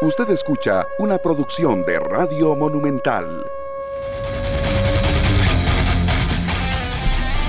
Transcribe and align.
Usted 0.00 0.30
escucha 0.30 0.86
una 1.00 1.18
producción 1.18 1.84
de 1.84 1.98
Radio 1.98 2.54
Monumental. 2.54 3.44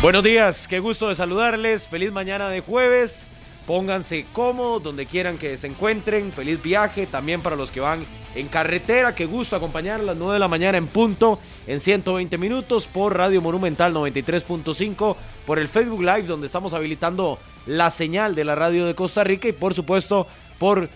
Buenos 0.02 0.24
días, 0.24 0.68
qué 0.68 0.80
gusto 0.80 1.10
de 1.10 1.14
saludarles. 1.14 1.88
Feliz 1.88 2.12
mañana 2.12 2.50
de 2.50 2.62
jueves. 2.62 3.28
Pónganse 3.68 4.26
cómodos 4.34 4.82
donde 4.82 5.06
quieran 5.06 5.38
que 5.38 5.60
se 5.60 5.68
encuentren. 5.68 6.32
Feliz 6.32 6.60
viaje 6.60 7.06
también 7.06 7.42
para 7.42 7.56
los 7.56 7.70
que 7.70 7.82
van 7.82 8.04
en 8.34 8.48
carretera. 8.48 9.14
Qué 9.14 9.28
gusto 9.28 9.56
acompañar 9.56 10.00
a 10.00 10.04
las 10.04 10.18
9 10.18 10.34
de 10.34 10.40
la 10.40 10.48
mañana 10.48 10.80
en 10.80 10.88
punto 10.88 11.38
en 11.68 11.80
120 11.80 12.36
minutos 12.40 12.88
por 12.88 13.16
Radio 13.16 13.44
Monumental 13.44 13.94
93.5, 13.94 15.16
por 15.46 15.60
el 15.60 15.68
Facebook 15.68 16.02
Live 16.02 16.24
donde 16.24 16.48
estamos 16.48 16.74
habilitando 16.74 17.38
la 17.68 17.92
señal 17.92 18.34
de 18.34 18.44
la 18.44 18.56
radio 18.56 18.88
de 18.88 18.96
Costa 18.96 19.24
Rica 19.24 19.48
y 19.48 19.52
por 19.52 19.76
supuesto 19.76 20.26
por 20.58 20.90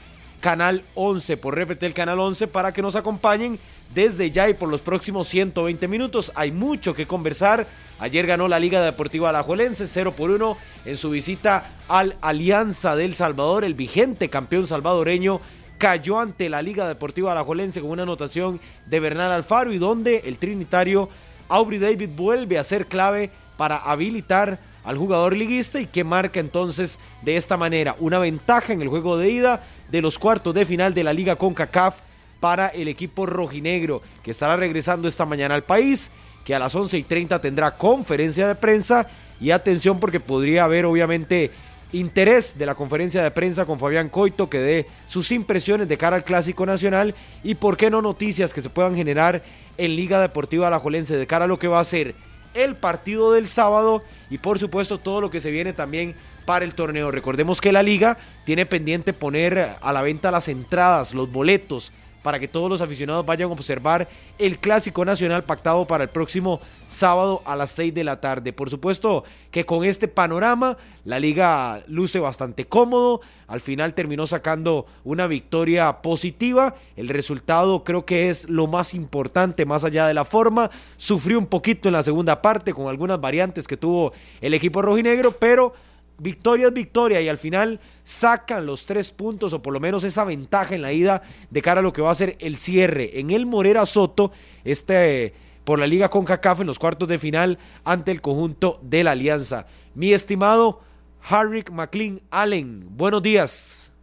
Canal 0.43 0.83
11, 0.95 1.37
por 1.37 1.57
el 1.57 1.93
Canal 1.93 2.19
11, 2.19 2.49
para 2.49 2.73
que 2.73 2.81
nos 2.81 2.97
acompañen 2.97 3.57
desde 3.95 4.29
ya 4.29 4.49
y 4.49 4.53
por 4.53 4.67
los 4.67 4.81
próximos 4.81 5.29
120 5.29 5.87
minutos. 5.87 6.33
Hay 6.35 6.51
mucho 6.51 6.93
que 6.93 7.07
conversar. 7.07 7.65
Ayer 7.97 8.27
ganó 8.27 8.49
la 8.49 8.59
Liga 8.59 8.83
Deportiva 8.83 9.29
Alajuelense 9.29 9.87
0 9.87 10.15
por 10.17 10.31
1 10.31 10.57
en 10.83 10.97
su 10.97 11.11
visita 11.11 11.71
al 11.87 12.17
Alianza 12.19 12.97
del 12.97 13.15
Salvador. 13.15 13.63
El 13.63 13.73
vigente 13.73 14.29
campeón 14.29 14.67
salvadoreño 14.67 15.39
cayó 15.77 16.19
ante 16.19 16.49
la 16.49 16.61
Liga 16.61 16.89
Deportiva 16.89 17.31
Alajuelense 17.31 17.79
con 17.79 17.91
una 17.91 18.03
anotación 18.03 18.59
de 18.85 18.99
Bernal 18.99 19.31
Alfaro 19.31 19.71
y 19.71 19.77
donde 19.77 20.23
el 20.25 20.39
trinitario 20.39 21.07
Aubrey 21.47 21.79
David 21.79 22.09
vuelve 22.17 22.59
a 22.59 22.65
ser 22.65 22.87
clave 22.87 23.29
para 23.55 23.77
habilitar 23.77 24.59
al 24.83 24.97
jugador 24.97 25.35
liguista 25.35 25.79
y 25.79 25.87
que 25.87 26.03
marca 26.03 26.39
entonces 26.39 26.99
de 27.21 27.37
esta 27.37 27.57
manera. 27.57 27.95
Una 27.99 28.19
ventaja 28.19 28.73
en 28.73 28.81
el 28.81 28.89
juego 28.89 29.17
de 29.17 29.29
ida 29.29 29.63
de 29.89 30.01
los 30.01 30.19
cuartos 30.19 30.53
de 30.53 30.65
final 30.65 30.93
de 30.93 31.03
la 31.03 31.13
Liga 31.13 31.35
CONCACAF 31.35 31.95
para 32.39 32.67
el 32.67 32.87
equipo 32.87 33.25
rojinegro 33.25 34.01
que 34.21 34.31
estará 34.31 34.57
regresando 34.57 35.07
esta 35.07 35.25
mañana 35.25 35.55
al 35.55 35.63
país, 35.63 36.11
que 36.43 36.53
a 36.53 36.59
las 36.59 36.75
11 36.75 36.97
y 36.97 37.03
30 37.03 37.39
tendrá 37.39 37.77
conferencia 37.77 38.47
de 38.47 38.55
prensa. 38.55 39.07
Y 39.39 39.51
atención 39.51 39.99
porque 39.99 40.19
podría 40.19 40.65
haber 40.65 40.85
obviamente 40.85 41.51
interés 41.93 42.57
de 42.57 42.65
la 42.65 42.75
conferencia 42.75 43.23
de 43.23 43.31
prensa 43.31 43.65
con 43.65 43.79
Fabián 43.79 44.09
Coito 44.09 44.49
que 44.49 44.59
dé 44.59 44.87
sus 45.05 45.31
impresiones 45.31 45.87
de 45.87 45.97
cara 45.97 46.15
al 46.15 46.23
Clásico 46.23 46.65
Nacional. 46.65 47.15
Y 47.43 47.55
por 47.55 47.77
qué 47.77 47.89
no 47.89 48.01
noticias 48.01 48.53
que 48.53 48.61
se 48.61 48.69
puedan 48.69 48.95
generar 48.95 49.43
en 49.77 49.95
Liga 49.95 50.19
Deportiva 50.19 50.67
Alajuelense 50.67 51.15
de 51.15 51.27
cara 51.27 51.45
a 51.45 51.47
lo 51.47 51.59
que 51.59 51.67
va 51.67 51.79
a 51.79 51.85
ser 51.85 52.15
el 52.53 52.75
partido 52.75 53.33
del 53.33 53.47
sábado 53.47 54.03
y 54.29 54.37
por 54.37 54.59
supuesto 54.59 54.97
todo 54.97 55.21
lo 55.21 55.29
que 55.29 55.39
se 55.39 55.51
viene 55.51 55.73
también 55.73 56.15
para 56.45 56.65
el 56.65 56.75
torneo. 56.75 57.11
Recordemos 57.11 57.61
que 57.61 57.71
la 57.71 57.83
liga 57.83 58.17
tiene 58.45 58.65
pendiente 58.65 59.13
poner 59.13 59.77
a 59.81 59.93
la 59.93 60.01
venta 60.01 60.31
las 60.31 60.47
entradas, 60.47 61.13
los 61.13 61.31
boletos 61.31 61.91
para 62.23 62.39
que 62.39 62.47
todos 62.47 62.69
los 62.69 62.81
aficionados 62.81 63.25
vayan 63.25 63.49
a 63.49 63.53
observar 63.53 64.07
el 64.39 64.57
Clásico 64.57 65.05
Nacional 65.05 65.43
pactado 65.43 65.85
para 65.85 66.05
el 66.05 66.09
próximo 66.09 66.59
sábado 66.87 67.41
a 67.45 67.55
las 67.55 67.71
6 67.71 67.93
de 67.93 68.03
la 68.03 68.21
tarde. 68.21 68.53
Por 68.53 68.69
supuesto 68.69 69.23
que 69.51 69.65
con 69.65 69.83
este 69.83 70.07
panorama 70.07 70.77
la 71.05 71.19
liga 71.19 71.83
luce 71.87 72.19
bastante 72.19 72.65
cómodo, 72.65 73.21
al 73.47 73.61
final 73.61 73.93
terminó 73.93 74.25
sacando 74.25 74.85
una 75.03 75.27
victoria 75.27 76.01
positiva, 76.01 76.75
el 76.95 77.09
resultado 77.09 77.83
creo 77.83 78.05
que 78.05 78.29
es 78.29 78.49
lo 78.49 78.67
más 78.67 78.93
importante 78.93 79.65
más 79.65 79.83
allá 79.83 80.07
de 80.07 80.13
la 80.13 80.25
forma, 80.25 80.71
sufrió 80.97 81.37
un 81.37 81.47
poquito 81.47 81.89
en 81.89 81.93
la 81.93 82.03
segunda 82.03 82.41
parte 82.41 82.73
con 82.73 82.87
algunas 82.87 83.19
variantes 83.19 83.67
que 83.67 83.77
tuvo 83.77 84.13
el 84.41 84.53
equipo 84.53 84.81
rojinegro, 84.81 85.33
pero 85.37 85.73
victoria 86.17 86.67
es 86.67 86.73
victoria 86.73 87.21
y 87.21 87.29
al 87.29 87.37
final 87.37 87.79
sacan 88.03 88.65
los 88.65 88.85
tres 88.85 89.11
puntos 89.11 89.53
o 89.53 89.61
por 89.61 89.73
lo 89.73 89.79
menos 89.79 90.03
esa 90.03 90.23
ventaja 90.23 90.75
en 90.75 90.81
la 90.81 90.93
ida 90.93 91.21
de 91.49 91.61
cara 91.61 91.79
a 91.79 91.83
lo 91.83 91.93
que 91.93 92.01
va 92.01 92.11
a 92.11 92.15
ser 92.15 92.37
el 92.39 92.57
cierre 92.57 93.19
en 93.19 93.31
el 93.31 93.45
Morera 93.45 93.85
Soto, 93.85 94.31
este 94.63 95.33
por 95.63 95.79
la 95.79 95.87
Liga 95.87 96.09
CONCACAF 96.09 96.61
en 96.61 96.67
los 96.67 96.79
cuartos 96.79 97.07
de 97.07 97.19
final 97.19 97.57
ante 97.85 98.11
el 98.11 98.21
conjunto 98.21 98.79
de 98.81 99.03
la 99.03 99.11
Alianza. 99.11 99.65
Mi 99.95 100.11
estimado 100.13 100.81
Harrick 101.21 101.71
McLean 101.71 102.21
Allen, 102.31 102.85
buenos 102.89 103.23
días. 103.23 103.93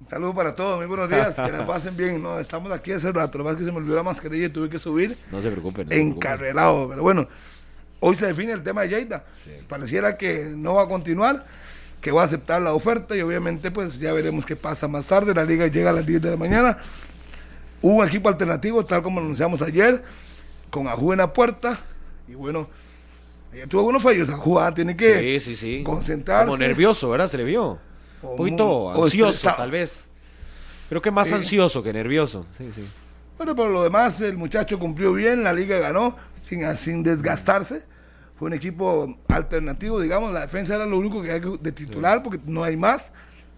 Un 0.00 0.06
saludo 0.06 0.34
para 0.34 0.54
todos, 0.54 0.78
muy 0.78 0.86
buenos 0.86 1.08
días, 1.08 1.34
que 1.34 1.50
la 1.50 1.66
pasen 1.66 1.96
bien. 1.96 2.22
No, 2.22 2.38
estamos 2.38 2.70
aquí 2.70 2.92
hace 2.92 3.10
rato, 3.10 3.38
lo 3.38 3.44
más 3.44 3.56
que 3.56 3.64
se 3.64 3.72
me 3.72 3.78
olvidó 3.78 3.96
la 3.96 4.02
mascarilla 4.02 4.46
y 4.46 4.50
tuve 4.50 4.68
que 4.68 4.78
subir. 4.78 5.16
No 5.32 5.42
se 5.42 5.50
preocupen. 5.50 5.90
encarrelado, 5.92 6.88
pero 6.88 7.02
bueno, 7.02 7.26
Hoy 8.00 8.14
se 8.14 8.26
define 8.26 8.52
el 8.52 8.62
tema 8.62 8.82
de 8.82 8.88
Lleida. 8.88 9.24
Pareciera 9.68 10.16
que 10.16 10.44
no 10.44 10.74
va 10.74 10.82
a 10.82 10.88
continuar, 10.88 11.44
que 12.00 12.12
va 12.12 12.22
a 12.22 12.24
aceptar 12.26 12.62
la 12.62 12.74
oferta 12.74 13.16
y 13.16 13.20
obviamente 13.20 13.70
pues 13.70 13.98
ya 13.98 14.12
veremos 14.12 14.46
qué 14.46 14.56
pasa 14.56 14.86
más 14.86 15.06
tarde. 15.06 15.34
La 15.34 15.44
liga 15.44 15.66
llega 15.66 15.90
a 15.90 15.92
las 15.92 16.06
10 16.06 16.22
de 16.22 16.30
la 16.30 16.36
mañana. 16.36 16.78
Hubo 17.82 17.96
un 17.96 18.06
equipo 18.06 18.28
alternativo, 18.28 18.84
tal 18.84 19.02
como 19.02 19.20
anunciamos 19.20 19.62
ayer, 19.62 20.02
con 20.70 20.86
Ajú 20.86 21.12
en 21.12 21.18
la 21.18 21.32
puerta. 21.32 21.78
Y 22.28 22.34
bueno, 22.34 22.68
tuvo 23.68 23.80
algunos 23.80 24.02
fallos. 24.02 24.28
Ajú 24.28 24.58
ah, 24.58 24.72
tiene 24.72 24.96
que 24.96 25.40
sí, 25.40 25.56
sí, 25.56 25.82
concentrarse. 25.82 26.46
Como 26.46 26.56
nervioso, 26.56 27.08
¿verdad? 27.10 27.26
Se 27.26 27.36
le 27.36 27.44
vio. 27.44 27.78
Un 28.22 28.36
poquito 28.36 29.02
ansioso, 29.04 29.52
tal 29.56 29.70
vez. 29.70 30.08
Creo 30.88 31.02
que 31.02 31.10
más 31.10 31.32
ansioso 31.32 31.82
que 31.82 31.92
nervioso. 31.92 32.46
Sí, 32.56 32.70
sí. 32.72 32.84
Bueno, 33.38 33.54
por 33.54 33.70
lo 33.70 33.84
demás, 33.84 34.20
el 34.20 34.36
muchacho 34.36 34.80
cumplió 34.80 35.12
bien, 35.12 35.44
la 35.44 35.52
liga 35.52 35.78
ganó 35.78 36.16
sin, 36.42 36.66
sin 36.76 37.04
desgastarse. 37.04 37.84
Fue 38.34 38.48
un 38.48 38.52
equipo 38.52 39.16
alternativo, 39.28 40.00
digamos, 40.00 40.32
la 40.32 40.40
defensa 40.40 40.74
era 40.74 40.86
lo 40.86 40.98
único 40.98 41.22
que 41.22 41.30
hay 41.30 41.40
de 41.60 41.70
titular 41.70 42.24
porque 42.24 42.40
no 42.44 42.64
hay 42.64 42.76
más, 42.76 43.12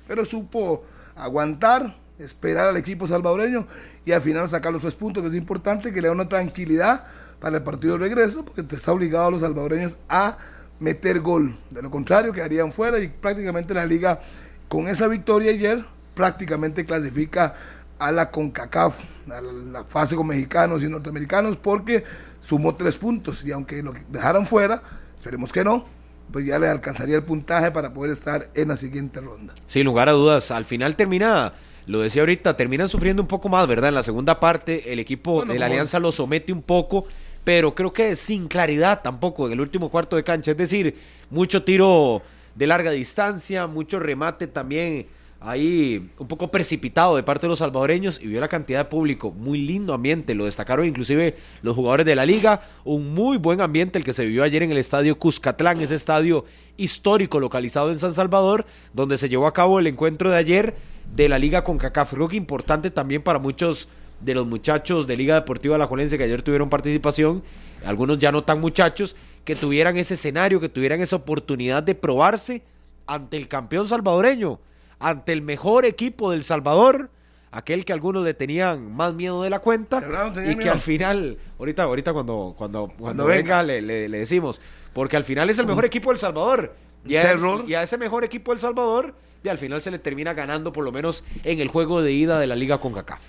pero 0.06 0.26
supo 0.26 0.84
aguantar, 1.16 1.96
esperar 2.18 2.68
al 2.68 2.76
equipo 2.76 3.06
salvadoreño 3.06 3.66
y 4.04 4.12
al 4.12 4.20
final 4.20 4.50
sacar 4.50 4.70
los 4.70 4.82
tres 4.82 4.94
puntos, 4.94 5.22
que 5.22 5.30
es 5.30 5.34
importante, 5.34 5.94
que 5.94 6.02
le 6.02 6.08
da 6.08 6.12
una 6.12 6.28
tranquilidad 6.28 7.06
para 7.40 7.56
el 7.56 7.62
partido 7.62 7.94
de 7.94 8.00
regreso, 8.00 8.44
porque 8.44 8.62
te 8.62 8.76
está 8.76 8.92
obligado 8.92 9.28
a 9.28 9.30
los 9.30 9.40
salvadoreños 9.40 9.96
a 10.10 10.36
meter 10.78 11.20
gol. 11.20 11.56
De 11.70 11.80
lo 11.80 11.90
contrario, 11.90 12.34
quedarían 12.34 12.70
fuera 12.70 12.98
y 12.98 13.08
prácticamente 13.08 13.72
la 13.72 13.86
liga, 13.86 14.20
con 14.68 14.88
esa 14.88 15.08
victoria 15.08 15.52
ayer, 15.52 15.86
prácticamente 16.14 16.84
clasifica 16.84 17.54
a 18.00 18.10
la 18.10 18.30
CONCACAF, 18.30 18.96
a 19.30 19.40
la 19.42 19.84
fase 19.84 20.16
con 20.16 20.26
mexicanos 20.26 20.82
y 20.82 20.88
norteamericanos, 20.88 21.56
porque 21.56 22.02
sumó 22.40 22.74
tres 22.74 22.96
puntos 22.96 23.44
y 23.44 23.52
aunque 23.52 23.82
lo 23.82 23.92
dejaran 24.08 24.46
fuera, 24.46 24.82
esperemos 25.16 25.52
que 25.52 25.62
no, 25.62 25.84
pues 26.32 26.46
ya 26.46 26.58
le 26.58 26.66
alcanzaría 26.68 27.16
el 27.16 27.22
puntaje 27.22 27.70
para 27.70 27.92
poder 27.92 28.12
estar 28.12 28.48
en 28.54 28.68
la 28.68 28.76
siguiente 28.76 29.20
ronda. 29.20 29.54
Sin 29.66 29.84
lugar 29.84 30.08
a 30.08 30.12
dudas, 30.12 30.50
al 30.50 30.64
final 30.64 30.96
termina, 30.96 31.52
lo 31.86 32.00
decía 32.00 32.22
ahorita, 32.22 32.56
terminan 32.56 32.88
sufriendo 32.88 33.22
un 33.22 33.28
poco 33.28 33.48
más, 33.50 33.68
¿verdad? 33.68 33.90
En 33.90 33.94
la 33.96 34.02
segunda 34.02 34.40
parte 34.40 34.92
el 34.92 34.98
equipo 34.98 35.44
de 35.44 35.58
la 35.58 35.66
Alianza 35.66 36.00
lo 36.00 36.10
somete 36.10 36.52
un 36.52 36.62
poco, 36.62 37.04
pero 37.44 37.74
creo 37.74 37.92
que 37.92 38.16
sin 38.16 38.48
claridad 38.48 39.02
tampoco 39.02 39.46
en 39.46 39.52
el 39.52 39.60
último 39.60 39.90
cuarto 39.90 40.16
de 40.16 40.24
cancha, 40.24 40.52
es 40.52 40.56
decir, 40.56 40.96
mucho 41.28 41.62
tiro 41.64 42.22
de 42.54 42.66
larga 42.66 42.90
distancia, 42.90 43.66
mucho 43.66 44.00
remate 44.00 44.46
también 44.46 45.06
ahí 45.40 46.10
un 46.18 46.28
poco 46.28 46.50
precipitado 46.50 47.16
de 47.16 47.22
parte 47.22 47.46
de 47.46 47.48
los 47.48 47.60
salvadoreños 47.60 48.20
y 48.20 48.26
vio 48.26 48.40
la 48.40 48.48
cantidad 48.48 48.80
de 48.80 48.84
público, 48.84 49.30
muy 49.30 49.58
lindo 49.62 49.94
ambiente, 49.94 50.34
lo 50.34 50.44
destacaron 50.44 50.86
inclusive 50.86 51.36
los 51.62 51.74
jugadores 51.74 52.04
de 52.04 52.14
la 52.14 52.26
liga, 52.26 52.60
un 52.84 53.14
muy 53.14 53.38
buen 53.38 53.62
ambiente 53.62 53.98
el 53.98 54.04
que 54.04 54.12
se 54.12 54.26
vivió 54.26 54.42
ayer 54.42 54.62
en 54.62 54.70
el 54.70 54.76
estadio 54.76 55.18
Cuscatlán, 55.18 55.80
ese 55.80 55.94
estadio 55.94 56.44
histórico 56.76 57.40
localizado 57.40 57.90
en 57.90 57.98
San 57.98 58.14
Salvador, 58.14 58.66
donde 58.92 59.16
se 59.16 59.30
llevó 59.30 59.46
a 59.46 59.54
cabo 59.54 59.78
el 59.78 59.86
encuentro 59.86 60.30
de 60.30 60.36
ayer 60.36 60.74
de 61.16 61.28
la 61.30 61.38
liga 61.38 61.64
con 61.64 61.78
CACAF, 61.78 62.12
creo 62.12 62.28
que 62.28 62.36
importante 62.36 62.90
también 62.90 63.22
para 63.22 63.38
muchos 63.38 63.88
de 64.20 64.34
los 64.34 64.46
muchachos 64.46 65.06
de 65.06 65.16
Liga 65.16 65.34
Deportiva 65.34 65.78
La 65.78 65.86
Jolense 65.86 66.18
que 66.18 66.24
ayer 66.24 66.42
tuvieron 66.42 66.68
participación, 66.68 67.42
algunos 67.86 68.18
ya 68.18 68.30
no 68.30 68.44
tan 68.44 68.60
muchachos, 68.60 69.16
que 69.46 69.56
tuvieran 69.56 69.96
ese 69.96 70.14
escenario, 70.14 70.60
que 70.60 70.68
tuvieran 70.68 71.00
esa 71.00 71.16
oportunidad 71.16 71.82
de 71.82 71.94
probarse 71.94 72.62
ante 73.06 73.38
el 73.38 73.48
campeón 73.48 73.88
salvadoreño 73.88 74.60
ante 75.00 75.32
el 75.32 75.42
mejor 75.42 75.84
equipo 75.86 76.30
del 76.30 76.44
Salvador, 76.44 77.10
aquel 77.50 77.84
que 77.84 77.92
algunos 77.92 78.24
le 78.24 78.34
tenían 78.34 78.92
más 78.94 79.14
miedo 79.14 79.42
de 79.42 79.50
la 79.50 79.58
cuenta 79.58 80.02
y 80.46 80.54
que 80.56 80.68
al 80.68 80.80
final, 80.80 81.38
ahorita, 81.58 81.84
ahorita 81.84 82.12
cuando, 82.12 82.54
cuando, 82.56 82.92
cuando, 82.96 83.24
venga, 83.24 83.62
le, 83.62 84.08
decimos, 84.08 84.60
porque 84.92 85.16
al 85.16 85.24
final 85.24 85.50
es 85.50 85.58
el 85.58 85.66
mejor 85.66 85.84
equipo 85.84 86.10
del 86.10 86.18
Salvador. 86.18 86.74
Y 87.04 87.16
a, 87.16 87.34
y 87.66 87.74
a, 87.74 87.82
ese 87.82 87.96
mejor 87.96 88.24
equipo 88.24 88.52
del 88.52 88.60
Salvador, 88.60 89.14
y 89.42 89.48
al 89.48 89.56
final 89.56 89.80
se 89.80 89.90
le 89.90 89.98
termina 89.98 90.34
ganando 90.34 90.70
por 90.70 90.84
lo 90.84 90.92
menos 90.92 91.24
en 91.44 91.60
el 91.60 91.68
juego 91.68 92.02
de 92.02 92.12
ida 92.12 92.38
de 92.38 92.46
la 92.46 92.54
liga 92.54 92.78
con 92.78 92.92
CACAF. 92.92 93.22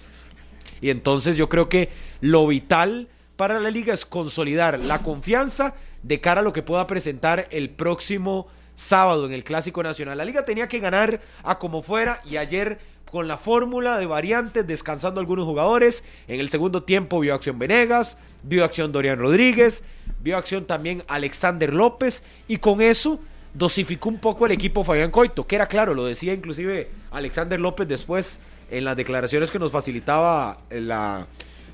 Y 0.81 0.89
entonces 0.89 1.38
yo 1.38 1.47
creo 1.47 1.69
que 1.69 1.89
lo 2.19 2.45
vital 2.47 3.07
para 3.38 3.59
la 3.59 3.71
liga 3.71 3.94
es 3.94 4.06
consolidar 4.06 4.79
la 4.79 5.01
confianza 5.01 5.73
de 6.03 6.19
cara 6.19 6.41
a 6.41 6.44
lo 6.44 6.51
que 6.51 6.63
pueda 6.63 6.85
presentar 6.85 7.47
el 7.51 7.69
próximo 7.69 8.47
sábado 8.75 9.25
en 9.25 9.33
el 9.33 9.44
Clásico 9.44 9.83
Nacional. 9.83 10.18
La 10.18 10.25
liga 10.25 10.45
tenía 10.45 10.68
que 10.68 10.79
ganar 10.79 11.21
a 11.44 11.59
como 11.59 11.81
fuera 11.81 12.21
y 12.25 12.38
ayer 12.38 12.79
con 13.12 13.27
la 13.27 13.38
fórmula 13.38 13.97
de 13.97 14.06
variantes, 14.06 14.65
descansando 14.65 15.19
algunos 15.19 15.45
jugadores. 15.45 16.06
En 16.27 16.39
el 16.39 16.50
segundo 16.50 16.83
tiempo 16.83 17.19
vio 17.19 17.33
acción 17.33 17.59
Venegas, 17.59 18.18
vio 18.44 18.63
acción 18.63 18.91
Dorian 18.91 19.19
Rodríguez, 19.19 19.83
vio 20.21 20.38
acción 20.38 20.65
también 20.65 21.03
Alexander 21.07 21.73
López 21.73 22.23
y 22.47 22.57
con 22.57 22.81
eso 22.81 23.19
dosificó 23.53 24.07
un 24.07 24.19
poco 24.19 24.45
el 24.45 24.53
equipo 24.53 24.83
Fabián 24.83 25.12
Coito, 25.12 25.45
que 25.45 25.56
era 25.56 25.68
claro, 25.68 25.94
lo 25.94 26.06
decía 26.06 26.33
inclusive 26.33 26.89
Alexander 27.12 27.59
López 27.59 27.85
después 27.85 28.39
en 28.69 28.85
las 28.85 28.95
declaraciones 28.95 29.51
que 29.51 29.59
nos 29.59 29.71
facilitaba 29.71 30.59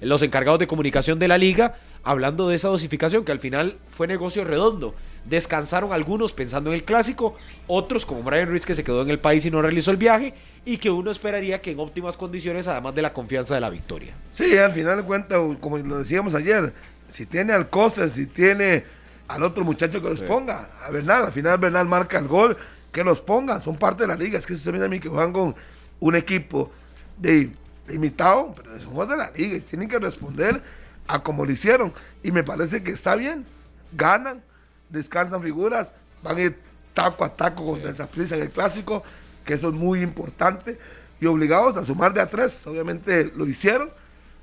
los 0.01 0.21
encargados 0.23 0.59
de 0.59 0.65
comunicación 0.65 1.19
de 1.19 1.27
la 1.27 1.37
liga, 1.37 1.75
hablando 2.03 2.47
de 2.47 2.55
esa 2.55 2.69
dosificación, 2.69 3.23
que 3.23 3.31
al 3.31 3.39
final 3.39 3.77
fue 3.91 4.07
negocio 4.07 4.43
redondo. 4.43 4.95
Descansaron 5.29 5.91
algunos 5.91 6.31
pensando 6.33 6.69
en 6.69 6.75
el 6.75 6.83
clásico, 6.83 7.35
otros 7.67 8.05
como 8.05 8.23
Brian 8.23 8.47
Ruiz 8.47 8.65
que 8.65 8.75
se 8.75 8.83
quedó 8.83 9.01
en 9.01 9.09
el 9.09 9.19
país 9.19 9.45
y 9.45 9.51
no 9.51 9.61
realizó 9.61 9.91
el 9.91 9.97
viaje, 9.97 10.33
y 10.65 10.77
que 10.77 10.89
uno 10.89 11.11
esperaría 11.11 11.61
que 11.61 11.71
en 11.71 11.79
óptimas 11.79 12.17
condiciones, 12.17 12.67
además 12.67 12.95
de 12.95 13.01
la 13.01 13.13
confianza 13.13 13.55
de 13.55 13.61
la 13.61 13.69
victoria. 13.69 14.13
Sí, 14.31 14.57
al 14.57 14.71
final 14.71 14.97
de 14.97 15.03
cuentas, 15.03 15.39
como 15.59 15.77
lo 15.77 15.99
decíamos 15.99 16.33
ayer, 16.33 16.73
si 17.11 17.25
tiene 17.25 17.53
al 17.53 17.69
Costa, 17.69 18.07
si 18.09 18.25
tiene 18.25 18.85
al 19.27 19.43
otro 19.43 19.63
muchacho 19.63 20.01
que 20.01 20.09
los 20.09 20.21
ponga, 20.21 20.69
a 20.85 20.89
Bernal, 20.89 21.25
al 21.25 21.31
final 21.31 21.57
Bernal 21.57 21.85
marca 21.85 22.17
el 22.17 22.27
gol, 22.27 22.57
que 22.91 23.03
los 23.03 23.21
ponga, 23.21 23.61
son 23.61 23.77
parte 23.77 24.03
de 24.03 24.07
la 24.07 24.15
liga, 24.15 24.39
es 24.39 24.45
que 24.45 24.55
se 24.55 24.69
a 24.69 24.87
mí 24.87 24.99
que 24.99 25.09
juegan 25.09 25.33
con 25.33 25.55
un 25.99 26.15
equipo 26.15 26.71
de 27.17 27.51
limitado, 27.87 28.53
pero 28.55 28.79
somos 28.79 29.07
de 29.07 29.17
la 29.17 29.31
liga 29.31 29.57
y 29.57 29.61
tienen 29.61 29.89
que 29.89 29.99
responder 29.99 30.61
a 31.07 31.21
como 31.21 31.45
lo 31.45 31.51
hicieron. 31.51 31.93
Y 32.23 32.31
me 32.31 32.43
parece 32.43 32.83
que 32.83 32.91
está 32.91 33.15
bien, 33.15 33.45
ganan, 33.93 34.41
descansan 34.89 35.41
figuras, 35.41 35.93
van 36.23 36.37
a 36.37 36.41
ir 36.41 36.59
taco 36.93 37.23
a 37.23 37.29
taco 37.29 37.65
con 37.65 37.87
esa 37.87 38.07
prisa 38.07 38.35
en 38.35 38.43
el 38.43 38.49
clásico, 38.49 39.03
que 39.45 39.53
eso 39.53 39.69
es 39.69 39.73
muy 39.73 40.01
importante, 40.01 40.77
y 41.19 41.25
obligados 41.25 41.77
a 41.77 41.85
sumar 41.85 42.13
de 42.13 42.21
a 42.21 42.29
tres, 42.29 42.65
obviamente 42.67 43.31
lo 43.35 43.47
hicieron, 43.47 43.89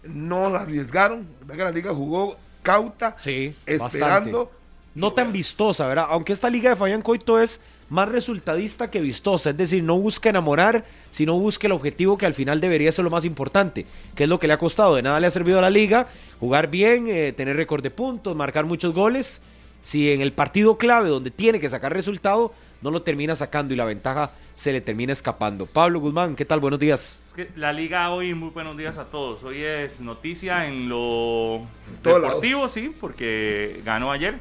no 0.03 0.47
arriesgaron, 0.47 1.27
la 1.47 1.71
liga 1.71 1.93
jugó 1.95 2.37
cauta, 2.63 3.15
sí, 3.19 3.55
esperando. 3.67 4.51
No 4.95 5.13
tan 5.13 5.33
vistosa, 5.33 5.89
¿verdad? 5.89 6.07
Aunque 6.09 6.33
esta 6.33 6.49
liga 6.49 6.71
de 6.71 6.77
Fabián 6.77 7.03
Coito 7.03 7.41
es 7.41 7.61
más 7.91 8.09
resultadista 8.09 8.91
que 8.91 9.01
vistosa, 9.01 9.51
es 9.51 9.57
decir, 9.57 9.83
no 9.83 9.99
busca 9.99 10.31
enamorar, 10.31 10.85
sino 11.11 11.39
busca 11.39 11.67
el 11.67 11.73
objetivo 11.73 12.17
que 12.17 12.27
al 12.27 12.35
final 12.35 12.61
debería 12.61 12.93
ser 12.93 13.05
lo 13.05 13.11
más 13.11 13.25
importante, 13.25 13.87
que 14.15 14.25
es 14.25 14.29
lo 14.29 14.39
que 14.39 14.47
le 14.47 14.53
ha 14.53 14.59
costado. 14.59 14.95
De 14.95 15.03
nada 15.03 15.19
le 15.19 15.27
ha 15.27 15.31
servido 15.31 15.59
a 15.59 15.63
la 15.63 15.71
liga, 15.71 16.07
jugar 16.39 16.69
bien, 16.71 17.09
eh, 17.09 17.33
tener 17.33 17.57
récord 17.57 17.83
de 17.83 17.91
puntos, 17.91 18.37
marcar 18.37 18.65
muchos 18.65 18.95
goles. 18.95 19.43
Si 19.85 20.11
en 20.11 20.23
el 20.23 20.33
partido 20.33 20.79
clave 20.79 21.11
donde 21.11 21.31
tiene 21.31 21.61
que 21.61 21.69
sacar 21.69 21.93
resultado, 21.93 22.55
no 22.81 22.91
lo 22.91 23.03
termina 23.03 23.37
sacando 23.37 23.75
y 23.75 23.77
la 23.77 23.85
ventaja 23.85 24.31
se 24.55 24.73
le 24.73 24.81
termina 24.81 25.13
escapando. 25.13 25.67
Pablo 25.67 26.01
Guzmán, 26.01 26.37
¿qué 26.37 26.47
tal? 26.47 26.59
Buenos 26.59 26.81
días. 26.81 27.21
la 27.55 27.71
liga 27.71 28.09
hoy, 28.09 28.33
muy 28.33 28.49
buenos 28.49 28.79
días 28.79 28.97
a 28.97 29.05
todos. 29.05 29.45
Hoy 29.45 29.63
es 29.63 30.01
noticia 30.01 30.67
en 30.67 30.89
lo 30.89 31.67
deportivo, 32.03 32.67
sí, 32.71 32.91
porque 32.99 33.83
ganó 33.85 34.11
ayer. 34.11 34.39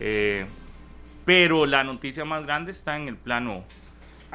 Eh, 0.00 0.44
pero 1.24 1.64
la 1.64 1.82
noticia 1.82 2.26
más 2.26 2.44
grande 2.44 2.72
está 2.72 2.94
en 2.94 3.08
el 3.08 3.16
plano 3.16 3.64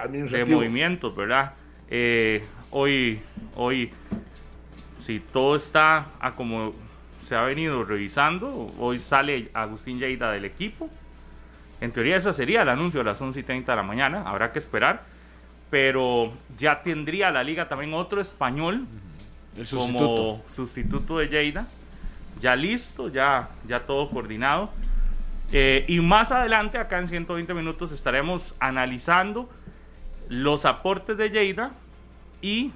de 0.09 0.45
movimientos, 0.45 1.15
¿verdad? 1.15 1.53
Eh, 1.91 2.43
hoy, 2.71 3.21
hoy, 3.55 3.91
si 4.97 5.19
todo 5.19 5.55
está 5.55 6.07
a 6.19 6.33
como 6.33 6.73
se 7.23 7.35
ha 7.35 7.41
venido 7.41 7.83
revisando, 7.83 8.71
hoy 8.77 8.99
sale 8.99 9.49
Agustín 9.53 9.97
Lleida 9.97 10.31
del 10.31 10.45
equipo. 10.45 10.89
En 11.81 11.91
teoría 11.91 12.17
ese 12.17 12.31
sería 12.33 12.61
el 12.61 12.69
anuncio 12.69 13.01
a 13.01 13.03
las 13.03 13.21
11 13.21 13.39
y 13.39 13.43
30 13.43 13.71
de 13.71 13.75
la 13.75 13.83
mañana, 13.83 14.23
habrá 14.25 14.51
que 14.51 14.59
esperar. 14.59 15.03
Pero 15.69 16.33
ya 16.55 16.83
tendría 16.83 17.31
la 17.31 17.43
liga 17.43 17.67
también 17.67 17.93
otro 17.95 18.21
español 18.21 18.85
como 19.71 20.43
sustituto 20.47 21.17
de 21.17 21.27
Lleida. 21.27 21.67
Ya 22.39 22.55
listo, 22.55 23.09
ya, 23.09 23.49
ya 23.65 23.79
todo 23.79 24.09
coordinado. 24.09 24.69
Eh, 25.51 25.85
y 25.87 25.99
más 25.99 26.31
adelante, 26.31 26.77
acá 26.77 26.99
en 26.99 27.07
120 27.07 27.53
minutos, 27.53 27.91
estaremos 27.91 28.55
analizando 28.59 29.49
los 30.29 30.65
aportes 30.65 31.17
de 31.17 31.29
Lleida 31.29 31.71
y 32.41 32.71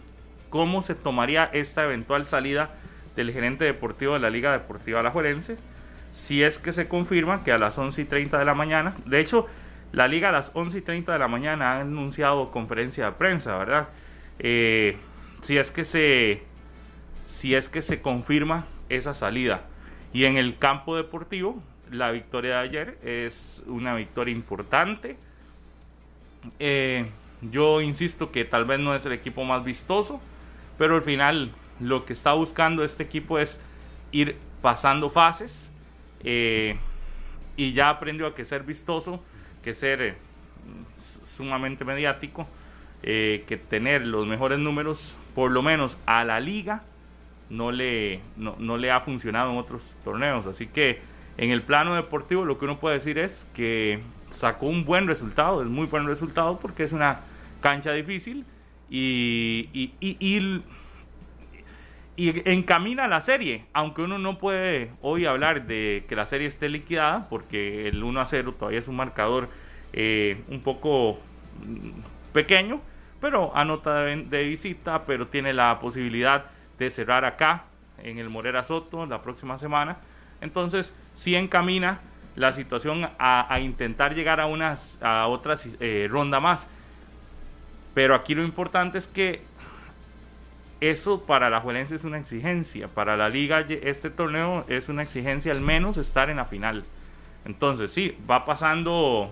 cómo 0.49 0.81
se 0.81 0.95
tomaría 0.95 1.49
esta 1.53 1.83
eventual 1.83 2.25
salida 2.25 2.71
del 3.17 3.33
gerente 3.33 3.65
deportivo 3.65 4.13
de 4.13 4.19
la 4.19 4.29
Liga 4.29 4.51
Deportiva 4.51 5.01
Alajuelense. 5.01 5.57
Si 6.11 6.43
es 6.43 6.57
que 6.57 6.71
se 6.71 6.87
confirma 6.87 7.43
que 7.43 7.51
a 7.51 7.57
las 7.57 7.77
11 7.77 8.01
y 8.01 8.05
30 8.05 8.39
de 8.39 8.45
la 8.45 8.53
mañana, 8.53 8.95
de 9.05 9.19
hecho, 9.19 9.47
la 9.91 10.07
Liga 10.07 10.29
a 10.29 10.31
las 10.31 10.51
11 10.53 10.77
y 10.77 10.81
30 10.81 11.11
de 11.11 11.19
la 11.19 11.27
mañana 11.27 11.73
ha 11.73 11.81
anunciado 11.81 12.51
conferencia 12.51 13.05
de 13.05 13.11
prensa, 13.13 13.57
¿verdad? 13.57 13.89
Eh, 14.39 14.97
si 15.41 15.57
es 15.57 15.71
que 15.71 15.83
se 15.83 16.43
si 17.25 17.55
es 17.55 17.67
que 17.67 17.81
se 17.81 18.01
confirma 18.01 18.65
esa 18.89 19.13
salida. 19.13 19.65
Y 20.13 20.23
en 20.25 20.37
el 20.37 20.57
campo 20.57 20.95
deportivo, 20.95 21.61
la 21.91 22.11
victoria 22.11 22.57
de 22.57 22.61
ayer 22.61 22.97
es 23.03 23.63
una 23.67 23.95
victoria 23.95 24.31
importante. 24.31 25.17
Eh, 26.59 27.05
yo 27.41 27.81
insisto 27.81 28.31
que 28.31 28.45
tal 28.45 28.65
vez 28.65 28.79
no 28.79 28.95
es 28.95 29.05
el 29.05 29.11
equipo 29.11 29.43
más 29.43 29.63
vistoso, 29.65 30.21
pero 30.77 30.95
al 30.95 31.01
final 31.01 31.51
lo 31.79 32.05
que 32.05 32.13
está 32.13 32.33
buscando 32.33 32.83
este 32.83 33.03
equipo 33.03 33.39
es 33.39 33.59
ir 34.11 34.37
pasando 34.61 35.09
fases 35.09 35.71
eh, 36.23 36.77
y 37.55 37.73
ya 37.73 37.89
aprendió 37.89 38.27
a 38.27 38.35
que 38.35 38.45
ser 38.45 38.63
vistoso, 38.63 39.23
que 39.63 39.73
ser 39.73 40.01
eh, 40.01 40.15
sumamente 41.23 41.85
mediático, 41.85 42.47
que 43.01 43.61
tener 43.69 44.05
los 44.05 44.27
mejores 44.27 44.59
números, 44.59 45.17
por 45.33 45.51
lo 45.51 45.61
menos 45.61 45.97
a 46.05 46.25
la 46.25 46.41
liga, 46.41 46.83
no 47.49 47.71
le, 47.71 48.19
no 48.35 48.77
le 48.77 48.91
ha 48.91 48.99
funcionado 48.99 49.51
en 49.51 49.57
otros 49.57 49.95
torneos. 50.03 50.45
Así 50.45 50.67
que 50.67 50.99
en 51.37 51.51
el 51.51 51.61
plano 51.61 51.95
deportivo 51.95 52.45
lo 52.45 52.57
que 52.57 52.65
uno 52.65 52.79
puede 52.79 52.95
decir 52.95 53.17
es 53.19 53.47
que 53.53 54.01
sacó 54.29 54.65
un 54.65 54.85
buen 54.85 55.07
resultado, 55.07 55.61
es 55.61 55.67
muy 55.67 55.85
buen 55.85 56.05
resultado 56.07 56.59
porque 56.59 56.83
es 56.83 56.93
una 56.93 57.21
cancha 57.61 57.91
difícil 57.91 58.45
y, 58.89 59.69
y, 59.71 60.53
encamina 62.17 63.07
la 63.07 63.21
serie, 63.21 63.65
aunque 63.73 64.01
uno 64.01 64.17
no 64.17 64.37
puede 64.37 64.91
hoy 65.01 65.25
hablar 65.25 65.67
de 65.67 66.05
que 66.09 66.15
la 66.15 66.25
serie 66.25 66.47
esté 66.47 66.67
liquidada 66.67 67.29
porque 67.29 67.87
el 67.87 68.03
1 68.03 68.19
a 68.19 68.25
0 68.25 68.55
todavía 68.57 68.79
es 68.79 68.87
un 68.87 68.95
marcador 68.95 69.49
eh, 69.93 70.43
un 70.49 70.61
poco 70.61 71.19
mm, 71.65 72.33
pequeño, 72.33 72.81
pero 73.21 73.55
anota 73.55 74.01
de, 74.01 74.43
visita, 74.43 75.05
pero 75.05 75.27
tiene 75.27 75.53
la 75.53 75.77
posibilidad 75.79 76.45
de 76.79 76.89
cerrar 76.89 77.25
acá 77.25 77.65
en 78.01 78.17
el 78.17 78.29
Morera 78.29 78.63
Soto 78.63 79.05
la 79.05 79.21
próxima 79.21 79.57
semana 79.57 79.97
entonces, 80.41 80.93
sí 81.13 81.35
encamina 81.35 81.99
la 82.35 82.51
situación 82.51 83.09
a, 83.17 83.59
intentar 83.59 84.13
llegar 84.13 84.39
a, 84.39 84.45
unas, 84.45 84.99
a 85.01 85.27
eh, 85.79 86.07
ronda 86.09 86.39
más. 86.39 86.67
Pero 87.93 88.13
aquí 88.13 88.35
lo 88.35 88.43
importante 88.43 88.99
es 88.99 89.07
que 89.07 89.41
eso 90.79 91.25
para 91.25 91.49
la 91.49 91.59
Juelense 91.61 91.95
es 91.95 92.03
una 92.03 92.17
exigencia. 92.17 92.87
Para 92.87 93.17
la 93.17 93.29
liga 93.29 93.61
este 93.61 94.09
torneo 94.09 94.65
es 94.67 94.89
una 94.89 95.03
exigencia 95.03 95.51
al 95.51 95.61
menos 95.61 95.97
estar 95.97 96.29
en 96.29 96.37
la 96.37 96.45
final. 96.45 96.85
Entonces 97.45 97.91
sí, 97.91 98.17
va 98.29 98.45
pasando 98.45 99.31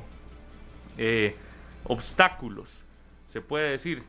eh, 0.98 1.36
obstáculos, 1.84 2.84
se 3.28 3.42
puede 3.42 3.72
decir. 3.72 4.04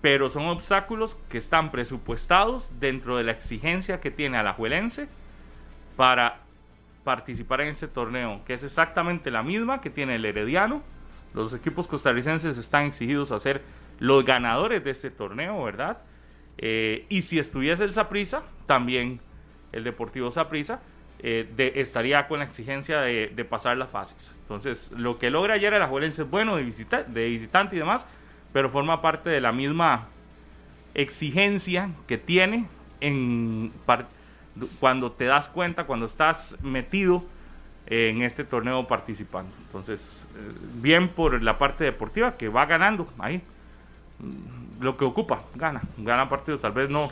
Pero 0.00 0.28
son 0.28 0.46
obstáculos 0.48 1.16
que 1.30 1.38
están 1.38 1.70
presupuestados 1.70 2.70
dentro 2.78 3.16
de 3.16 3.24
la 3.24 3.32
exigencia 3.32 4.00
que 4.00 4.10
tiene 4.10 4.36
a 4.36 4.42
la 4.42 4.52
Juelense 4.52 5.08
para 5.96 6.40
participar 7.04 7.62
en 7.62 7.68
este 7.68 7.88
torneo, 7.88 8.42
que 8.44 8.54
es 8.54 8.64
exactamente 8.64 9.30
la 9.30 9.42
misma 9.42 9.80
que 9.80 9.88
tiene 9.88 10.16
el 10.16 10.24
Herediano. 10.24 10.82
Los 11.32 11.54
equipos 11.54 11.88
costarricenses 11.88 12.58
están 12.58 12.84
exigidos 12.84 13.32
a 13.32 13.38
ser 13.38 13.62
los 13.98 14.24
ganadores 14.24 14.84
de 14.84 14.90
este 14.90 15.10
torneo, 15.10 15.62
¿verdad? 15.62 15.98
Eh, 16.58 17.06
y 17.08 17.22
si 17.22 17.38
estuviese 17.38 17.84
el 17.84 17.92
Saprisa, 17.92 18.42
también 18.66 19.20
el 19.72 19.84
Deportivo 19.84 20.30
Saprisa, 20.30 20.80
eh, 21.20 21.72
estaría 21.76 22.28
con 22.28 22.40
la 22.40 22.44
exigencia 22.44 23.00
de, 23.00 23.46
pasar 23.48 23.76
las 23.76 23.90
fases. 23.90 24.36
Entonces, 24.42 24.90
lo 24.96 25.18
que 25.18 25.30
logra 25.30 25.54
ayer 25.54 25.72
el 25.72 25.82
Ajuelense 25.82 26.22
es 26.22 26.30
bueno 26.30 26.56
de, 26.56 26.62
visitante 26.62 27.76
y 27.76 27.78
demás, 27.78 28.06
pero 28.52 28.68
forma 28.68 29.00
parte 29.00 29.30
de 29.30 29.40
la 29.40 29.52
misma 29.52 30.08
exigencia 30.94 31.90
que 32.06 32.18
tiene 32.18 32.68
en, 33.00 33.72
cuando 34.80 35.12
te 35.12 35.24
das 35.24 35.48
cuenta, 35.48 35.84
cuando 35.84 36.06
estás 36.06 36.56
metido 36.62 37.24
en 37.86 38.22
este 38.22 38.44
torneo 38.44 38.86
participando. 38.86 39.54
Entonces, 39.62 40.28
eh, 40.36 40.52
bien 40.74 41.08
por 41.08 41.42
la 41.42 41.58
parte 41.58 41.84
deportiva 41.84 42.36
que 42.36 42.48
va 42.48 42.66
ganando 42.66 43.06
ahí. 43.18 43.42
Lo 44.80 44.96
que 44.96 45.04
ocupa, 45.04 45.44
gana. 45.54 45.82
Gana 45.98 46.28
partidos, 46.28 46.60
tal 46.60 46.72
vez 46.72 46.90
no 46.90 47.10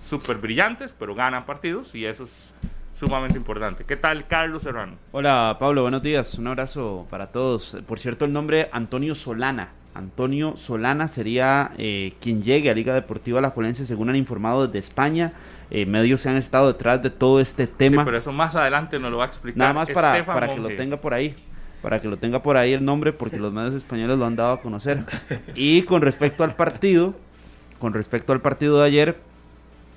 súper 0.00 0.38
brillantes, 0.38 0.94
pero 0.98 1.14
gana 1.14 1.44
partidos 1.44 1.94
y 1.94 2.06
eso 2.06 2.24
es 2.24 2.54
sumamente 2.92 3.36
importante. 3.36 3.84
¿Qué 3.84 3.96
tal, 3.96 4.26
Carlos 4.26 4.62
Serrano? 4.62 4.94
Hola, 5.12 5.56
Pablo, 5.58 5.82
buenos 5.82 6.02
días. 6.02 6.34
Un 6.38 6.46
abrazo 6.48 7.06
para 7.10 7.28
todos. 7.28 7.78
Por 7.86 7.98
cierto, 7.98 8.24
el 8.24 8.32
nombre 8.32 8.68
Antonio 8.72 9.14
Solana. 9.14 9.70
Antonio 9.94 10.56
Solana 10.56 11.08
sería 11.08 11.72
eh, 11.76 12.14
quien 12.20 12.42
llegue 12.42 12.70
a 12.70 12.74
Liga 12.74 12.94
Deportiva 12.94 13.40
La 13.40 13.50
Juelense, 13.50 13.86
según 13.86 14.08
han 14.08 14.16
informado 14.16 14.66
desde 14.66 14.78
España. 14.78 15.32
Eh, 15.70 15.86
medios 15.86 16.20
se 16.20 16.28
han 16.28 16.36
estado 16.36 16.68
detrás 16.68 17.02
de 17.02 17.10
todo 17.10 17.40
este 17.40 17.66
tema. 17.66 18.02
Sí, 18.02 18.04
pero 18.04 18.18
eso 18.18 18.32
más 18.32 18.54
adelante 18.56 18.98
nos 18.98 19.10
lo 19.10 19.18
va 19.18 19.24
a 19.24 19.26
explicar. 19.26 19.58
Nada 19.58 19.72
más 19.72 19.90
para, 19.90 20.24
para 20.24 20.48
que 20.48 20.60
lo 20.60 20.68
tenga 20.68 20.96
por 20.96 21.14
ahí. 21.14 21.34
Para 21.82 22.00
que 22.00 22.08
lo 22.08 22.18
tenga 22.18 22.42
por 22.42 22.56
ahí 22.56 22.72
el 22.72 22.84
nombre, 22.84 23.12
porque 23.12 23.38
los 23.38 23.52
medios 23.52 23.74
españoles 23.74 24.18
lo 24.18 24.26
han 24.26 24.36
dado 24.36 24.52
a 24.52 24.60
conocer. 24.60 25.04
Y 25.54 25.82
con 25.82 26.02
respecto 26.02 26.44
al 26.44 26.54
partido, 26.54 27.14
con 27.78 27.94
respecto 27.94 28.32
al 28.32 28.40
partido 28.40 28.80
de 28.80 28.86
ayer, 28.86 29.29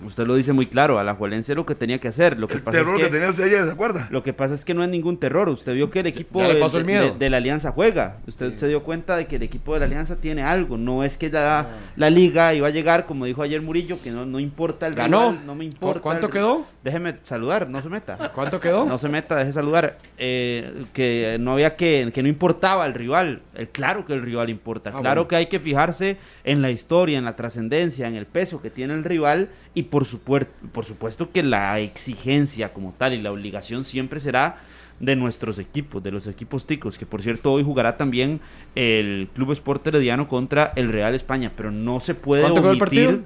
Usted 0.06 0.26
lo 0.28 0.36
dice 0.36 0.54
muy 0.54 0.66
claro, 0.66 1.00
a 1.00 1.04
la 1.04 1.16
Juelense 1.16 1.56
lo 1.56 1.66
que 1.66 1.76
tenía 1.76 2.00
que 2.00 2.08
hacer. 2.08 2.40
Lo 2.40 2.48
que 2.48 2.56
el 2.56 2.62
pasa 2.62 2.78
terror 2.78 3.00
es 3.00 3.06
que, 3.08 3.12
tenía 3.12 3.30
ella, 3.30 3.66
¿se 3.66 3.72
acuerda? 3.72 4.08
Lo 4.12 4.24
que 4.24 4.34
pasa 4.34 4.54
es 4.54 4.66
que 4.66 4.74
no 4.74 4.84
es 4.84 4.90
ningún 4.90 5.18
terror. 5.18 5.50
Usted 5.50 5.74
vio 5.74 5.90
que 5.90 6.00
el 6.02 6.08
equipo 6.08 6.42
de, 6.42 6.56
pasó 6.56 6.78
el 6.78 6.86
de- 6.86 6.92
miedo. 6.92 7.12
de- 7.14 7.18
de 7.20 7.30
la 7.30 7.38
Alianza 7.38 7.72
juega. 7.72 8.18
Usted 8.28 8.58
se 8.58 8.68
dio 8.68 8.84
cuenta 8.84 9.16
de 9.16 9.28
que 9.28 9.36
el 9.38 9.44
equipo 9.44 9.74
de 9.74 9.80
la 9.82 9.86
Alianza 9.86 10.16
tiene 10.18 10.44
algo. 10.44 10.78
No 10.78 11.04
es 11.04 11.18
que 11.18 11.30
la, 11.30 11.68
la 11.96 12.10
liga 12.10 12.54
iba 12.54 12.68
a 12.68 12.72
llegar, 12.72 13.06
como 13.06 13.26
dijo 13.26 13.42
ayer 13.42 13.62
Murillo, 13.62 13.98
que 14.04 14.12
no, 14.12 14.26
no 14.26 14.40
importa 14.40 14.88
el 14.88 14.96
Ganó. 14.96 15.32
rival, 15.32 15.46
no 15.46 15.56
me 15.56 15.66
importa. 15.66 16.02
¿Cuánto 16.02 16.28
el- 16.28 16.32
quedó? 16.34 16.66
Déjeme 16.84 17.16
saludar, 17.24 17.70
no 17.70 17.82
se 17.82 17.90
meta. 17.90 18.18
¿Cuánto 18.36 18.60
quedó? 18.60 18.86
No 18.86 18.98
se 18.98 19.08
meta, 19.10 19.36
deje 19.36 19.52
saludar. 19.54 19.98
Eh, 20.18 20.86
que 20.94 21.38
no 21.40 21.54
había 21.54 21.76
que, 21.76 22.12
que 22.14 22.22
no 22.24 22.30
importaba 22.30 22.86
el 22.86 22.94
rival. 22.94 23.42
Eh, 23.56 23.68
claro 23.72 24.06
que 24.06 24.14
el 24.14 24.22
rival 24.22 24.50
importa. 24.50 24.90
Ah, 24.94 25.00
claro 25.00 25.22
bueno. 25.22 25.28
que 25.30 25.36
hay 25.38 25.46
que 25.48 25.60
fijarse 25.60 26.18
en 26.44 26.62
la 26.62 26.72
historia, 26.72 27.18
en 27.18 27.26
la 27.26 27.36
trascendencia, 27.36 28.08
en 28.08 28.16
el 28.16 28.26
peso 28.26 28.62
que 28.62 28.70
tiene 28.70 28.94
el 28.94 29.04
rival 29.04 29.50
y 29.76 29.84
por, 29.84 30.06
supuer- 30.06 30.48
por 30.72 30.86
supuesto 30.86 31.32
que 31.32 31.44
la 31.44 31.80
exigencia 31.80 32.74
como 32.74 32.94
tal 32.98 33.14
y 33.14 33.18
la 33.22 33.32
obligación 33.32 33.84
siempre 33.84 34.20
será 34.20 34.58
de 35.00 35.16
nuestros 35.16 35.58
equipos, 35.60 36.02
de 36.04 36.12
los 36.12 36.28
equipos 36.28 36.66
ticos, 36.66 36.98
que 36.98 37.06
por 37.06 37.22
cierto 37.22 37.52
hoy 37.52 37.64
jugará 37.64 37.98
también 37.98 38.40
el 38.76 39.28
Club 39.34 39.52
Sport 39.54 39.88
Herediano 39.88 40.28
contra 40.28 40.72
el 40.76 40.92
Real 40.92 41.16
España, 41.16 41.52
pero 41.58 41.72
no 41.72 42.00
se 42.00 42.14
puede 42.16 42.44
¿Cuánto 42.44 42.62
quedó 42.62 42.72
el 42.72 42.82
omitir 42.82 43.24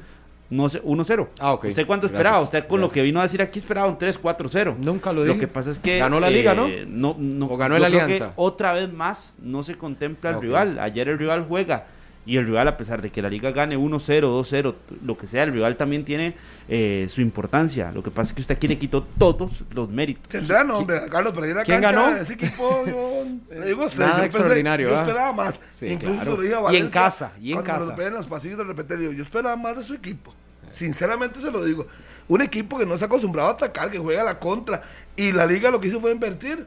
no 0.50 0.70
sé, 0.70 0.82
1-0. 0.82 1.28
Ah, 1.42 1.52
ok. 1.52 1.66
¿Usted 1.66 1.86
cuánto 1.86 2.08
Gracias, 2.08 2.20
esperaba? 2.26 2.42
Usted 2.42 2.68
con 2.68 2.80
lo 2.80 2.90
que 2.90 3.02
vino 3.04 3.20
a 3.20 3.24
decir 3.24 3.42
aquí 3.42 3.60
esperaba 3.60 3.90
un 3.90 3.98
3-4-0. 3.98 4.78
Nunca 4.78 5.12
lo 5.12 5.26
Lo 5.26 5.34
dije. 5.34 5.42
que 5.42 5.48
pasa 5.50 5.72
es 5.72 5.80
que. 5.82 5.98
Ganó 6.00 6.22
la 6.22 6.30
liga, 6.30 6.54
¿no? 6.56 6.70
No, 6.88 7.18
no 7.20 7.48
¿O 7.48 7.58
ganó 7.58 7.78
yo 7.78 7.86
el 7.86 7.92
creo 7.92 8.04
Alianza? 8.06 8.28
que 8.28 8.34
otra 8.38 8.72
vez 8.72 8.92
más 8.94 9.36
no 9.42 9.62
se 9.64 9.76
contempla 9.76 10.30
el 10.30 10.36
Ah, 10.38 10.40
rival. 10.40 10.80
Ayer 10.80 11.10
el 11.10 11.20
rival 11.20 11.46
juega. 11.50 11.88
Y 12.28 12.36
el 12.38 12.46
rival, 12.46 12.68
a 12.68 12.76
pesar 12.78 13.02
de 13.02 13.10
que 13.10 13.22
la 13.22 13.30
liga 13.30 13.52
gane 13.52 13.78
1-0, 13.78 14.22
2-0, 14.22 14.76
t- 14.86 14.96
lo 15.04 15.18
que 15.18 15.28
sea, 15.28 15.44
el 15.44 15.54
rival 15.54 15.78
también 15.78 16.04
tiene 16.04 16.36
eh, 16.68 17.08
su 17.10 17.22
importancia. 17.22 17.92
Lo 17.94 18.04
que 18.04 18.12
pasa 18.12 18.30
es 18.32 18.34
que 18.34 18.42
usted 18.42 18.56
aquí 18.58 18.68
le 18.68 18.78
quitó 18.78 19.02
todos 19.18 19.64
los 19.72 19.90
méritos. 19.90 20.28
Tendrá 20.28 20.62
nombre, 20.64 21.00
Carlos, 21.10 21.32
pero 21.34 21.46
ahí 21.48 21.54
la 21.54 21.64
¿Quién 21.64 21.82
cancha, 21.82 22.00
ganó? 22.02 22.18
Ese 22.18 22.34
equipo, 22.34 22.84
yo 22.86 23.24
le 23.58 23.66
digo 23.68 23.86
usted, 23.86 24.00
Nada 24.00 24.18
yo, 24.20 24.24
extraordinario, 24.26 24.90
yo 24.90 24.98
¿ah? 24.98 25.02
esperaba 25.02 25.32
más. 25.32 25.62
Sí, 25.74 25.88
Incluso 25.88 26.16
claro. 26.16 26.32
se 26.32 26.38
lo 26.38 26.44
dije 26.44 26.54
a 26.54 26.58
Y 26.58 26.60
en 26.60 26.64
Valencia, 26.66 27.02
casa, 27.02 27.32
y 27.40 27.48
en 27.54 27.54
cuando 27.64 27.74
casa. 27.88 27.96
lo 27.98 28.08
en 28.08 28.14
los 28.14 28.28
pasillos 28.28 28.58
de 28.58 28.64
repetir, 28.66 28.98
digo, 28.98 29.12
yo 29.14 29.24
esperaba 29.24 29.56
más 29.56 29.78
de 29.78 29.84
su 29.84 29.94
equipo. 29.94 30.34
Sinceramente 30.74 31.40
se 31.40 31.50
lo 31.50 31.64
digo. 31.64 31.88
Un 32.28 32.42
equipo 32.42 32.78
que 32.78 32.86
no 32.86 32.98
se 32.98 33.06
ha 33.06 33.08
acostumbrado 33.08 33.48
a 33.50 33.54
atacar, 33.54 33.90
que 33.90 34.00
juega 34.00 34.22
a 34.22 34.26
la 34.26 34.38
contra. 34.40 34.84
Y 35.16 35.32
la 35.32 35.46
liga 35.46 35.72
lo 35.72 35.80
que 35.80 35.88
hizo 35.88 36.02
fue 36.02 36.12
invertir. 36.12 36.66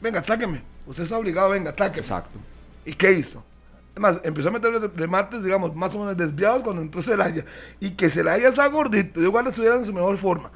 Venga, 0.00 0.20
atáqueme. 0.20 0.62
Usted 0.86 1.02
está 1.02 1.18
obligado, 1.18 1.50
venga, 1.50 1.70
atáqueme. 1.70 1.98
Exacto. 2.00 2.38
¿Y 2.86 2.92
qué 2.94 3.12
hizo? 3.12 3.44
Es 4.00 4.02
más, 4.02 4.20
empezó 4.24 4.48
a 4.48 4.52
meter 4.52 4.72
remates, 4.96 5.44
digamos, 5.44 5.76
más 5.76 5.94
o 5.94 5.98
menos 5.98 6.16
desviados 6.16 6.62
cuando 6.62 6.80
entró 6.80 7.02
Celaya. 7.02 7.44
Y 7.80 7.90
que 7.90 8.08
Celaya 8.08 8.48
está 8.48 8.66
gordito, 8.68 9.20
igual 9.20 9.46
estuviera 9.46 9.76
en 9.76 9.84
su 9.84 9.92
mejor 9.92 10.16
forma. 10.16 10.50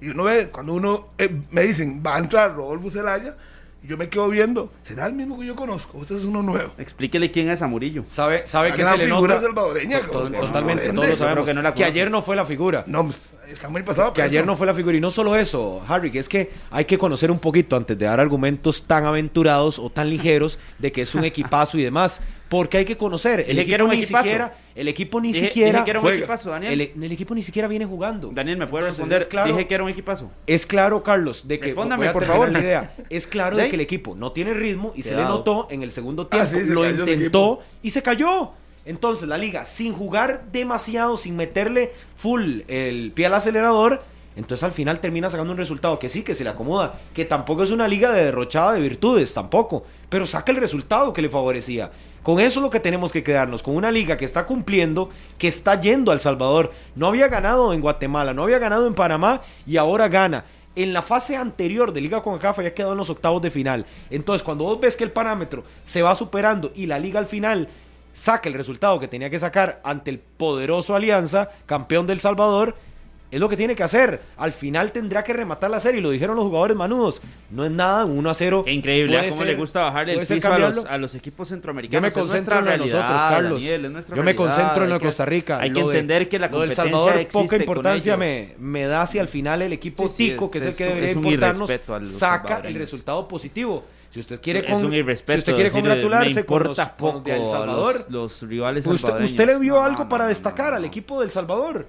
Y 0.00 0.08
uno 0.08 0.24
ve, 0.24 0.48
cuando 0.50 0.72
uno 0.74 1.10
eh, 1.16 1.40
me 1.52 1.62
dicen, 1.62 2.02
va 2.04 2.16
a 2.16 2.18
entrar 2.18 2.56
Rodolfo 2.56 2.90
Celaya, 2.90 3.36
y 3.84 3.86
yo 3.86 3.96
me 3.96 4.08
quedo 4.08 4.28
viendo, 4.28 4.72
¿será 4.82 5.06
el 5.06 5.12
mismo 5.12 5.38
que 5.38 5.46
yo 5.46 5.54
conozco? 5.54 5.98
Usted 5.98 6.16
es 6.16 6.24
uno 6.24 6.42
nuevo. 6.42 6.72
Explíquele 6.76 7.30
quién 7.30 7.48
es 7.50 7.62
Amurillo. 7.62 8.02
¿Sabe, 8.08 8.44
sabe 8.48 8.70
La 8.70 8.76
que 8.76 8.84
se 8.84 8.98
le 8.98 9.04
figura 9.04 9.34
nota? 9.36 9.46
salvadoreña, 9.46 10.00
To- 10.04 10.12
como- 10.24 10.30
totalmente, 10.40 10.90
todos 10.92 11.08
lo 11.10 11.16
sabemos. 11.16 11.44
que 11.46 11.54
no 11.54 11.62
la 11.62 11.74
que 11.74 11.84
ayer 11.84 12.10
no 12.10 12.20
fue 12.22 12.34
la 12.34 12.46
figura. 12.46 12.82
No, 12.88 13.04
pues, 13.04 13.30
está 13.52 13.68
muy 13.68 13.82
pasado. 13.82 14.12
que 14.12 14.22
ayer 14.22 14.44
no 14.46 14.56
fue 14.56 14.66
la 14.66 14.74
figura. 14.74 14.96
Y 14.96 15.00
no 15.00 15.10
solo 15.10 15.36
eso, 15.36 15.82
Harry, 15.88 16.10
que 16.10 16.18
es 16.18 16.28
que 16.28 16.50
hay 16.70 16.84
que 16.84 16.98
conocer 16.98 17.30
un 17.30 17.38
poquito 17.38 17.76
antes 17.76 17.98
de 17.98 18.06
dar 18.06 18.20
argumentos 18.20 18.84
tan 18.84 19.04
aventurados 19.04 19.78
o 19.78 19.90
tan 19.90 20.08
ligeros 20.10 20.58
de 20.78 20.92
que 20.92 21.02
es 21.02 21.14
un 21.14 21.24
equipazo 21.24 21.78
y 21.78 21.82
demás. 21.82 22.20
Porque 22.48 22.78
hay 22.78 22.86
que 22.86 22.96
conocer. 22.96 23.44
El 23.46 23.58
equipo 23.58 23.86
ni 23.88 23.96
equipazo. 24.00 24.24
siquiera, 24.24 24.56
el 24.74 24.88
equipo 24.88 25.20
ni 25.20 25.32
Dije- 25.34 25.48
siquiera. 25.48 25.72
dije 25.72 25.84
que 25.84 25.90
era 25.90 25.98
un 26.00 26.02
juega. 26.04 26.18
equipazo, 26.18 26.48
Daniel. 26.48 26.80
El, 26.80 27.02
el 27.04 27.12
equipo 27.12 27.34
ni 27.34 27.42
siquiera 27.42 27.68
viene 27.68 27.84
jugando. 27.84 28.30
Daniel, 28.32 28.56
¿me 28.56 28.66
puede 28.66 28.84
Entonces, 28.84 28.98
responder? 29.00 29.20
es 29.20 29.28
claro- 29.28 29.52
Dije 29.52 29.66
que 29.66 29.74
era 29.74 29.84
un 29.84 29.90
equipazo. 29.90 30.30
Es 30.46 30.64
claro, 30.64 31.02
Carlos, 31.02 31.46
de 31.46 31.58
que 31.60 31.66
Respóndame, 31.66 32.10
por 32.10 32.24
favor. 32.24 32.50
la 32.50 32.60
idea. 32.60 32.94
Es 33.10 33.26
claro 33.26 33.56
¿Sí? 33.56 33.62
de 33.64 33.68
que 33.68 33.74
el 33.76 33.82
equipo 33.82 34.14
no 34.14 34.32
tiene 34.32 34.54
ritmo 34.54 34.94
y 34.96 35.02
se 35.02 35.14
le 35.14 35.24
notó 35.24 35.66
en 35.70 35.82
el 35.82 35.90
segundo 35.90 36.22
Ah, 36.30 36.36
tiempo. 36.36 36.50
sí, 36.58 36.64
se 36.64 36.72
lo 36.72 36.88
intentó 36.88 37.60
y 37.82 37.90
se 37.90 38.02
cayó. 38.02 38.52
Entonces 38.88 39.28
la 39.28 39.36
liga, 39.36 39.66
sin 39.66 39.92
jugar 39.92 40.44
demasiado, 40.50 41.18
sin 41.18 41.36
meterle 41.36 41.92
full 42.16 42.62
el 42.68 43.12
pie 43.12 43.26
al 43.26 43.34
acelerador, 43.34 44.02
entonces 44.34 44.64
al 44.64 44.72
final 44.72 44.98
termina 44.98 45.28
sacando 45.28 45.52
un 45.52 45.58
resultado 45.58 45.98
que 45.98 46.08
sí, 46.08 46.22
que 46.22 46.32
se 46.32 46.42
le 46.42 46.48
acomoda, 46.48 46.98
que 47.12 47.26
tampoco 47.26 47.64
es 47.64 47.70
una 47.70 47.86
liga 47.86 48.12
de 48.12 48.24
derrochada 48.24 48.72
de 48.72 48.80
virtudes, 48.80 49.34
tampoco, 49.34 49.84
pero 50.08 50.26
saca 50.26 50.52
el 50.52 50.56
resultado 50.56 51.12
que 51.12 51.20
le 51.20 51.28
favorecía. 51.28 51.90
Con 52.22 52.40
eso 52.40 52.60
es 52.60 52.62
lo 52.62 52.70
que 52.70 52.80
tenemos 52.80 53.12
que 53.12 53.22
quedarnos, 53.22 53.62
con 53.62 53.76
una 53.76 53.90
liga 53.90 54.16
que 54.16 54.24
está 54.24 54.46
cumpliendo, 54.46 55.10
que 55.36 55.48
está 55.48 55.78
yendo 55.78 56.10
al 56.10 56.20
Salvador. 56.20 56.72
No 56.94 57.08
había 57.08 57.28
ganado 57.28 57.74
en 57.74 57.82
Guatemala, 57.82 58.32
no 58.32 58.44
había 58.44 58.58
ganado 58.58 58.86
en 58.86 58.94
Panamá 58.94 59.42
y 59.66 59.76
ahora 59.76 60.08
gana. 60.08 60.46
En 60.76 60.94
la 60.94 61.02
fase 61.02 61.36
anterior 61.36 61.92
de 61.92 62.00
Liga 62.00 62.22
con 62.22 62.38
CAF 62.38 62.60
ya 62.60 62.72
quedó 62.72 62.92
en 62.92 62.98
los 62.98 63.10
octavos 63.10 63.42
de 63.42 63.50
final. 63.50 63.84
Entonces, 64.08 64.42
cuando 64.42 64.64
vos 64.64 64.80
ves 64.80 64.96
que 64.96 65.04
el 65.04 65.10
parámetro 65.10 65.64
se 65.84 66.00
va 66.00 66.14
superando 66.14 66.72
y 66.74 66.86
la 66.86 66.98
liga 66.98 67.18
al 67.18 67.26
final 67.26 67.68
saca 68.18 68.48
el 68.48 68.54
resultado 68.54 68.98
que 68.98 69.06
tenía 69.08 69.30
que 69.30 69.38
sacar 69.38 69.80
ante 69.84 70.10
el 70.10 70.18
poderoso 70.18 70.96
Alianza, 70.96 71.50
campeón 71.66 72.06
del 72.06 72.18
Salvador, 72.18 72.74
es 73.30 73.38
lo 73.38 73.48
que 73.48 73.56
tiene 73.58 73.76
que 73.76 73.82
hacer. 73.82 74.22
Al 74.38 74.52
final 74.52 74.90
tendrá 74.90 75.22
que 75.22 75.34
rematar 75.34 75.70
la 75.70 75.78
serie, 75.80 76.00
y 76.00 76.02
lo 76.02 76.10
dijeron 76.10 76.34
los 76.34 76.46
jugadores 76.46 76.74
manudos. 76.76 77.20
No 77.50 77.64
es 77.64 77.70
nada, 77.70 78.06
un 78.06 78.18
1 78.18 78.30
a 78.30 78.34
0. 78.34 78.62
Qué 78.64 78.72
increíble, 78.72 79.16
¿a 79.16 79.20
Puede 79.20 79.30
cómo 79.30 79.42
ser- 79.42 79.50
le 79.52 79.54
gusta 79.56 79.82
bajarle 79.82 80.12
el 80.14 80.18
piso 80.20 80.32
a 80.32 80.36
los, 80.36 80.42
cambiarlo. 80.42 80.90
a 80.90 80.98
los 80.98 81.14
equipos 81.14 81.48
Yo 81.48 81.54
centroamericanos. 81.54 82.02
me 82.02 82.08
Es 82.08 82.14
concentro 82.14 82.58
en 82.58 82.64
lo 82.64 82.70
de 82.72 82.78
nosotros, 82.78 83.06
Carlos. 83.20 83.62
Daniel, 83.62 83.82
Yo 84.16 84.22
me 84.24 84.34
concentro 84.34 84.82
en 84.84 84.88
lo 84.88 84.94
de 84.94 85.00
que- 85.00 85.06
Costa 85.06 85.24
Rica. 85.26 85.58
Hay 85.60 85.72
que 85.72 85.80
Lo 85.80 85.88
de- 85.88 85.94
entender 85.98 86.28
que 86.28 86.38
la 86.38 86.46
lo 86.48 86.60
del 86.60 86.70
competencia 86.70 86.84
Salvador 86.84 87.20
existe 87.20 87.38
poca 87.38 87.56
importancia 87.56 88.16
me, 88.16 88.54
me 88.58 88.86
da 88.86 89.06
si 89.06 89.18
al 89.18 89.28
final 89.28 89.60
el 89.62 89.74
equipo 89.74 90.08
Sí, 90.08 90.14
sí, 90.16 90.30
tico, 90.30 90.46
es- 90.46 90.50
que 90.52 90.58
es, 90.58 90.64
el 90.64 90.70
es 90.70 90.76
que 90.76 90.84
un- 90.84 90.88
debería 90.94 91.12
importarnos, 91.12 91.70
saca 92.10 92.62
el 92.64 92.74
resultado 92.74 93.28
positivo. 93.28 93.84
Si 94.10 94.20
usted 94.20 94.40
quiere, 94.40 94.70
es 94.70 94.82
un 94.82 94.94
irrespeto. 94.94 95.34
si 95.34 95.38
usted 95.38 95.54
quiere 95.54 95.70
decir, 95.70 95.80
congratularse 95.82 96.46
con 96.46 96.62
los, 96.62 96.78
importa 96.78 96.96
con 96.96 97.12
poco 97.12 97.28
de 97.28 97.36
El 97.36 97.48
Salvador, 97.48 97.94
los, 98.08 98.40
los 98.40 98.42
rivales 98.48 98.86
usted, 98.86 99.20
usted 99.20 99.46
le 99.46 99.58
vio 99.58 99.82
algo 99.82 100.08
para 100.08 100.26
destacar 100.26 100.72
al 100.72 100.84
equipo 100.84 101.20
del 101.20 101.30
Salvador. 101.30 101.86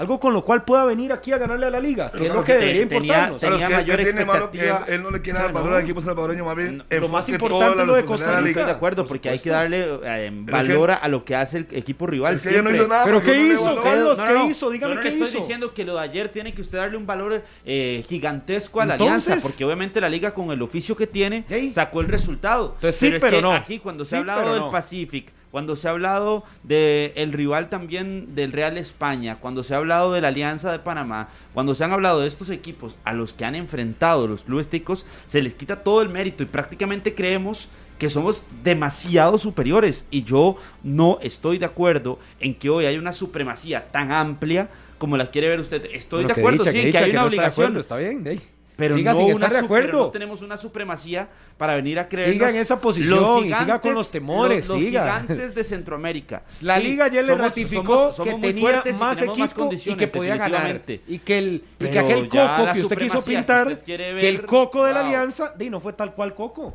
Algo 0.00 0.18
con 0.18 0.32
lo 0.32 0.42
cual 0.42 0.64
pueda 0.64 0.84
venir 0.86 1.12
aquí 1.12 1.30
a 1.30 1.36
ganarle 1.36 1.66
a 1.66 1.70
la 1.70 1.78
liga, 1.78 2.10
que 2.10 2.26
es 2.26 2.32
lo 2.32 2.42
que 2.42 2.54
Te- 2.54 2.58
debería 2.60 2.88
tenía- 2.88 2.98
importarnos. 3.00 3.40
Pero 3.40 3.52
tenía 3.52 3.68
¿qué- 3.68 3.74
mayor 3.74 3.96
tiene 3.98 4.24
malo 4.24 4.50
que 4.50 4.66
él, 4.66 4.74
él 4.88 5.02
no 5.02 5.10
le 5.10 5.20
quiere 5.20 5.32
O 5.32 5.36
sea, 5.36 5.44
dar 5.44 5.52
valor 5.54 5.70
no. 5.72 5.76
al 5.76 5.82
equipo 5.82 6.00
salvadoreño, 6.00 6.44
más 6.46 6.56
bien. 6.56 6.78
No, 6.78 6.84
lo 7.00 7.08
más 7.08 7.28
importante 7.28 7.80
es 7.82 7.86
lo 7.86 7.94
de 7.94 8.04
Costa 8.06 8.26
de 8.28 8.32
la 8.32 8.38
Rica. 8.40 8.60
Estoy 8.60 8.64
de 8.64 8.76
acuerdo, 8.76 9.02
por 9.02 9.08
porque 9.08 9.28
hay 9.28 9.38
que 9.38 9.50
darle 9.50 9.80
eh, 9.84 9.98
Pero 10.02 10.26
es 10.30 10.44
que- 10.46 10.50
valor 10.72 10.90
a- 10.92 11.06
lo 11.08 11.22
que 11.22 11.36
hace 11.36 11.58
el 11.58 11.66
equipo 11.72 12.06
rival. 12.06 12.36
Es 12.36 12.42
que 12.42 12.48
ella 12.48 12.62
no 12.62 12.70
siempre. 12.70 12.78
hizo 12.78 12.88
nada. 12.88 13.04
Pero 13.04 13.22
¿qué 13.22 13.40
hizo, 13.42 13.62
valor. 13.64 13.82
Carlos? 13.84 14.20
¿Qué 14.22 14.44
hizo? 14.50 14.70
Dígame 14.70 14.94
Yo 14.94 15.00
qué 15.00 15.08
le 15.08 15.14
estoy 15.16 15.28
hizo. 15.28 15.38
diciendo 15.38 15.74
que 15.74 15.84
lo 15.84 15.94
de 15.96 16.00
ayer 16.00 16.28
tiene 16.30 16.54
que 16.54 16.62
usted 16.62 16.78
darle 16.78 16.96
un 16.96 17.06
valor 17.06 17.42
eh, 17.66 18.02
gigantesco 18.08 18.80
a 18.80 18.86
la 18.86 18.94
Entonces- 18.94 19.28
alianza, 19.28 19.46
porque 19.46 19.64
obviamente 19.66 20.00
la 20.00 20.08
liga 20.08 20.32
con 20.32 20.50
el 20.50 20.62
oficio 20.62 20.96
que 20.96 21.06
tiene 21.06 21.44
sacó 21.70 22.00
el 22.00 22.08
resultado. 22.08 22.72
Entonces 22.76 22.96
sí, 22.96 23.08
es 23.08 23.20
pero 23.22 23.36
que 23.36 23.42
no. 23.42 23.52
Aquí 23.52 23.78
cuando 23.78 24.04
se 24.06 24.16
ha 24.16 24.20
hablado 24.20 24.40
pero 24.44 24.54
del. 24.54 24.70
Pacific, 24.70 25.30
cuando 25.50 25.76
se 25.76 25.88
ha 25.88 25.92
hablado 25.92 26.44
del 26.62 27.12
el 27.16 27.32
rival 27.32 27.68
también 27.68 28.34
del 28.34 28.52
Real 28.52 28.78
España, 28.78 29.38
cuando 29.40 29.64
se 29.64 29.74
ha 29.74 29.78
hablado 29.78 30.12
de 30.12 30.20
la 30.20 30.28
Alianza 30.28 30.70
de 30.72 30.78
Panamá, 30.78 31.28
cuando 31.54 31.74
se 31.74 31.84
han 31.84 31.92
hablado 31.92 32.20
de 32.20 32.28
estos 32.28 32.50
equipos 32.50 32.96
a 33.04 33.12
los 33.12 33.32
que 33.32 33.44
han 33.44 33.54
enfrentado 33.54 34.26
los 34.26 34.44
clubes 34.44 34.68
ticos, 34.68 35.06
se 35.26 35.42
les 35.42 35.54
quita 35.54 35.82
todo 35.82 36.02
el 36.02 36.08
mérito 36.08 36.42
y 36.42 36.46
prácticamente 36.46 37.14
creemos 37.14 37.68
que 37.98 38.08
somos 38.08 38.44
demasiado 38.62 39.36
superiores 39.36 40.06
y 40.10 40.22
yo 40.24 40.56
no 40.82 41.18
estoy 41.20 41.58
de 41.58 41.66
acuerdo 41.66 42.18
en 42.40 42.54
que 42.54 42.70
hoy 42.70 42.86
hay 42.86 42.96
una 42.96 43.12
supremacía 43.12 43.88
tan 43.92 44.10
amplia 44.10 44.70
como 44.96 45.16
la 45.16 45.30
quiere 45.30 45.48
ver 45.48 45.60
usted. 45.60 45.84
Estoy 45.92 46.24
Bueno, 46.24 46.34
de 46.34 46.40
acuerdo, 46.40 46.58
dicha, 46.64 46.72
sí, 46.72 46.82
que 46.82 46.92
que, 46.92 46.98
hay 46.98 47.04
que 47.04 47.10
una 47.10 47.20
está 47.20 47.20
de 47.20 47.28
obligación, 47.28 47.64
acuerdo, 47.66 47.80
está 47.80 47.96
bien, 47.96 48.24
de 48.24 48.30
ahí. 48.30 48.40
Pero, 48.80 48.96
Siga 48.96 49.12
no 49.12 49.18
sin 49.20 49.34
una 49.34 49.46
de 49.48 49.58
acuerdo. 49.58 49.98
no 49.98 50.10
tenemos 50.10 50.42
una 50.42 50.56
supremacía 50.56 51.28
para 51.56 51.76
venir 51.76 51.98
a 52.00 52.08
creer 52.08 52.32
Siga 52.32 52.50
en 52.50 52.56
esa 52.56 52.80
posición 52.80 53.44
y 53.46 53.52
siga 53.54 53.80
con 53.80 53.94
los 53.94 54.10
temores, 54.10 54.66
los, 54.66 54.76
los 54.76 54.78
siga. 54.86 55.20
gigantes 55.20 55.54
de 55.54 55.64
Centroamérica. 55.64 56.42
La 56.62 56.76
Sí, 56.78 56.82
liga 56.82 57.06
ya 57.08 57.22
le 57.22 57.28
somos- 57.28 57.40
ratificó 57.40 57.82
somos- 58.12 58.16
somos 58.16 58.34
que 58.34 58.40
tenía 58.40 58.70
y 58.70 58.72
más 58.72 58.82
tenemos 59.18 59.38
más 59.38 59.52
equipo 59.52 59.70
y 59.92 59.94
que 59.96 60.08
podía 60.08 60.36
ganar. 60.36 60.80
Y 61.06 61.18
que, 61.18 61.38
el, 61.38 61.64
y 61.78 61.84
que 61.86 61.98
aquel 61.98 62.28
coco 62.28 62.72
que 62.72 62.80
usted 62.82 62.98
quiso 62.98 63.22
que 63.24 63.30
pintar, 63.30 63.66
usted 63.68 63.84
quiere 63.84 64.18
que 64.18 64.28
el 64.28 64.36
ver, 64.38 64.46
coco 64.46 64.84
de 64.84 64.92
la 64.92 65.00
wow. 65.00 65.08
alianza, 65.08 65.52
di, 65.56 65.70
no 65.70 65.80
fue 65.80 65.92
tal 65.92 66.14
cual 66.14 66.34
coco. 66.34 66.74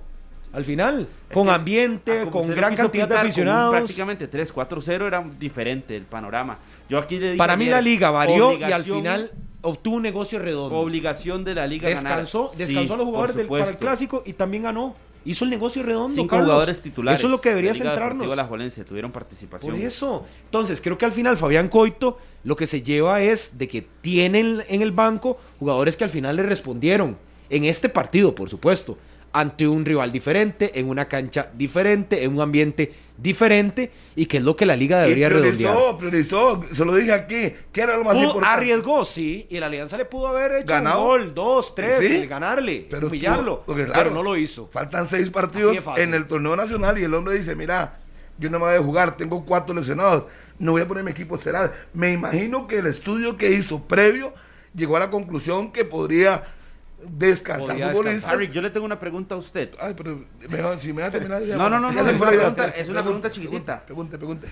Al 0.54 0.64
final, 0.64 1.08
Es 1.30 1.34
con 1.34 1.48
que, 1.48 1.52
ambiente, 1.52 2.28
con 2.32 2.48
gran 2.48 2.76
cantidad 2.78 3.10
de 3.10 3.18
aficionados. 3.18 3.72
prácticamente 3.72 4.30
3-4-0 4.32 5.06
era 5.06 5.22
diferente 5.38 5.98
el 5.98 6.04
panorama. 6.04 6.60
Yo 6.88 6.98
aquí 6.98 7.16
le 7.20 7.26
dije 7.28 7.38
Para 7.38 7.58
mí 7.58 7.66
la 7.66 7.82
liga 7.82 8.10
varió 8.10 8.58
y 8.58 8.64
al 8.64 8.84
final 8.84 9.32
obtuvo 9.66 9.98
un 9.98 10.04
negocio 10.04 10.40
redondo. 10.40 10.78
Obligación 10.78 11.44
de 11.44 11.56
la 11.56 11.68
liga 11.68 11.90
ganar. 11.90 12.04
Descansó, 12.20 12.50
Sí, 12.52 12.60
descansó 12.60 12.94
a 12.94 12.98
los 12.98 13.06
jugadores 13.06 13.36
del, 13.36 13.48
para 13.48 13.70
el 13.70 13.78
clásico 13.78 14.24
y 14.26 14.34
también 14.34 14.64
ganó. 14.64 14.96
Hizo 15.26 15.44
el 15.44 15.50
negocio 15.50 15.82
redondo. 15.82 16.14
Cinco 16.14 16.28
Carlos. 16.28 16.48
jugadores 16.48 16.82
titulares. 16.82 17.20
Eso 17.20 17.28
es 17.28 17.32
lo 17.32 17.42
que 17.42 17.50
debería 17.50 17.74
Liga 17.74 17.86
centrarnos. 17.86 18.20
Deportiva 18.20 18.34
Alajuelense 18.34 18.84
tuvieron 18.86 19.12
participación. 19.12 19.76
Por 19.76 19.84
eso. 19.84 20.24
Entonces, 20.46 20.80
creo 20.82 20.98
que 21.00 21.06
al 21.06 21.12
final 21.12 21.36
Fabián 21.36 21.68
Coito 21.68 22.20
lo 22.44 22.56
que 22.56 22.68
se 22.68 22.84
lleva 22.84 23.22
es 23.22 23.58
de 23.58 23.68
que 23.68 23.82
tienen 24.02 24.64
en 24.68 24.84
el 24.84 24.92
banco 24.92 25.40
jugadores 25.60 25.98
que 25.98 26.04
al 26.04 26.12
final 26.12 26.36
le 26.36 26.44
respondieron. 26.44 27.18
En 27.50 27.64
este 27.64 27.90
partido, 27.90 28.36
por 28.36 28.50
supuesto. 28.50 28.98
Ante 29.38 29.68
un 29.68 29.84
rival 29.84 30.12
diferente, 30.12 30.80
en 30.80 30.88
una 30.88 31.10
cancha 31.10 31.50
diferente, 31.54 32.24
en 32.24 32.34
un 32.34 32.42
ambiente 32.42 32.94
diferente, 33.18 33.92
y 34.16 34.28
que 34.28 34.38
es 34.38 34.44
lo 34.44 34.56
que 34.56 34.66
la 34.66 34.76
liga 34.76 35.02
debería 35.02 35.28
y 35.28 35.30
priorizó, 35.30 35.68
redondear. 35.68 35.98
priorizó, 35.98 36.64
se 36.72 36.86
lo 36.86 36.96
dije 36.96 37.12
aquí, 37.12 37.54
¿qué 37.74 37.82
era 37.82 37.98
lo 37.98 38.04
más 38.06 38.16
Pudo- 38.16 38.24
importante? 38.28 38.58
arriesgó, 38.58 39.04
sí, 39.06 39.46
y 39.50 39.60
la 39.60 39.66
alianza 39.66 39.98
le 39.98 40.06
pudo 40.06 40.28
haber 40.28 40.54
hecho 40.54 40.68
Ganado. 40.74 41.02
un 41.02 41.08
gol, 41.08 41.34
dos, 41.34 41.76
tres, 41.76 41.98
Sí. 42.08 42.16
el 42.16 42.28
ganarle, 42.28 42.88
pero 42.90 43.08
humillarlo, 43.08 43.64
porque, 43.66 43.82
pero 43.84 43.94
claro, 43.94 44.12
no 44.12 44.24
lo 44.24 44.38
hizo. 44.38 44.70
Faltan 44.72 45.08
seis 45.08 45.30
partidos 45.30 45.78
en 45.98 46.14
el 46.14 46.28
torneo 46.28 46.56
nacional 46.56 46.98
y 46.98 47.04
el 47.04 47.14
hombre 47.14 47.34
dice, 47.38 47.56
mira, 47.56 48.00
yo 48.38 48.50
no 48.50 48.60
me 48.60 48.66
voy 48.66 48.76
a 48.76 48.82
jugar, 48.82 49.18
tengo 49.18 49.44
cuatro 49.46 49.76
lesionados, 49.76 50.26
no 50.60 50.72
voy 50.72 50.82
a 50.82 50.88
poner 50.88 51.04
mi 51.04 51.12
equipo 51.12 51.36
estelar. 51.36 51.74
Me 51.94 52.14
imagino 52.14 52.68
que 52.68 52.80
el 52.80 52.86
estudio 52.88 53.36
que 53.38 53.52
hizo 53.52 53.82
previo 53.84 54.34
llegó 54.74 54.96
a 54.96 55.00
la 55.00 55.10
conclusión 55.10 55.72
que 55.72 55.84
podría 55.86 56.44
descansar 57.10 57.78
futbolistas. 57.92 58.32
Harry, 58.32 58.50
yo 58.52 58.62
le 58.62 58.70
tengo 58.70 58.86
una 58.86 59.00
pregunta 59.00 59.36
a 59.36 59.38
usted. 59.38 59.72
Ay, 59.80 59.94
pero 59.96 60.24
mejor, 60.50 60.80
si 60.80 60.94
me 60.94 61.02
va 61.02 61.10
a 61.10 61.12
terminar 61.12 61.44
ya, 61.44 61.56
No, 61.58 61.70
no, 61.70 61.80
no, 61.80 61.92
ya 61.94 62.04
no, 62.04 62.10
es 62.10 62.16
una 62.20 62.30
pregunta- 62.30 62.68
es 62.70 62.90
una 62.90 63.04
pregunta 63.04 63.30
chiquitita. 63.32 63.86
Pregunte, 63.86 64.18
pregunte. 64.18 64.48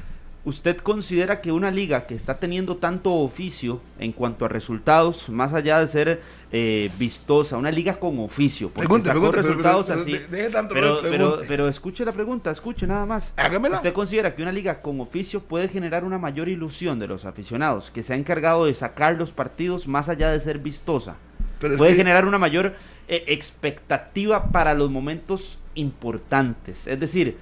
¿Usted 0.45 0.75
considera 0.79 1.39
que 1.39 1.53
una 1.53 1.71
liga 1.71 2.05
que 2.05 2.15
está 2.15 2.37
teniendo 2.37 2.75
tanto 2.75 3.13
oficio 3.13 3.79
en 3.97 4.11
cuanto 4.11 4.43
a 4.43 4.49
resultados, 4.49 5.29
más 5.29 5.53
allá 5.53 5.79
de 5.79 5.87
ser 5.87 6.21
eh, 6.51 6.91
vistosa, 6.99 7.55
una 7.55 7.71
liga 7.71 7.95
con 7.95 8.19
oficio, 8.19 8.67
porque 8.67 8.81
Pregunte, 8.81 9.07
sacó 9.07 9.19
pregunte, 9.21 9.41
resultados 9.41 9.87
pero- 9.87 10.01
así, 10.01 10.11
pero 10.11 10.27
deje 10.27 10.49
tanto 10.49 10.73
pero, 10.73 10.95
de 10.97 11.01
pero, 11.09 11.11
pregunte. 11.29 11.45
pero 11.47 11.67
escuche 11.69 12.03
la 12.03 12.11
pregunta, 12.11 12.51
escuche 12.51 12.85
nada 12.85 13.05
más. 13.05 13.33
Hágamela. 13.37 13.77
¿Usted 13.77 13.93
considera 13.93 14.35
que 14.35 14.41
una 14.41 14.51
liga 14.51 14.81
con 14.81 14.99
oficio 14.99 15.39
puede 15.39 15.69
generar 15.69 16.03
una 16.03 16.17
mayor 16.17 16.49
ilusión 16.49 16.99
de 16.99 17.07
los 17.07 17.23
aficionados, 17.23 17.89
que 17.89 18.03
se 18.03 18.11
ha 18.11 18.17
encargado 18.17 18.65
de 18.65 18.73
sacar 18.73 19.15
los 19.15 19.31
partidos 19.31 19.87
más 19.87 20.09
allá 20.09 20.29
de 20.29 20.41
ser 20.41 20.59
vistosa? 20.59 21.15
Pero 21.63 21.77
puede 21.77 21.91
que- 21.91 21.97
generar 21.97 22.25
una 22.27 22.37
mayor 22.37 22.73
eh, 23.07 23.23
expectativa 23.27 24.51
para 24.51 24.73
los 24.75 24.91
momentos 24.91 25.59
importantes. 25.75 26.87
Es 26.87 26.99
decir, 26.99 27.37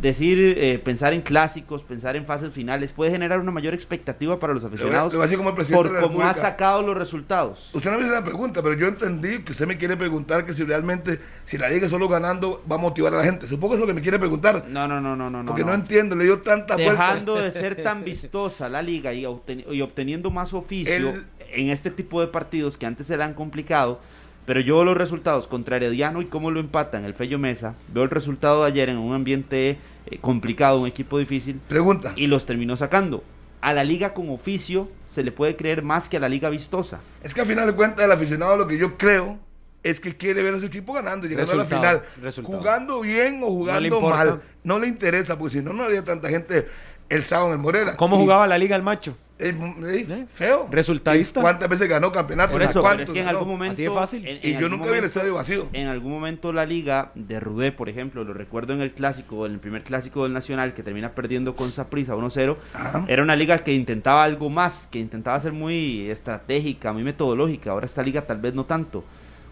decir, 0.00 0.38
eh, 0.58 0.78
pensar 0.78 1.14
en 1.14 1.22
clásicos, 1.22 1.82
pensar 1.82 2.16
en 2.16 2.26
fases 2.26 2.52
finales, 2.52 2.92
puede 2.92 3.10
generar 3.10 3.40
una 3.40 3.50
mayor 3.50 3.72
expectativa 3.72 4.38
para 4.38 4.52
los 4.52 4.62
aficionados 4.62 5.10
le 5.10 5.16
voy 5.16 5.24
a 5.24 5.26
decir 5.26 5.38
como 5.38 5.48
el 5.48 5.54
presidente 5.56 5.88
por 5.88 6.00
cómo 6.02 6.22
ha 6.22 6.34
sacado 6.34 6.82
los 6.82 6.94
resultados. 6.98 7.70
Usted 7.72 7.90
no 7.90 7.96
me 7.96 8.04
hizo 8.04 8.12
la 8.12 8.22
pregunta, 8.22 8.62
pero 8.62 8.74
yo 8.74 8.88
entendí 8.88 9.38
que 9.38 9.52
usted 9.52 9.66
me 9.66 9.78
quiere 9.78 9.96
preguntar 9.96 10.44
que 10.44 10.52
si 10.52 10.64
realmente, 10.64 11.18
si 11.44 11.56
la 11.56 11.70
liga 11.70 11.88
solo 11.88 12.08
ganando 12.08 12.62
va 12.70 12.74
a 12.76 12.78
motivar 12.78 13.14
a 13.14 13.18
la 13.18 13.24
gente. 13.24 13.46
Supongo 13.46 13.70
que 13.72 13.76
es 13.76 13.80
lo 13.80 13.86
que 13.86 13.94
me 13.94 14.02
quiere 14.02 14.18
preguntar. 14.18 14.66
No, 14.68 14.86
no, 14.86 15.00
no, 15.00 15.16
no, 15.16 15.30
no. 15.30 15.46
Porque 15.46 15.62
no, 15.62 15.68
no. 15.68 15.74
entiendo, 15.76 16.14
le 16.14 16.24
dio 16.24 16.42
tanta. 16.42 16.76
Dejando 16.76 17.36
de 17.36 17.50
ser 17.52 17.82
tan 17.82 18.04
vistosa 18.04 18.68
la 18.68 18.82
liga 18.82 19.14
y, 19.14 19.22
obten- 19.22 19.64
y 19.72 19.80
obteniendo 19.80 20.30
más 20.30 20.52
oficio 20.52 20.94
El- 20.94 21.24
en 21.56 21.70
este 21.70 21.90
tipo 21.90 22.20
de 22.20 22.28
partidos 22.28 22.76
que 22.76 22.86
antes 22.86 23.10
eran 23.10 23.34
complicado, 23.34 24.00
pero 24.44 24.60
yo 24.60 24.76
veo 24.76 24.84
los 24.84 24.96
resultados 24.96 25.48
contra 25.48 25.76
Herediano 25.76 26.22
y 26.22 26.26
cómo 26.26 26.50
lo 26.50 26.60
empatan 26.60 27.04
el 27.04 27.14
Fello 27.14 27.38
Mesa, 27.38 27.74
veo 27.92 28.04
el 28.04 28.10
resultado 28.10 28.62
de 28.62 28.68
ayer 28.68 28.88
en 28.88 28.98
un 28.98 29.14
ambiente 29.14 29.78
eh, 30.06 30.18
complicado, 30.20 30.80
un 30.80 30.86
equipo 30.86 31.18
difícil, 31.18 31.60
Pregunta. 31.68 32.12
y 32.16 32.28
los 32.28 32.46
terminó 32.46 32.76
sacando. 32.76 33.24
A 33.60 33.72
la 33.72 33.82
liga 33.82 34.14
con 34.14 34.28
oficio 34.30 34.88
se 35.06 35.24
le 35.24 35.32
puede 35.32 35.56
creer 35.56 35.82
más 35.82 36.08
que 36.08 36.18
a 36.18 36.20
la 36.20 36.28
liga 36.28 36.48
vistosa. 36.50 37.00
Es 37.22 37.34
que 37.34 37.40
al 37.40 37.46
final 37.46 37.66
de 37.66 37.74
cuentas 37.74 38.04
el 38.04 38.12
aficionado 38.12 38.56
lo 38.56 38.68
que 38.68 38.78
yo 38.78 38.96
creo 38.96 39.38
es 39.82 39.98
que 39.98 40.16
quiere 40.16 40.42
ver 40.42 40.54
a 40.54 40.60
su 40.60 40.66
equipo 40.66 40.92
ganando 40.92 41.26
y 41.26 41.30
llegando 41.30 41.52
a 41.52 41.56
la 41.56 41.64
final. 41.64 42.02
resultado. 42.20 42.58
Jugando 42.58 43.00
bien 43.00 43.40
o 43.42 43.46
jugando 43.46 44.00
mal. 44.00 44.42
No 44.62 44.78
le 44.78 44.88
interesa, 44.88 45.38
porque 45.38 45.54
si 45.54 45.62
no, 45.62 45.72
no 45.72 45.84
habría 45.84 46.04
tanta 46.04 46.28
gente 46.28 46.68
el 47.08 47.22
sábado 47.22 47.48
en 47.48 47.52
el 47.54 47.58
Morera. 47.58 47.96
¿Cómo 47.96 48.16
Y- 48.16 48.20
jugaba 48.20 48.46
la 48.46 48.58
liga 48.58 48.76
el 48.76 48.82
macho? 48.82 49.16
eh, 49.38 49.54
eh, 49.84 50.26
feo. 50.32 50.66
Resultadista. 50.70 51.40
¿Y 51.40 51.42
¿Cuántas 51.42 51.68
veces 51.68 51.86
ganó 51.90 52.10
campeonato? 52.10 52.52
Por 52.52 52.62
eso, 52.62 52.72
pero 52.72 52.82
¿Cuántos 52.84 53.08
es 53.08 53.12
que 53.12 53.20
en 53.20 53.28
algún 53.28 53.48
momento... 53.48 53.72
Así 53.74 53.82
de 53.82 53.90
fácil. 53.90 54.26
en- 54.26 54.36
Y 54.42 54.52
en 54.54 54.58
yo 54.60 54.64
algún 54.66 54.70
nunca 54.78 54.84
vi 54.84 54.96
el 54.96 55.02
momento- 55.02 55.06
estadio 55.18 55.34
vacío. 55.34 55.68
En 55.74 55.88
algún 55.88 56.10
momento 56.12 56.52
la 56.54 56.64
liga 56.64 57.12
de 57.14 57.38
Rudé, 57.38 57.70
por 57.70 57.90
ejemplo, 57.90 58.24
lo 58.24 58.32
recuerdo 58.32 58.72
en 58.72 58.80
el 58.80 58.92
clásico, 58.92 59.44
en 59.44 59.52
el 59.52 59.58
primer 59.58 59.82
clásico 59.82 60.22
del 60.22 60.32
Nacional, 60.32 60.72
que 60.72 60.82
termina 60.82 61.10
perdiendo 61.14 61.54
con 61.54 61.70
Saprissa 61.70 62.14
1-0, 62.16 62.56
Ajá. 62.72 63.04
era 63.08 63.22
una 63.22 63.36
liga 63.36 63.58
que 63.58 63.74
intentaba 63.74 64.24
algo 64.24 64.48
más, 64.48 64.88
que 64.90 64.98
intentaba 65.00 65.38
ser 65.38 65.52
muy 65.52 66.08
estratégica, 66.08 66.94
muy 66.94 67.02
metodológica. 67.02 67.72
Ahora 67.72 67.84
esta 67.84 68.02
liga 68.02 68.22
tal 68.22 68.40
vez 68.40 68.54
no 68.54 68.64
tanto. 68.64 69.04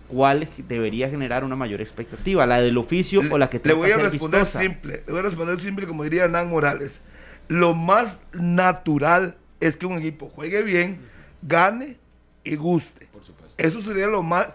¿Cuál 0.09 0.49
debería 0.69 1.11
generar 1.11 1.45
una 1.45 1.57
mayor 1.57 1.81
expectativa? 1.83 2.47
¿La 2.47 2.61
del 2.61 2.77
oficio 2.79 3.21
o 3.31 3.37
la 3.39 3.49
que 3.51 3.57
Le 3.59 3.63
trata 3.65 3.79
voy 3.79 3.91
a 3.91 3.97
responder 3.99 4.41
vistosa? 4.43 4.61
simple. 4.61 5.03
Le 5.07 5.13
voy 5.13 5.19
a 5.21 5.23
responder 5.25 5.61
simple, 5.61 5.87
como 5.87 6.05
diría 6.05 6.25
Hernán 6.25 6.49
Morales. 6.49 7.01
Lo 7.49 7.75
más 7.75 8.21
natural 8.33 9.37
es 9.61 9.77
que 9.77 9.87
un 9.87 9.99
equipo 9.99 10.29
juegue 10.29 10.63
bien, 10.63 11.01
gane 11.43 11.97
y 12.43 12.57
guste. 12.57 13.09
Eso 13.57 13.81
sería 13.81 14.07
lo 14.07 14.23
más 14.23 14.49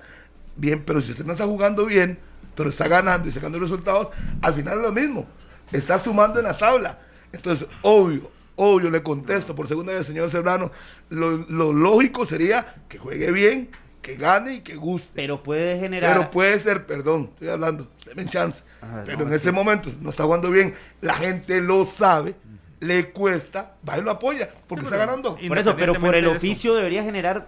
bien, 0.56 0.84
pero 0.86 1.02
si 1.02 1.12
usted 1.12 1.25
no 1.25 1.34
está 1.34 1.45
jugando 1.45 1.86
bien, 1.86 2.19
pero 2.56 2.69
está 2.69 2.88
ganando 2.88 3.28
y 3.28 3.32
sacando 3.32 3.60
resultados, 3.60 4.10
al 4.41 4.54
final 4.54 4.80
es 4.80 4.84
lo 4.84 4.91
mismo. 4.91 5.28
Está 5.71 5.97
sumando 5.99 6.39
en 6.39 6.45
la 6.45 6.58
tabla. 6.58 6.99
Entonces, 7.32 7.67
obvio, 7.82 8.32
obvio, 8.56 8.89
le 8.89 9.02
contesto 9.02 9.56
por 9.56 9.67
segunda 9.67 9.93
vez, 9.93 10.06
señor 10.06 10.30
Serrano, 10.30 10.71
lo, 11.10 11.38
lo 11.38 11.71
lógico 11.71 12.25
sería 12.25 12.75
que 12.89 12.97
juegue 12.97 13.32
bien, 13.32 13.69
que 14.02 14.15
gane 14.15 14.56
y 14.56 14.62
que 14.62 14.75
guste. 14.75 15.12
Pero 15.13 15.41
puede 15.43 15.80
generar... 15.80 16.13
Pero 16.13 16.32
puede 16.32 16.60
ser, 16.60 16.86
perdón, 16.86 17.30
estoy 17.34 17.49
hablando, 17.49 17.89
denme 18.06 18.25
chance. 18.25 18.63
Ajá, 18.82 19.04
pero 19.06 19.19
no, 19.19 19.28
en 19.28 19.34
es 19.34 19.41
ese 19.41 19.52
momento 19.52 19.89
no 20.02 20.10
está 20.10 20.23
jugando 20.23 20.49
bien, 20.52 20.73
la 21.02 21.13
gente 21.13 21.62
lo 21.62 21.86
sabe, 21.86 22.36
le 22.79 23.09
cuesta, 23.11 23.73
va 23.87 23.97
y 23.97 24.01
lo 24.01 24.11
apoya, 24.11 24.49
porque 24.67 24.81
Sí, 24.85 24.93
está 24.93 24.97
ganando. 24.97 25.37
Por 25.47 25.57
eso, 25.57 25.75
pero 25.75 25.93
por 25.95 26.15
el 26.15 26.25
de 26.25 26.31
oficio 26.31 26.75
debería 26.75 27.03
generar. 27.03 27.47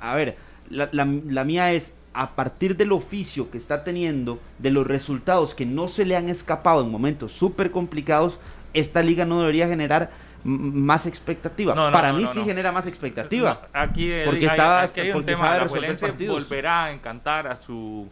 A 0.00 0.14
ver, 0.14 0.36
la, 0.68 0.88
la- 0.92 1.04
la 1.26 1.44
mía 1.44 1.72
es 1.72 1.94
a 2.12 2.30
partir 2.34 2.76
del 2.76 2.92
oficio 2.92 3.50
que 3.50 3.58
está 3.58 3.84
teniendo, 3.84 4.40
de 4.58 4.70
los 4.70 4.86
resultados 4.86 5.54
que 5.54 5.66
no 5.66 5.86
se 5.88 6.04
le 6.04 6.16
han 6.16 6.28
escapado 6.28 6.82
en 6.82 6.90
momentos 6.90 7.32
súper 7.32 7.70
complicados, 7.70 8.40
esta 8.74 9.02
liga 9.02 9.24
no 9.24 9.40
debería 9.40 9.68
generar 9.68 10.10
más 10.42 11.06
expectativa. 11.06 11.74
No, 11.74 11.86
no, 11.86 11.92
Para 11.92 12.12
no, 12.12 12.18
mí 12.18 12.24
no, 12.24 12.32
sí 12.32 12.38
no. 12.40 12.44
genera 12.46 12.72
más 12.72 12.86
expectativa. 12.86 13.68
No, 13.74 13.80
aquí 13.80 14.10
el- 14.10 14.24
Porque 14.24 14.40
hay, 14.46 14.50
estaba- 14.50 14.82
aquí 14.82 15.00
hay 15.00 15.08
un 15.08 15.12
porque 15.14 15.26
tema, 15.34 15.38
sabe 15.68 15.90
la 16.26 16.32
volverá 16.32 16.84
a 16.86 16.92
encantar 16.92 17.46
a 17.46 17.56
su 17.56 18.08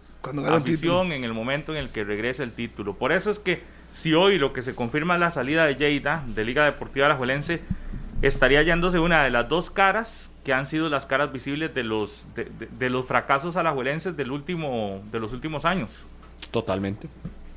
afición 0.49 1.13
en 1.13 1.25
el 1.25 1.33
momento 1.33 1.73
en 1.73 1.79
el 1.79 1.89
que 1.89 2.05
regrese 2.05 2.43
el 2.43 2.53
título. 2.53 2.95
Por 2.95 3.13
eso 3.13 3.31
es 3.31 3.39
que 3.39 3.63
si 3.91 4.15
hoy 4.15 4.39
lo 4.39 4.53
que 4.53 4.63
se 4.63 4.75
confirma 4.75 5.15
es 5.15 5.21
la 5.21 5.31
salida 5.31 5.67
de 5.67 5.77
Lleida 5.77 6.23
de 6.27 6.45
Liga 6.45 6.65
Deportiva 6.65 7.07
Alajuelense, 7.07 7.61
estaría 8.23 8.63
yéndose 8.63 8.99
una 8.99 9.23
de 9.25 9.31
las 9.31 9.49
dos 9.49 9.71
caras 9.71 10.31
que 10.45 10.53
han 10.53 10.67
sido 10.67 10.89
las 10.89 11.07
caras 11.07 11.33
visibles 11.33 11.75
de 11.75 11.85
los 11.85 12.27
de, 12.35 12.45
de- 12.47 12.67
de 12.67 12.91
los 12.91 13.07
fracasos 13.07 13.57
alajuelenses 13.57 14.17
del 14.17 14.31
último 14.31 15.01
de 15.13 15.21
los 15.21 15.33
últimos 15.33 15.65
años. 15.65 16.07
Totalmente. 16.51 17.09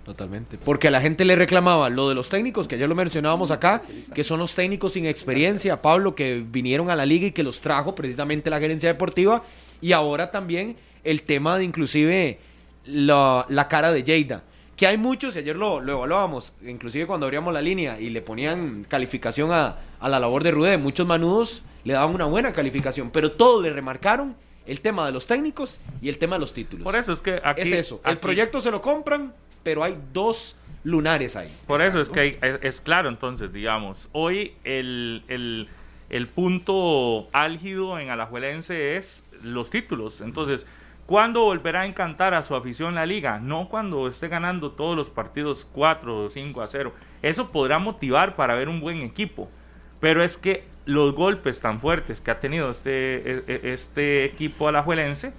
Totalmente. 0.03 0.57
Porque 0.57 0.87
a 0.87 0.91
la 0.91 0.99
gente 0.99 1.23
le 1.25 1.35
reclamaba 1.35 1.87
lo 1.89 2.09
de 2.09 2.15
los 2.15 2.27
técnicos, 2.27 2.67
que 2.67 2.73
ayer 2.75 2.89
lo 2.89 2.95
mencionábamos 2.95 3.51
acá, 3.51 3.83
que 4.15 4.23
son 4.23 4.39
los 4.39 4.55
técnicos 4.55 4.93
sin 4.93 5.05
experiencia, 5.05 5.79
Pablo, 5.79 6.15
que 6.15 6.43
vinieron 6.45 6.89
a 6.89 6.95
la 6.95 7.05
liga 7.05 7.27
y 7.27 7.31
que 7.31 7.43
los 7.43 7.61
trajo 7.61 7.93
precisamente 7.93 8.49
la 8.49 8.59
gerencia 8.59 8.89
deportiva. 8.89 9.43
Y 9.79 9.91
ahora 9.93 10.31
también 10.31 10.75
el 11.03 11.21
tema 11.21 11.57
de 11.57 11.65
inclusive 11.65 12.39
la, 12.85 13.45
la 13.47 13.67
cara 13.67 13.91
de 13.91 14.03
Lleida. 14.03 14.41
Que 14.81 14.87
hay 14.87 14.97
muchos, 14.97 15.35
y 15.35 15.39
ayer 15.39 15.55
lo, 15.55 15.79
lo 15.79 15.91
evaluábamos, 15.91 16.53
inclusive 16.65 17.05
cuando 17.05 17.27
abríamos 17.27 17.53
la 17.53 17.61
línea 17.61 17.99
y 17.99 18.09
le 18.09 18.23
ponían 18.23 18.83
calificación 18.83 19.51
a, 19.51 19.75
a 19.99 20.09
la 20.09 20.19
labor 20.19 20.41
de 20.43 20.49
Rudé, 20.49 20.79
muchos 20.79 21.05
manudos 21.05 21.61
le 21.83 21.93
daban 21.93 22.15
una 22.15 22.25
buena 22.25 22.51
calificación, 22.51 23.11
pero 23.11 23.31
todos 23.33 23.61
le 23.61 23.71
remarcaron 23.71 24.35
el 24.65 24.81
tema 24.81 25.05
de 25.05 25.11
los 25.11 25.27
técnicos 25.27 25.79
y 26.01 26.09
el 26.09 26.17
tema 26.17 26.37
de 26.37 26.39
los 26.39 26.53
títulos. 26.55 26.83
Por 26.83 26.95
eso 26.95 27.13
es 27.13 27.21
que 27.21 27.39
aquí 27.43 27.61
es 27.61 27.71
eso. 27.73 28.01
El 28.03 28.17
proyecto 28.17 28.59
se 28.59 28.71
lo 28.71 28.81
compran, 28.81 29.35
pero 29.61 29.83
hay 29.83 29.95
dos 30.13 30.55
lunares 30.83 31.35
ahí. 31.35 31.55
Por 31.67 31.79
eso 31.83 32.01
es 32.01 32.09
que 32.09 32.19
hay- 32.19 32.37
es, 32.41 32.59
es 32.63 32.81
claro, 32.81 33.07
entonces, 33.09 33.53
digamos, 33.53 34.09
hoy 34.13 34.53
el, 34.63 35.21
el, 35.27 35.67
el 36.09 36.25
punto 36.25 37.27
álgido 37.33 37.99
en 37.99 38.09
Alajuelense 38.09 38.97
es 38.97 39.23
los 39.43 39.69
títulos. 39.69 40.21
Entonces, 40.21 40.65
¿cuándo 41.11 41.43
volverá 41.43 41.81
a 41.81 41.85
encantar 41.85 42.33
a 42.33 42.41
su 42.41 42.55
afición 42.55 42.95
la 42.95 43.05
liga? 43.05 43.37
No 43.37 43.67
cuando 43.67 44.07
esté 44.07 44.29
ganando 44.29 44.71
todos 44.71 44.95
los 44.95 45.09
partidos 45.09 45.67
4 45.73 46.17
o 46.23 46.29
5 46.29 46.61
a 46.61 46.67
0. 46.67 46.93
Eso 47.21 47.51
podrá 47.51 47.79
motivar 47.79 48.37
para 48.37 48.55
ver 48.55 48.69
un 48.69 48.79
buen 48.79 49.01
equipo. 49.01 49.51
Pero 49.99 50.23
es 50.23 50.37
que 50.37 50.63
los 50.85 51.13
golpes 51.13 51.59
tan 51.59 51.81
fuertes 51.81 52.21
que 52.21 52.31
ha 52.31 52.39
tenido 52.39 52.71
este, 52.71 53.29
e- 53.29 53.43
e- 53.45 53.73
este 53.73 54.23
equipo 54.23 54.69
alajuelense 54.69 55.33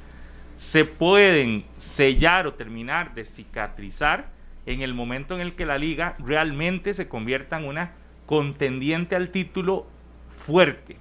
se 0.57 0.85
pueden 0.85 1.65
sellar 1.79 2.47
o 2.47 2.53
terminar 2.53 3.15
de 3.15 3.25
cicatrizar 3.25 4.27
en 4.67 4.83
el 4.83 4.93
momento 4.93 5.37
en 5.37 5.41
el 5.41 5.55
que 5.55 5.65
la 5.65 5.79
liga 5.79 6.17
realmente 6.19 6.93
se 6.93 7.09
convierta 7.09 7.59
en 7.59 7.65
una 7.65 7.93
contendiente 8.27 9.17
al 9.17 9.31
título 9.31 9.87
fuerte. 10.29 10.99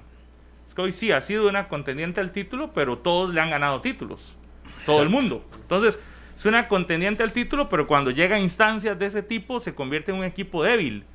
Es 0.65 0.73
que 0.73 0.81
hoy 0.81 0.93
sí 0.93 1.11
ha 1.11 1.19
sido 1.19 1.49
una 1.49 1.67
contendiente 1.67 2.21
al 2.21 2.31
título, 2.31 2.71
pero 2.73 2.99
todos 2.99 3.33
le 3.33 3.41
han 3.41 3.49
ganado 3.49 3.81
títulos. 3.81 4.37
Todo 4.85 5.01
el 5.03 5.09
mundo. 5.09 5.45
Entonces, 5.61 5.99
es 6.35 6.45
una 6.45 6.67
contendiente 6.67 7.23
al 7.23 7.31
título, 7.31 7.69
pero 7.69 7.87
cuando 7.87 8.11
llega 8.11 8.35
a 8.35 8.39
instancias 8.39 8.97
de 8.97 9.05
ese 9.05 9.21
tipo 9.21 9.59
se 9.59 9.75
convierte 9.75 10.11
en 10.11 10.17
un 10.17 10.23
equipo 10.23 10.63
débil. 10.63 11.05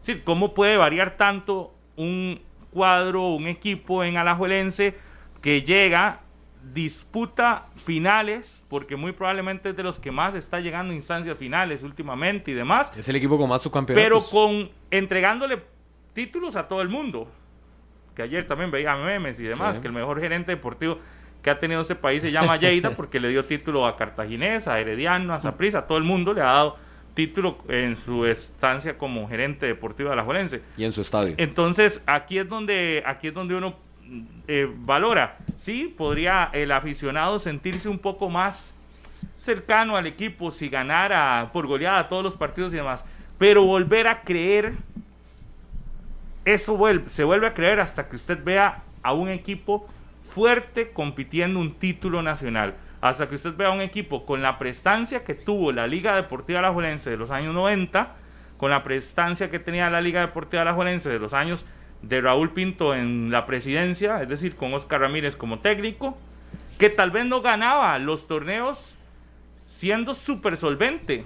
Es 0.00 0.06
decir, 0.06 0.24
¿cómo 0.24 0.54
puede 0.54 0.76
variar 0.76 1.16
tanto 1.16 1.74
un 1.96 2.40
cuadro, 2.70 3.28
un 3.28 3.46
equipo 3.46 4.02
en 4.04 4.16
Alajuelense 4.16 4.96
que 5.42 5.62
llega 5.62 6.20
disputa 6.72 7.66
finales, 7.76 8.62
porque 8.68 8.96
muy 8.96 9.12
probablemente 9.12 9.70
es 9.70 9.76
de 9.76 9.82
los 9.82 9.98
que 9.98 10.10
más 10.10 10.34
está 10.34 10.60
llegando 10.60 10.92
a 10.92 10.96
instancias 10.96 11.36
finales 11.38 11.82
últimamente 11.82 12.50
y 12.50 12.54
demás. 12.54 12.92
Es 12.96 13.08
el 13.08 13.16
equipo 13.16 13.38
con 13.38 13.48
más 13.48 13.62
subcampeonatos. 13.62 14.04
Pero 14.04 14.22
con 14.30 14.70
entregándole 14.90 15.62
títulos 16.12 16.56
a 16.56 16.68
todo 16.68 16.82
el 16.82 16.88
mundo. 16.88 17.28
Que 18.14 18.22
ayer 18.22 18.46
también 18.46 18.70
veía 18.70 18.96
memes 18.96 19.40
y 19.40 19.44
demás, 19.44 19.78
que 19.78 19.86
el 19.86 19.92
mejor 19.92 20.20
gerente 20.20 20.52
deportivo 20.52 20.98
que 21.42 21.50
ha 21.50 21.58
tenido 21.58 21.80
este 21.80 21.94
país 21.94 22.22
se 22.22 22.32
llama 22.32 22.56
Lleida 22.56 22.90
porque 22.96 23.20
le 23.20 23.28
dio 23.28 23.44
título 23.44 23.86
a 23.86 23.96
Cartaginés, 23.96 24.68
a 24.68 24.78
Herediano, 24.78 25.32
a 25.32 25.40
Saprissa, 25.40 25.80
a 25.80 25.86
todo 25.86 25.98
el 25.98 26.04
mundo 26.04 26.34
le 26.34 26.40
ha 26.42 26.46
dado 26.46 26.76
título 27.14 27.58
en 27.68 27.96
su 27.96 28.24
estancia 28.24 28.96
como 28.96 29.28
gerente 29.28 29.66
deportivo 29.66 30.10
de 30.10 30.16
la. 30.16 30.24
Y 30.76 30.84
en 30.84 30.92
su 30.92 31.00
estadio. 31.00 31.34
Entonces, 31.38 32.02
aquí 32.06 32.38
es 32.38 32.48
donde, 32.48 33.02
aquí 33.04 33.28
es 33.28 33.34
donde 33.34 33.54
uno 33.54 33.74
eh, 34.48 34.68
valora. 34.70 35.38
Sí, 35.56 35.94
podría 35.96 36.50
el 36.52 36.72
aficionado 36.72 37.38
sentirse 37.38 37.88
un 37.88 37.98
poco 37.98 38.28
más 38.28 38.74
cercano 39.38 39.96
al 39.96 40.06
equipo 40.06 40.50
si 40.50 40.68
ganara 40.68 41.50
por 41.52 41.66
goleada 41.66 42.08
todos 42.08 42.22
los 42.22 42.34
partidos 42.34 42.72
y 42.72 42.76
demás. 42.76 43.04
Pero 43.38 43.64
volver 43.64 44.06
a 44.06 44.22
creer, 44.22 44.74
eso 46.44 46.76
vuelve, 46.76 47.08
se 47.08 47.24
vuelve 47.24 47.46
a 47.46 47.54
creer 47.54 47.80
hasta 47.80 48.08
que 48.08 48.16
usted 48.16 48.42
vea 48.42 48.82
a 49.02 49.12
un 49.12 49.28
equipo 49.28 49.86
fuerte 50.30 50.92
compitiendo 50.92 51.58
un 51.60 51.74
título 51.74 52.22
nacional 52.22 52.74
hasta 53.00 53.28
que 53.28 53.34
usted 53.34 53.56
vea 53.56 53.70
un 53.70 53.80
equipo 53.80 54.24
con 54.24 54.42
la 54.42 54.58
prestancia 54.58 55.24
que 55.24 55.34
tuvo 55.34 55.72
la 55.72 55.86
Liga 55.86 56.14
Deportiva 56.14 56.58
Alajuelense 56.58 57.10
de 57.10 57.16
los 57.16 57.30
años 57.30 57.54
90, 57.54 58.14
con 58.58 58.70
la 58.70 58.82
prestancia 58.82 59.50
que 59.50 59.58
tenía 59.58 59.88
la 59.88 60.00
Liga 60.00 60.20
Deportiva 60.20 60.62
Alajuelense 60.62 61.08
de 61.08 61.18
los 61.18 61.32
años 61.32 61.64
de 62.02 62.20
Raúl 62.20 62.50
Pinto 62.50 62.94
en 62.94 63.30
la 63.30 63.46
presidencia, 63.46 64.22
es 64.22 64.28
decir, 64.28 64.56
con 64.56 64.72
Oscar 64.74 65.00
Ramírez 65.00 65.36
como 65.36 65.60
técnico, 65.60 66.18
que 66.78 66.90
tal 66.90 67.10
vez 67.10 67.24
no 67.24 67.40
ganaba 67.40 67.98
los 67.98 68.26
torneos 68.26 68.96
siendo 69.64 70.14
súper 70.14 70.56
solvente. 70.56 71.24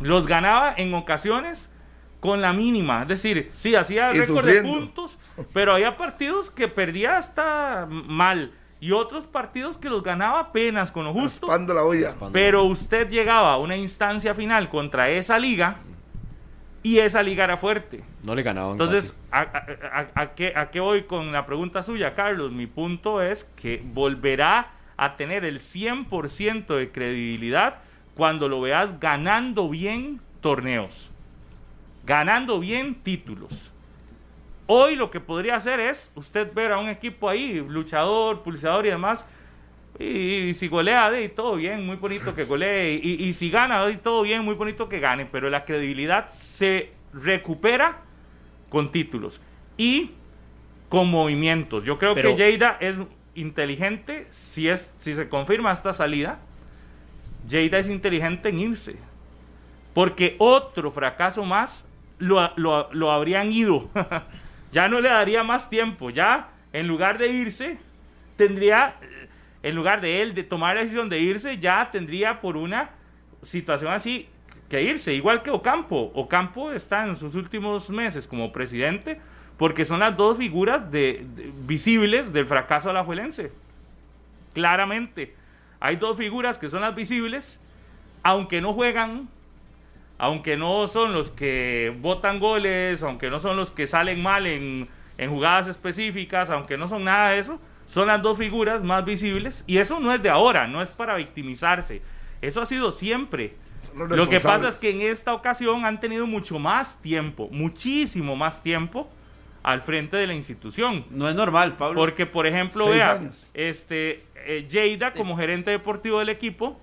Los 0.00 0.26
ganaba 0.26 0.74
en 0.76 0.94
ocasiones 0.94 1.70
con 2.20 2.40
la 2.40 2.52
mínima, 2.52 3.02
es 3.02 3.08
decir, 3.08 3.50
sí, 3.56 3.74
hacía 3.74 4.10
récord 4.10 4.44
de 4.44 4.62
puntos, 4.62 5.18
pero 5.52 5.72
había 5.72 5.96
partidos 5.96 6.50
que 6.50 6.68
perdía 6.68 7.16
hasta 7.16 7.86
mal 7.88 8.52
y 8.80 8.92
otros 8.92 9.26
partidos 9.26 9.76
que 9.76 9.90
los 9.90 10.02
ganaba 10.02 10.40
apenas 10.40 10.92
con 10.92 11.04
lo 11.04 11.12
justo. 11.12 11.46
La 11.46 11.84
olla. 11.84 12.14
Pero 12.32 12.64
usted 12.64 13.08
llegaba 13.08 13.52
a 13.52 13.58
una 13.58 13.76
instancia 13.76 14.34
final 14.34 14.68
contra 14.68 15.10
esa 15.10 15.38
liga 15.38 15.76
y 16.82 16.98
esa 16.98 17.22
liga 17.22 17.44
era 17.44 17.56
fuerte. 17.56 18.02
No 18.22 18.34
le 18.34 18.42
ganaban. 18.42 18.72
Entonces, 18.72 19.14
a, 19.30 20.30
qué, 20.34 20.52
¿a 20.56 20.70
qué 20.70 20.80
voy 20.80 21.02
con 21.02 21.30
la 21.32 21.44
pregunta 21.44 21.82
suya, 21.82 22.14
Carlos? 22.14 22.52
Mi 22.52 22.66
punto 22.66 23.20
es 23.22 23.44
que 23.44 23.82
volverá 23.84 24.72
a 24.96 25.16
tener 25.16 25.44
el 25.44 25.58
100% 25.58 26.74
de 26.76 26.90
credibilidad 26.90 27.76
cuando 28.14 28.48
lo 28.48 28.60
veas 28.60 28.98
ganando 28.98 29.68
bien 29.68 30.20
torneos, 30.40 31.09
ganando 32.04 32.60
bien 32.60 32.96
títulos. 32.96 33.70
Hoy 34.66 34.94
lo 34.94 35.10
que 35.10 35.20
podría 35.20 35.56
hacer 35.56 35.80
es 35.80 36.12
usted 36.14 36.52
ver 36.54 36.72
a 36.72 36.78
un 36.78 36.88
equipo 36.88 37.28
ahí, 37.28 37.64
luchador, 37.66 38.42
pulsador 38.42 38.86
y 38.86 38.90
demás, 38.90 39.26
y, 39.98 40.54
si 40.54 40.68
golea, 40.68 41.10
de 41.10 41.28
todo 41.28 41.56
bien, 41.56 41.84
muy 41.84 41.96
bonito 41.96 42.34
que 42.34 42.44
golee, 42.44 42.94
y, 43.02 43.32
si 43.34 43.50
gana, 43.50 43.84
de 43.84 43.96
todo 43.96 44.22
bien, 44.22 44.44
muy 44.44 44.54
bonito 44.54 44.88
que 44.88 44.98
gane, 44.98 45.26
pero 45.26 45.50
la 45.50 45.64
credibilidad 45.64 46.28
se 46.28 46.92
recupera 47.12 47.98
con 48.70 48.90
títulos 48.92 49.42
y 49.76 50.12
con 50.88 51.10
movimientos. 51.10 51.84
Yo 51.84 51.98
creo 51.98 52.14
que 52.14 52.34
Lleida 52.34 52.78
es 52.80 52.96
inteligente, 53.34 54.26
si, 54.30 54.68
es, 54.68 54.94
si 54.98 55.14
se 55.14 55.28
confirma 55.28 55.72
esta 55.72 55.92
salida, 55.92 56.38
Lleida 57.48 57.78
es 57.78 57.88
inteligente 57.88 58.48
en 58.48 58.58
irse, 58.58 58.96
porque 59.92 60.36
otro 60.38 60.90
fracaso 60.90 61.44
más 61.44 61.86
lo, 62.20 62.52
lo, 62.56 62.88
lo 62.92 63.10
habrían 63.10 63.52
ido. 63.52 63.90
ya 64.72 64.88
no 64.88 65.00
le 65.00 65.08
daría 65.08 65.42
más 65.42 65.68
tiempo, 65.68 66.10
ya 66.10 66.50
en 66.72 66.86
lugar 66.86 67.18
de 67.18 67.28
irse, 67.28 67.78
tendría, 68.36 68.94
en 69.62 69.74
lugar 69.74 70.00
de 70.00 70.22
él 70.22 70.34
de 70.34 70.44
tomar 70.44 70.76
la 70.76 70.82
decisión 70.82 71.08
de 71.08 71.18
irse, 71.18 71.58
ya 71.58 71.90
tendría 71.90 72.40
por 72.40 72.56
una 72.56 72.90
situación 73.42 73.92
así 73.92 74.28
que 74.68 74.82
irse, 74.82 75.12
igual 75.12 75.42
que 75.42 75.50
Ocampo. 75.50 76.12
Ocampo 76.14 76.70
está 76.70 77.04
en 77.04 77.16
sus 77.16 77.34
últimos 77.34 77.90
meses 77.90 78.26
como 78.26 78.52
presidente 78.52 79.20
porque 79.60 79.84
son 79.84 80.00
las 80.00 80.16
dos 80.16 80.38
figuras 80.38 80.90
de, 80.90 81.26
visibles 81.66 82.32
del 82.32 82.46
fracaso 82.46 82.88
alajuelense. 82.88 83.52
Claramente, 84.54 85.34
hay 85.80 85.96
dos 85.96 86.16
figuras 86.16 86.56
que 86.56 86.70
son 86.70 86.80
las 86.80 86.94
visibles, 86.94 87.60
aunque 88.22 88.62
no 88.62 88.72
juegan, 88.72 89.28
aunque 90.20 90.58
no 90.58 90.86
son 90.86 91.14
los 91.14 91.30
que 91.30 91.96
votan 91.98 92.40
goles, 92.40 93.02
aunque 93.02 93.30
no 93.30 93.40
son 93.40 93.56
los 93.56 93.70
que 93.70 93.86
salen 93.86 94.22
mal 94.22 94.46
en, 94.46 94.86
jugadas 95.28 95.66
específicas, 95.66 96.50
aunque 96.50 96.76
no 96.76 96.88
son 96.88 97.04
nada 97.04 97.30
de 97.30 97.38
eso, 97.38 97.58
son 97.86 98.06
las 98.06 98.20
dos 98.20 98.36
figuras 98.36 98.82
más 98.82 99.02
visibles. 99.04 99.64
Y 99.66 99.78
eso 99.78 99.98
no 99.98 100.12
es 100.12 100.22
de 100.22 100.28
ahora, 100.28 100.66
no 100.66 100.82
es 100.82 100.90
para 100.90 101.16
victimizarse. 101.16 102.02
Eso 102.42 102.60
ha 102.60 102.66
sido 102.66 102.92
siempre. 102.92 103.54
Lo 103.94 104.28
que 104.28 104.40
pasa 104.40 104.68
es 104.68 104.76
que 104.76 104.90
en 104.90 105.00
esta 105.00 105.32
ocasión 105.32 105.86
han 105.86 106.00
tenido 106.00 106.26
mucho 106.26 106.58
más 106.58 107.00
tiempo, 107.00 107.48
muchísimo 107.50 108.36
más 108.36 108.62
tiempo 108.62 109.10
al 109.62 109.80
frente 109.80 110.18
de 110.18 110.26
la 110.26 110.34
institución. 110.34 111.06
No 111.10 111.30
es 111.30 111.34
normal, 111.34 111.78
Pablo. 111.78 111.98
Porque, 111.98 112.26
por 112.26 112.46
ejemplo, 112.46 112.88
vea, 112.88 113.30
este, 113.54 114.22
eh, 114.46 114.98
como 115.16 115.38
gerente 115.38 115.70
deportivo 115.70 116.18
del 116.18 116.28
equipo, 116.28 116.78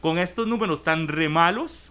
con 0.00 0.18
estos 0.18 0.48
números 0.48 0.82
tan 0.82 1.06
remalos, 1.06 1.89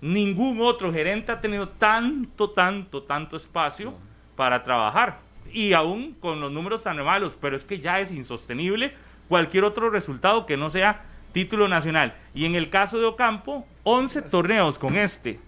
ningún 0.00 0.60
otro 0.60 0.92
gerente 0.92 1.32
ha 1.32 1.40
tenido 1.40 1.68
tanto, 1.68 2.50
tanto, 2.50 3.02
tanto 3.02 3.36
espacio 3.36 3.94
para 4.34 4.62
trabajar. 4.62 5.20
Y 5.52 5.72
aún 5.72 6.14
con 6.20 6.40
los 6.40 6.52
números 6.52 6.82
tan 6.82 7.02
malos, 7.04 7.36
pero 7.40 7.56
es 7.56 7.64
que 7.64 7.78
ya 7.78 8.00
es 8.00 8.12
insostenible 8.12 8.92
cualquier 9.28 9.64
otro 9.64 9.90
resultado 9.90 10.46
que 10.46 10.56
no 10.56 10.70
sea 10.70 11.04
título 11.32 11.68
nacional. 11.68 12.14
Y 12.34 12.46
en 12.46 12.54
el 12.54 12.70
caso 12.70 12.98
de 12.98 13.06
Ocampo, 13.06 13.66
11 13.84 14.22
torneos 14.22 14.78
con 14.78 14.96
este. 14.96 15.40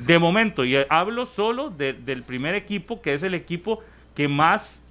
De 0.00 0.18
momento, 0.18 0.64
y 0.64 0.76
hablo 0.88 1.24
solo 1.24 1.70
del 1.70 2.22
primer 2.22 2.54
equipo, 2.54 3.00
que 3.00 3.14
es 3.14 3.22
el 3.22 3.34
equipo 3.34 3.82
que 4.14 4.28
más, 4.28 4.82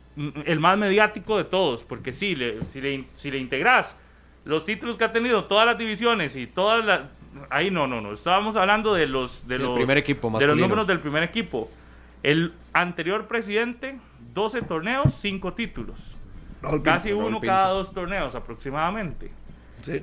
el 0.46 0.60
más 0.60 0.78
mediático 0.78 1.38
de 1.38 1.44
todos, 1.44 1.84
porque 1.84 2.12
sí, 2.12 2.36
si, 2.64 2.82
le, 2.82 3.06
si 3.14 3.32
le 3.32 3.38
integras 3.38 3.98
los 4.46 4.66
títulos 4.66 4.98
que 4.98 5.04
ha 5.04 5.12
tenido 5.12 5.46
todas 5.46 5.66
las 5.68 5.78
divisiones 5.78 6.36
y 6.36 6.48
todas 6.48 6.84
las, 6.84 7.02
ahí 7.50 7.72
no, 7.72 7.88
no, 7.88 8.02
no. 8.02 8.14
Estábamos 8.14 8.56
hablando 8.56 8.94
de 8.94 9.08
los 9.08 9.48
de 9.48 9.58
los 9.58 9.78
primer 9.78 9.98
equipo 9.98 10.38
de 10.40 10.48
los 10.48 10.58
números 10.58 10.88
del 10.88 11.00
primer 11.00 11.24
equipo. 11.24 11.70
El 12.24 12.54
anterior 12.74 13.28
presidente, 13.28 13.98
12 14.34 14.62
torneos, 14.64 15.14
5 15.14 15.54
títulos. 15.54 16.18
Casi 16.84 17.14
uno 17.14 17.40
cada 17.40 17.70
dos 17.70 17.94
torneos 17.94 18.36
aproximadamente. 18.36 19.32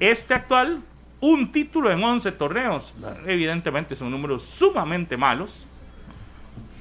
Este 0.01 0.35
actual, 0.35 0.83
un 1.21 1.53
título 1.53 1.93
en 1.93 2.03
11 2.03 2.33
torneos. 2.33 2.95
Evidentemente 3.27 3.95
son 3.95 4.11
números 4.11 4.43
sumamente 4.43 5.17
malos 5.17 5.67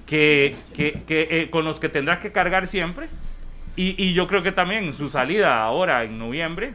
que, 0.05 0.55
que, 0.73 1.03
eh, 1.07 1.49
con 1.49 1.65
los 1.65 1.79
que 1.79 1.89
tendrá 1.89 2.19
que 2.19 2.31
cargar 2.31 2.67
siempre. 2.67 3.09
Y, 3.75 4.01
y, 4.01 4.13
yo 4.13 4.27
creo 4.27 4.41
que 4.41 4.53
también 4.53 4.93
su 4.93 5.09
salida 5.09 5.61
ahora 5.61 6.05
en 6.05 6.17
noviembre. 6.17 6.73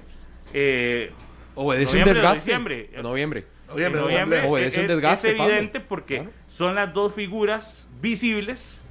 Eh, 0.52 1.10
Obedece 1.54 1.98
un 1.98 2.04
desgaste. 2.04 2.52
Noviembre 3.02 3.46
noviembre, 3.70 4.66
es, 4.66 5.24
evidente 5.24 5.80
porque 5.80 6.28
son 6.48 6.74
las 6.74 6.92
dos 6.92 7.14
figuras 7.14 7.88
visibles 8.00 8.82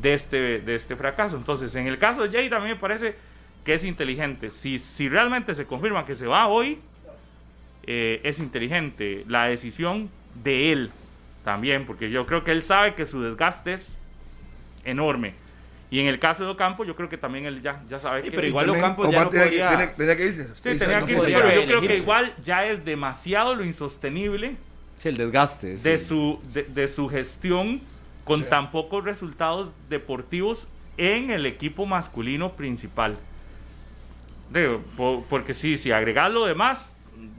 de 0.00 0.14
este, 0.14 0.60
de 0.60 0.74
este 0.74 0.96
fracaso. 0.96 1.36
Entonces, 1.36 1.74
en 1.74 1.86
el 1.86 1.98
caso 1.98 2.22
de 2.22 2.30
Jay 2.30 2.48
también 2.48 2.74
me 2.74 2.80
parece 2.80 3.16
que 3.64 3.74
es 3.74 3.84
inteligente. 3.84 4.50
Si, 4.50 4.78
si 4.78 5.08
realmente 5.08 5.54
se 5.54 5.66
confirma 5.66 6.06
que 6.06 6.16
se 6.16 6.26
va 6.26 6.46
hoy, 6.46 6.78
eh, 7.84 8.20
es 8.24 8.38
inteligente 8.38 9.24
la 9.26 9.46
decisión 9.46 10.10
de 10.42 10.72
él 10.72 10.90
también, 11.44 11.86
porque 11.86 12.10
yo 12.10 12.26
creo 12.26 12.44
que 12.44 12.52
él 12.52 12.62
sabe 12.62 12.94
que 12.94 13.06
su 13.06 13.22
desgaste 13.22 13.72
es 13.72 13.96
enorme. 14.84 15.34
Y 15.90 15.98
en 15.98 16.06
el 16.06 16.20
caso 16.20 16.44
de 16.44 16.50
Ocampo, 16.50 16.84
yo 16.84 16.94
creo 16.94 17.08
que 17.08 17.18
también 17.18 17.46
él 17.46 17.60
ya, 17.60 17.82
ya 17.88 17.98
sabe 17.98 18.22
que... 18.22 18.30
Pero 18.30 18.46
igual 18.46 18.70
Ocampo 18.70 19.10
ya 19.10 19.24
no 19.24 19.30
podía... 19.30 19.92
Tenía, 19.96 20.16
que 20.16 20.26
irse. 20.26 20.48
Sí, 20.54 20.78
tenía 20.78 21.04
que 21.04 21.12
irse, 21.12 21.26
pero 21.26 21.52
yo 21.52 21.66
creo 21.66 21.80
que 21.80 21.96
igual 21.96 22.32
ya 22.44 22.64
es 22.64 22.84
demasiado 22.84 23.54
lo 23.54 23.64
insostenible... 23.64 24.56
Sí, 24.98 25.08
el 25.08 25.16
desgaste. 25.16 25.78
De, 25.78 25.98
su, 25.98 26.38
de, 26.52 26.88
su 26.88 27.08
gestión 27.08 27.80
con 28.24 28.44
tan 28.44 28.70
pocos 28.70 29.02
resultados 29.02 29.72
deportivos 29.88 30.68
en 30.96 31.30
el 31.30 31.46
equipo 31.46 31.86
masculino 31.86 32.52
principal. 32.52 33.16
porque 35.28 35.54
sí, 35.54 35.78
si 35.78 35.90
agregas 35.90 36.30
lo 36.30 36.44
demás, 36.44 36.94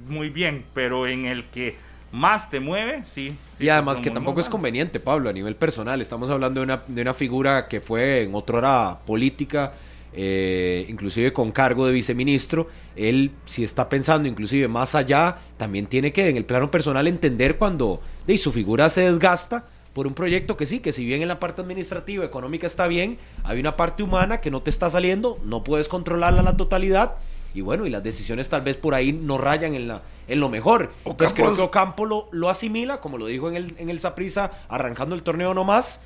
muy 0.08 0.30
bien, 0.30 0.66
pero 0.74 1.08
en 1.08 1.26
el 1.26 1.46
que 1.46 1.76
más 2.12 2.50
te 2.50 2.60
mueve, 2.60 3.04
sí. 3.06 3.36
y 3.60 3.70
además 3.70 4.02
que 4.02 4.12
tampoco 4.12 4.42
es 4.42 4.50
conveniente, 4.50 5.00
Pablo, 5.00 5.30
a 5.30 5.34
nivel 5.34 5.56
personal. 5.56 6.02
Estamos 6.02 6.30
hablando 6.30 6.60
de 6.60 6.66
una, 6.66 6.82
de 6.88 7.02
una 7.02 7.14
figura 7.14 7.68
que 7.68 7.80
fue 7.82 8.24
en 8.24 8.36
otra 8.36 8.58
hora 8.58 9.00
política 9.06 9.74
eh, 10.14 10.86
inclusive 10.90 11.32
con 11.32 11.54
cargo 11.54 11.88
de 11.88 11.94
viceministro, 11.94 12.68
él 12.98 13.32
si 13.46 13.64
está 13.64 13.88
pensando 13.88 14.28
inclusive 14.28 14.68
más 14.68 14.94
allá, 14.94 15.38
también 15.56 15.86
tiene 15.86 16.12
que 16.12 16.28
en 16.28 16.36
el 16.36 16.44
plano 16.44 16.70
personal 16.70 17.08
entender 17.08 17.58
cuando 17.58 18.02
de, 18.28 18.38
su 18.38 18.52
figura 18.52 18.90
se 18.90 19.10
desgasta 19.10 19.64
por 19.94 20.08
un 20.08 20.14
proyecto 20.14 20.58
que 20.58 20.66
sí, 20.66 20.80
que 20.80 20.92
si 20.92 21.06
bien 21.06 21.22
en 21.22 21.30
la 21.30 21.40
parte 21.40 21.62
administrativa, 21.62 22.26
económica 22.26 22.68
está 22.68 22.88
bien, 22.88 23.20
hay 23.44 23.60
una 23.62 23.78
parte 23.78 24.04
humana 24.04 24.42
que 24.42 24.52
no 24.52 24.62
te 24.62 24.70
está 24.70 24.90
saliendo, 24.90 25.38
no 25.46 25.64
puedes 25.64 25.88
controlarla 25.88 26.42
a 26.42 26.44
la 26.44 26.58
totalidad 26.58 27.16
y 27.54 27.62
bueno, 27.62 27.86
y 27.86 27.90
las 27.90 28.04
decisiones 28.04 28.50
tal 28.50 28.62
vez 28.62 28.78
por 28.78 28.94
ahí 28.94 29.12
no 29.12 29.38
rayan 29.38 29.76
en, 29.76 29.88
la, 29.88 30.02
en 30.28 30.40
lo 30.40 30.50
mejor. 30.50 30.92
Entonces 31.06 31.34
creo 31.34 31.56
que 31.56 31.62
Ocampo 31.62 32.06
lo, 32.06 32.28
lo 32.32 32.50
asimila, 32.50 33.00
como 33.00 33.18
lo 33.18 33.26
dijo 33.26 33.50
en 33.50 33.56
el, 33.56 33.76
en 33.78 33.90
el 33.90 34.00
Saprisa, 34.00 34.52
arrancando 34.70 35.16
el 35.16 35.24
torneo 35.24 35.54
nomás, 35.54 36.02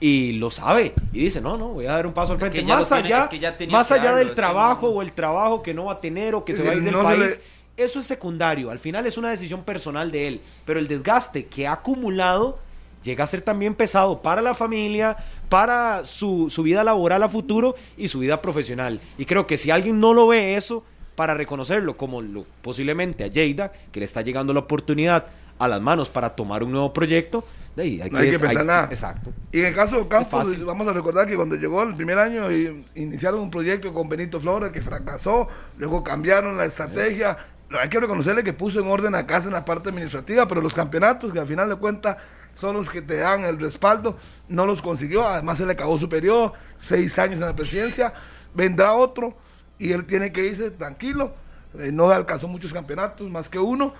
y 0.00 0.32
lo 0.32 0.50
sabe 0.50 0.94
y 1.12 1.24
dice, 1.24 1.40
no, 1.42 1.58
no, 1.58 1.68
voy 1.68 1.86
a 1.86 1.92
dar 1.92 2.06
un 2.06 2.14
paso 2.14 2.32
al 2.32 2.38
frente. 2.38 2.62
más 2.62 2.90
allá, 2.90 3.28
más 3.68 3.92
allá 3.92 4.14
del 4.14 4.34
trabajo 4.34 4.88
o 4.88 5.02
el 5.02 5.12
trabajo 5.12 5.62
que 5.62 5.74
no 5.74 5.86
va 5.86 5.94
a 5.94 6.00
tener 6.00 6.34
o 6.34 6.44
que 6.44 6.54
se 6.54 6.62
va 6.62 6.72
a 6.72 6.74
ir 6.74 6.82
del 6.82 6.94
país, 6.96 7.40
eso 7.76 7.98
es 7.98 8.06
secundario. 8.06 8.70
Al 8.70 8.78
final 8.78 9.06
es 9.06 9.18
una 9.18 9.30
decisión 9.30 9.62
personal 9.62 10.10
de 10.10 10.26
él, 10.26 10.40
pero 10.64 10.80
el 10.80 10.88
desgaste 10.88 11.46
que 11.46 11.66
ha 11.66 11.72
acumulado 11.72 12.58
llega 13.02 13.24
a 13.24 13.26
ser 13.26 13.42
también 13.42 13.74
pesado 13.74 14.22
para 14.22 14.42
la 14.42 14.54
familia, 14.54 15.16
para 15.48 16.04
su, 16.04 16.50
su 16.50 16.62
vida 16.62 16.84
laboral 16.84 17.22
a 17.22 17.28
futuro 17.28 17.74
y 17.96 18.08
su 18.08 18.18
vida 18.20 18.40
profesional. 18.40 19.00
Y 19.18 19.24
creo 19.24 19.46
que 19.46 19.56
si 19.56 19.70
alguien 19.70 20.00
no 20.00 20.14
lo 20.14 20.28
ve 20.28 20.56
eso, 20.56 20.84
para 21.20 21.34
reconocerlo 21.34 21.98
como 21.98 22.22
lo, 22.22 22.46
posiblemente 22.62 23.24
a 23.24 23.26
Lleida, 23.26 23.72
que 23.92 24.00
le 24.00 24.06
está 24.06 24.22
llegando 24.22 24.54
la 24.54 24.60
oportunidad 24.60 25.26
a 25.58 25.68
las 25.68 25.80
manos 25.82 26.08
para 26.08 26.30
tomar 26.30 26.64
un 26.64 26.72
nuevo 26.72 26.94
proyecto, 26.94 27.44
de 27.76 27.82
ahí 27.82 28.00
hay 28.00 28.10
no 28.10 28.16
que, 28.16 28.24
hay 28.24 28.30
que 28.30 28.38
pensar 28.38 28.64
nada. 28.64 28.88
Exacto. 28.90 29.30
Y 29.52 29.60
en 29.60 29.66
el 29.66 29.74
caso 29.74 29.98
de 29.98 30.08
Campos, 30.08 30.64
vamos 30.64 30.88
a 30.88 30.94
recordar 30.94 31.26
que 31.26 31.36
cuando 31.36 31.56
llegó 31.56 31.82
el 31.82 31.94
primer 31.94 32.18
año 32.18 32.50
iniciaron 32.94 33.40
un 33.40 33.50
proyecto 33.50 33.92
con 33.92 34.08
Benito 34.08 34.40
Flores 34.40 34.72
que 34.72 34.80
fracasó, 34.80 35.46
luego 35.76 36.02
cambiaron 36.02 36.56
la 36.56 36.64
estrategia. 36.64 37.36
Hay 37.78 37.90
que 37.90 38.00
reconocerle 38.00 38.42
que 38.42 38.54
puso 38.54 38.80
en 38.80 38.86
orden 38.86 39.14
a 39.14 39.26
casa 39.26 39.48
en 39.48 39.52
la 39.52 39.64
parte 39.66 39.90
administrativa, 39.90 40.48
pero 40.48 40.62
los 40.62 40.72
campeonatos, 40.72 41.34
que 41.34 41.38
al 41.38 41.46
final 41.46 41.68
de 41.68 41.76
cuentas 41.76 42.16
son 42.54 42.76
los 42.76 42.90
que 42.90 43.02
te 43.02 43.16
dan 43.16 43.44
el 43.44 43.58
respaldo, 43.58 44.16
no 44.48 44.66
los 44.66 44.82
consiguió, 44.82 45.26
además 45.26 45.58
se 45.58 45.66
le 45.66 45.72
acabó 45.72 45.98
su 45.98 46.08
periodo, 46.08 46.52
seis 46.76 47.18
años 47.18 47.40
en 47.40 47.46
la 47.46 47.56
presidencia, 47.56 48.12
vendrá 48.54 48.94
otro 48.94 49.36
y 49.78 49.92
él 49.92 50.04
tiene 50.06 50.32
que 50.32 50.46
irse 50.46 50.70
tranquilo 50.70 51.34
eh, 51.78 51.92
no 51.92 52.10
alcanzó 52.10 52.48
muchos 52.48 52.72
campeonatos, 52.72 53.30
más 53.30 53.48
que 53.48 53.58
uno. 53.58 53.94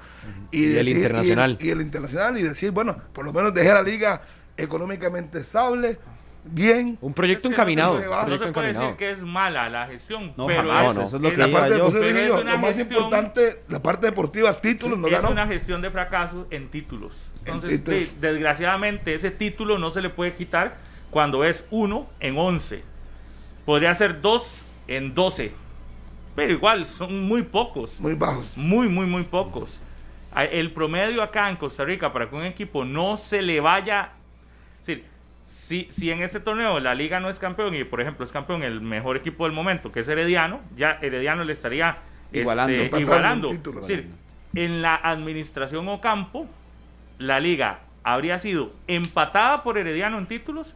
Y, 0.50 0.74
el 0.74 0.88
internacional. 0.88 1.56
Y 1.60 1.70
el, 1.70 1.80
internacional, 1.80 2.38
y 2.38 2.42
decir, 2.42 2.72
bueno, 2.72 2.96
por 3.12 3.24
lo 3.24 3.32
menos 3.32 3.54
dejar 3.54 3.74
la 3.74 3.82
liga 3.82 4.22
económicamente 4.56 5.38
estable, 5.38 5.98
bien. 6.44 6.98
Un 7.00 7.12
proyecto 7.12 7.48
encaminado. 7.48 8.00
No 8.00 8.38
se, 8.38 8.52
puede 8.52 8.72
decir 8.72 8.96
que 8.96 9.10
es 9.10 9.22
mala 9.22 9.68
la 9.68 9.86
gestión, 9.86 10.32
no, 10.36 10.46
pero 10.46 10.72
es, 10.72 10.96
eso 10.96 11.16
es 11.16 11.22
lo, 11.22 11.30
que 11.30 11.36
la 11.36 11.48
parte 11.48 11.78
lo 11.78 12.58
más 12.58 12.78
importante, 12.78 13.62
la 13.68 13.82
parte 13.82 14.06
deportiva, 14.06 14.60
títulos, 14.60 14.98
no 14.98 15.08
Es 15.08 15.24
una 15.24 15.46
gestión 15.46 15.82
de 15.82 15.90
fracaso 15.90 16.46
en 16.50 16.68
títulos. 16.68 17.16
Entonces, 17.44 18.20
desgraciadamente, 18.20 19.14
ese 19.14 19.30
título 19.30 19.78
no 19.78 19.90
se 19.90 20.00
le 20.00 20.10
puede 20.10 20.34
quitar 20.34 20.76
cuando 21.10 21.44
es 21.44 21.64
uno 21.70 22.06
en 22.20 22.38
once. 22.38 22.82
Podría 23.64 23.94
ser 23.94 24.20
dos 24.20 24.62
en 24.88 25.14
doce 25.14 25.52
pero 26.34 26.52
igual, 26.52 26.86
son 26.86 27.24
muy 27.24 27.42
pocos. 27.42 28.00
Muy 28.00 28.14
bajos. 28.14 28.56
Muy, 28.56 28.88
muy, 28.88 29.06
muy 29.06 29.24
pocos. 29.24 29.80
El 30.36 30.72
promedio 30.72 31.22
acá 31.22 31.50
en 31.50 31.56
Costa 31.56 31.84
Rica 31.84 32.12
para 32.12 32.30
que 32.30 32.36
un 32.36 32.44
equipo 32.44 32.84
no 32.84 33.16
se 33.16 33.42
le 33.42 33.60
vaya... 33.60 34.12
si, 35.70 35.86
si 35.88 36.10
en 36.10 36.20
este 36.20 36.40
torneo 36.40 36.80
la 36.80 36.96
liga 36.96 37.20
no 37.20 37.30
es 37.30 37.38
campeón 37.38 37.76
y 37.76 37.84
por 37.84 38.00
ejemplo 38.00 38.24
es 38.24 38.32
campeón 38.32 38.64
el 38.64 38.80
mejor 38.80 39.16
equipo 39.16 39.44
del 39.44 39.52
momento, 39.52 39.92
que 39.92 40.00
es 40.00 40.08
Herediano, 40.08 40.60
ya 40.74 40.98
Herediano 41.00 41.44
le 41.44 41.52
estaría 41.52 41.96
igualando. 42.32 42.72
Este, 42.74 43.00
igualando. 43.00 43.52
en 44.56 44.82
la 44.82 44.96
administración 44.96 45.86
o 45.86 46.00
campo, 46.00 46.48
la 47.18 47.38
liga 47.38 47.82
habría 48.02 48.40
sido 48.40 48.72
empatada 48.88 49.62
por 49.62 49.78
Herediano 49.78 50.18
en 50.18 50.26
títulos 50.26 50.74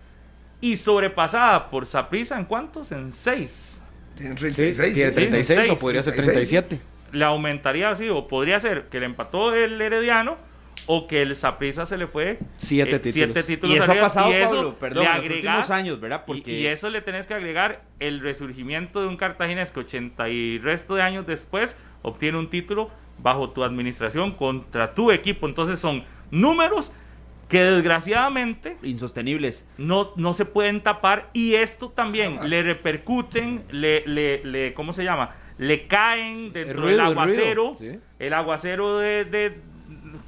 y 0.60 0.76
sobrepasada 0.76 1.70
por 1.70 1.86
Saprissa 1.86 2.38
en 2.38 2.44
cuántos? 2.44 2.92
En 2.92 3.10
seis. 3.10 3.82
Tiene 4.16 4.36
36. 4.36 4.94
tiene 4.94 5.10
36 5.10 5.70
o 5.70 5.76
podría 5.76 6.04
ser 6.04 6.14
37. 6.14 6.80
Le 7.10 7.24
aumentaría 7.24 7.90
así, 7.90 8.08
o 8.10 8.28
podría 8.28 8.60
ser 8.60 8.84
que 8.84 9.00
le 9.00 9.06
empató 9.06 9.52
el 9.56 9.80
Herediano 9.80 10.36
o 10.86 11.06
que 11.06 11.22
el 11.22 11.34
Saprisa 11.36 11.86
se 11.86 11.96
le 11.96 12.06
fue 12.06 12.38
siete, 12.58 12.96
eh, 12.96 12.98
títulos. 12.98 13.46
títulos. 13.46 13.76
Y 13.76 13.78
eso 13.78 13.92
ha 13.92 14.00
pasado, 14.00 14.30
y 14.30 14.34
eso 14.34 14.74
perdón, 14.78 15.06
le 15.28 15.48
años, 15.48 16.00
¿verdad? 16.00 16.24
Porque... 16.26 16.52
Y, 16.52 16.66
eso 16.66 16.90
le 16.90 17.00
tenés 17.00 17.26
que 17.26 17.34
agregar 17.34 17.82
el 18.00 18.20
resurgimiento 18.20 19.00
de 19.00 19.08
un 19.08 19.16
cartaginés 19.16 19.72
que 19.72 19.80
80 19.80 20.28
y 20.28 20.58
resto 20.58 20.94
de 20.94 21.02
años 21.02 21.26
después 21.26 21.76
obtiene 22.02 22.38
un 22.38 22.50
título 22.50 22.90
bajo 23.18 23.50
tu 23.50 23.64
administración 23.64 24.32
contra 24.32 24.94
tu 24.94 25.10
equipo. 25.10 25.46
Entonces 25.46 25.78
son 25.78 26.04
números 26.30 26.92
que 27.48 27.62
desgraciadamente 27.62 28.76
insostenibles 28.82 29.68
no, 29.78 30.12
no 30.16 30.34
se 30.34 30.44
pueden 30.44 30.82
tapar 30.82 31.30
y 31.32 31.54
esto 31.54 31.90
también 31.90 32.38
le 32.48 32.62
repercuten, 32.62 33.64
le, 33.70 34.02
le, 34.06 34.44
le, 34.44 34.74
¿cómo 34.74 34.92
se 34.92 35.04
llama? 35.04 35.36
Le 35.58 35.86
caen 35.86 36.52
dentro 36.52 36.86
del 36.86 36.98
aguacero, 37.00 37.76
el, 38.18 38.32
aguacero 38.32 38.98
de, 38.98 39.56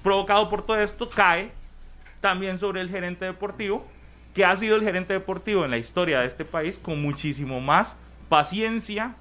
provocado 0.07 0.49
por 0.49 0.65
todo 0.65 0.81
esto 0.81 1.09
cae 1.09 1.51
también 2.21 2.61
sobre 2.61 2.81
el 2.81 2.89
gerente 2.89 3.25
deportivo, 3.25 3.85
que 4.35 4.45
ha 4.45 4.55
sido 4.55 4.77
el 4.77 4.83
gerente 4.83 5.13
deportivo 5.15 5.65
en 5.65 5.73
la 5.73 5.79
historia 5.79 6.21
de 6.21 6.29
este 6.29 6.45
país 6.45 6.79
con 6.79 7.03
muchísimo 7.03 7.61
más 7.61 7.97
paciencia, 8.29 9.17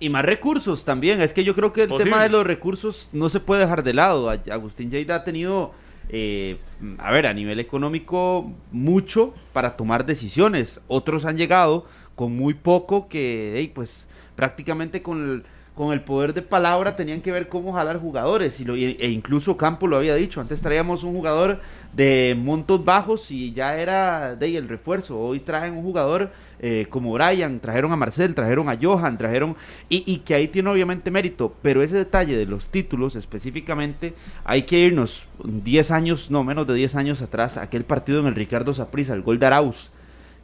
y 0.00 0.08
más 0.08 0.24
recursos 0.24 0.84
también. 0.84 1.20
Es 1.20 1.32
que 1.32 1.44
yo 1.44 1.54
creo 1.54 1.72
que 1.72 1.84
el 1.84 1.96
tema 1.96 2.24
de 2.24 2.28
los 2.28 2.44
recursos 2.44 3.08
no 3.12 3.28
se 3.28 3.38
puede 3.38 3.60
dejar 3.60 3.84
de 3.84 3.94
lado. 3.94 4.28
Agustín 4.30 4.90
Lleida 4.90 5.14
ha 5.14 5.24
tenido 5.24 5.74
eh, 6.08 6.58
a 6.98 7.12
ver, 7.12 7.28
a 7.28 7.32
nivel 7.32 7.60
económico, 7.60 8.50
mucho 8.72 9.32
para 9.52 9.76
tomar 9.76 10.06
decisiones. 10.06 10.80
Otros 10.88 11.24
han 11.24 11.36
llegado 11.36 11.86
con 12.16 12.34
muy 12.34 12.54
poco 12.54 13.08
que, 13.08 13.70
pues, 13.76 14.08
prácticamente 14.34 15.02
con 15.02 15.30
el, 15.30 15.44
con 15.74 15.92
el 15.92 16.02
poder 16.02 16.34
de 16.34 16.42
palabra 16.42 16.96
tenían 16.96 17.22
que 17.22 17.32
ver 17.32 17.48
cómo 17.48 17.72
jalar 17.72 17.98
jugadores. 17.98 18.60
Y 18.60 18.64
lo, 18.64 18.74
e 18.74 19.08
incluso 19.08 19.56
Campo 19.56 19.86
lo 19.86 19.96
había 19.96 20.14
dicho. 20.14 20.40
Antes 20.40 20.60
traíamos 20.60 21.04
un 21.04 21.14
jugador 21.14 21.60
de 21.92 22.36
montos 22.38 22.84
bajos 22.84 23.30
y 23.30 23.52
ya 23.52 23.76
era 23.76 24.36
de 24.36 24.56
el 24.56 24.68
refuerzo. 24.68 25.18
Hoy 25.18 25.40
traen 25.40 25.74
un 25.74 25.82
jugador 25.82 26.30
eh, 26.62 26.86
como 26.90 27.12
Brian, 27.12 27.58
trajeron 27.60 27.92
a 27.92 27.96
Marcel, 27.96 28.34
trajeron 28.34 28.68
a 28.68 28.78
Johan, 28.80 29.16
trajeron, 29.16 29.56
y, 29.88 30.18
que 30.18 30.34
ahí 30.34 30.48
tiene 30.48 30.68
obviamente 30.68 31.10
mérito, 31.10 31.54
pero 31.62 31.82
ese 31.82 31.96
detalle 31.96 32.36
de 32.36 32.44
los 32.44 32.68
títulos 32.68 33.16
específicamente, 33.16 34.12
hay 34.44 34.64
que 34.64 34.78
irnos 34.78 35.26
10 35.42 35.90
años, 35.90 36.30
no 36.30 36.44
menos 36.44 36.66
de 36.66 36.74
10 36.74 36.96
años 36.96 37.22
atrás, 37.22 37.56
aquel 37.56 37.84
partido 37.84 38.20
en 38.20 38.26
el 38.26 38.34
Ricardo 38.34 38.74
Saprissa, 38.74 39.14
el 39.14 39.22
gol 39.22 39.38
de 39.38 39.46
Arauz, 39.46 39.88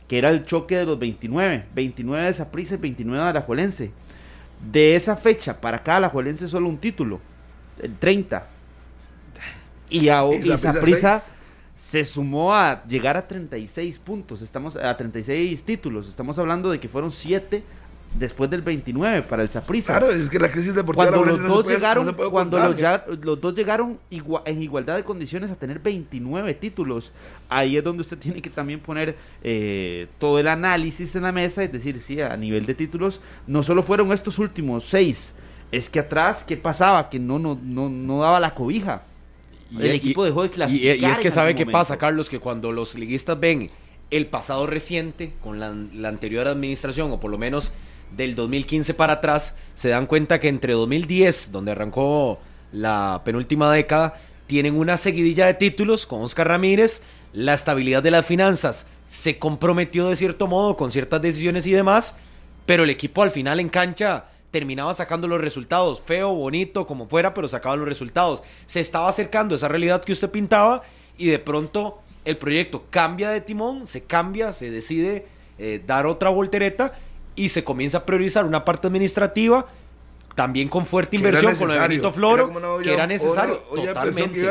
que 0.09 0.17
era 0.17 0.31
el 0.31 0.47
choque 0.47 0.79
de 0.79 0.87
los 0.87 0.99
29, 0.99 1.67
29 1.75 2.27
de 2.27 2.33
Saprissa 2.33 2.77
y 2.77 2.79
29 2.79 3.23
de 3.23 3.29
Alajuelense. 3.29 3.91
De 4.71 4.97
esa 4.97 5.17
fecha 5.17 5.61
para 5.61 5.79
acá, 5.79 5.97
Alajuelense 5.97 6.49
solo 6.49 6.69
un 6.69 6.79
título, 6.79 7.21
el 7.81 7.97
30. 7.97 8.47
Y, 9.89 10.09
a, 10.09 10.25
y, 10.25 10.43
se 11.77 12.05
sumó 12.05 12.55
a 12.55 12.83
llegar 12.85 13.17
a 13.17 13.29
36 13.29 13.99
puntos, 13.99 14.43
estamos 14.43 14.77
a 14.77 14.97
36 14.97 15.63
títulos, 15.63 16.09
estamos 16.09 16.39
hablando 16.39 16.71
de 16.71 16.81
que 16.81 16.89
fueron 16.89 17.13
7 17.13 17.63
después 18.19 18.51
del 18.51 18.63
29 18.63 19.23
para 19.23 19.43
el 19.43 19.49
Saprissa. 19.49 19.99
Claro, 19.99 20.13
es 20.13 20.29
que 20.29 20.39
la 20.39 20.51
crisis 20.51 20.75
deportiva 20.75 21.11
cuando 21.11 21.25
los 21.25 21.49
dos 21.49 21.69
llegaron, 21.69 22.15
cuando 22.31 22.59
los, 22.59 22.77
los, 23.23 23.41
dos 23.41 23.55
llegaron 23.55 23.99
en 24.11 24.63
igualdad 24.63 24.97
de 24.97 25.05
condiciones 25.05 25.51
a 25.51 25.57
tener 25.57 25.79
29 25.79 26.55
títulos, 26.55 27.13
ahí 27.49 27.77
es 27.77 27.85
donde 27.85 28.03
usted 28.03 28.19
tiene 28.19 28.43
que 28.43 28.51
también 28.51 28.81
poner 28.81 29.17
eh, 29.43 30.09
todo 30.19 30.39
el 30.39 30.49
análisis 30.49 31.15
en 31.17 31.23
la 31.23 31.33
mesa, 31.33 31.63
es 31.63 31.73
decir, 31.73 32.01
sí, 32.01 32.21
a 32.21 32.37
nivel 32.37 32.67
de 32.67 32.75
títulos, 32.75 33.21
no 33.47 33.63
solo 33.63 33.83
fueron 33.83 34.13
estos 34.13 34.39
últimos 34.39 34.85
6, 34.85 35.35
es 35.73 35.91
que 35.91 36.01
atrás, 36.01 36.45
¿qué 36.45 36.57
pasaba? 36.57 37.11
Que 37.11 37.19
no, 37.19 37.39
no, 37.39 37.59
no, 37.63 37.89
no 37.89 38.21
daba 38.21 38.41
la 38.41 38.55
cobija 38.55 39.03
el 39.79 39.91
equipo 39.91 40.25
dejó 40.25 40.43
de 40.43 40.51
clasificar. 40.51 40.97
Y, 40.97 41.05
es 41.05 41.19
que 41.19 41.31
sabe 41.31 41.55
qué 41.55 41.67
pasa, 41.67 41.97
Carlos, 41.97 42.29
que 42.29 42.39
cuando 42.39 42.73
los 42.73 42.95
liguistas 42.95 43.39
ven 43.39 43.71
el 44.11 44.27
pasado 44.27 44.67
reciente 44.67 45.33
con 45.43 45.59
la, 45.59 46.09
anterior 46.09 46.47
administración, 46.47 47.11
o 47.13 47.21
por 47.21 47.31
lo 47.31 47.39
menos 47.39 47.73
del 48.11 48.35
2015 48.35 48.95
para 48.95 49.14
atrás, 49.14 49.55
se 49.75 49.88
dan 49.88 50.07
cuenta 50.07 50.40
que 50.40 50.49
entre 50.49 50.75
2010, 50.75 51.53
donde 51.53 51.73
arrancó 51.73 52.38
la 52.73 53.23
penúltima 53.25 53.73
década, 53.73 54.14
tienen 54.47 54.77
una 54.77 54.97
seguidilla 54.97 55.47
de 55.47 55.55
títulos 55.55 56.07
con 56.07 56.23
Oscar 56.23 56.49
Ramírez, 56.49 57.03
la 57.33 57.55
estabilidad 57.55 58.03
de 58.03 58.11
las 58.11 58.25
finanzas 58.25 58.87
se 59.07 59.38
comprometió 59.38 60.09
de 60.09 60.16
cierto 60.16 60.47
modo 60.47 60.77
con 60.77 60.92
ciertas 60.92 61.23
decisiones 61.23 61.66
y 61.66 61.73
demás, 61.73 62.16
pero 62.64 62.85
el 62.85 62.90
equipo 62.90 63.23
al 63.23 63.31
final 63.31 63.61
en 63.61 63.69
cancha 63.69 64.27
terminaba 64.51 64.95
sacando 64.95 65.29
los 65.29 65.40
resultados, 65.40 66.01
feo, 66.01 66.33
bonito, 66.35 66.87
como 66.87 67.09
fuera, 67.09 67.35
pero 67.35 67.49
sacaba 67.49 67.77
los 67.77 67.88
resultados. 67.88 68.42
Se 68.66 68.81
estaba 68.81 69.09
acercando 69.09 69.55
a 69.55 69.57
esa 69.57 69.69
realidad 69.69 70.05
que 70.05 70.12
usted 70.12 70.31
pintaba 70.31 70.83
y 71.19 71.27
de 71.27 71.38
pronto 71.38 72.01
el 72.25 72.37
proyecto 72.37 72.85
cambia 72.90 73.31
de 73.31 73.40
timón, 73.40 73.87
se 73.87 74.05
cambia, 74.05 74.53
se 74.53 74.71
decide 74.71 75.27
eh, 75.59 75.83
dar 75.87 76.07
otra 76.07 76.31
voltereta 76.31 76.99
y 77.37 77.51
se 77.51 77.62
comienza 77.62 77.99
a 77.99 78.05
priorizar 78.05 78.44
una 78.44 78.64
parte 78.64 78.88
administrativa 78.88 79.66
también 80.37 80.68
con 80.68 80.85
fuerte 80.85 81.16
inversión 81.16 81.57
con 81.57 81.68
lo 81.68 81.75
de 81.75 81.81
Benito 81.81 82.12
Floro, 82.12 82.53
que 82.83 82.92
era 82.92 83.07
necesario 83.07 83.57
totalmente. 83.75 84.46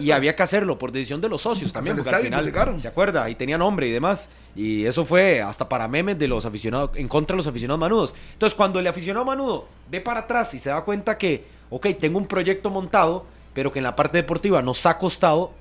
Y 0.00 0.10
había 0.10 0.34
que 0.34 0.42
hacerlo 0.42 0.78
por 0.78 0.90
decisión 0.90 1.20
de 1.20 1.28
los 1.28 1.42
socios 1.42 1.70
también, 1.70 1.96
porque 1.96 2.14
al 2.14 2.22
final, 2.22 2.80
¿se 2.80 2.88
acuerda? 2.88 3.28
Y 3.28 3.34
tenía 3.34 3.58
nombre 3.58 3.86
y 3.86 3.92
demás. 3.92 4.30
Y 4.54 4.86
eso 4.86 5.04
fue 5.04 5.42
hasta 5.42 5.68
para 5.68 5.86
memes 5.86 6.18
de 6.18 6.26
los 6.26 6.46
aficionados, 6.46 6.92
en 6.94 7.08
contra 7.08 7.34
de 7.34 7.38
los 7.38 7.46
aficionados 7.46 7.78
manudos. 7.78 8.14
Entonces, 8.32 8.56
cuando 8.56 8.80
el 8.80 8.86
aficionado 8.86 9.26
manudo 9.26 9.68
ve 9.90 10.00
para 10.00 10.20
atrás 10.20 10.54
y 10.54 10.58
se 10.58 10.70
da 10.70 10.80
cuenta 10.80 11.18
que, 11.18 11.44
ok, 11.68 11.88
tengo 12.00 12.16
un 12.16 12.26
proyecto 12.26 12.70
montado, 12.70 13.26
pero 13.52 13.70
que 13.70 13.80
en 13.80 13.84
la 13.84 13.96
parte 13.96 14.16
deportiva 14.16 14.62
nos 14.62 14.86
ha 14.86 14.96
costado, 14.96 15.52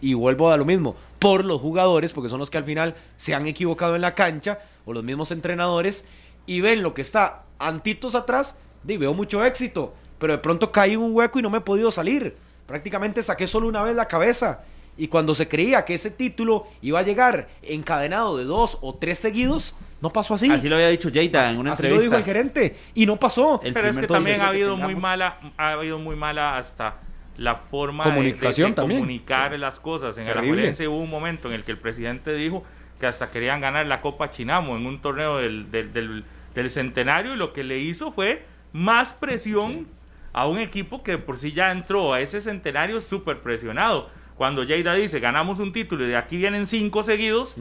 y 0.00 0.14
vuelvo 0.14 0.52
a 0.52 0.56
lo 0.56 0.64
mismo, 0.64 0.94
por 1.18 1.44
los 1.44 1.60
jugadores, 1.60 2.12
porque 2.12 2.28
son 2.30 2.38
los 2.38 2.48
que 2.48 2.58
al 2.58 2.64
final 2.64 2.94
se 3.16 3.34
han 3.34 3.48
equivocado 3.48 3.96
en 3.96 4.02
la 4.02 4.14
cancha, 4.14 4.60
o 4.88 4.94
los 4.94 5.04
mismos 5.04 5.30
entrenadores, 5.30 6.06
y 6.46 6.62
ven 6.62 6.82
lo 6.82 6.94
que 6.94 7.02
está 7.02 7.42
antitos 7.58 8.14
atrás, 8.14 8.58
y 8.86 8.96
veo 8.96 9.12
mucho 9.12 9.44
éxito, 9.44 9.94
pero 10.18 10.32
de 10.32 10.38
pronto 10.38 10.72
caí 10.72 10.94
en 10.94 11.00
un 11.00 11.14
hueco 11.14 11.38
y 11.38 11.42
no 11.42 11.50
me 11.50 11.58
he 11.58 11.60
podido 11.60 11.90
salir. 11.90 12.36
Prácticamente 12.66 13.22
saqué 13.22 13.46
solo 13.46 13.68
una 13.68 13.82
vez 13.82 13.94
la 13.94 14.08
cabeza. 14.08 14.62
Y 14.96 15.08
cuando 15.08 15.34
se 15.34 15.46
creía 15.46 15.84
que 15.84 15.94
ese 15.94 16.10
título 16.10 16.66
iba 16.82 16.98
a 16.98 17.02
llegar 17.02 17.48
encadenado 17.62 18.36
de 18.36 18.44
dos 18.44 18.78
o 18.80 18.94
tres 18.94 19.18
seguidos, 19.18 19.76
no 20.00 20.10
pasó 20.10 20.34
así. 20.34 20.50
Así 20.50 20.68
lo 20.68 20.76
había 20.76 20.88
dicho 20.88 21.10
Jada 21.12 21.52
en 21.52 21.58
una 21.58 21.74
así 21.74 21.82
entrevista. 21.82 21.96
lo 21.96 22.02
dijo 22.02 22.16
el 22.16 22.24
gerente 22.24 22.76
y 22.94 23.06
no 23.06 23.16
pasó. 23.16 23.60
pero 23.62 23.88
es 23.88 23.98
que 23.98 24.06
también 24.06 24.40
ha 24.40 24.48
habido 24.48 24.76
muy 24.76 24.96
mala, 24.96 25.38
ha 25.56 25.72
habido 25.72 25.98
muy 25.98 26.16
mala 26.16 26.56
hasta 26.56 26.96
la 27.36 27.54
forma 27.54 28.02
Comunicación 28.02 28.74
de, 28.74 28.82
comunicar 28.82 29.56
las 29.58 29.78
cosas. 29.78 30.18
En 30.18 30.26
el 30.26 30.36
Alajuelense 30.36 30.88
hubo 30.88 30.98
un 30.98 31.10
momento 31.10 31.48
en 31.48 31.54
el 31.54 31.64
que 31.64 31.70
el 31.70 31.78
presidente 31.78 32.32
dijo 32.34 32.64
que 32.98 33.06
hasta 33.06 33.30
querían 33.30 33.60
ganar 33.60 33.86
la 33.86 34.00
Copa 34.00 34.30
Chinamo 34.30 34.76
en 34.76 34.86
un 34.86 35.00
torneo 35.00 35.38
del, 35.38 35.70
del, 35.70 36.24
del 36.54 36.70
centenario 36.70 37.34
y 37.34 37.36
lo 37.36 37.52
que 37.52 37.64
le 37.64 37.78
hizo 37.78 38.12
fue 38.12 38.44
más 38.72 39.12
presión 39.14 39.86
a 40.32 40.46
un 40.46 40.58
equipo 40.58 41.02
que 41.02 41.18
por 41.18 41.38
sí 41.38 41.52
ya 41.52 41.72
entró 41.72 42.12
a 42.12 42.20
ese 42.20 42.40
centenario 42.40 43.00
súper 43.00 43.38
presionado. 43.40 44.10
Cuando 44.36 44.62
Lleida 44.62 44.94
dice, 44.94 45.18
ganamos 45.18 45.58
un 45.58 45.72
título 45.72 46.04
y 46.04 46.08
de 46.08 46.16
aquí 46.16 46.36
vienen 46.36 46.66
cinco 46.66 47.02
seguidos, 47.02 47.56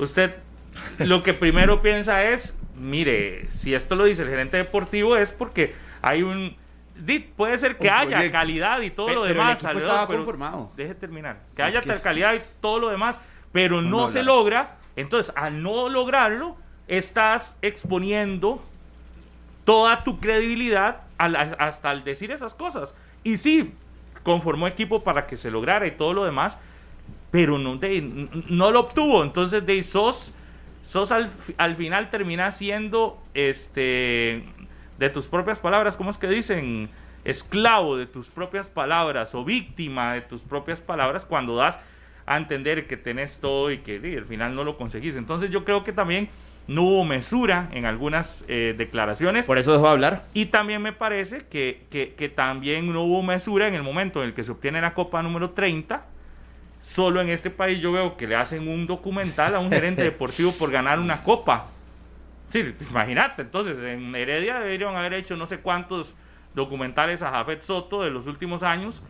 usted 0.00 0.34
lo 0.98 1.22
que 1.22 1.32
primero 1.34 1.82
piensa 1.82 2.24
es, 2.24 2.56
mire, 2.76 3.48
si 3.50 3.74
esto 3.74 3.96
lo 3.96 4.04
dice 4.04 4.22
el 4.22 4.28
gerente 4.28 4.56
deportivo 4.56 5.16
es 5.16 5.30
porque 5.30 5.74
hay 6.02 6.22
un... 6.22 6.56
Puede 7.36 7.56
ser 7.56 7.78
que 7.78 7.88
haya 7.88 8.30
calidad 8.30 8.82
y 8.82 8.90
todo 8.90 9.08
lo 9.08 9.24
demás. 9.24 9.64
estaba 9.64 10.06
conformado. 10.06 10.70
Deje 10.76 10.94
terminar. 10.94 11.40
Que 11.56 11.62
haya 11.62 11.80
calidad 12.02 12.34
y 12.34 12.40
todo 12.60 12.78
lo 12.78 12.90
demás, 12.90 13.18
pero 13.52 13.82
no, 13.82 14.08
se 14.08 14.22
logra. 14.22 14.76
Entonces, 14.96 15.32
al 15.36 15.62
no 15.62 15.88
lograrlo, 15.88 16.56
estás 16.88 17.54
exponiendo 17.62 18.62
toda 19.64 20.04
tu 20.04 20.18
credibilidad 20.20 21.02
hasta 21.18 21.90
al 21.90 22.04
decir 22.04 22.30
esas 22.30 22.54
cosas. 22.54 22.94
Y 23.22 23.36
sí, 23.36 23.74
conformó 24.22 24.66
equipo 24.66 25.02
para 25.02 25.26
que 25.26 25.36
se 25.36 25.50
lograra 25.50 25.86
y 25.86 25.92
todo 25.92 26.14
lo 26.14 26.24
demás, 26.24 26.58
pero 27.30 27.58
no, 27.58 27.78
no 28.48 28.70
lo 28.70 28.80
obtuvo. 28.80 29.22
Entonces, 29.22 29.64
de 29.64 29.82
sos, 29.82 30.32
sos 30.82 31.12
al, 31.12 31.30
al, 31.58 31.76
final 31.76 32.10
termina 32.10 32.50
siendo 32.50 33.22
este 33.34 34.44
de 34.98 35.08
tus 35.08 35.28
propias 35.28 35.60
palabras, 35.60 35.96
¿cómo 35.96 36.10
es 36.10 36.18
que 36.18 36.28
dicen? 36.28 36.90
Esclavo 37.24 37.96
de 37.96 38.06
tus 38.06 38.28
propias 38.30 38.70
palabras 38.70 39.34
o 39.34 39.44
víctima 39.44 40.14
de 40.14 40.22
tus 40.22 40.42
propias 40.42 40.80
palabras 40.80 41.26
cuando 41.26 41.54
das 41.54 41.78
a 42.26 42.36
entender 42.36 42.86
que 42.86 42.96
tenés 42.96 43.40
todo 43.40 43.70
y 43.70 43.78
que 43.78 43.96
al 44.16 44.24
final 44.24 44.54
no 44.54 44.64
lo 44.64 44.76
conseguís. 44.76 45.16
Entonces 45.16 45.50
yo 45.50 45.64
creo 45.64 45.84
que 45.84 45.92
también 45.92 46.28
no 46.70 46.82
hubo 46.82 47.04
mesura 47.04 47.68
en 47.72 47.84
algunas 47.84 48.44
eh, 48.46 48.74
declaraciones. 48.78 49.46
Por 49.46 49.58
eso 49.58 49.72
dejó 49.72 49.86
de 49.86 49.90
hablar. 49.90 50.22
Y 50.34 50.46
también 50.46 50.80
me 50.80 50.92
parece 50.92 51.38
que, 51.38 51.86
que, 51.90 52.28
también 52.28 52.92
no 52.92 53.02
hubo 53.02 53.22
mesura 53.24 53.66
en 53.66 53.74
el 53.74 53.82
momento 53.82 54.22
en 54.22 54.28
el 54.28 54.34
que 54.34 54.44
se 54.44 54.52
obtiene 54.52 54.80
la 54.80 54.94
Copa 54.94 55.22
número 55.22 55.50
30. 55.50 56.06
Solo 56.80 57.20
en 57.20 57.28
este 57.28 57.50
país 57.50 57.80
yo 57.80 57.92
veo 57.92 58.16
que 58.16 58.26
le 58.26 58.36
hacen 58.36 58.68
un 58.68 58.86
documental 58.86 59.54
a 59.56 59.58
un 59.58 59.70
gerente 59.70 60.02
deportivo 60.04 60.52
por 60.52 60.70
ganar 60.70 61.00
una 61.00 61.24
copa. 61.24 61.66
Sí, 62.50 62.74
imagínate, 62.88 63.42
entonces 63.42 63.78
en 63.78 64.14
Heredia 64.14 64.58
deberían 64.60 64.96
haber 64.96 65.14
hecho 65.14 65.36
no 65.36 65.46
sé 65.46 65.58
cuántos 65.58 66.16
documentales 66.54 67.22
a 67.22 67.30
Jafet 67.30 67.62
Soto 67.62 68.02
de 68.02 68.10
los 68.10 68.26
últimos 68.26 68.62
años. 68.62 69.02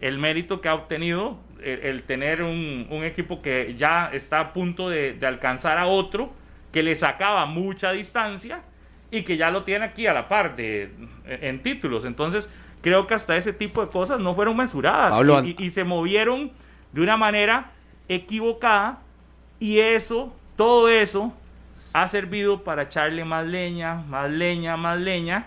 El 0.00 0.18
mérito 0.18 0.60
que 0.60 0.68
ha 0.68 0.74
obtenido, 0.74 1.38
el, 1.62 2.02
tener 2.04 2.42
un, 2.42 2.86
un, 2.90 3.04
equipo 3.04 3.42
que 3.42 3.74
ya 3.76 4.10
está 4.12 4.40
a 4.40 4.52
punto 4.52 4.88
de, 4.88 5.14
de 5.14 5.26
alcanzar 5.26 5.78
a 5.78 5.86
otro 5.86 6.32
que 6.72 6.82
le 6.82 6.94
sacaba 6.94 7.46
mucha 7.46 7.92
distancia 7.92 8.62
y 9.10 9.22
que 9.22 9.36
ya 9.36 9.50
lo 9.50 9.64
tiene 9.64 9.84
aquí 9.84 10.06
a 10.06 10.12
la 10.12 10.28
par 10.28 10.56
de, 10.56 10.90
en 11.26 11.62
títulos. 11.62 12.04
Entonces, 12.04 12.48
creo 12.82 13.06
que 13.06 13.14
hasta 13.14 13.36
ese 13.36 13.52
tipo 13.52 13.84
de 13.84 13.90
cosas 13.90 14.20
no 14.20 14.34
fueron 14.34 14.56
mesuradas 14.56 15.14
y, 15.58 15.70
se 15.70 15.84
movieron 15.84 16.52
de 16.92 17.02
una 17.02 17.16
manera 17.16 17.72
equivocada 18.08 19.00
y 19.58 19.78
eso, 19.78 20.34
todo 20.56 20.88
eso, 20.88 21.32
ha 21.92 22.06
servido 22.06 22.62
para 22.62 22.82
echarle 22.82 23.24
más 23.24 23.46
leña, 23.46 23.94
más 24.08 24.30
leña, 24.30 24.76
más 24.76 24.98
leña 24.98 25.46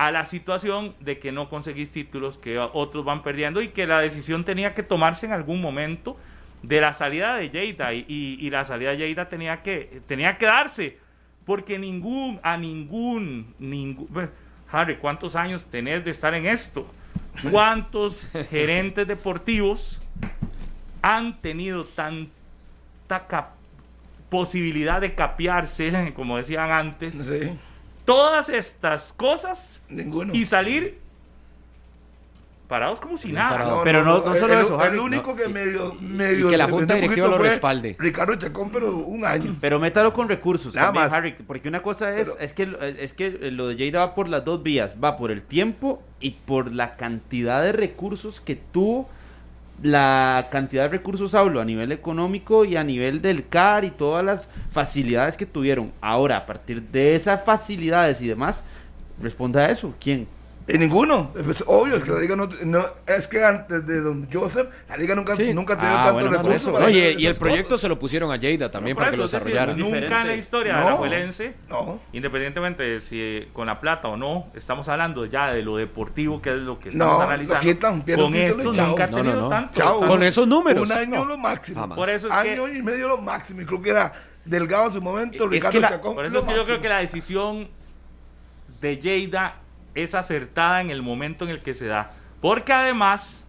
a 0.00 0.10
la 0.10 0.24
situación 0.24 0.94
de 1.00 1.18
que 1.18 1.30
no 1.30 1.50
conseguís 1.50 1.92
títulos, 1.92 2.38
que 2.38 2.58
otros 2.58 3.04
van 3.04 3.22
perdiendo 3.22 3.60
y 3.60 3.68
que 3.68 3.86
la 3.86 4.00
decisión 4.00 4.46
tenía 4.46 4.72
que 4.72 4.82
tomarse 4.82 5.26
en 5.26 5.32
algún 5.32 5.60
momento 5.60 6.16
de 6.62 6.80
la 6.80 6.94
salida 6.94 7.36
de 7.36 7.50
Lleida 7.50 7.92
y, 7.92 8.48
la 8.48 8.64
salida 8.64 8.92
de 8.92 8.96
Lleida 8.96 9.28
tenía 9.28 9.62
que, 9.62 10.00
tenía 10.06 10.38
que 10.38 10.46
darse 10.46 10.96
porque 11.44 11.78
ningún, 11.78 12.40
a 12.42 12.56
ningún, 12.56 13.54
ningún, 13.58 14.30
Harry, 14.72 14.96
¿cuántos 14.96 15.36
años 15.36 15.66
tenés 15.66 16.02
de 16.02 16.12
estar 16.12 16.32
en 16.32 16.46
esto? 16.46 16.86
¿Cuántos 17.50 18.26
gerentes 18.50 19.06
deportivos 19.06 20.00
han 21.02 21.42
tenido 21.42 21.84
tanta 21.84 23.50
posibilidad 24.30 24.98
de 25.02 25.14
capearse, 25.14 26.12
como 26.16 26.38
decían 26.38 26.70
antes? 26.70 27.20
Todas 28.10 28.48
estas 28.48 29.12
cosas 29.12 29.80
y 30.32 30.44
salir 30.44 30.98
parados 32.66 32.98
como 32.98 33.16
si 33.16 33.30
nada. 33.30 33.82
pero 33.84 34.02
no, 34.02 34.24
no, 34.24 34.34
solo 34.34 34.60
eso. 34.60 34.84
El, 34.84 34.98
único 34.98 35.36
que 35.36 35.46
medio, 35.46 35.94
medio. 36.00 36.48
que 36.48 36.56
la 36.56 36.66
Junta 36.66 36.94
Directiva 36.94 37.28
lo 37.28 37.38
respalde. 37.38 37.94
Ricardo 38.00 38.34
Chacón, 38.34 38.70
pero 38.70 38.96
un 38.96 39.24
año. 39.24 39.56
Pero 39.60 39.78
métalo 39.78 40.12
con 40.12 40.28
recursos. 40.28 40.74
Nada 40.74 40.90
más. 40.90 41.12
Harry, 41.12 41.36
porque 41.46 41.68
una 41.68 41.82
cosa 41.82 42.16
es, 42.16 42.34
es, 42.40 42.52
que, 42.52 42.96
es 42.98 43.14
que 43.14 43.30
lo 43.52 43.68
de 43.68 43.76
Jada 43.76 44.06
va 44.06 44.14
por 44.16 44.28
las 44.28 44.44
dos 44.44 44.60
vías. 44.64 44.96
Va 45.02 45.16
por 45.16 45.30
el 45.30 45.42
tiempo 45.42 46.02
y 46.18 46.32
por 46.32 46.72
la 46.72 46.96
cantidad 46.96 47.62
de 47.62 47.70
recursos 47.70 48.40
que 48.40 48.56
tuvo. 48.56 49.08
La 49.82 50.48
cantidad 50.50 50.82
de 50.84 50.98
recursos 50.98 51.34
hablo 51.34 51.60
a 51.60 51.64
nivel 51.64 51.90
económico 51.90 52.66
y 52.66 52.76
a 52.76 52.84
nivel 52.84 53.22
del 53.22 53.48
CAR 53.48 53.84
y 53.84 53.90
todas 53.90 54.22
las 54.22 54.50
facilidades 54.72 55.38
que 55.38 55.46
tuvieron. 55.46 55.92
Ahora, 56.02 56.36
a 56.36 56.46
partir 56.46 56.82
de 56.82 57.14
esas 57.14 57.42
facilidades 57.44 58.20
y 58.20 58.28
demás, 58.28 58.62
responda 59.22 59.60
a 59.60 59.70
eso. 59.70 59.94
¿Quién? 59.98 60.26
Ninguno. 60.78 61.32
Es 61.36 61.64
obvio, 61.66 61.96
es 61.96 62.04
que 62.04 62.10
la 62.10 62.20
liga 62.20 62.36
no, 62.36 62.48
es 63.06 63.28
que 63.28 63.44
antes 63.44 63.86
de 63.86 64.00
Don 64.00 64.28
Joseph, 64.32 64.68
la 64.88 64.96
liga 64.96 65.14
nunca, 65.14 65.34
nunca 65.52 65.74
ha 65.74 65.78
tenido 65.78 65.98
ah, 65.98 66.02
tantos 66.04 66.30
recursos. 66.30 66.80
Oye, 66.80 67.14
y 67.18 67.26
el 67.26 67.34
proyecto 67.34 67.78
se 67.78 67.88
lo 67.88 67.98
pusieron 67.98 68.30
a 68.30 68.36
Lleida 68.36 68.70
también 68.70 68.96
para 68.96 69.10
que 69.10 69.16
lo 69.16 69.24
desarrollara. 69.24 69.74
nunca 69.74 70.20
en 70.20 70.26
la 70.26 70.36
historia 70.36 70.76
de 70.78 70.84
la 70.84 70.92
Juelense, 70.92 71.54
independientemente 72.12 72.82
de 72.82 73.00
si 73.00 73.48
con 73.52 73.66
la 73.66 73.80
plata 73.80 74.08
o 74.08 74.16
no, 74.16 74.48
estamos 74.54 74.88
hablando 74.88 75.26
ya 75.26 75.52
de 75.52 75.62
lo 75.62 75.76
deportivo, 75.76 76.40
que 76.40 76.50
es 76.50 76.56
lo 76.56 76.78
que 76.78 76.90
estamos 76.90 77.22
analizando. 77.22 77.90
con 78.16 78.34
esto 78.34 78.72
nunca 78.72 79.04
ha 79.04 79.08
tenido 79.08 79.48
tanto. 79.48 80.06
Con 80.06 80.22
esos 80.22 80.46
números. 80.46 80.88
Un 80.88 80.92
año 80.92 81.24
lo 81.24 81.38
máximo. 81.38 81.88
Por 81.94 82.08
eso 82.08 82.28
es 82.28 82.34
año 82.34 82.68
y 82.68 82.82
medio 82.82 83.08
lo 83.08 83.18
máximo. 83.18 83.62
Y 83.62 83.66
creo 83.66 83.82
que 83.82 83.90
era 83.90 84.12
Delgado 84.44 84.86
en 84.86 84.92
su 84.92 85.02
momento, 85.02 85.46
Ricardo 85.46 85.80
Chacón. 85.80 86.14
Por 86.14 86.24
eso 86.24 86.38
es 86.38 86.44
que 86.44 86.54
yo 86.54 86.64
creo 86.64 86.80
que 86.80 86.88
la 86.88 86.98
decisión 86.98 87.68
de 88.80 88.96
Lleida 88.96 89.56
es 89.94 90.14
acertada 90.14 90.80
en 90.80 90.90
el 90.90 91.02
momento 91.02 91.44
en 91.44 91.50
el 91.50 91.60
que 91.60 91.74
se 91.74 91.86
da. 91.86 92.10
Porque 92.40 92.72
además, 92.72 93.46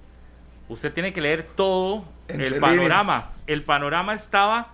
usted 0.69 0.93
tiene 0.93 1.13
que 1.13 1.21
leer 1.21 1.43
todo 1.55 2.03
el 2.27 2.59
panorama. 2.59 3.29
El 3.47 3.63
panorama 3.63 4.13
estaba 4.13 4.73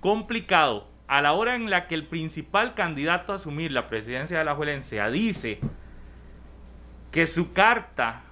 complicado. 0.00 0.86
A 1.06 1.22
la 1.22 1.32
hora 1.32 1.56
en 1.56 1.70
la 1.70 1.86
que 1.86 1.94
el 1.94 2.04
principal 2.04 2.74
candidato 2.74 3.32
a 3.32 3.36
asumir 3.36 3.72
la 3.72 3.88
presidencia 3.88 4.38
de 4.38 4.44
la 4.44 4.54
Juelencia 4.54 5.08
dice 5.08 5.58
que 7.10 7.26
su 7.26 7.54
carta 7.54 8.22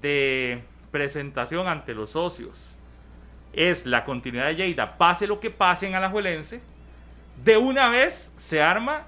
de 0.00 0.64
presentación 0.90 1.68
ante 1.68 1.92
los 1.92 2.10
socios 2.10 2.76
es 3.52 3.84
la 3.84 4.04
continuidad 4.04 4.46
de 4.46 4.56
Lleida, 4.56 4.96
pase 4.96 5.26
lo 5.26 5.40
que 5.40 5.50
pase 5.50 5.86
en 5.86 5.94
Alajuelense, 5.94 6.60
de 7.44 7.56
una 7.56 7.88
vez 7.88 8.32
se 8.36 8.62
arma 8.62 9.06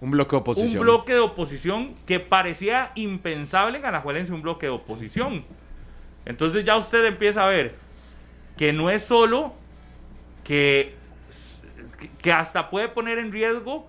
un 0.00 0.10
bloque 0.10 0.32
de 0.32 0.40
oposición. 0.40 0.78
Un 0.78 0.82
bloque 0.82 1.12
de 1.14 1.18
oposición 1.20 1.94
que 2.06 2.20
parecía 2.20 2.92
impensable 2.94 3.78
en 3.78 3.84
Alajuelense, 3.84 4.32
un 4.32 4.42
bloque 4.42 4.66
de 4.66 4.72
oposición. 4.72 5.44
Entonces 6.24 6.64
ya 6.64 6.76
usted 6.76 7.04
empieza 7.04 7.44
a 7.44 7.48
ver 7.48 7.74
que 8.56 8.72
no 8.72 8.90
es 8.90 9.02
solo 9.02 9.54
que, 10.44 10.94
que 12.18 12.32
hasta 12.32 12.68
puede 12.68 12.88
poner 12.88 13.18
en 13.18 13.32
riesgo 13.32 13.88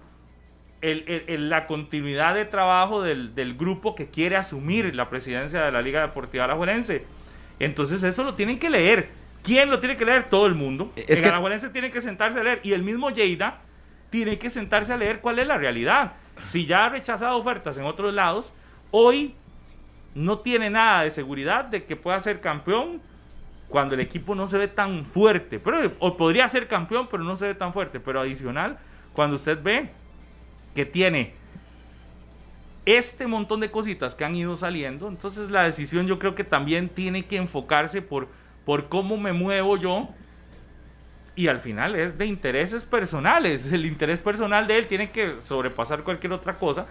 la 0.82 1.66
continuidad 1.68 2.36
de 2.36 2.46
trabajo 2.46 3.02
del, 3.02 3.56
grupo 3.58 3.96
que 3.96 4.08
quiere 4.08 4.36
asumir 4.36 4.94
la 4.96 5.10
presidencia 5.10 5.64
de 5.64 5.72
la 5.72 5.82
Liga 5.82 6.02
Deportiva 6.02 6.46
Alajuelense. 6.46 7.04
Entonces 7.60 8.04
eso 8.04 8.24
lo 8.24 8.36
tienen 8.36 8.60
que 8.60 8.70
leer. 8.70 9.10
¿Quién 9.44 9.70
lo 9.70 9.80
tiene 9.80 9.98
que 9.98 10.06
leer? 10.06 10.30
Todo 10.30 10.46
el 10.46 10.56
mundo. 10.56 10.92
Es 10.96 11.22
el 11.22 11.30
Alajuelense 11.30 11.70
tiene 11.70 11.92
que 11.92 12.02
sentarse 12.02 12.40
a 12.40 12.44
leer. 12.44 12.62
Y 12.64 12.74
el 12.74 12.84
mismo 12.84 13.10
Lleida 13.10 13.62
tiene 14.10 14.40
que 14.40 14.50
sentarse 14.50 14.94
a 14.94 14.98
leer 14.98 15.22
cuál 15.22 15.40
es 15.40 15.48
la 15.48 15.58
realidad. 15.58 16.14
Si 16.42 16.66
ya 16.66 16.86
ha 16.86 16.90
rechazado 16.90 17.38
ofertas 17.38 17.78
en 17.78 17.84
otros 17.84 18.14
lados, 18.14 18.54
hoy 18.92 19.36
no 20.16 20.40
tiene 20.40 20.70
nada 20.70 21.04
de 21.04 21.12
seguridad 21.12 21.66
de 21.66 21.84
que 21.86 21.96
pueda 21.96 22.20
ser 22.20 22.42
campeón 22.42 23.02
cuando 23.70 23.96
el 23.96 24.02
equipo 24.02 24.34
no 24.36 24.48
se 24.48 24.58
ve 24.58 24.68
tan 24.68 25.06
fuerte. 25.06 25.60
Pero, 25.60 25.94
o 26.00 26.18
podría 26.18 26.48
ser 26.50 26.68
campeón, 26.68 27.08
pero 27.10 27.24
no 27.24 27.36
se 27.36 27.48
ve 27.48 27.56
tan 27.56 27.74
fuerte. 27.74 28.00
Pero 28.00 28.22
adicional, 28.22 28.80
cuando 29.14 29.36
usted 29.36 29.62
ve 29.62 29.92
que 30.74 30.86
tiene 30.86 31.34
este 32.86 33.28
montón 33.28 33.60
de 33.60 33.70
cositas 33.70 34.16
que 34.16 34.24
han 34.24 34.36
ido 34.36 34.56
saliendo, 34.56 35.08
entonces 35.10 35.50
la 35.50 35.64
decisión 35.64 36.08
yo 36.08 36.20
creo 36.20 36.36
que 36.36 36.46
también 36.46 36.88
tiene 36.88 37.26
que 37.26 37.36
enfocarse 37.36 38.02
por, 38.02 38.30
por 38.66 38.88
cómo 38.88 39.18
me 39.18 39.34
muevo 39.34 39.78
yo. 39.78 40.10
Y 41.38 41.48
al 41.48 41.60
final 41.60 41.96
es 41.96 42.18
de 42.18 42.26
intereses 42.26 42.84
personales. 42.84 43.72
El 43.72 43.86
interés 43.86 44.20
personal 44.20 44.68
de 44.68 44.78
él 44.78 44.88
tiene 44.88 45.12
que 45.12 45.36
sobrepasar 45.42 46.04
cualquier 46.04 46.34
otra 46.34 46.58
cosa 46.58 46.88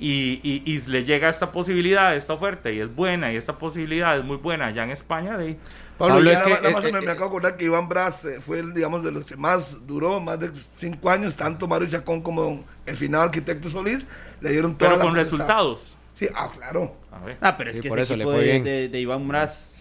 y, 0.00 0.82
le 0.88 1.04
llega 1.04 1.28
esta 1.28 1.52
posibilidad, 1.52 2.16
esta 2.16 2.32
oferta, 2.32 2.70
y 2.70 2.80
es 2.80 2.92
buena, 2.92 3.32
y 3.32 3.36
esta 3.36 3.56
posibilidad 3.58 4.18
es 4.18 4.24
muy 4.24 4.36
buena 4.36 4.66
allá 4.66 4.82
en 4.82 4.90
España. 4.90 5.36
De... 5.36 5.56
Pablo, 5.96 6.20
nada, 6.20 6.70
más 6.70 6.82
me, 6.84 6.98
acabo 6.98 7.04
de 7.04 7.12
acordar 7.12 7.56
que 7.56 7.64
Iván 7.64 7.88
Brás 7.88 8.24
eh, 8.24 8.40
fue, 8.44 8.62
digamos, 8.72 9.04
de 9.04 9.12
los 9.12 9.24
que 9.24 9.36
más 9.36 9.86
duró, 9.86 10.18
más 10.18 10.40
de 10.40 10.50
cinco 10.76 11.08
años, 11.08 11.36
tanto 11.36 11.68
Mario 11.68 11.88
Chacón 11.88 12.20
como 12.20 12.64
el 12.84 12.96
final 12.96 13.22
arquitecto 13.22 13.68
Solís, 13.68 14.06
le 14.40 14.50
dieron 14.50 14.76
toda 14.76 14.92
Pero 14.92 15.02
con 15.02 15.14
resultados. 15.14 15.96
Sí, 16.18 16.26
ah, 16.34 16.50
claro. 16.52 16.96
Ah, 17.40 17.56
pero 17.56 17.70
es 17.70 17.80
que 17.80 17.88
por 17.88 18.00
eso 18.00 18.16
le 18.16 18.24
fue 18.24 18.42
bien. 18.42 18.64
De, 18.64 18.88
de 18.88 19.00
Iván 19.00 19.28
Brás 19.28 19.71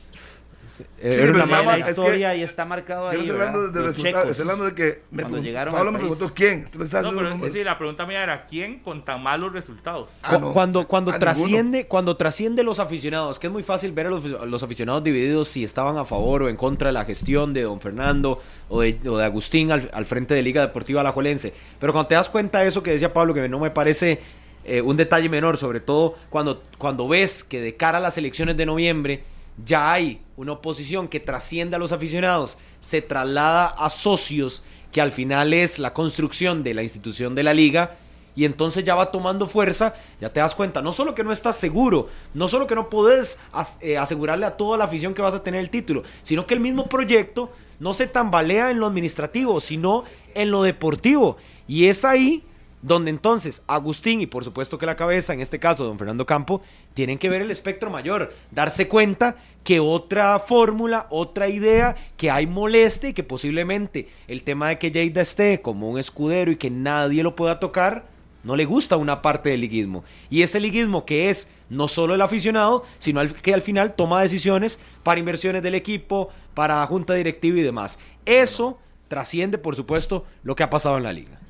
era 1.01 1.31
una 1.31 1.45
mala 1.45 1.79
historia 1.79 2.35
y 2.35 2.43
está 2.43 2.65
marcado 2.65 3.09
ahí. 3.09 3.17
Yo 3.17 3.21
estoy 3.23 3.39
hablando 3.39 3.67
de 3.69 3.81
resultados, 3.81 4.39
hablando 4.39 4.65
de 4.65 4.75
que 4.75 5.01
me 5.11 5.23
Pablo 5.23 5.91
me 5.91 5.99
preguntó 5.99 6.31
quién. 6.33 6.69
no, 6.73 7.15
pero, 7.15 7.49
sí, 7.51 7.63
la 7.63 7.77
pregunta 7.77 8.05
mía 8.05 8.23
era 8.23 8.45
quién 8.45 8.79
con 8.79 9.03
tan 9.03 9.21
malos 9.21 9.53
resultados. 9.53 10.09
Ah, 10.23 10.39
cuando 10.53 10.87
cuando 10.87 11.11
trasciende 11.17 11.87
cuando 11.87 12.17
trasciende 12.17 12.63
los 12.63 12.79
aficionados, 12.79 13.39
que 13.39 13.47
es 13.47 13.53
muy 13.53 13.63
fácil 13.63 13.91
ver 13.91 14.07
a 14.07 14.09
los, 14.09 14.63
aficionados 14.63 15.03
divididos 15.03 15.47
si 15.47 15.63
estaban 15.63 15.97
a 15.97 16.05
favor 16.05 16.43
o 16.43 16.49
en 16.49 16.55
contra 16.55 16.87
de 16.87 16.93
la 16.93 17.05
gestión 17.05 17.53
de 17.53 17.63
don 17.63 17.81
Fernando 17.81 18.39
o 18.69 18.81
de, 18.81 18.99
o 19.07 19.17
de 19.17 19.25
Agustín 19.25 19.71
al, 19.71 20.05
frente 20.05 20.33
de 20.33 20.41
Liga 20.41 20.61
Deportiva 20.61 21.01
Alajuelense. 21.01 21.53
Pero 21.79 21.93
cuando 21.93 22.07
te 22.07 22.15
das 22.15 22.29
cuenta 22.29 22.59
de 22.59 22.67
eso 22.67 22.83
que 22.83 22.91
decía 22.91 23.13
Pablo, 23.13 23.33
que 23.33 23.47
no 23.47 23.59
me 23.59 23.71
parece 23.71 24.19
eh, 24.63 24.81
un 24.81 24.95
detalle 24.95 25.29
menor, 25.29 25.57
sobre 25.57 25.79
todo 25.79 26.15
cuando, 26.29 26.63
cuando 26.77 27.07
ves 27.07 27.43
que 27.43 27.61
de 27.61 27.75
cara 27.75 27.97
a 27.97 28.01
las 28.01 28.17
elecciones 28.17 28.57
de 28.57 28.65
noviembre 28.65 29.23
ya 29.65 29.91
hay 29.91 30.21
una 30.37 30.53
oposición 30.53 31.07
que 31.07 31.19
trasciende 31.19 31.75
a 31.75 31.79
los 31.79 31.91
aficionados, 31.91 32.57
se 32.79 33.01
traslada 33.01 33.67
a 33.67 33.89
socios, 33.89 34.63
que 34.91 35.01
al 35.01 35.11
final 35.11 35.53
es 35.53 35.79
la 35.79 35.93
construcción 35.93 36.63
de 36.63 36.73
la 36.73 36.83
institución 36.83 37.35
de 37.35 37.43
la 37.43 37.53
liga, 37.53 37.97
y 38.35 38.45
entonces 38.45 38.83
ya 38.83 38.95
va 38.95 39.11
tomando 39.11 39.47
fuerza, 39.47 39.93
ya 40.19 40.29
te 40.29 40.39
das 40.39 40.55
cuenta, 40.55 40.81
no 40.81 40.93
solo 40.93 41.15
que 41.15 41.23
no 41.23 41.31
estás 41.31 41.57
seguro, 41.57 42.09
no 42.33 42.47
solo 42.47 42.65
que 42.65 42.75
no 42.75 42.89
puedes 42.89 43.39
eh, 43.81 43.97
asegurarle 43.97 44.45
a 44.45 44.55
toda 44.55 44.77
la 44.77 44.85
afición 44.85 45.13
que 45.13 45.21
vas 45.21 45.35
a 45.35 45.43
tener 45.43 45.59
el 45.59 45.69
título, 45.69 46.03
sino 46.23 46.45
que 46.45 46.53
el 46.53 46.59
mismo 46.59 46.87
proyecto 46.87 47.51
no 47.79 47.93
se 47.93 48.07
tambalea 48.07 48.71
en 48.71 48.79
lo 48.79 48.85
administrativo, 48.85 49.59
sino 49.59 50.05
en 50.33 50.51
lo 50.51 50.63
deportivo. 50.63 51.37
Y 51.67 51.87
es 51.87 52.05
ahí 52.05 52.43
donde 52.81 53.11
entonces 53.11 53.61
Agustín 53.67 54.21
y 54.21 54.27
por 54.27 54.43
supuesto 54.43 54.77
que 54.77 54.85
la 54.85 54.95
cabeza, 54.95 55.33
en 55.33 55.41
este 55.41 55.59
caso 55.59 55.85
don 55.85 55.97
Fernando 55.97 56.25
Campo, 56.25 56.61
tienen 56.93 57.17
que 57.17 57.29
ver 57.29 57.41
el 57.41 57.51
espectro 57.51 57.89
mayor, 57.89 58.33
darse 58.51 58.87
cuenta 58.87 59.35
que 59.63 59.79
otra 59.79 60.39
fórmula, 60.39 61.07
otra 61.09 61.47
idea 61.47 61.95
que 62.17 62.31
hay 62.31 62.47
moleste 62.47 63.09
y 63.09 63.13
que 63.13 63.23
posiblemente 63.23 64.09
el 64.27 64.43
tema 64.43 64.69
de 64.69 64.79
que 64.79 64.91
Lleida 64.91 65.21
esté 65.21 65.61
como 65.61 65.89
un 65.89 65.99
escudero 65.99 66.51
y 66.51 66.57
que 66.57 66.71
nadie 66.71 67.23
lo 67.23 67.35
pueda 67.35 67.59
tocar, 67.59 68.05
no 68.43 68.55
le 68.55 68.65
gusta 68.65 68.97
una 68.97 69.21
parte 69.21 69.51
del 69.51 69.61
liguismo. 69.61 70.03
Y 70.29 70.41
ese 70.41 70.59
liguismo 70.59 71.05
que 71.05 71.29
es 71.29 71.47
no 71.69 71.87
solo 71.87 72.15
el 72.15 72.21
aficionado, 72.21 72.83
sino 72.97 73.21
que 73.41 73.53
al 73.53 73.61
final 73.61 73.93
toma 73.93 74.21
decisiones 74.21 74.79
para 75.03 75.19
inversiones 75.19 75.61
del 75.61 75.75
equipo, 75.75 76.29
para 76.55 76.85
junta 76.87 77.13
directiva 77.13 77.59
y 77.59 77.63
demás. 77.63 77.99
Eso 78.25 78.79
trasciende, 79.07 79.57
por 79.57 79.75
supuesto, 79.75 80.25
lo 80.43 80.55
que 80.55 80.63
ha 80.63 80.69
pasado 80.69 80.97
en 80.97 81.03
la 81.03 81.13
liga. 81.13 81.40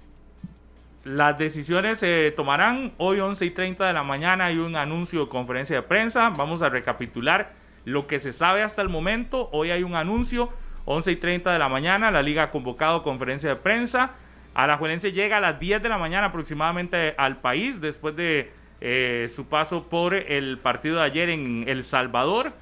Las 1.03 1.39
decisiones 1.39 1.97
se 1.97 2.31
tomarán 2.35 2.93
hoy 2.97 3.19
11 3.19 3.43
y 3.43 3.49
30 3.49 3.87
de 3.87 3.93
la 3.93 4.03
mañana. 4.03 4.45
Hay 4.45 4.59
un 4.59 4.75
anuncio 4.75 5.21
de 5.21 5.29
conferencia 5.29 5.77
de 5.77 5.81
prensa. 5.81 6.29
Vamos 6.29 6.61
a 6.61 6.69
recapitular 6.69 7.53
lo 7.85 8.05
que 8.05 8.19
se 8.19 8.31
sabe 8.31 8.61
hasta 8.61 8.83
el 8.83 8.89
momento. 8.89 9.49
Hoy 9.51 9.71
hay 9.71 9.81
un 9.81 9.95
anuncio 9.95 10.49
11 10.85 11.13
y 11.13 11.15
30 11.15 11.53
de 11.53 11.57
la 11.57 11.69
mañana. 11.69 12.11
La 12.11 12.21
liga 12.21 12.43
ha 12.43 12.51
convocado 12.51 13.01
conferencia 13.01 13.49
de 13.49 13.55
prensa. 13.55 14.11
Alajuelense 14.53 15.11
llega 15.11 15.37
a 15.37 15.39
las 15.39 15.59
10 15.59 15.81
de 15.81 15.89
la 15.89 15.97
mañana 15.97 16.27
aproximadamente 16.27 17.15
al 17.17 17.41
país 17.41 17.81
después 17.81 18.15
de 18.15 18.51
eh, 18.79 19.27
su 19.33 19.47
paso 19.47 19.89
por 19.89 20.13
el 20.13 20.59
partido 20.59 20.97
de 20.97 21.03
ayer 21.03 21.29
en 21.29 21.63
El 21.67 21.83
Salvador. 21.83 22.53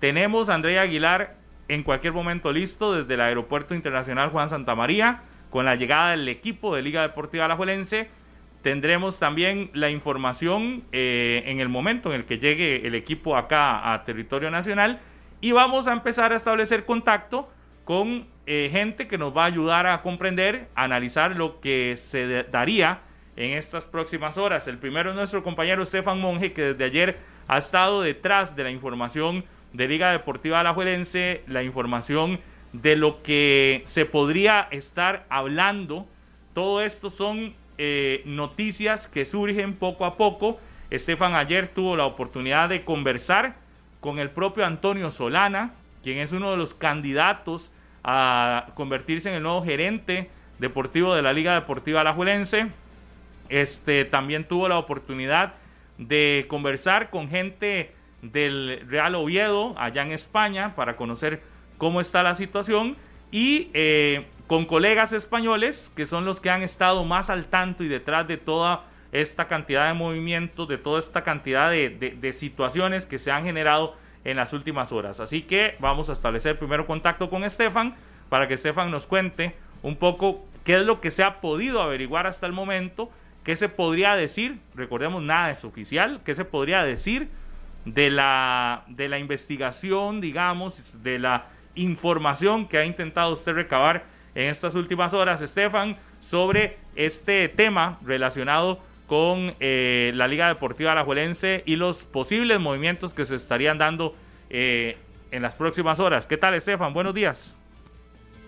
Tenemos 0.00 0.50
a 0.50 0.54
Andrea 0.54 0.82
Aguilar 0.82 1.36
en 1.68 1.82
cualquier 1.82 2.12
momento 2.12 2.52
listo 2.52 2.92
desde 2.92 3.14
el 3.14 3.22
Aeropuerto 3.22 3.74
Internacional 3.74 4.28
Juan 4.28 4.50
Santa 4.50 4.74
María 4.74 5.22
con 5.50 5.64
la 5.64 5.74
llegada 5.74 6.10
del 6.10 6.28
equipo 6.28 6.74
de 6.74 6.82
Liga 6.82 7.02
Deportiva 7.02 7.44
Alajuelense. 7.44 8.08
Tendremos 8.62 9.18
también 9.18 9.70
la 9.74 9.90
información 9.90 10.84
eh, 10.92 11.42
en 11.46 11.60
el 11.60 11.68
momento 11.68 12.10
en 12.12 12.20
el 12.20 12.26
que 12.26 12.38
llegue 12.38 12.86
el 12.86 12.94
equipo 12.94 13.36
acá 13.36 13.92
a 13.92 14.04
territorio 14.04 14.50
nacional 14.50 15.00
y 15.40 15.52
vamos 15.52 15.86
a 15.86 15.92
empezar 15.92 16.32
a 16.32 16.36
establecer 16.36 16.84
contacto 16.84 17.48
con 17.84 18.26
eh, 18.46 18.68
gente 18.72 19.06
que 19.06 19.18
nos 19.18 19.36
va 19.36 19.44
a 19.44 19.46
ayudar 19.46 19.86
a 19.86 20.02
comprender, 20.02 20.68
a 20.74 20.84
analizar 20.84 21.36
lo 21.36 21.60
que 21.60 21.96
se 21.96 22.44
daría 22.44 23.00
en 23.36 23.52
estas 23.52 23.86
próximas 23.86 24.38
horas. 24.38 24.66
El 24.66 24.78
primero 24.78 25.10
es 25.10 25.16
nuestro 25.16 25.42
compañero 25.42 25.82
Estefan 25.82 26.20
Monge, 26.20 26.52
que 26.52 26.74
desde 26.74 26.84
ayer 26.84 27.18
ha 27.46 27.58
estado 27.58 28.02
detrás 28.02 28.56
de 28.56 28.64
la 28.64 28.70
información 28.70 29.44
de 29.72 29.86
Liga 29.86 30.10
Deportiva 30.10 30.60
Alajuelense, 30.60 31.42
la 31.46 31.62
información 31.62 32.40
de 32.72 32.96
lo 32.96 33.22
que 33.22 33.82
se 33.86 34.06
podría 34.06 34.68
estar 34.70 35.26
hablando. 35.28 36.06
Todo 36.54 36.82
esto 36.82 37.10
son 37.10 37.54
eh, 37.78 38.22
noticias 38.24 39.08
que 39.08 39.24
surgen 39.24 39.74
poco 39.74 40.04
a 40.04 40.16
poco. 40.16 40.58
Estefan 40.90 41.34
ayer 41.34 41.68
tuvo 41.68 41.96
la 41.96 42.06
oportunidad 42.06 42.68
de 42.68 42.84
conversar 42.84 43.56
con 44.00 44.18
el 44.18 44.30
propio 44.30 44.64
Antonio 44.64 45.10
Solana, 45.10 45.74
quien 46.02 46.18
es 46.18 46.32
uno 46.32 46.50
de 46.50 46.56
los 46.56 46.74
candidatos 46.74 47.72
a 48.04 48.68
convertirse 48.74 49.28
en 49.28 49.36
el 49.36 49.42
nuevo 49.42 49.64
gerente 49.64 50.30
deportivo 50.58 51.14
de 51.14 51.22
la 51.22 51.32
Liga 51.32 51.54
Deportiva 51.54 52.00
Alajuelense. 52.02 52.68
Este 53.48 54.04
también 54.04 54.46
tuvo 54.46 54.68
la 54.68 54.78
oportunidad 54.78 55.54
de 55.98 56.46
conversar 56.48 57.10
con 57.10 57.28
gente 57.28 57.92
del 58.22 58.84
Real 58.88 59.14
Oviedo 59.14 59.74
allá 59.78 60.02
en 60.02 60.12
España 60.12 60.74
para 60.74 60.96
conocer 60.96 61.42
cómo 61.78 62.00
está 62.00 62.22
la 62.22 62.34
situación 62.34 62.96
y 63.30 63.70
eh, 63.74 64.26
con 64.46 64.64
colegas 64.64 65.12
españoles 65.12 65.92
que 65.96 66.06
son 66.06 66.24
los 66.24 66.40
que 66.40 66.50
han 66.50 66.62
estado 66.62 67.04
más 67.04 67.30
al 67.30 67.46
tanto 67.46 67.84
y 67.84 67.88
detrás 67.88 68.28
de 68.28 68.36
toda 68.36 68.84
esta 69.12 69.48
cantidad 69.48 69.88
de 69.88 69.94
movimientos, 69.94 70.68
de 70.68 70.78
toda 70.78 70.98
esta 70.98 71.24
cantidad 71.24 71.70
de, 71.70 72.32
situaciones 72.32 73.06
que 73.06 73.18
se 73.18 73.30
han 73.30 73.44
generado 73.44 73.96
en 74.24 74.36
las 74.36 74.52
últimas 74.52 74.92
horas. 74.92 75.20
Así 75.20 75.42
que 75.42 75.76
vamos 75.78 76.10
a 76.10 76.12
establecer 76.12 76.58
primero 76.58 76.86
contacto 76.86 77.30
con 77.30 77.44
Estefan 77.44 77.94
para 78.28 78.48
que 78.48 78.54
Estefan 78.54 78.90
nos 78.90 79.06
cuente 79.06 79.54
un 79.82 79.96
poco 79.96 80.44
qué 80.64 80.76
es 80.76 80.82
lo 80.82 81.00
que 81.00 81.10
se 81.10 81.22
ha 81.22 81.40
podido 81.40 81.80
averiguar 81.80 82.26
hasta 82.26 82.46
el 82.46 82.52
momento, 82.52 83.10
qué 83.44 83.54
se 83.56 83.68
podría 83.68 84.16
decir, 84.16 84.58
recordemos 84.74 85.22
nada 85.22 85.50
es 85.50 85.64
oficial, 85.64 86.20
qué 86.24 86.34
se 86.34 86.44
podría 86.44 86.82
decir 86.82 87.28
de 87.84 88.10
la, 88.10 88.82
de 88.88 89.08
la 89.08 89.18
investigación, 89.18 90.20
digamos, 90.20 91.02
de 91.04 91.20
la 91.20 91.46
información 91.76 92.66
que 92.66 92.78
ha 92.78 92.84
intentado 92.84 93.32
usted 93.32 93.52
recabar 93.52 94.04
en 94.34 94.50
estas 94.50 94.74
últimas 94.74 95.14
horas, 95.14 95.40
Estefan, 95.40 95.96
sobre 96.20 96.78
este 96.96 97.48
tema 97.48 97.98
relacionado 98.02 98.80
con 99.06 99.54
eh, 99.60 100.12
la 100.14 100.26
Liga 100.26 100.48
Deportiva 100.48 100.92
Alajuelense 100.92 101.62
y 101.64 101.76
los 101.76 102.04
posibles 102.04 102.58
movimientos 102.58 103.14
que 103.14 103.24
se 103.24 103.36
estarían 103.36 103.78
dando 103.78 104.14
eh, 104.50 104.98
en 105.30 105.42
las 105.42 105.54
próximas 105.54 106.00
horas. 106.00 106.26
¿Qué 106.26 106.36
tal, 106.36 106.54
Estefan? 106.54 106.92
Buenos 106.92 107.14
días. 107.14 107.58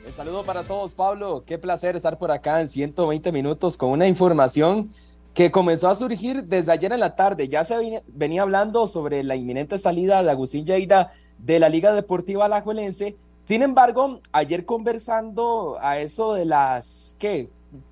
Un 0.07 0.13
saludo 0.13 0.43
para 0.43 0.65
todos, 0.65 0.95
Pablo. 0.95 1.45
Qué 1.47 1.59
placer 1.59 1.97
estar 1.97 2.19
por 2.19 2.31
acá 2.31 2.61
en 2.61 2.69
120 2.69 3.31
minutos 3.31 3.77
con 3.77 3.91
una 3.91 4.07
información 4.07 4.91
que 5.35 5.51
comenzó 5.51 5.89
a 5.89 5.95
surgir 5.95 6.45
desde 6.45 6.73
ayer 6.73 6.93
en 6.93 7.01
la 7.01 7.15
tarde. 7.15 7.49
Ya 7.49 7.63
se 7.63 8.03
venía 8.09 8.43
hablando 8.43 8.87
sobre 8.89 9.23
la 9.23 9.37
inminente 9.37 9.79
salida 9.79 10.23
de 10.23 10.31
Agustín 10.31 10.65
Lleida 10.65 11.13
de 11.39 11.59
la 11.59 11.69
Liga 11.69 11.93
Deportiva 11.93 12.45
Alajuelense. 12.45 13.17
Sin 13.45 13.63
embargo, 13.63 14.21
ayer 14.33 14.65
conversando 14.65 15.79
a 15.81 15.99
eso 15.99 16.35
de 16.35 16.45
las, 16.45 17.17
¿qué? 17.19 17.49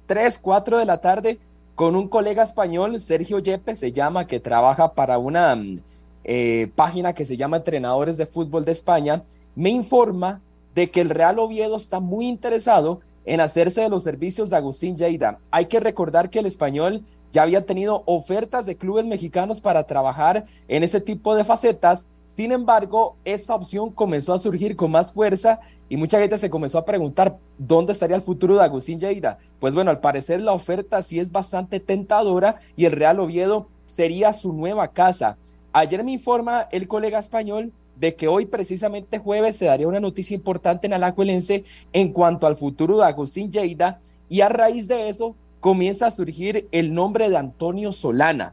3, 0.07 0.38
4 0.38 0.78
de 0.78 0.84
la 0.84 1.01
tarde, 1.01 1.38
con 1.74 1.97
un 1.97 2.09
colega 2.09 2.42
español, 2.42 3.01
Sergio 3.01 3.38
Yepes 3.38 3.78
se 3.78 3.92
llama, 3.92 4.26
que 4.26 4.40
trabaja 4.40 4.92
para 4.92 5.18
una 5.18 5.55
mm, 5.57 5.80
eh, 6.24 6.70
página 6.74 7.12
que 7.12 7.24
se 7.24 7.36
llama 7.36 7.59
Entrenadores 7.59 8.16
de 8.16 8.26
Fútbol 8.26 8.64
de 8.64 8.72
España, 8.72 9.22
me 9.55 9.70
informa 9.70 10.40
de 10.74 10.90
que 10.90 11.01
el 11.01 11.11
Real 11.11 11.38
Oviedo 11.38 11.76
está 11.76 12.01
muy 12.01 12.28
interesado 12.28 13.01
en 13.24 13.40
hacerse 13.40 13.82
de 13.82 13.88
los 13.88 14.05
servicios 14.05 14.51
de 14.51 14.57
Agustín 14.57 14.97
Lleida. 14.97 15.38
Hay 15.51 15.66
que 15.66 15.80
recordar 15.80 16.30
que 16.30 16.38
el 16.38 16.47
español 16.47 17.03
ya 17.32 17.42
había 17.42 17.66
tenido 17.66 18.03
ofertas 18.07 18.66
de 18.66 18.76
clubes 18.76 19.05
mexicanos 19.05 19.61
para 19.61 19.84
trabajar 19.84 20.47
en 20.68 20.82
ese 20.82 21.01
tipo 21.01 21.34
de 21.34 21.44
facetas. 21.44 22.09
Sin 22.37 22.53
embargo, 22.53 23.16
esta 23.24 23.55
opción 23.55 23.91
comenzó 23.91 24.34
a 24.34 24.39
surgir 24.39 24.76
con 24.76 24.91
más 24.91 25.11
fuerza 25.11 25.59
y 25.89 25.97
mucha 25.97 26.20
gente 26.20 26.37
se 26.37 26.51
comenzó 26.51 26.76
a 26.76 26.84
preguntar 26.84 27.39
dónde 27.57 27.95
estaría 27.95 28.14
el 28.14 28.20
futuro 28.20 28.57
de 28.57 28.62
Agustín 28.62 29.01
Lleida. 29.01 29.39
Pues 29.59 29.74
bueno, 29.74 29.91
al 29.91 30.01
parecer 30.01 30.43
la 30.43 30.53
oferta 30.53 31.01
sí 31.01 31.18
es 31.18 31.32
bastante 31.32 31.80
tentadora 31.80 32.61
y 32.76 32.84
el 32.84 32.93
Real 32.93 33.20
Oviedo 33.20 33.68
sería 33.87 34.34
su 34.34 34.53
nueva 34.53 34.89
casa. 34.89 35.39
Ayer 35.72 36.05
me 36.05 36.12
informa 36.12 36.68
el 36.72 36.87
colega 36.87 37.18
español 37.18 37.72
de 37.99 38.14
que 38.16 38.28
hoy 38.28 38.45
precisamente 38.45 39.18
jueves 39.18 39.57
se 39.57 39.64
daría 39.64 39.89
una 39.89 40.01
noticia 40.01 40.34
importante 40.34 40.87
en 40.87 40.93
Alajuelense 40.93 41.64
en 41.95 42.12
cuanto 42.12 42.47
al 42.47 42.59
futuro 42.59 42.99
de 42.99 43.05
Agustín 43.05 43.51
Lleida 43.51 43.99
y 44.28 44.43
a 44.43 44.51
raíz 44.51 44.89
de 44.89 45.09
eso 45.09 45.34
comienza 45.61 46.09
a 46.09 46.11
surgir 46.11 46.68
el 46.70 46.93
nombre 46.93 47.30
de 47.30 47.39
Antonio 47.39 47.93
Solana. 47.93 48.53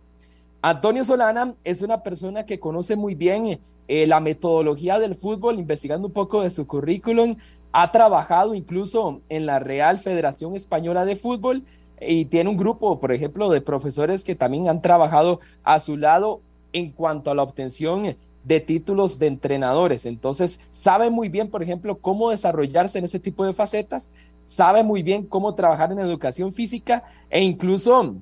Antonio 0.62 1.04
Solana 1.04 1.56
es 1.66 1.82
una 1.82 2.02
persona 2.02 2.46
que 2.46 2.62
conoce 2.62 2.96
muy 2.96 3.16
bien 3.16 3.60
eh, 3.88 4.08
la 4.08 4.20
metodología 4.20 5.00
del 5.00 5.16
fútbol, 5.16 5.60
investigando 5.60 6.08
un 6.08 6.14
poco 6.14 6.42
de 6.42 6.50
su 6.50 6.66
currículum, 6.68 7.36
ha 7.72 7.92
trabajado 7.92 8.54
incluso 8.54 9.22
en 9.30 9.46
la 9.46 9.60
Real 9.60 10.00
Federación 10.00 10.56
Española 10.56 11.06
de 11.06 11.16
Fútbol 11.16 11.64
y 12.00 12.26
tiene 12.26 12.50
un 12.50 12.58
grupo, 12.58 13.00
por 13.00 13.12
ejemplo, 13.12 13.50
de 13.50 13.62
profesores 13.62 14.24
que 14.24 14.36
también 14.36 14.70
han 14.70 14.82
trabajado 14.82 15.40
a 15.64 15.80
su 15.80 15.98
lado 15.98 16.42
en 16.72 16.92
cuanto 16.92 17.32
a 17.32 17.36
la 17.36 17.44
obtención 17.44 18.16
de 18.44 18.60
títulos 18.60 19.20
de 19.20 19.28
entrenadores. 19.28 20.06
Entonces, 20.06 20.60
sabe 20.72 21.10
muy 21.10 21.30
bien, 21.30 21.50
por 21.50 21.64
ejemplo, 21.64 21.98
cómo 21.98 22.30
desarrollarse 22.30 23.00
en 23.00 23.06
ese 23.06 23.20
tipo 23.20 23.46
de 23.46 23.54
facetas, 23.54 24.10
sabe 24.46 24.84
muy 24.84 25.04
bien 25.04 25.26
cómo 25.26 25.56
trabajar 25.56 25.92
en 25.92 26.00
educación 26.00 26.54
física 26.54 27.04
e 27.30 27.42
incluso 27.42 28.16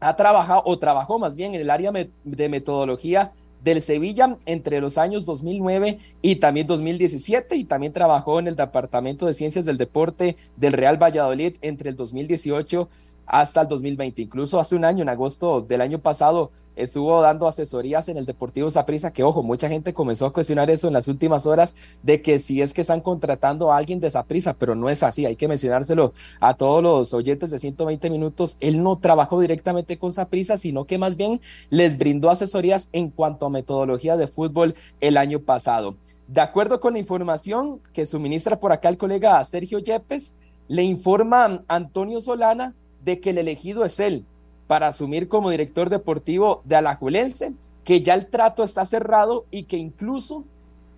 ha 0.00 0.16
trabajado 0.16 0.62
o 0.66 0.78
trabajó 0.78 1.18
más 1.18 1.34
bien 1.34 1.54
en 1.54 1.62
el 1.62 1.70
área 1.70 1.90
de 2.24 2.48
metodología 2.48 3.32
del 3.64 3.80
Sevilla 3.80 4.36
entre 4.44 4.80
los 4.80 4.98
años 4.98 5.24
2009 5.24 5.98
y 6.20 6.36
también 6.36 6.66
2017 6.66 7.56
y 7.56 7.64
también 7.64 7.94
trabajó 7.94 8.38
en 8.38 8.46
el 8.46 8.56
Departamento 8.56 9.24
de 9.26 9.32
Ciencias 9.32 9.64
del 9.64 9.78
Deporte 9.78 10.36
del 10.56 10.74
Real 10.74 11.02
Valladolid 11.02 11.56
entre 11.62 11.88
el 11.88 11.96
2018 11.96 12.90
hasta 13.26 13.62
el 13.62 13.68
2020. 13.68 14.22
Incluso 14.22 14.58
hace 14.58 14.76
un 14.76 14.84
año, 14.84 15.02
en 15.02 15.08
agosto 15.08 15.60
del 15.60 15.80
año 15.80 15.98
pasado, 15.98 16.50
estuvo 16.76 17.20
dando 17.20 17.46
asesorías 17.46 18.08
en 18.08 18.16
el 18.16 18.26
Deportivo 18.26 18.70
Saprissa, 18.70 19.12
que 19.12 19.22
ojo, 19.22 19.42
mucha 19.42 19.68
gente 19.68 19.94
comenzó 19.94 20.26
a 20.26 20.32
cuestionar 20.32 20.70
eso 20.70 20.88
en 20.88 20.92
las 20.92 21.08
últimas 21.08 21.46
horas 21.46 21.76
de 22.02 22.22
que 22.22 22.38
si 22.38 22.62
es 22.62 22.74
que 22.74 22.80
están 22.80 23.00
contratando 23.00 23.72
a 23.72 23.76
alguien 23.76 24.00
de 24.00 24.10
Saprissa, 24.10 24.54
pero 24.54 24.74
no 24.74 24.88
es 24.88 25.02
así, 25.02 25.26
hay 25.26 25.36
que 25.36 25.48
mencionárselo 25.48 26.12
a 26.40 26.54
todos 26.54 26.82
los 26.82 27.14
oyentes 27.14 27.50
de 27.50 27.58
120 27.58 28.10
minutos, 28.10 28.56
él 28.60 28.82
no 28.82 28.98
trabajó 28.98 29.40
directamente 29.40 29.98
con 29.98 30.12
Saprissa, 30.12 30.58
sino 30.58 30.84
que 30.84 30.98
más 30.98 31.16
bien 31.16 31.40
les 31.70 31.96
brindó 31.96 32.30
asesorías 32.30 32.88
en 32.92 33.10
cuanto 33.10 33.46
a 33.46 33.50
metodología 33.50 34.16
de 34.16 34.26
fútbol 34.26 34.74
el 35.00 35.16
año 35.16 35.40
pasado. 35.40 35.96
De 36.26 36.40
acuerdo 36.40 36.80
con 36.80 36.94
la 36.94 36.98
información 36.98 37.80
que 37.92 38.06
suministra 38.06 38.58
por 38.58 38.72
acá 38.72 38.88
el 38.88 38.96
colega 38.96 39.42
Sergio 39.44 39.78
Yepes, 39.78 40.34
le 40.68 40.82
informa 40.82 41.62
Antonio 41.68 42.22
Solana 42.22 42.74
de 43.04 43.20
que 43.20 43.30
el 43.30 43.38
elegido 43.38 43.84
es 43.84 44.00
él, 44.00 44.24
para 44.66 44.88
asumir 44.88 45.28
como 45.28 45.50
director 45.50 45.90
deportivo 45.90 46.62
de 46.64 46.76
Alajuelense, 46.76 47.52
que 47.84 48.00
ya 48.02 48.14
el 48.14 48.26
trato 48.28 48.62
está 48.62 48.84
cerrado 48.86 49.44
y 49.50 49.64
que 49.64 49.76
incluso 49.76 50.44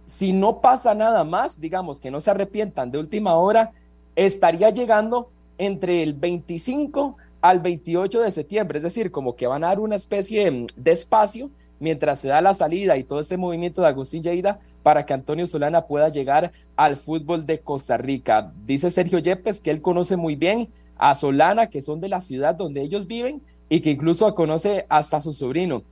si 0.04 0.32
no 0.32 0.60
pasa 0.60 0.94
nada 0.94 1.24
más, 1.24 1.60
digamos 1.60 1.98
que 1.98 2.12
no 2.12 2.20
se 2.20 2.30
arrepientan 2.30 2.92
de 2.92 2.98
última 2.98 3.34
hora, 3.34 3.72
estaría 4.14 4.70
llegando 4.70 5.30
entre 5.58 6.02
el 6.02 6.14
25 6.14 7.16
al 7.40 7.60
28 7.60 8.20
de 8.20 8.30
septiembre, 8.30 8.78
es 8.78 8.84
decir, 8.84 9.10
como 9.10 9.36
que 9.36 9.46
van 9.46 9.64
a 9.64 9.68
dar 9.68 9.80
una 9.80 9.96
especie 9.96 10.66
de 10.76 10.90
espacio 10.92 11.50
mientras 11.80 12.20
se 12.20 12.28
da 12.28 12.40
la 12.40 12.54
salida 12.54 12.96
y 12.96 13.04
todo 13.04 13.20
este 13.20 13.36
movimiento 13.36 13.82
de 13.82 13.88
Agustín 13.88 14.22
Lleida 14.22 14.60
para 14.82 15.04
que 15.04 15.12
Antonio 15.12 15.46
Solana 15.46 15.86
pueda 15.86 16.08
llegar 16.08 16.52
al 16.76 16.96
fútbol 16.96 17.44
de 17.44 17.58
Costa 17.58 17.96
Rica. 17.96 18.52
Dice 18.64 18.90
Sergio 18.90 19.18
Yepes 19.18 19.60
que 19.60 19.70
él 19.70 19.82
conoce 19.82 20.16
muy 20.16 20.36
bien 20.36 20.68
a 20.96 21.14
Solana, 21.14 21.68
que 21.68 21.82
son 21.82 22.00
de 22.00 22.08
la 22.08 22.20
ciudad 22.20 22.54
donde 22.54 22.82
ellos 22.82 23.06
viven, 23.06 23.42
y 23.68 23.80
que 23.80 23.90
incluso 23.90 24.32
conoce 24.34 24.86
hasta 24.88 25.20
su 25.20 25.32
sobrino. 25.32 25.82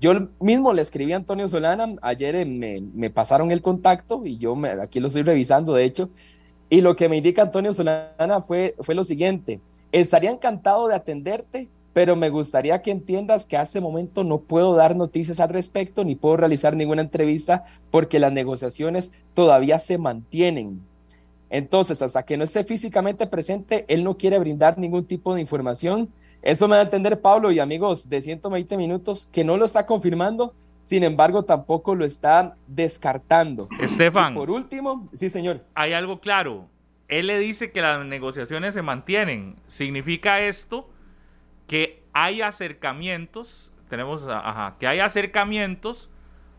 Yo 0.00 0.28
mismo 0.40 0.72
le 0.72 0.82
escribí 0.82 1.12
a 1.12 1.16
Antonio 1.16 1.48
Solana, 1.48 1.94
ayer 2.02 2.46
me, 2.46 2.80
me 2.80 3.10
pasaron 3.10 3.50
el 3.50 3.62
contacto 3.62 4.22
y 4.24 4.38
yo 4.38 4.56
aquí 4.82 5.00
lo 5.00 5.08
estoy 5.08 5.22
revisando, 5.22 5.74
de 5.74 5.84
hecho, 5.84 6.10
y 6.68 6.80
lo 6.80 6.96
que 6.96 7.08
me 7.08 7.16
indica 7.16 7.42
Antonio 7.42 7.72
Solana 7.72 8.42
fue, 8.42 8.74
fue 8.80 8.94
lo 8.94 9.04
siguiente, 9.04 9.60
estaría 9.92 10.30
encantado 10.30 10.88
de 10.88 10.94
atenderte, 10.94 11.68
pero 11.92 12.16
me 12.16 12.28
gustaría 12.28 12.82
que 12.82 12.90
entiendas 12.90 13.46
que 13.46 13.56
a 13.56 13.62
este 13.62 13.80
momento 13.80 14.24
no 14.24 14.38
puedo 14.40 14.74
dar 14.74 14.96
noticias 14.96 15.38
al 15.38 15.50
respecto 15.50 16.04
ni 16.04 16.16
puedo 16.16 16.36
realizar 16.36 16.74
ninguna 16.74 17.02
entrevista 17.02 17.64
porque 17.92 18.18
las 18.18 18.32
negociaciones 18.32 19.12
todavía 19.32 19.78
se 19.78 19.96
mantienen. 19.96 20.80
Entonces, 21.50 22.02
hasta 22.02 22.24
que 22.24 22.36
no 22.36 22.44
esté 22.44 22.64
físicamente 22.64 23.26
presente, 23.26 23.84
él 23.88 24.02
no 24.02 24.16
quiere 24.16 24.38
brindar 24.38 24.78
ningún 24.78 25.04
tipo 25.04 25.34
de 25.34 25.40
información 25.40 26.10
eso 26.44 26.68
me 26.68 26.76
da 26.76 26.82
a 26.82 26.84
entender 26.84 27.22
Pablo 27.22 27.50
y 27.52 27.58
amigos 27.58 28.10
de 28.10 28.20
120 28.20 28.76
minutos 28.76 29.30
que 29.32 29.44
no 29.44 29.56
lo 29.56 29.64
está 29.64 29.86
confirmando, 29.86 30.54
sin 30.84 31.02
embargo 31.02 31.46
tampoco 31.46 31.94
lo 31.94 32.04
está 32.04 32.54
descartando. 32.66 33.66
Estefan. 33.80 34.34
por 34.34 34.50
último, 34.50 35.08
sí 35.14 35.30
señor. 35.30 35.64
Hay 35.74 35.94
algo 35.94 36.20
claro. 36.20 36.68
Él 37.08 37.28
le 37.28 37.38
dice 37.38 37.72
que 37.72 37.80
las 37.80 38.04
negociaciones 38.04 38.74
se 38.74 38.82
mantienen. 38.82 39.56
¿Significa 39.68 40.40
esto 40.40 40.90
que 41.66 42.02
hay 42.12 42.42
acercamientos? 42.42 43.72
Tenemos, 43.88 44.28
ajá, 44.28 44.76
que 44.78 44.86
hay 44.86 45.00
acercamientos 45.00 46.10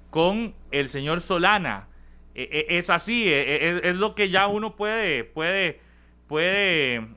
con 0.10 0.56
el 0.72 0.90
señor 0.90 1.22
Solana. 1.22 1.90
E, 2.36 2.68
e, 2.70 2.78
es 2.78 2.90
así, 2.90 3.28
e, 3.28 3.90
es, 3.90 3.96
lo 3.96 4.14
que 4.14 4.30
ya 4.30 4.48
uno 4.48 4.76
puede, 4.76 5.24
puede, 5.24 5.80
puede 6.28 7.08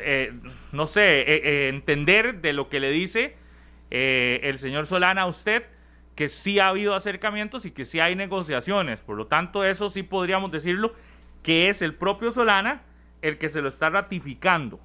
eh, 0.00 0.32
no 0.72 0.86
sé, 0.86 1.20
eh, 1.20 1.42
eh, 1.44 1.68
entender 1.68 2.40
de 2.40 2.52
lo 2.52 2.68
que 2.68 2.80
le 2.80 2.90
dice 2.90 3.36
el 3.90 4.58
señor 4.58 4.86
Solana 4.86 5.22
a 5.22 5.26
usted, 5.26 5.62
que 6.16 6.28
sí 6.28 6.58
ha 6.58 6.66
habido 6.66 6.96
acercamientos 6.96 7.64
y 7.64 7.70
que 7.70 7.84
sí 7.84 8.00
hay 8.00 8.16
negociaciones. 8.16 9.02
Por 9.02 9.16
lo 9.16 9.28
tanto, 9.28 9.62
eso 9.62 9.88
sí 9.88 10.02
podríamos 10.02 10.50
decirlo, 10.50 10.94
que 11.44 11.68
es 11.68 11.80
el 11.80 11.94
propio 11.94 12.32
Solana 12.32 12.82
el 13.22 13.38
que 13.38 13.48
se 13.48 13.62
lo 13.62 13.68
está 13.68 13.90
ratificando. 13.90 14.80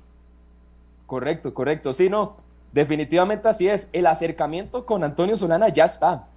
Correcto, 1.08 1.56
correcto. 1.56 1.91
Sí, 1.91 2.08
no, 2.08 2.36
definitivamente 2.72 3.47
así 3.47 3.68
es. 3.68 3.89
El 3.93 4.06
acercamiento 4.06 4.86
con 4.86 5.04
Antonio 5.04 5.36
Solana 5.36 5.70
ya 5.70 5.86
está. 5.86 6.28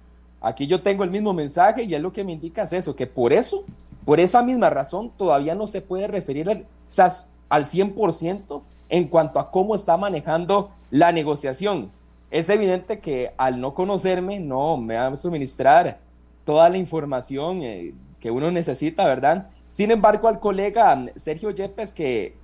Aquí 0.43 0.67
yo 0.67 0.81
tengo 0.81 1.05
el 1.05 1.09
mismo 1.09 1.31
mensaje 1.31 1.83
y 1.83 1.95
es 1.95 2.01
lo 2.01 2.11
que 2.11 2.25
me 2.25 2.33
indica 2.33 2.63
es 2.63 2.73
eso, 2.73 2.97
que 2.97 3.07
por 3.07 3.31
eso, 3.31 3.63
por 4.03 4.19
esa 4.19 4.43
misma 4.43 4.69
razón, 4.69 5.09
todavía 5.17 5.55
no 5.55 5.67
se 5.67 5.81
puede 5.81 6.05
referir, 6.05 6.49
o 6.49 6.65
sea, 6.89 7.07
al 7.47 7.63
100% 7.63 8.61
en 8.89 9.07
cuanto 9.07 9.39
a 9.39 9.49
cómo 9.51 9.73
está 9.73 9.95
manejando 9.95 10.71
la 10.91 11.13
negociación. 11.13 11.91
Es 12.29 12.49
evidente 12.49 12.99
que 12.99 13.31
al 13.37 13.61
no 13.61 13.73
conocerme, 13.73 14.41
no 14.41 14.75
me 14.75 14.97
va 14.97 15.07
a 15.07 15.15
suministrar 15.15 15.99
toda 16.43 16.67
la 16.69 16.77
información 16.77 17.61
eh, 17.63 17.93
que 18.19 18.29
uno 18.29 18.51
necesita, 18.51 19.05
¿verdad? 19.05 19.47
Sin 19.69 19.91
embargo, 19.91 20.27
al 20.27 20.41
colega 20.41 21.05
Sergio 21.15 21.51
Yepes, 21.51 21.93
que, 21.93 22.35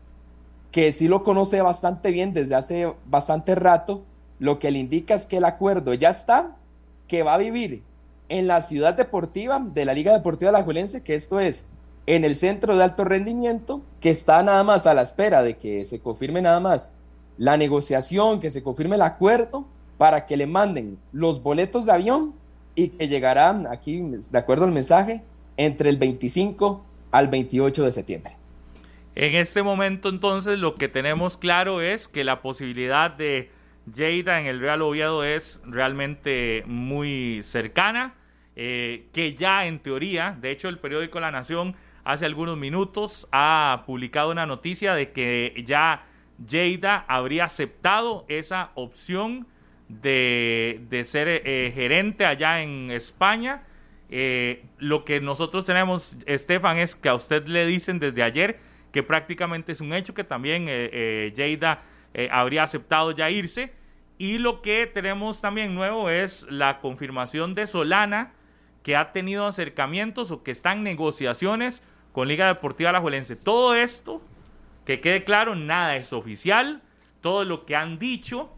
que 0.72 0.94
sí 0.94 1.10
lo 1.10 1.26
conoce 1.26 1.62
bastante 1.62 2.12
bien 2.12 2.32
desde 2.32 2.56
hace 2.56 2.94
bastante 3.08 3.56
rato, 3.56 4.04
lo 4.40 4.58
que 4.58 4.72
le 4.72 4.80
indica 4.80 5.16
es 5.16 5.26
que 5.26 5.38
el 5.38 5.44
acuerdo 5.44 5.94
ya 5.94 6.12
está, 6.12 6.56
que 7.10 7.24
va 7.24 7.34
a 7.34 7.38
vivir 7.38 7.89
en 8.30 8.48
la 8.48 8.62
ciudad 8.62 8.94
deportiva 8.94 9.60
de 9.60 9.86
la 9.86 9.94
Liga 9.94 10.14
Deportiva 10.14 10.52
La 10.52 10.64
Juelense, 10.64 11.04
que 11.04 11.16
esto 11.16 11.40
es 11.40 11.68
en 12.06 12.24
el 12.24 12.36
centro 12.36 12.76
de 12.76 12.84
alto 12.84 13.04
rendimiento 13.04 13.82
que 14.00 14.10
está 14.10 14.42
nada 14.42 14.64
más 14.64 14.88
a 14.88 14.94
la 14.94 15.02
espera 15.02 15.44
de 15.44 15.58
que 15.58 15.86
se 15.86 16.00
confirme 16.00 16.42
nada 16.42 16.60
más 16.60 16.94
la 17.38 17.58
negociación, 17.58 18.40
que 18.40 18.52
se 18.52 18.64
confirme 18.64 18.96
el 18.96 19.02
acuerdo 19.02 19.66
para 19.98 20.26
que 20.26 20.38
le 20.38 20.48
manden 20.48 20.98
los 21.12 21.44
boletos 21.44 21.86
de 21.86 21.92
avión 21.92 22.34
y 22.76 22.90
que 22.90 23.08
llegarán 23.08 23.68
aquí, 23.68 24.00
de 24.00 24.38
acuerdo 24.38 24.66
al 24.66 24.72
mensaje, 24.72 25.22
entre 25.58 25.90
el 25.90 25.98
25 25.98 26.84
al 27.12 27.28
28 27.28 27.84
de 27.84 27.92
septiembre. 27.92 28.36
En 29.16 29.36
este 29.36 29.64
momento 29.64 30.08
entonces 30.10 30.60
lo 30.60 30.76
que 30.76 30.88
tenemos 30.88 31.38
claro 31.38 31.82
es 31.82 32.08
que 32.08 32.24
la 32.24 32.42
posibilidad 32.42 33.12
de 33.12 33.52
Lleida 33.94 34.40
en 34.40 34.46
el 34.46 34.60
Real 34.60 34.82
Oviedo 34.82 35.24
es 35.24 35.62
realmente 35.66 36.64
muy 36.66 37.42
cercana, 37.44 38.16
eh, 38.62 39.08
que 39.14 39.36
ya 39.36 39.66
en 39.68 39.80
teoría, 39.80 40.36
de 40.38 40.52
hecho 40.52 40.68
el 40.68 40.80
periódico 40.80 41.22
La 41.22 41.32
Nación 41.32 41.78
hace 42.04 42.26
algunos 42.26 42.58
minutos 42.58 43.26
ha 43.32 43.84
publicado 43.86 44.32
una 44.32 44.46
noticia 44.46 44.96
de 44.96 45.14
que 45.14 45.64
ya 45.66 46.06
Lleida 46.46 47.06
habría 47.08 47.46
aceptado 47.46 48.26
esa 48.28 48.72
opción 48.76 49.48
de, 49.88 51.06
ser 51.06 51.30
eh, 51.30 51.72
gerente 51.74 52.26
allá 52.26 52.62
en 52.62 52.92
España. 52.92 53.64
Eh, 54.10 54.66
lo 54.78 55.06
que 55.06 55.22
nosotros 55.22 55.66
tenemos, 55.66 56.18
Estefan, 56.26 56.80
es 56.80 56.98
que 56.98 57.08
a 57.08 57.16
usted 57.16 57.48
le 57.48 57.66
dicen 57.66 57.98
desde 57.98 58.24
ayer 58.24 58.60
que 58.92 59.04
prácticamente 59.04 59.72
es 59.72 59.80
un 59.80 59.94
hecho 59.94 60.14
que 60.14 60.26
también 60.26 60.66
eh, 60.68 61.32
habría 62.30 62.64
aceptado 62.64 63.12
ya 63.12 63.30
irse. 63.30 63.72
Y 64.18 64.38
lo 64.38 64.62
que 64.62 64.86
tenemos 64.86 65.40
también 65.40 65.76
nuevo 65.76 66.10
es 66.10 66.46
la 66.50 66.82
confirmación 66.82 67.56
de 67.56 67.68
Solana, 67.68 68.34
que 68.84 68.96
ha 68.96 69.12
tenido 69.12 69.46
acercamientos 69.46 70.32
o 70.32 70.44
que 70.44 70.52
está 70.52 70.74
en 70.74 70.84
negociaciones 70.84 71.84
con 72.12 72.28
Liga 72.28 72.48
Deportiva 72.48 72.90
Alajuelense. 72.90 73.36
Todo 73.36 73.76
esto, 73.76 74.22
que 74.86 75.00
quede 75.00 75.24
claro, 75.24 75.56
nada 75.56 75.96
es 75.96 76.14
oficial. 76.14 76.82
Todo 77.22 77.46
lo 77.46 77.66
que 77.66 77.76
han 77.76 78.00
dicho, 78.00 78.50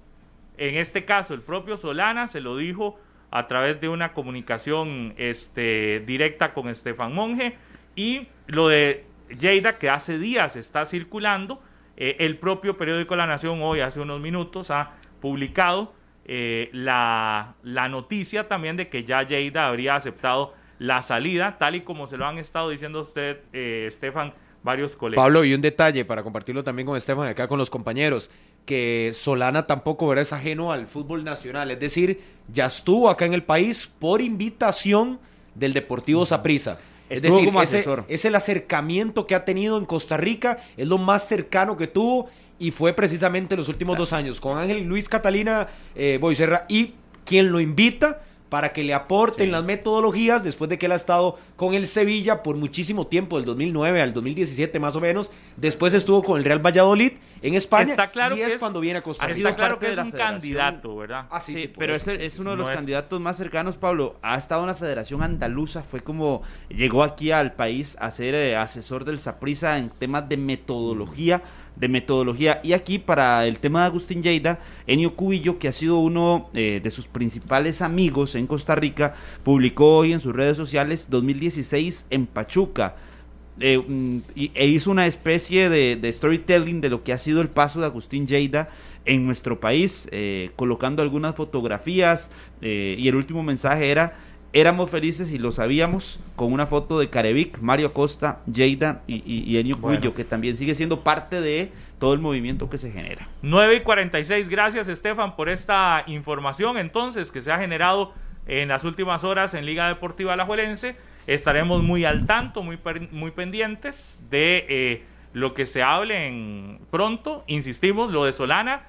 en 0.57 0.75
este 0.75 1.05
caso 1.05 1.33
el 1.33 1.41
propio 1.41 1.77
Solana 1.77 2.27
se 2.27 2.41
lo 2.41 2.57
dijo 2.57 2.99
a 3.31 3.47
través 3.47 3.79
de 3.81 3.89
una 3.89 4.13
comunicación 4.13 5.13
este, 5.17 6.01
directa 6.01 6.53
con 6.53 6.67
Estefan 6.67 7.13
Monge. 7.13 7.57
Y 7.95 8.27
lo 8.47 8.67
de 8.67 9.05
Lleida, 9.39 9.77
que 9.77 9.89
hace 9.89 10.17
días 10.17 10.55
está 10.55 10.85
circulando, 10.85 11.61
eh, 11.97 12.17
el 12.19 12.37
propio 12.37 12.77
periódico 12.77 13.15
La 13.15 13.27
Nación 13.27 13.61
hoy, 13.61 13.79
hace 13.79 13.99
unos 13.99 14.19
minutos, 14.19 14.71
ha 14.71 14.93
publicado 15.21 15.93
eh, 16.25 16.69
la, 16.71 17.55
la, 17.63 17.89
noticia 17.89 18.47
también 18.47 18.77
de 18.77 18.89
que 18.89 19.03
ya 19.03 19.23
Lleida 19.23 19.67
habría 19.67 19.95
aceptado 19.95 20.53
la 20.79 21.01
salida, 21.01 21.57
tal 21.57 21.75
y 21.75 21.81
como 21.81 22.07
se 22.07 22.17
lo 22.17 22.25
han 22.25 22.37
estado 22.37 22.69
diciendo 22.69 23.01
usted, 23.01 23.39
eh, 23.53 23.85
Estefan, 23.87 24.33
varios 24.63 24.95
colegas. 24.95 25.23
Pablo, 25.23 25.43
y 25.43 25.53
un 25.53 25.61
detalle 25.61 26.05
para 26.05 26.23
compartirlo 26.23 26.63
también 26.63 26.85
con 26.85 26.97
Estefan 26.97 27.27
acá 27.27 27.47
con 27.47 27.57
los 27.57 27.69
compañeros, 27.69 28.31
que 28.65 29.11
Solana 29.13 29.67
tampoco 29.67 30.13
es 30.13 30.33
ajeno 30.33 30.71
al 30.71 30.87
fútbol 30.87 31.23
nacional, 31.23 31.71
es 31.71 31.79
decir, 31.79 32.21
ya 32.51 32.67
estuvo 32.67 33.09
acá 33.09 33.25
en 33.25 33.33
el 33.33 33.43
país 33.43 33.89
por 33.99 34.21
invitación 34.21 35.19
del 35.55 35.73
Deportivo 35.73 36.25
Saprissa. 36.25 36.79
Es 37.09 37.21
decir, 37.21 37.43
como 37.43 37.61
ese, 37.61 37.83
es 38.07 38.23
el 38.23 38.35
acercamiento 38.35 39.27
que 39.27 39.35
ha 39.35 39.43
tenido 39.43 39.77
en 39.77 39.85
Costa 39.85 40.15
Rica, 40.15 40.59
es 40.77 40.87
lo 40.87 40.97
más 40.97 41.27
cercano 41.27 41.75
que 41.75 41.87
tuvo 41.87 42.29
y 42.61 42.69
fue 42.69 42.93
precisamente 42.93 43.57
los 43.57 43.69
últimos 43.69 43.97
dos 43.97 44.13
años 44.13 44.39
con 44.39 44.59
Ángel 44.59 44.83
Luis 44.83 45.09
Catalina 45.09 45.67
eh, 45.95 46.19
Boiserra 46.21 46.65
y 46.69 46.93
quien 47.25 47.51
lo 47.51 47.59
invita 47.59 48.21
para 48.51 48.73
que 48.73 48.83
le 48.83 48.93
aporten 48.93 49.49
las 49.49 49.63
metodologías 49.63 50.43
después 50.43 50.69
de 50.69 50.77
que 50.77 50.85
él 50.85 50.91
ha 50.91 50.95
estado 50.95 51.39
con 51.55 51.73
el 51.73 51.87
Sevilla 51.87 52.43
por 52.43 52.57
muchísimo 52.57 53.07
tiempo, 53.07 53.37
del 53.37 53.45
2009 53.45 54.01
al 54.01 54.13
2017 54.13 54.77
más 54.77 54.97
o 54.97 54.99
menos. 54.99 55.31
Después 55.55 55.93
estuvo 55.93 56.21
con 56.21 56.37
el 56.37 56.43
Real 56.43 56.59
Valladolid 56.59 57.13
en 57.41 57.55
España 57.55 57.91
está 57.91 58.11
claro 58.11 58.35
y 58.35 58.41
es, 58.41 58.57
cuando 58.57 58.81
viene 58.81 58.99
a 58.99 59.03
Costa 59.03 59.25
Rica. 59.25 59.37
Está 59.37 59.55
claro 59.55 59.79
que 59.79 59.91
es 59.91 59.97
un 59.97 60.11
candidato, 60.11 60.97
¿verdad? 60.97 61.27
Ah, 61.31 61.39
sí, 61.39 61.55
sí, 61.55 61.73
pero 61.75 61.95
ese 61.95 62.25
es 62.25 62.39
uno 62.39 62.51
de 62.51 62.57
los 62.57 62.69
candidatos 62.69 63.21
más 63.21 63.37
cercanos, 63.37 63.77
Pablo. 63.77 64.17
Ha 64.21 64.35
estado 64.35 64.61
en 64.61 64.67
la 64.67 64.75
Federación 64.75 65.23
Andaluza, 65.23 65.81
fue 65.81 66.01
como 66.01 66.43
llegó 66.67 67.03
aquí 67.03 67.31
al 67.31 67.53
país 67.53 67.97
a 68.01 68.11
ser 68.11 68.35
eh, 68.35 68.57
asesor 68.57 69.05
del 69.05 69.17
Saprisa 69.17 69.77
en 69.77 69.89
temas 69.91 70.27
de 70.27 70.35
metodología 70.35 71.41
de 71.81 71.87
metodología. 71.87 72.61
Y 72.63 72.73
aquí 72.73 72.99
para 72.99 73.47
el 73.47 73.57
tema 73.57 73.81
de 73.81 73.85
Agustín 73.87 74.21
Lleida, 74.21 74.59
Enio 74.85 75.15
Cubillo, 75.15 75.57
que 75.57 75.67
ha 75.67 75.71
sido 75.71 75.97
uno 75.97 76.51
eh, 76.53 76.79
de 76.81 76.91
sus 76.91 77.07
principales 77.07 77.81
amigos 77.81 78.35
en 78.35 78.45
Costa 78.45 78.75
Rica, 78.75 79.15
publicó 79.43 79.97
hoy 79.97 80.13
en 80.13 80.19
sus 80.19 80.33
redes 80.33 80.55
sociales 80.55 81.09
2016 81.09 82.05
en 82.11 82.27
Pachuca. 82.27 82.95
Eh, 83.59 83.79
mm, 83.79 84.19
e 84.35 84.67
hizo 84.67 84.91
una 84.91 85.07
especie 85.07 85.69
de, 85.69 86.11
storytelling 86.13 86.81
de 86.81 86.89
lo 86.89 87.03
que 87.03 87.13
ha 87.13 87.17
sido 87.17 87.41
el 87.41 87.49
paso 87.49 87.79
de 87.79 87.87
Agustín 87.87 88.27
Lleida 88.27 88.69
en 89.05 89.25
nuestro 89.25 89.59
país, 89.59 90.07
eh, 90.11 90.51
colocando 90.55 91.01
algunas 91.01 91.35
fotografías 91.35 92.31
y 92.61 93.07
el 93.07 93.15
último 93.15 93.41
mensaje 93.41 93.89
era 93.89 94.19
éramos 94.53 94.89
felices 94.89 95.31
y 95.31 95.37
lo 95.37 95.51
sabíamos 95.51 96.19
con 96.35 96.51
una 96.51 96.65
foto 96.65 96.99
de 96.99 97.09
Carevic, 97.09 97.59
Mario 97.59 97.93
Costa, 97.93 98.39
Jada 98.53 99.01
y, 99.07 99.23
y, 99.25 99.57
Enio 99.57 99.79
Cuillo, 99.79 100.13
que 100.13 100.25
también 100.25 100.57
sigue 100.57 100.75
siendo 100.75 101.01
parte 101.01 101.39
de 101.39 101.71
todo 101.99 102.13
el 102.13 102.19
movimiento 102.19 102.69
que 102.69 102.77
se 102.77 102.91
genera. 102.91 103.27
9 103.41 103.75
y 103.75 103.79
46, 103.81 104.49
gracias 104.49 104.87
Estefan 104.87 105.35
por 105.35 105.47
esta 105.47 106.03
información 106.07 106.77
entonces 106.77 107.31
que 107.31 107.41
se 107.41 107.51
ha 107.51 107.59
generado 107.59 108.13
en 108.47 108.67
las 108.69 108.83
últimas 108.83 109.23
horas 109.23 109.53
en 109.53 109.65
Liga 109.65 109.87
Deportiva 109.87 110.33
Alajuelense. 110.33 110.95
Estaremos 111.27 111.83
muy 111.83 112.03
al 112.03 112.25
tanto, 112.25 112.63
muy, 112.63 112.79
muy 113.11 113.31
pendientes 113.31 114.19
de 114.29 114.65
eh, 114.67 115.03
lo 115.33 115.53
que 115.53 115.65
se 115.65 115.83
hable 115.83 116.27
en 116.27 116.79
pronto. 116.89 117.43
Insistimos, 117.47 118.11
lo 118.11 118.25
de 118.25 118.33
Solana, 118.33 118.87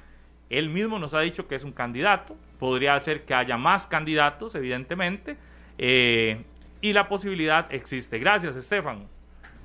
él 0.50 0.70
mismo 0.70 0.98
nos 0.98 1.14
ha 1.14 1.20
dicho 1.20 1.46
que 1.46 1.54
es 1.54 1.62
un 1.62 1.72
candidato. 1.72 2.34
Podría 2.58 2.98
ser 2.98 3.24
que 3.24 3.34
haya 3.34 3.58
más 3.58 3.86
candidatos, 3.86 4.54
evidentemente 4.54 5.36
eh, 5.84 6.44
y 6.80 6.92
la 6.92 7.08
posibilidad 7.08 7.66
existe. 7.74 8.20
Gracias, 8.20 8.54
Estefan. 8.54 9.08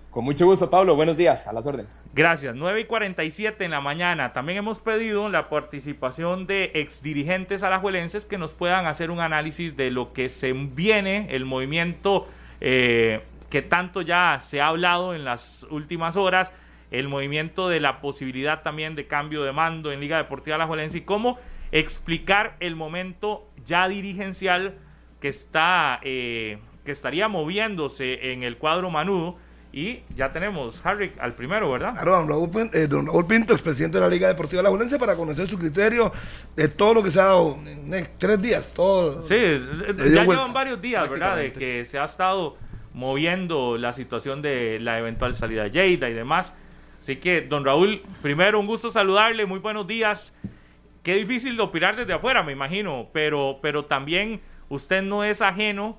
Con 0.09 0.26
mucho 0.26 0.47
gusto, 0.47 0.68
Pablo. 0.68 0.95
Buenos 0.95 1.15
días, 1.15 1.45
a 1.45 1.53
las 1.53 1.68
órdenes. 1.68 2.07
Gracias. 2.11 2.55
9 2.55 2.82
y 2.82 2.86
47 2.86 3.63
en 3.63 3.70
la 3.70 3.82
mañana. 3.82 4.34
También 4.34 4.57
hemos 4.57 4.80
pedido 4.80 5.30
la 5.30 5.47
participación 5.47 6.47
de 6.47 6.72
exdirigentes 6.74 7.61
alajuelenses 7.61 8.26
que 8.26 8.39
nos 8.39 8.53
puedan 8.53 8.88
hacer 8.88 9.11
un 9.11 9.20
análisis 9.20 9.78
de 9.78 9.91
lo 9.91 10.11
que 10.13 10.30
se 10.30 10.53
viene, 10.53 11.28
el 11.36 11.45
movimiento 11.45 12.26
eh, 12.61 13.22
que 13.51 13.61
tanto 13.61 14.01
ya 14.01 14.39
se 14.39 14.59
ha 14.59 14.70
hablado 14.70 15.13
en 15.13 15.24
las 15.24 15.68
últimas 15.70 16.18
horas, 16.18 16.51
el 16.89 17.09
movimiento 17.09 17.70
de 17.70 17.80
la 17.80 18.01
posibilidad 18.01 18.63
también 18.63 18.95
de 18.95 19.05
cambio 19.05 19.43
de 19.43 19.51
mando 19.51 19.91
en 19.91 19.99
Liga 19.99 20.18
Deportiva 20.18 20.55
Alajuelense 20.55 20.97
y 20.97 21.01
cómo 21.01 21.38
explicar 21.72 22.55
el 22.59 22.76
momento 22.76 23.47
ya 23.68 23.88
dirigencial 23.88 24.80
que 25.20 25.28
está 25.28 25.99
eh, 26.03 26.59
que 26.86 26.91
estaría 26.91 27.28
moviéndose 27.28 28.32
en 28.32 28.43
el 28.43 28.57
cuadro 28.57 28.89
Manudo 28.89 29.38
y 29.74 29.99
ya 30.15 30.32
tenemos 30.32 30.84
Harry 30.86 31.11
al 31.20 31.36
primero, 31.36 31.70
¿verdad? 31.72 31.93
Claro, 31.93 32.13
don 32.13 32.28
Raúl, 32.30 32.70
eh, 32.74 32.88
don 32.88 33.05
Raúl 33.05 33.28
Pinto, 33.28 33.53
expresidente 33.53 33.97
de 33.97 34.03
la 34.03 34.09
Liga 34.09 34.28
Deportiva 34.28 34.61
La 34.61 34.70
Julense, 34.70 34.97
para 34.97 35.15
conocer 35.15 35.47
su 35.47 35.59
criterio 35.59 36.11
de 36.55 36.70
todo 36.70 36.95
lo 36.95 37.03
que 37.03 37.11
se 37.11 37.20
ha 37.20 37.26
dado 37.26 37.57
en 37.65 38.09
tres 38.18 38.41
días. 38.41 38.74
Todo, 38.74 39.22
sí, 39.22 39.36
ya 39.36 40.24
llevan 40.24 40.53
varios 40.53 40.82
días, 40.82 41.07
¿verdad? 41.09 41.38
De 41.38 41.51
que 41.51 41.86
se 41.86 41.99
ha 41.99 42.05
estado 42.05 42.57
moviendo 42.93 43.78
la 43.78 43.93
situación 43.93 44.41
de 44.41 44.80
la 44.80 44.97
eventual 44.97 45.36
salida 45.36 45.65
de 45.65 45.72
Lleida 45.72 46.09
y 46.09 46.13
demás. 46.13 46.55
Así 46.99 47.18
que, 47.18 47.41
don 47.41 47.63
Raúl, 47.63 48.01
primero 48.22 48.59
un 48.59 48.65
gusto 48.65 48.89
saludarle, 48.89 49.45
muy 49.45 49.59
buenos 49.59 49.86
días. 49.86 50.34
Qué 51.03 51.13
difícil 51.15 51.55
de 51.55 51.63
opinar 51.63 51.95
desde 51.95 52.13
afuera, 52.13 52.41
me 52.41 52.53
imagino, 52.53 53.09
pero, 53.13 53.59
pero 53.61 53.86
también 53.86 54.41
usted 54.70 55.01
no 55.01 55.24
es 55.24 55.41
ajeno 55.41 55.97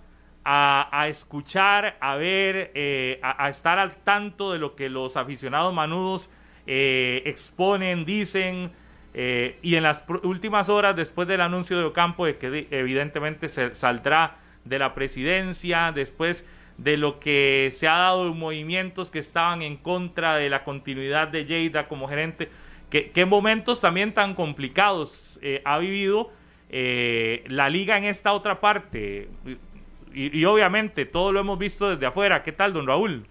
a, 0.51 1.07
escuchar, 1.09 1.99
a 2.01 2.17
ver, 2.17 2.71
eh, 2.75 3.21
a, 3.23 3.51
estar 3.51 3.79
al 3.79 3.97
tanto 3.97 4.53
de 4.53 4.59
lo 4.59 4.75
que 4.77 4.89
los 4.89 5.19
aficionados 5.19 5.75
manudos 5.75 6.31
eh, 6.67 7.23
exponen, 7.27 8.05
dicen. 8.07 8.73
Eh, 9.13 9.59
y 9.63 9.75
en 9.75 9.83
las 9.83 10.05
últimas 10.23 10.69
horas, 10.69 10.97
después 10.97 11.29
del 11.29 11.43
anuncio 11.43 11.79
de 11.79 11.85
Ocampo, 11.85 12.25
de 12.25 12.39
que 12.39 12.67
evidentemente 12.71 13.49
se 13.49 13.75
saldrá 13.75 14.39
de 14.65 14.79
la 14.79 14.95
presidencia, 14.95 15.93
después 15.93 16.47
de 16.79 16.97
lo 16.97 17.19
que 17.19 17.69
se 17.73 17.89
ha 17.89 17.99
dado 17.99 18.29
en 18.29 18.39
movimientos 18.39 19.11
que 19.11 19.19
estaban 19.19 19.61
en 19.63 19.77
contra 19.77 20.37
de 20.37 20.49
la 20.49 20.65
continuidad 20.65 21.29
de 21.29 21.45
Lleida 21.45 21.89
como 21.89 22.09
gerente, 22.09 22.49
qué 22.89 23.27
momentos 23.27 23.81
también 23.81 24.15
tan 24.15 24.35
complicados 24.35 25.41
ha 25.65 25.79
vivido 25.79 26.31
eh, 26.71 27.45
la 27.49 27.71
liga 27.71 27.97
en 27.99 28.05
esta 28.05 28.33
otra 28.33 28.61
parte. 28.61 29.29
Y, 30.15 30.45
obviamente 30.45 31.05
todo 31.05 31.33
lo 31.33 31.41
hemos 31.41 31.59
visto 31.59 31.91
desde 31.91 32.07
afuera. 32.07 32.43
¿Qué 32.43 32.53
tal, 32.53 32.73
don 32.73 32.87
Raúl? 32.87 33.25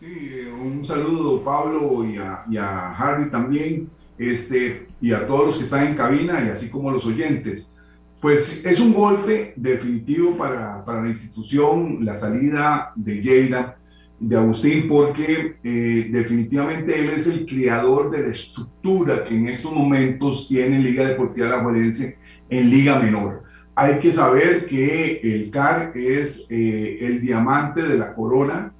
Sí, 0.00 0.30
eh, 0.32 0.52
un 0.52 0.84
saludo 0.84 1.42
Pablo 1.42 2.04
y 2.04 2.18
a, 2.18 2.44
y 2.50 2.56
a, 2.56 2.90
Harry 2.96 3.30
también, 3.30 3.88
este, 4.18 4.88
y 5.00 5.12
a 5.12 5.26
todos 5.26 5.46
los 5.46 5.58
que 5.58 5.64
están 5.64 5.86
en 5.86 5.94
cabina 5.94 6.44
y 6.44 6.50
así 6.50 6.70
como 6.70 6.90
los 6.90 7.06
oyentes. 7.06 7.72
Pues 8.20 8.64
es 8.64 8.80
un 8.80 8.92
golpe 8.92 9.52
definitivo 9.56 10.36
para, 10.36 10.84
para 10.84 11.02
la 11.02 11.08
institución, 11.08 12.04
la 12.04 12.14
salida 12.14 12.92
de 12.96 13.22
Lleida, 13.22 13.76
de 14.18 14.36
Agustín, 14.36 14.88
porque 14.88 15.56
eh, 15.62 16.08
definitivamente 16.10 16.98
él 16.98 17.10
es 17.10 17.26
el 17.26 17.46
creador 17.46 18.10
de 18.10 18.22
la 18.22 18.28
estructura 18.28 19.24
que 19.24 19.36
en 19.36 19.48
estos 19.48 19.72
momentos 19.72 20.48
tiene 20.48 20.78
Liga 20.78 21.06
Deportiva 21.06 21.48
La 21.48 21.62
Valencia 21.62 22.16
en 22.48 22.70
Liga 22.70 22.98
Menor. 22.98 23.42
Hay 23.74 23.98
que 23.98 24.10
saber 24.10 24.66
que 24.66 25.20
el 25.22 25.50
CAR 25.50 25.92
es 25.94 26.46
eh, 26.50 26.98
el 27.00 27.20
diamante 27.20 27.82
de 27.82 27.98
la 27.98 28.14
corona 28.14 28.72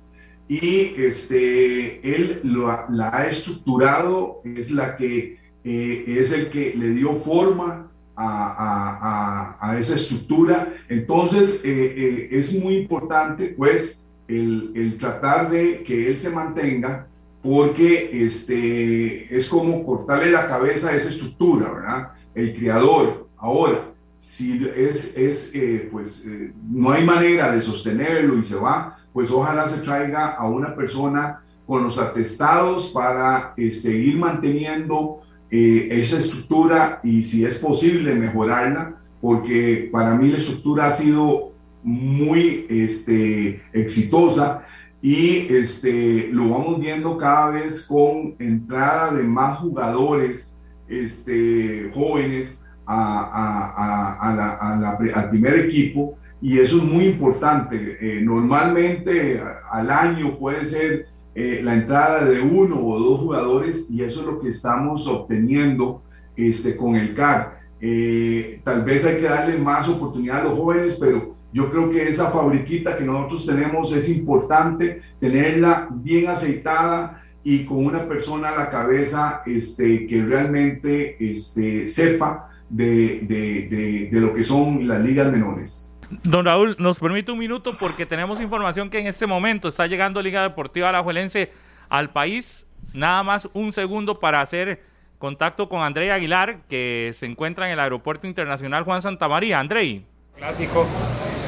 y 0.48 0.94
este, 0.96 2.00
él 2.16 2.40
lo, 2.44 2.66
la 2.88 3.10
ha 3.14 3.26
estructurado, 3.28 4.40
es, 4.44 4.70
la 4.70 4.96
que, 4.96 5.38
eh, 5.64 6.04
es 6.06 6.32
el 6.32 6.48
que 6.48 6.74
le 6.76 6.90
dio 6.90 7.16
forma 7.16 7.90
a, 8.16 9.58
a, 9.60 9.78
esa 9.78 9.96
estructura. 9.96 10.72
Entonces, 10.88 11.60
eh, 11.64 12.28
es 12.30 12.54
muy 12.54 12.78
importante 12.78 13.54
pues 13.56 14.06
el, 14.28 14.72
el 14.74 14.96
tratar 14.96 15.50
de 15.50 15.82
que 15.82 16.08
él 16.08 16.16
se 16.16 16.30
mantenga 16.30 17.06
porque 17.42 18.24
este, 18.24 19.36
es 19.36 19.48
como 19.48 19.84
cortarle 19.84 20.30
la 20.30 20.48
cabeza 20.48 20.90
a 20.90 20.96
esa 20.96 21.10
estructura, 21.10 21.72
¿verdad? 21.72 22.12
El 22.34 22.54
creador. 22.56 23.25
Ahora, 23.46 23.92
si 24.16 24.68
es, 24.76 25.16
es 25.16 25.54
eh, 25.54 25.88
pues 25.92 26.26
eh, 26.26 26.52
no 26.68 26.90
hay 26.90 27.04
manera 27.04 27.52
de 27.52 27.62
sostenerlo 27.62 28.36
y 28.38 28.44
se 28.44 28.56
va, 28.56 28.98
pues 29.12 29.30
ojalá 29.30 29.68
se 29.68 29.82
traiga 29.82 30.32
a 30.32 30.48
una 30.48 30.74
persona 30.74 31.44
con 31.64 31.84
los 31.84 31.96
atestados 31.96 32.88
para 32.88 33.54
eh, 33.56 33.70
seguir 33.70 34.18
manteniendo 34.18 35.20
esa 35.48 36.18
estructura 36.18 36.98
y 37.04 37.22
si 37.22 37.44
es 37.44 37.58
posible 37.58 38.16
mejorarla, 38.16 38.96
porque 39.20 39.88
para 39.92 40.16
mí 40.16 40.28
la 40.28 40.38
estructura 40.38 40.88
ha 40.88 40.90
sido 40.90 41.52
muy 41.84 42.66
este, 42.68 43.62
exitosa 43.72 44.64
y 45.00 45.46
este, 45.54 46.30
lo 46.32 46.50
vamos 46.50 46.80
viendo 46.80 47.16
cada 47.16 47.50
vez 47.50 47.86
con 47.86 48.34
entrada 48.40 49.14
de 49.14 49.22
más 49.22 49.60
jugadores 49.60 50.58
este, 50.88 51.92
jóvenes 51.94 52.65
a, 52.86 54.18
al 55.14 55.30
primer 55.30 55.58
equipo 55.60 56.16
y 56.40 56.58
eso 56.58 56.76
es 56.78 56.84
muy 56.84 57.06
importante. 57.06 57.96
Eh, 58.00 58.20
normalmente 58.22 59.42
al 59.70 59.90
año 59.90 60.38
puede 60.38 60.64
ser 60.64 61.06
eh, 61.34 61.60
la 61.62 61.74
entrada 61.74 62.24
de 62.24 62.40
uno 62.40 62.84
o 62.84 62.98
dos 62.98 63.20
jugadores 63.20 63.90
y 63.90 64.02
eso 64.02 64.20
es 64.20 64.26
lo 64.26 64.40
que 64.40 64.48
estamos 64.48 65.06
obteniendo 65.06 66.02
este, 66.36 66.76
con 66.76 66.96
el 66.96 67.14
CAR. 67.14 67.60
Eh, 67.80 68.60
tal 68.64 68.84
vez 68.84 69.04
hay 69.04 69.16
que 69.16 69.28
darle 69.28 69.58
más 69.58 69.88
oportunidad 69.88 70.40
a 70.40 70.44
los 70.44 70.58
jóvenes, 70.58 70.98
pero 71.00 71.34
yo 71.52 71.70
creo 71.70 71.90
que 71.90 72.08
esa 72.08 72.30
fabriquita 72.30 72.96
que 72.96 73.04
nosotros 73.04 73.46
tenemos 73.46 73.94
es 73.94 74.08
importante 74.08 75.02
tenerla 75.20 75.88
bien 75.90 76.28
aceitada 76.28 77.22
y 77.42 77.64
con 77.64 77.84
una 77.84 78.06
persona 78.08 78.48
a 78.48 78.56
la 78.58 78.70
cabeza 78.70 79.42
este, 79.46 80.06
que 80.06 80.22
realmente 80.22 81.16
este, 81.18 81.86
sepa 81.86 82.50
de, 82.68 83.20
de, 83.22 84.08
de, 84.10 84.20
lo 84.20 84.34
que 84.34 84.42
son 84.42 84.86
las 84.86 85.00
ligas 85.00 85.30
menores. 85.30 85.92
Don 86.22 86.44
Raúl, 86.44 86.76
nos 86.78 86.98
permite 86.98 87.32
un 87.32 87.38
minuto 87.38 87.76
porque 87.78 88.06
tenemos 88.06 88.40
información 88.40 88.90
que 88.90 88.98
en 88.98 89.06
este 89.06 89.26
momento 89.26 89.68
está 89.68 89.86
llegando 89.86 90.22
Liga 90.22 90.42
Deportiva 90.42 90.88
Alajuelense 90.88 91.50
al 91.88 92.10
país. 92.10 92.66
Nada 92.92 93.22
más 93.22 93.48
un 93.52 93.72
segundo 93.72 94.20
para 94.20 94.40
hacer 94.40 94.82
contacto 95.18 95.68
con 95.68 95.82
André 95.82 96.12
Aguilar, 96.12 96.60
que 96.68 97.10
se 97.12 97.26
encuentra 97.26 97.66
en 97.66 97.72
el 97.72 97.80
Aeropuerto 97.80 98.26
Internacional 98.26 98.84
Juan 98.84 99.02
Santa 99.02 99.28
María. 99.28 99.58
André. 99.58 100.02
Clásico. 100.36 100.86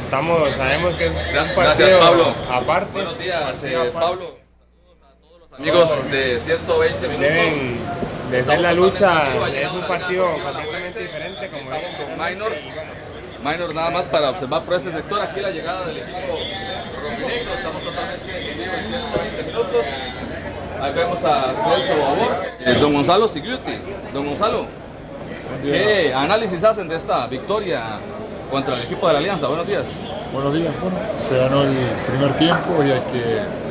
Estamos, 0.05 0.49
sabemos 0.53 0.95
que 0.95 1.07
es 1.07 1.13
un 1.13 1.55
partido 1.55 1.87
Gracias, 1.87 2.01
Pablo. 2.01 2.35
aparte. 2.51 2.93
Buenos 2.93 3.19
días, 3.19 3.63
eh, 3.63 3.91
Pablo. 3.93 4.38
Amigos 5.59 5.91
de 6.13 6.41
120 6.41 7.09
minutos. 7.09 7.21
Deben 7.21 7.79
desde 8.31 8.59
la 8.59 8.73
lucha 8.73 9.25
es 9.49 9.73
un 9.73 9.81
partido 9.89 10.31
completamente 10.31 11.01
diferente 11.01 11.49
como 11.49 11.75
Estamos 11.75 11.97
con 11.97 12.27
Minor. 12.27 12.53
Minor 13.43 13.75
nada 13.75 13.91
más 13.91 14.07
para 14.07 14.31
observar 14.31 14.63
por 14.63 14.75
este 14.75 14.93
sector. 14.93 15.21
Aquí 15.21 15.41
la 15.41 15.51
llegada 15.51 15.87
del 15.87 15.97
equipo 15.97 16.39
rojinegro. 17.03 17.55
Estamos 17.55 17.83
totalmente 17.83 18.51
en 18.51 18.59
vivo 18.59 18.73
en 18.73 18.89
120 18.89 19.43
minutos. 19.43 19.87
Ahí 20.81 20.93
vemos 20.93 21.25
a 21.25 21.55
Celso 21.55 21.99
Babor. 21.99 22.37
Eh, 22.61 22.75
don 22.75 22.93
Gonzalo 22.93 23.27
Sigliuti. 23.27 23.79
Don 24.15 24.27
Gonzalo, 24.27 24.67
¿qué 25.65 26.15
análisis 26.15 26.63
hacen 26.63 26.89
de 26.89 26.97
esta 26.97 27.27
victoria 27.27 27.99
contra 28.49 28.77
el 28.77 28.83
equipo 28.83 29.09
de 29.09 29.13
la 29.15 29.19
Alianza? 29.19 29.49
Buenos 29.49 29.67
días. 29.67 29.87
Buenos 30.33 30.55
días. 30.55 30.73
Bueno, 30.81 30.97
se 31.19 31.37
ganó 31.37 31.63
el 31.65 31.75
primer 32.07 32.33
tiempo 32.39 32.85
y 32.85 32.93
hay 32.93 33.01
que 33.01 33.68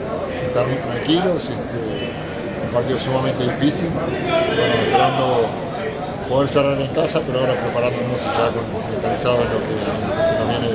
estar 0.47 0.67
muy 0.67 0.77
tranquilos. 0.77 1.43
Este, 1.43 2.27
un 2.67 2.73
partido 2.73 2.99
sumamente 2.99 3.43
difícil, 3.43 3.89
bueno, 3.89 4.73
esperando 4.81 5.47
poder 6.27 6.47
cerrar 6.49 6.81
en 6.81 6.87
casa, 6.87 7.21
pero 7.25 7.39
ahora 7.39 7.55
preparándonos 7.55 8.19
ya 8.19 8.51
con, 8.51 8.65
mentalizados 8.91 9.39
en 9.39 9.49
lo 9.55 9.59
que, 9.63 9.73
se 10.27 10.33
nos 10.35 10.47
viene 10.49 10.69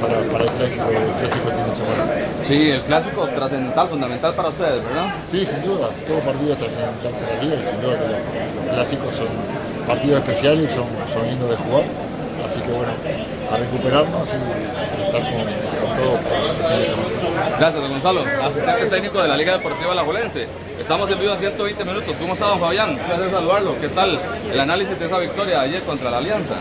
para, 0.00 0.20
para 0.28 0.44
el, 0.44 0.50
clásico, 0.50 0.84
el 0.92 1.12
clásico 1.20 1.48
fin 1.48 1.64
de 1.64 1.74
semana. 1.74 2.02
Sí, 2.44 2.70
el 2.70 2.82
clásico 2.82 3.26
trascendental, 3.28 3.88
fundamental 3.88 4.34
para 4.34 4.48
ustedes, 4.50 4.84
¿verdad? 4.84 5.14
Sí, 5.24 5.46
sin 5.46 5.62
duda, 5.62 5.88
todo 6.06 6.18
partido 6.20 6.52
es 6.52 6.58
trascendental 6.58 7.12
para 7.12 7.34
la 7.34 7.42
liga 7.42 7.56
y 7.56 7.64
sin 7.64 7.80
duda 7.80 7.96
que 7.96 8.06
los, 8.12 8.74
clásicos 8.74 9.14
son 9.14 9.28
partidos 9.86 10.18
especiales 10.18 10.70
son, 10.70 10.84
son 11.12 11.26
lindos 11.28 11.50
de 11.50 11.56
jugar. 11.56 11.84
Así 12.44 12.60
que 12.60 12.72
bueno, 12.72 12.92
a 13.50 13.56
recuperarnos 13.56 14.28
y, 14.28 15.02
estar 15.06 15.22
con, 15.22 15.40
con 15.40 15.90
todo 15.96 16.12
para 16.28 16.44
el 16.44 16.56
fin 16.60 16.78
de 16.80 16.86
semana. 16.86 17.23
Gracias, 17.50 17.74
don 17.74 17.90
Gonzalo. 17.90 18.24
Asistente 18.42 18.86
técnico 18.86 19.22
de 19.22 19.28
la 19.28 19.36
Liga 19.36 19.52
Deportiva 19.52 19.94
La 19.94 20.02
Jolense. 20.02 20.46
Estamos 20.80 21.10
en 21.10 21.18
vivo 21.18 21.32
en 21.32 21.38
120 21.38 21.84
minutos. 21.84 22.16
¿Cómo 22.18 22.32
está, 22.34 22.46
don 22.46 22.60
Fabián? 22.60 22.90
Un 22.90 22.98
placer 22.98 23.30
saludarlo. 23.30 23.80
¿Qué 23.80 23.88
tal 23.88 24.18
el 24.52 24.60
análisis 24.60 24.98
de 24.98 25.06
esa 25.06 25.18
victoria 25.18 25.60
ayer 25.60 25.82
contra 25.82 26.10
la 26.10 26.18
Alianza? 26.18 26.54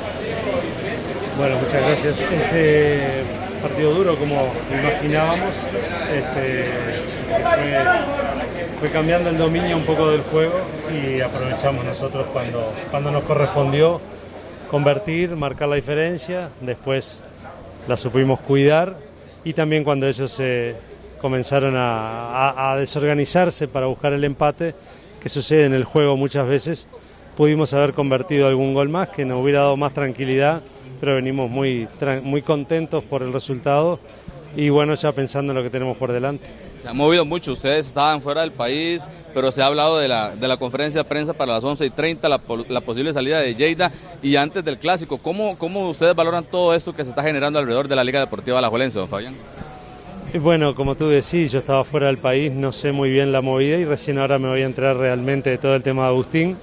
Bueno, 1.38 1.58
muchas 1.58 1.82
gracias. 1.82 2.22
Este 2.22 3.24
partido 3.62 3.94
duro, 3.94 4.16
como 4.18 4.54
imaginábamos, 4.72 5.56
este, 6.14 6.70
fue, 8.80 8.90
cambiando 8.90 9.30
el 9.30 9.38
dominio 9.38 9.78
un 9.78 9.86
poco 9.86 10.10
del 10.12 10.22
juego 10.22 10.60
y 10.92 11.22
aprovechamos 11.22 11.86
nosotros 11.86 12.28
cuando, 12.34 12.74
cuando 12.92 13.12
nos 13.12 13.24
correspondió 13.24 14.02
convertir, 14.70 15.36
marcar 15.36 15.70
la 15.70 15.76
diferencia, 15.76 16.50
después 16.62 17.22
la 17.88 17.96
supimos 17.96 18.40
cuidar 18.42 18.98
y 19.44 19.54
también 19.54 19.84
cuando 19.84 20.08
ellos 20.08 20.42
comenzaron 21.22 21.76
a, 21.78 22.76
desorganizarse 22.78 23.68
para 23.68 23.88
buscar 23.88 24.14
el 24.14 24.24
empate, 24.24 24.76
que 25.22 25.30
sucede 25.30 25.66
en 25.66 25.74
el 25.74 25.86
juego 25.86 26.18
muchas 26.18 26.48
veces, 26.48 26.88
pudimos 27.38 27.74
haber 27.74 27.94
convertido 27.94 28.48
algún 28.48 28.74
gol 28.74 28.90
más 28.90 29.10
que 29.10 29.26
nos 29.26 29.42
hubiera 29.42 29.62
dado 29.62 29.78
más 29.78 29.94
tranquilidad, 29.94 30.62
pero 31.00 31.16
venimos 31.16 31.50
muy, 31.50 31.88
muy 32.24 32.42
contentos 32.42 33.04
por 33.04 33.24
el 33.24 33.32
resultado 33.32 34.00
y 34.56 34.70
bueno, 34.70 34.96
ya 34.96 35.12
pensando 35.14 35.52
en 35.52 35.58
lo 35.58 35.64
que 35.64 35.70
tenemos 35.70 35.98
por 35.98 36.12
delante. 36.12 36.46
Se 36.84 36.90
ha 36.90 36.94
movido 36.94 37.24
mucho, 37.24 37.54
ustedes 37.54 37.88
estaban 37.88 38.22
fuera 38.22 38.42
del 38.42 38.52
país, 38.52 39.10
pero 39.34 39.54
se 39.54 39.62
ha 39.62 39.68
hablado 39.68 40.00
de 40.00 40.10
la, 40.10 40.36
de 40.36 40.48
la 40.50 40.58
conferencia 40.58 41.02
de 41.02 41.08
prensa 41.08 41.32
para 41.32 41.54
las 41.54 41.64
11 41.64 41.86
y 41.86 41.90
30, 41.90 42.28
la, 42.28 42.82
posible 42.82 43.14
salida 43.14 43.40
de 43.40 43.56
Lleida 43.56 43.90
y 44.22 44.36
antes 44.36 44.66
del 44.66 44.78
clásico. 44.78 45.18
¿Cómo, 45.18 45.58
¿Cómo 45.58 45.90
ustedes 45.90 46.14
valoran 46.14 46.44
todo 46.44 46.74
esto 46.74 46.94
que 46.94 47.06
se 47.06 47.12
está 47.12 47.24
generando 47.24 47.58
alrededor 47.58 47.88
de 47.88 47.96
la 47.96 48.04
Liga 48.04 48.20
Deportiva 48.20 48.58
Alajuelense, 48.60 49.00
don 49.00 49.08
Fabián? 49.08 49.34
Bueno, 50.42 50.76
como 50.76 50.98
tú 50.98 51.08
decís, 51.08 51.54
yo 51.54 51.60
estaba 51.60 51.86
fuera 51.86 52.08
del 52.08 52.18
país, 52.18 52.52
no 52.52 52.74
sé 52.74 52.92
muy 52.92 53.10
bien 53.10 53.32
la 53.32 53.40
movida 53.40 53.78
y 53.78 53.86
recién 53.86 54.20
ahora 54.20 54.38
me 54.38 54.50
voy 54.50 54.64
a 54.64 54.66
entrar 54.66 54.98
realmente 54.98 55.52
de 55.52 55.58
todo 55.58 55.78
el 55.78 55.84
tema 55.84 56.02
de 56.02 56.08
Agustín. 56.10 56.58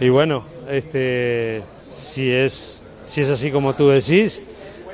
Y 0.00 0.10
bueno, 0.10 0.44
este, 0.68 1.62
si, 1.80 2.30
es, 2.30 2.82
si 3.06 3.22
es 3.22 3.30
así 3.30 3.50
como 3.50 3.72
tú 3.72 3.88
decís, 3.88 4.42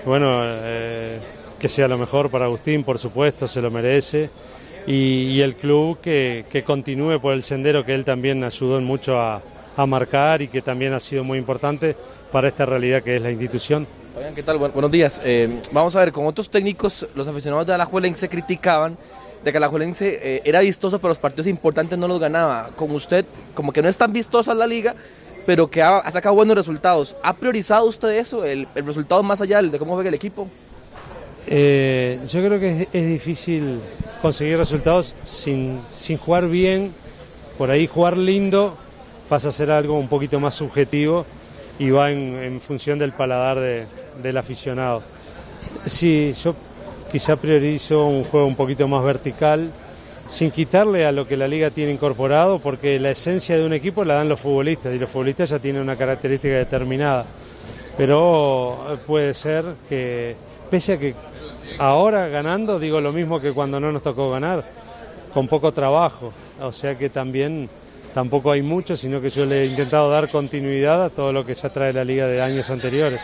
bueno, 0.06 0.42
eh, 0.44 1.18
que 1.60 1.68
sea 1.68 1.86
lo 1.86 1.98
mejor 1.98 2.30
para 2.30 2.46
Agustín, 2.46 2.82
por 2.82 2.98
supuesto, 2.98 3.46
se 3.46 3.60
lo 3.60 3.70
merece. 3.70 4.30
Y, 4.86 5.40
el 5.42 5.54
club 5.54 6.00
que, 6.00 6.64
continúe 6.66 7.20
por 7.20 7.34
el 7.34 7.44
sendero 7.44 7.84
que 7.84 7.94
él 7.94 8.04
también 8.04 8.42
ayudó 8.42 8.80
mucho 8.80 9.20
a, 9.20 9.40
marcar 9.86 10.42
y 10.42 10.48
que 10.48 10.60
también 10.60 10.92
ha 10.92 11.00
sido 11.00 11.24
muy 11.24 11.38
importante 11.38 11.96
para 12.30 12.48
esta 12.48 12.66
realidad 12.66 13.02
que 13.02 13.16
es 13.16 13.22
la 13.22 13.30
institución. 13.30 13.86
¿qué 14.34 14.42
tal? 14.42 14.58
buenos 14.58 14.90
días. 14.90 15.18
Eh, 15.24 15.62
vamos 15.72 15.96
a 15.96 16.00
ver, 16.00 16.12
con 16.12 16.26
otros 16.26 16.50
técnicos, 16.50 17.06
los 17.14 17.26
aficionados 17.26 17.66
de 17.66 17.72
Alajuelense 17.72 18.28
criticaban 18.28 18.98
de 19.42 19.50
que 19.50 19.56
Alajuelense 19.56 20.20
eh, 20.22 20.42
era 20.44 20.60
vistoso, 20.60 20.98
pero 20.98 21.08
los 21.08 21.18
partidos 21.18 21.46
importantes 21.46 21.98
no 21.98 22.06
los 22.06 22.20
ganaba. 22.20 22.68
Con 22.76 22.90
usted, 22.90 23.24
como 23.54 23.72
que 23.72 23.80
no 23.80 23.88
es 23.88 23.96
tan 23.96 24.12
vistoso 24.12 24.52
la 24.52 24.66
liga, 24.66 24.94
pero 25.46 25.70
que 25.70 25.82
ha, 25.82 26.10
sacado 26.10 26.34
buenos 26.34 26.56
resultados. 26.56 27.16
¿Ha 27.22 27.32
priorizado 27.32 27.86
usted 27.86 28.10
eso, 28.10 28.44
el, 28.44 28.68
el 28.74 28.84
resultado 28.84 29.22
más 29.22 29.40
allá 29.40 29.62
de 29.62 29.78
cómo 29.78 29.94
juega 29.94 30.08
el 30.08 30.14
equipo? 30.14 30.46
Eh, 31.52 32.20
yo 32.28 32.44
creo 32.44 32.60
que 32.60 32.86
es, 32.92 33.06
difícil 33.06 33.80
conseguir 34.22 34.56
resultados 34.56 35.16
sin, 35.24 35.80
sin 35.88 36.16
jugar 36.16 36.48
bien. 36.48 36.92
Por 37.58 37.72
ahí 37.72 37.88
jugar 37.88 38.16
lindo 38.16 38.76
pasa 39.28 39.48
a 39.48 39.52
ser 39.52 39.72
algo 39.72 39.98
un 39.98 40.06
poquito 40.08 40.38
más 40.38 40.54
subjetivo 40.54 41.26
y 41.80 41.90
va 41.90 42.12
en, 42.12 42.60
función 42.60 43.00
del 43.00 43.12
paladar 43.12 43.58
del 44.22 44.36
aficionado. 44.36 45.02
Sí, 45.86 46.32
yo 46.34 46.54
quizá 47.10 47.34
priorizo 47.34 48.06
un 48.06 48.22
juego 48.22 48.46
un 48.46 48.54
poquito 48.54 48.86
más 48.86 49.02
vertical, 49.02 49.72
sin 50.28 50.52
quitarle 50.52 51.04
a 51.04 51.10
lo 51.10 51.26
que 51.26 51.36
la 51.36 51.48
liga 51.48 51.70
tiene 51.70 51.90
incorporado, 51.90 52.60
porque 52.60 53.00
la 53.00 53.10
esencia 53.10 53.56
de 53.56 53.64
un 53.64 53.72
equipo 53.72 54.04
la 54.04 54.14
dan 54.14 54.28
los 54.28 54.38
futbolistas 54.38 54.94
y 54.94 54.98
los 54.98 55.10
futbolistas 55.10 55.50
ya 55.50 55.58
tienen 55.58 55.82
una 55.82 55.96
característica 55.96 56.54
determinada. 56.54 57.24
Pero 57.96 58.98
puede 59.06 59.34
ser 59.34 59.64
que, 59.88 60.36
pese 60.70 60.92
a 60.92 60.98
que 60.98 61.14
ahora 61.80 62.28
ganando 62.28 62.78
digo 62.78 63.00
lo 63.00 63.10
mismo 63.10 63.40
que 63.40 63.52
cuando 63.52 63.80
no 63.80 63.90
nos 63.90 64.02
tocó 64.02 64.30
ganar, 64.30 64.64
con 65.32 65.48
poco 65.48 65.72
trabajo. 65.72 66.32
O 66.60 66.72
sea 66.72 66.96
que 66.98 67.08
también 67.08 67.70
tampoco 68.12 68.52
hay 68.52 68.60
mucho, 68.60 68.96
sino 68.96 69.20
que 69.20 69.30
yo 69.30 69.46
le 69.46 69.62
he 69.62 69.66
intentado 69.66 70.10
dar 70.10 70.30
continuidad 70.30 71.02
a 71.02 71.10
todo 71.10 71.32
lo 71.32 71.44
que 71.44 71.54
ya 71.54 71.70
trae 71.70 71.92
la 71.92 72.04
liga 72.04 72.26
de 72.26 72.42
años 72.42 72.68
anteriores. 72.70 73.22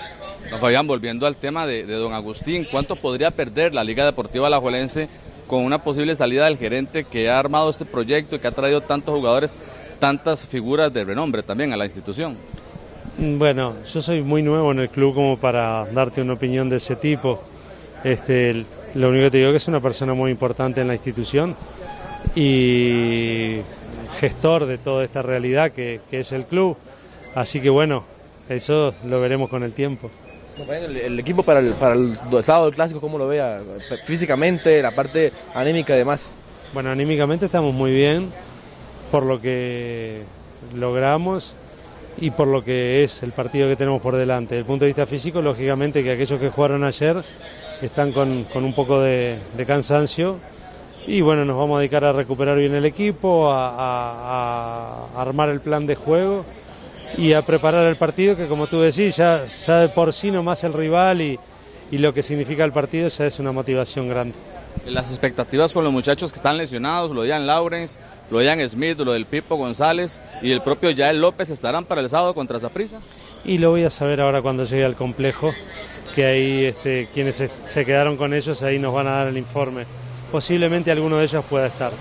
Don 0.51 0.59
Fabián, 0.59 0.87
volviendo 0.87 1.27
al 1.27 1.37
tema 1.37 1.67
de, 1.67 1.85
don 1.85 2.15
Agustín, 2.15 2.67
¿cuánto 2.71 2.97
podría 2.97 3.31
perder 3.31 3.75
la 3.75 3.85
Liga 3.85 4.05
Deportiva 4.05 4.47
Alajuelense 4.47 5.09
con 5.47 5.65
una 5.65 5.83
posible 5.83 6.15
salida 6.15 6.47
del 6.47 6.57
gerente 6.57 7.05
que 7.05 7.29
ha 7.29 7.39
armado 7.39 7.69
este 7.69 7.85
proyecto 7.85 8.37
y 8.37 8.39
que 8.39 8.49
ha 8.49 8.53
traído 8.53 8.81
tantos 8.81 9.15
jugadores, 9.15 9.59
tantas 9.99 10.47
figuras 10.47 10.93
de 10.93 11.05
renombre 11.05 11.43
también 11.43 11.73
a 11.73 11.77
la 11.77 11.85
institución? 11.85 12.37
Mm, 13.19 13.39
bueno, 13.39 13.75
yo 13.85 14.01
soy 14.01 14.23
muy 14.23 14.43
nuevo 14.43 14.73
en 14.73 14.81
el 14.81 14.89
club 14.89 15.15
como 15.15 15.37
para 15.37 15.85
darte 15.87 16.23
una 16.23 16.35
opinión 16.35 16.69
de 16.69 16.77
ese 16.77 16.97
tipo. 16.97 17.43
Este, 18.07 18.65
lo 18.95 19.09
único 19.09 19.25
que 19.25 19.31
te 19.33 19.39
digo 19.39 19.49
es 19.49 19.55
que 19.55 19.57
es 19.57 19.67
una 19.67 19.81
persona 19.81 20.15
muy 20.15 20.31
importante 20.31 20.81
en 20.81 20.87
la 20.87 20.95
institución 20.95 21.57
y 22.37 23.57
gestor 24.21 24.67
de 24.67 24.79
toda 24.79 25.03
esta 25.03 25.23
realidad 25.23 25.73
que, 25.73 26.01
es 26.13 26.31
el 26.31 26.45
club. 26.45 26.77
Así 27.35 27.61
que 27.61 27.69
bueno, 27.69 28.05
eso 28.49 28.95
lo 29.05 29.21
veremos 29.21 29.51
con 29.51 29.65
el 29.65 29.73
tiempo. 29.73 30.09
El, 30.71 31.19
equipo 31.19 31.43
para 31.43 31.59
el, 31.59 31.73
para 31.73 31.95
el 31.95 32.17
sábado 32.45 32.67
del 32.67 32.77
clásico, 32.77 33.01
¿cómo 33.01 33.19
lo 33.19 33.27
vea? 33.27 33.61
Físicamente, 34.05 34.81
la 34.81 34.93
parte 34.93 35.33
anímica 35.53 35.93
y 35.93 35.99
demás. 35.99 36.31
Bueno, 36.73 36.91
anímicamente 36.91 37.47
estamos 37.47 37.75
muy 37.75 37.93
bien 37.93 38.31
por 39.11 39.25
lo 39.25 39.41
que 39.41 40.23
logramos 40.77 41.57
y 42.19 42.31
por 42.31 42.47
lo 42.47 42.63
que 42.63 43.03
es 43.03 43.25
el 43.25 43.33
partido 43.33 43.69
que 43.69 43.75
tenemos 43.75 44.01
por 44.01 44.15
delante. 44.15 44.55
Desde 44.55 44.61
el 44.61 44.67
punto 44.67 44.85
de 44.85 44.91
vista 44.91 45.07
físico, 45.07 45.43
lógicamente 45.43 46.05
que 46.05 46.13
aquellos 46.13 46.39
que 46.39 46.51
jugaron 46.51 46.85
ayer 46.85 47.25
están 47.83 48.13
con, 48.13 48.47
un 48.55 48.75
poco 48.75 49.01
de, 49.01 49.39
cansancio 49.67 50.39
y 51.07 51.21
bueno, 51.21 51.45
nos 51.45 51.57
vamos 51.57 51.77
a 51.77 51.81
dedicar 51.81 52.05
a 52.05 52.13
recuperar 52.13 52.59
bien 52.59 52.75
el 52.75 52.85
equipo, 52.85 53.51
a, 53.51 55.09
armar 55.17 55.49
el 55.51 55.61
plan 55.61 55.87
de 55.87 55.95
juego 55.95 56.45
y 57.17 57.33
a 57.33 57.43
preparar 57.43 57.87
el 57.87 57.97
partido 57.97 58.37
que 58.37 58.47
como 58.47 58.67
tú 58.67 58.81
decís, 58.81 59.17
ya, 59.17 59.47
ya 59.47 59.79
de 59.79 59.89
por 59.89 60.13
sí 60.13 60.31
nomás 60.31 60.65
el 60.65 60.73
rival 60.73 61.21
y, 61.21 61.39
y 61.91 61.99
lo 61.99 62.13
que 62.13 62.23
significa 62.23 62.65
el 62.65 62.73
partido 62.73 63.09
ya 63.09 63.27
es 63.27 63.39
una 63.39 63.53
motivación 63.53 64.09
grande. 64.09 64.35
Las 64.85 65.11
expectativas 65.11 65.73
con 65.73 65.85
los 65.85 65.93
muchachos 65.93 66.31
que 66.31 66.37
están 66.37 66.59
lesionados, 66.59 67.11
lo 67.11 67.23
de 67.23 67.29
Ian 67.29 67.47
Lawrence, 67.47 67.99
lo 68.31 68.39
de 68.39 68.45
Ian 68.45 68.69
Smith, 68.69 68.99
lo 68.99 69.13
del 69.13 69.27
Pipo 69.27 69.57
González 69.57 70.23
y 70.43 70.51
el 70.51 70.61
propio 70.61 70.91
Yael 70.91 71.21
López, 71.21 71.51
¿estarán 71.51 71.85
para 71.85 72.01
el 72.01 72.09
sábado 72.09 72.35
contra 72.35 72.61
Zaprisa? 72.61 73.01
Y 73.45 73.59
lo 73.59 73.71
voy 73.71 73.85
a 73.85 73.91
saber 73.91 74.21
ahora 74.21 74.43
cuando 74.43 74.65
llegue 74.65 74.85
al 74.85 74.97
complejo, 74.97 75.53
que 76.17 76.25
ahí 76.25 76.65
este, 76.65 77.09
quienes 77.13 77.37
se, 77.37 77.85
quedaron 77.85 78.17
con 78.17 78.33
ellos, 78.33 78.63
ahí 78.63 78.79
nos 78.79 78.95
van 78.95 79.07
a 79.07 79.17
dar 79.17 79.27
el 79.27 79.37
informe. 79.37 79.85
Posiblemente 80.33 80.91
alguno 80.91 81.19
de 81.19 81.25
ellos 81.25 81.45
pueda 81.45 81.67
estar. 81.67 81.93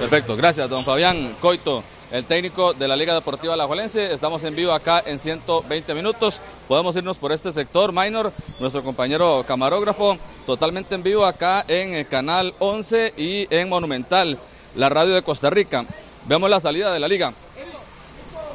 Perfecto, 0.00 0.36
gracias 0.36 0.68
don 0.68 0.84
Fabián 0.84 1.36
Coito 1.40 1.84
el 2.10 2.24
técnico 2.24 2.72
de 2.72 2.88
la 2.88 2.96
Liga 2.96 3.14
Deportiva 3.14 3.54
Alajuelense. 3.54 4.12
Estamos 4.12 4.42
en 4.42 4.56
vivo 4.56 4.72
acá 4.72 5.02
en 5.06 5.18
120 5.20 5.94
minutos. 5.94 6.40
Podemos 6.66 6.96
irnos 6.96 7.18
por 7.18 7.30
este 7.30 7.52
sector, 7.52 7.92
Minor, 7.92 8.32
nuestro 8.58 8.82
compañero 8.82 9.44
camarógrafo, 9.46 10.16
totalmente 10.44 10.94
en 10.96 11.02
vivo 11.04 11.24
acá 11.24 11.64
en 11.68 11.94
el 11.94 12.08
canal 12.08 12.54
11 12.58 13.14
y 13.16 13.46
en 13.54 13.68
Monumental, 13.68 14.38
la 14.74 14.88
radio 14.88 15.14
de 15.14 15.22
Costa 15.22 15.50
Rica. 15.50 15.84
Vemos 16.26 16.50
la 16.50 16.58
salida 16.58 16.92
de 16.92 16.98
la 16.98 17.06
liga. 17.06 17.34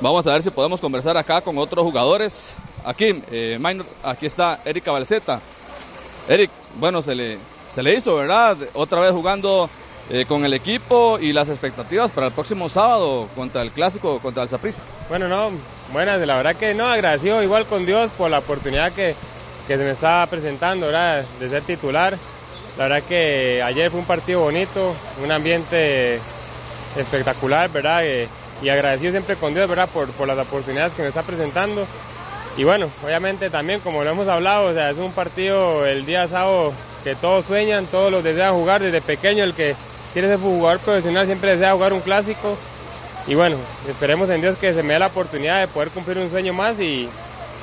Vamos 0.02 0.28
a 0.28 0.34
ver 0.34 0.44
si 0.44 0.50
podemos 0.50 0.82
conversar 0.82 1.16
acá 1.16 1.40
con 1.40 1.58
otros 1.58 1.86
jugadores. 1.86 2.58
Aquí, 2.86 3.24
eh, 3.32 3.60
aquí 4.04 4.26
está 4.26 4.60
Erika 4.66 4.92
Balseta. 4.92 5.42
Eric, 6.28 6.52
bueno, 6.76 7.02
se 7.02 7.16
le, 7.16 7.38
se 7.70 7.84
le 7.84 7.94
hizo, 7.94 8.16
¿verdad? 8.16 8.58
Otra 8.74 9.00
vez 9.00 9.12
jugando 9.12 9.70
eh, 10.10 10.26
con 10.26 10.44
el 10.44 10.54
equipo 10.54 11.18
y 11.20 11.32
las 11.32 11.48
expectativas 11.50 12.12
para 12.12 12.28
el 12.28 12.34
próximo 12.34 12.68
sábado 12.68 13.30
contra 13.36 13.62
el 13.62 13.72
clásico, 13.72 14.20
contra 14.20 14.44
el 14.44 14.50
Zaprista. 14.50 14.82
Bueno, 15.08 15.30
no, 15.30 15.52
buenas, 15.94 16.20
la 16.20 16.36
verdad 16.36 16.58
que 16.58 16.74
no, 16.74 16.86
agradecido 16.86 17.42
igual 17.42 17.66
con 17.68 17.86
Dios 17.86 18.12
por 18.18 18.30
la 18.30 18.40
oportunidad 18.40 18.92
que, 18.92 19.16
se 19.68 19.78
me 19.78 19.92
está 19.92 20.28
presentando, 20.30 20.88
¿verdad? 20.88 21.26
De 21.40 21.50
ser 21.50 21.64
titular. 21.64 22.18
La 22.78 22.88
verdad 22.88 23.08
que 23.08 23.62
ayer 23.64 23.90
fue 23.92 24.02
un 24.02 24.06
partido 24.06 24.42
bonito, 24.42 24.94
un 25.24 25.32
ambiente 25.32 26.20
espectacular, 26.98 27.70
¿verdad? 27.70 28.06
Eh, 28.06 28.28
y 28.62 28.68
agradecido 28.68 29.12
siempre 29.12 29.38
con 29.38 29.54
Dios, 29.54 29.70
¿verdad? 29.70 29.88
Por, 29.88 30.10
por 30.12 30.28
las 30.28 30.38
oportunidades 30.38 30.94
que 30.94 31.02
me 31.02 31.08
está 31.08 31.24
presentando. 31.24 31.88
Y 32.56 32.64
bueno, 32.64 32.90
obviamente 33.04 33.50
también, 33.50 33.80
como 33.80 34.04
lo 34.04 34.12
hemos 34.12 34.28
hablado, 34.28 34.78
es 34.78 34.98
un 34.98 35.12
partido 35.12 35.86
el 35.88 36.06
día 36.06 36.28
sábado 36.28 36.72
que 37.04 37.16
todos 37.16 37.46
sueñan, 37.46 37.88
todos 37.88 38.12
los 38.12 38.24
desean 38.24 38.54
jugar 38.54 38.82
desde 38.82 39.02
pequeño, 39.02 39.44
el 39.44 39.56
que 39.56 39.76
quiere 40.14 40.28
ser 40.28 40.40
jugador 40.40 40.80
profesional, 40.80 41.26
siempre 41.26 41.52
desea 41.52 41.74
jugar 41.74 41.94
un 41.94 42.02
clásico. 42.02 42.56
Y 43.26 43.34
bueno, 43.34 43.58
esperemos 43.90 44.30
en 44.30 44.42
Dios 44.42 44.56
que 44.58 44.74
se 44.74 44.84
me 44.84 44.94
dé 44.94 45.00
la 45.00 45.08
oportunidad 45.08 45.62
de 45.62 45.68
poder 45.68 45.90
cumplir 45.90 46.20
un 46.20 46.30
sueño 46.30 46.54
más 46.54 46.80
y, 46.80 47.10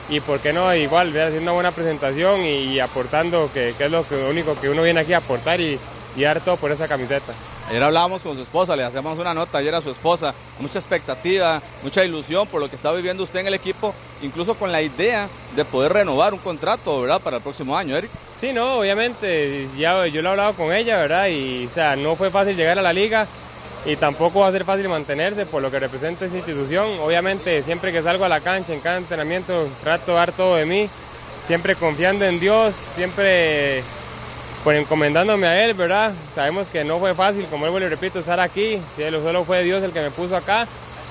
y 0.09 0.21
por 0.21 0.41
qué 0.41 0.53
no, 0.53 0.75
igual, 0.75 1.09
hacer 1.11 1.41
una 1.41 1.53
buena 1.53 1.71
presentación 1.71 2.41
y, 2.45 2.81
aportando, 2.81 3.49
que, 3.53 3.75
es 3.79 3.91
lo, 3.91 4.05
único 4.29 4.61
que 4.61 4.69
uno 4.69 4.83
viene 4.83 5.01
aquí 5.01 5.13
a 5.13 5.19
aportar 5.19 5.61
y, 5.61 5.79
y 6.17 6.23
dar 6.23 6.41
todo 6.41 6.57
por 6.57 6.73
esa 6.73 6.89
camiseta. 6.89 7.33
Ayer 7.71 7.85
hablábamos 7.85 8.23
con 8.23 8.35
su 8.35 8.43
esposa, 8.43 8.75
le 8.75 8.83
hacemos 8.83 9.17
una 9.17 9.33
nota 9.33 9.59
ayer 9.59 9.73
a 9.73 9.81
su 9.81 9.93
esposa, 9.93 10.35
mucha 10.59 10.81
expectativa, 10.81 11.63
mucha 11.85 12.05
ilusión 12.05 12.49
por 12.49 12.61
lo 12.61 12.69
que 12.69 12.75
está 12.75 12.91
viviendo 12.91 13.23
usted 13.23 13.39
en 13.39 13.47
el 13.47 13.55
equipo, 13.55 13.95
incluso 14.23 14.57
con 14.57 14.73
la 14.73 14.83
idea 14.83 15.29
de 15.55 15.65
poder 15.65 15.93
renovar 15.93 16.35
un 16.35 16.41
contrato, 16.41 17.03
¿verdad? 17.03 17.21
Para 17.21 17.37
el 17.37 17.45
próximo 17.45 17.79
año, 17.79 17.97
Eric. 17.97 18.11
Sí, 18.41 18.53
no, 18.53 18.81
obviamente, 18.81 19.69
ya 19.79 20.05
yo 20.09 20.21
lo 20.21 20.31
he 20.31 20.33
hablado 20.33 20.55
con 20.55 20.73
ella, 20.73 20.99
¿verdad? 20.99 21.29
Y, 21.29 21.67
o 21.67 21.71
sea, 21.71 21.95
no 21.95 22.17
fue 22.17 22.33
fácil 22.33 22.57
llegar 22.57 22.77
a 22.77 22.83
la 22.83 22.93
liga 22.93 23.29
y 23.87 23.95
tampoco 23.95 24.41
va 24.41 24.49
a 24.49 24.53
ser 24.53 24.65
fácil 24.65 24.89
mantenerse 24.89 25.47
por 25.47 25.63
lo 25.63 25.71
que 25.71 25.79
representa 25.79 26.25
esa 26.25 26.39
institución. 26.39 26.99
Obviamente, 26.99 27.63
siempre 27.63 27.93
que 27.93 28.03
salgo 28.03 28.25
a 28.25 28.29
la 28.29 28.41
cancha, 28.41 28.73
en 28.73 28.81
cada 28.81 28.97
entrenamiento, 28.97 29.69
trato 29.81 30.11
de 30.11 30.17
dar 30.17 30.33
todo 30.33 30.57
de 30.57 30.67
mí, 30.67 30.91
siempre 31.45 31.77
confiando 31.77 32.25
en 32.25 32.41
Dios, 32.41 32.75
siempre 32.97 33.85
pues 34.65 34.79
encomendándome 34.79 35.47
a 35.47 35.65
Él, 35.65 35.75
¿verdad? 35.75 36.13
Sabemos 36.35 36.69
que 36.69 36.85
no 36.85 36.99
fue 36.99 37.15
fácil, 37.15 37.47
como 37.47 37.67
él 37.67 37.75
le 37.81 37.89
repito, 37.89 38.19
estar 38.19 38.41
aquí, 38.41 38.81
solo 38.97 39.45
fue 39.45 39.63
Dios 39.63 39.83
el 39.83 39.93
que 39.93 40.01
me 40.01 40.11
puso 40.11 40.37
acá. 40.37 40.67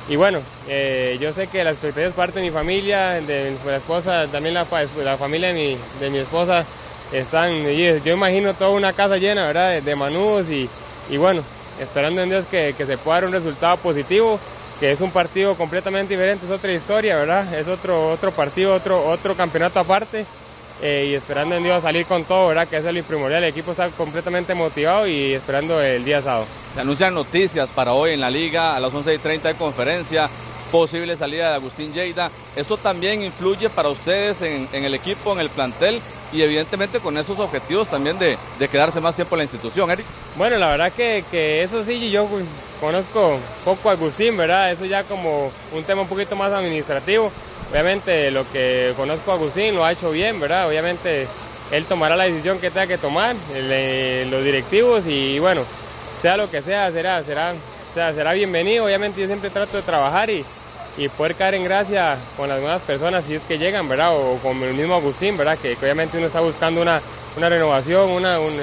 Y 0.08 0.16
bueno, 0.16 0.40
eh, 0.68 1.18
yo 1.22 1.34
sé 1.34 1.48
que 1.48 1.64
la 1.64 1.72
expectativa 1.72 2.08
es 2.08 2.14
parte 2.14 2.40
de 2.40 2.46
mi 2.46 2.52
familia, 2.52 3.22
de 3.22 3.56
mi 3.64 3.72
esposa, 3.72 4.28
también 4.28 4.56
la, 4.56 4.66
la 5.04 5.18
familia 5.18 5.50
de 5.50 5.54
mi, 5.54 5.78
de 6.00 6.10
mi, 6.10 6.18
esposa 6.18 6.66
están, 7.12 7.64
yo 7.64 8.14
imagino 8.14 8.56
toda 8.56 8.72
una 8.72 8.94
casa 8.94 9.18
llena, 9.18 9.46
¿verdad? 9.46 9.70
De, 9.70 9.82
de 9.82 9.96
manudos 9.96 10.50
y, 10.50 10.68
y, 11.10 11.18
bueno, 11.18 11.44
esperando 11.80 12.24
en 12.24 12.30
Dios 12.30 12.46
que, 12.48 12.74
que 12.76 12.88
se 12.88 12.98
pueda 12.98 13.18
dar 13.18 13.26
un 13.26 13.34
resultado 13.34 13.78
positivo 13.78 14.40
que 14.80 14.92
es 14.92 15.02
un 15.02 15.12
partido 15.12 15.56
completamente 15.56 16.14
diferente, 16.14 16.46
es 16.46 16.52
otra 16.52 16.72
historia, 16.72 17.18
¿verdad? 17.18 17.54
Es 17.54 17.68
otro, 17.68 18.10
otro 18.10 18.32
partido, 18.32 18.74
otro, 18.74 19.06
otro 19.06 19.36
campeonato 19.36 19.80
aparte. 19.80 20.26
Eh, 20.82 21.08
y 21.10 21.14
esperando 21.14 21.56
en 21.56 21.64
Dios 21.64 21.82
salir 21.82 22.06
con 22.06 22.24
todo, 22.24 22.48
¿verdad? 22.48 22.68
Que 22.68 22.78
es 22.78 22.84
lo 22.84 23.04
primordial. 23.04 23.44
El 23.44 23.50
equipo 23.50 23.72
está 23.72 23.90
completamente 23.90 24.54
motivado 24.54 25.08
y 25.08 25.34
esperando 25.34 25.82
el 25.82 26.06
día 26.06 26.22
sábado. 26.22 26.46
Se 26.74 26.80
anuncian 26.80 27.14
noticias 27.14 27.72
para 27.72 27.94
hoy 27.94 28.12
en 28.12 28.22
la 28.22 28.30
liga, 28.30 28.76
a 28.76 28.80
las 28.80 28.94
11.30 28.94 29.42
de 29.42 29.56
conferencia, 29.56 30.30
posible 30.72 31.18
salida 31.18 31.50
de 31.50 31.56
Agustín 31.56 31.92
Lleida. 31.92 32.32
¿Esto 32.56 32.78
también 32.78 33.22
influye 33.22 33.70
para 33.70 33.90
ustedes 33.90 34.42
en, 34.42 34.68
el 34.72 34.94
equipo, 34.94 35.34
en 35.34 35.40
el 35.40 35.50
plantel 35.50 36.02
y 36.32 36.44
evidentemente 36.44 37.00
con 37.00 37.18
esos 37.18 37.40
objetivos 37.40 37.90
también 37.90 38.18
de, 38.18 38.38
quedarse 38.70 39.02
más 39.02 39.16
tiempo 39.16 39.36
en 39.36 39.40
la 39.40 39.44
institución, 39.44 39.92
Eric? 39.92 40.06
Bueno, 40.38 40.58
la 40.58 40.70
verdad 40.70 40.94
que, 40.94 41.26
que 41.30 41.64
eso 41.64 41.84
sí, 41.84 42.10
yo 42.10 42.30
conozco 42.80 43.40
poco 43.66 43.90
a 43.90 43.94
Agustín, 43.94 44.38
¿verdad? 44.38 44.72
Eso 44.72 44.86
ya 44.86 45.04
como 45.04 45.52
un 45.74 45.84
tema 45.84 46.04
un 46.04 46.08
poquito 46.08 46.38
más 46.38 46.54
administrativo 46.54 47.32
Obviamente 47.72 48.32
lo 48.32 48.50
que 48.52 48.94
conozco 48.96 49.32
a 49.32 49.36
Agustín 49.36 49.76
lo 49.76 49.86
ha 49.86 49.92
hecho 49.92 50.12
bien, 50.12 50.40
¿verdad? 50.40 50.68
Obviamente 50.68 51.28
él 51.72 51.86
tomará 51.86 52.16
la 52.16 52.24
decisión 52.24 52.60
que 52.60 52.72
tenga 52.72 52.88
que 52.88 52.98
tomar, 52.98 53.36
eh, 53.54 54.26
los 54.30 54.44
directivos 54.44 55.06
y 55.06 55.38
bueno, 55.38 55.66
sea 56.20 56.36
lo 56.36 56.50
que 56.50 56.62
sea, 56.62 56.92
será, 56.92 57.24
será, 57.24 57.54
será 57.94 58.34
bienvenido. 58.34 58.86
Obviamente 58.86 59.22
yo 59.22 59.28
siempre 59.28 59.52
trato 59.52 59.78
de 59.78 59.84
trabajar 59.84 60.32
y, 60.32 60.44
y 60.98 61.10
poder 61.10 61.36
caer 61.36 61.56
en 61.56 61.64
gracia 61.64 62.18
con 62.36 62.50
las 62.50 62.60
nuevas 62.60 62.82
personas 62.82 63.26
si 63.26 63.36
es 63.36 63.46
que 63.46 63.60
llegan, 63.60 63.88
¿verdad? 63.88 64.16
O 64.16 64.38
con 64.38 64.62
el 64.64 64.74
mismo 64.74 64.96
Agustín, 64.96 65.38
¿verdad? 65.38 65.58
Que, 65.58 65.76
obviamente 65.76 66.18
uno 66.18 66.26
está 66.26 66.42
buscando 66.42 66.82
una, 66.82 67.02
una 67.38 67.50
renovación, 67.50 68.10
una, 68.10 68.40
un, 68.40 68.60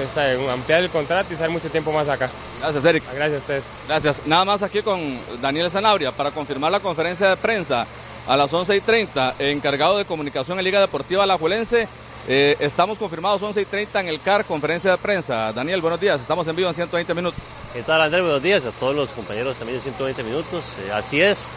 ampliar 0.51 0.83
el 0.83 0.89
contrato 0.89 1.27
y 1.29 1.33
estar 1.33 1.49
mucho 1.49 1.69
tiempo 1.69 1.93
más 1.93 2.09
acá. 2.09 2.29
Gracias, 2.59 2.83
Eric. 2.83 3.03
Gracias 3.13 3.35
a 3.35 3.37
ustedes. 3.37 3.63
Gracias. 3.87 4.21
Nada 4.25 4.43
más 4.43 4.61
aquí 4.63 4.81
con 4.81 5.19
Daniel 5.41 5.71
Zanabria 5.71 6.11
para 6.11 6.31
confirmar 6.31 6.71
la 6.71 6.81
conferencia 6.81 7.29
de 7.29 7.37
prensa 7.37 7.87
a 8.27 8.35
las 8.35 8.53
11 8.53 8.75
y 8.75 8.81
30, 8.81 9.35
encargado 9.39 9.97
de 9.97 10.05
comunicación 10.05 10.57
en 10.57 10.65
Liga 10.65 10.81
Deportiva 10.81 11.23
Alajuelense. 11.23 11.87
Eh, 12.27 12.57
estamos 12.59 12.99
confirmados 12.99 13.41
11 13.41 13.61
y 13.61 13.65
30 13.65 14.01
en 14.01 14.07
el 14.09 14.21
CAR, 14.21 14.43
conferencia 14.43 14.91
de 14.91 14.97
prensa. 14.97 15.53
Daniel, 15.53 15.81
buenos 15.81 15.99
días, 15.99 16.19
estamos 16.19 16.45
en 16.47 16.55
vivo 16.55 16.67
en 16.67 16.75
120 16.75 17.13
minutos. 17.13 17.39
¿Qué 17.73 17.83
tal, 17.83 18.01
Andrés? 18.01 18.21
Buenos 18.21 18.43
días 18.43 18.65
a 18.65 18.71
todos 18.71 18.93
los 18.93 19.13
compañeros 19.13 19.55
también 19.55 19.77
de 19.77 19.83
120 19.83 20.23
minutos. 20.23 20.77
Eh, 20.79 20.91
así 20.91 21.21
es, 21.21 21.47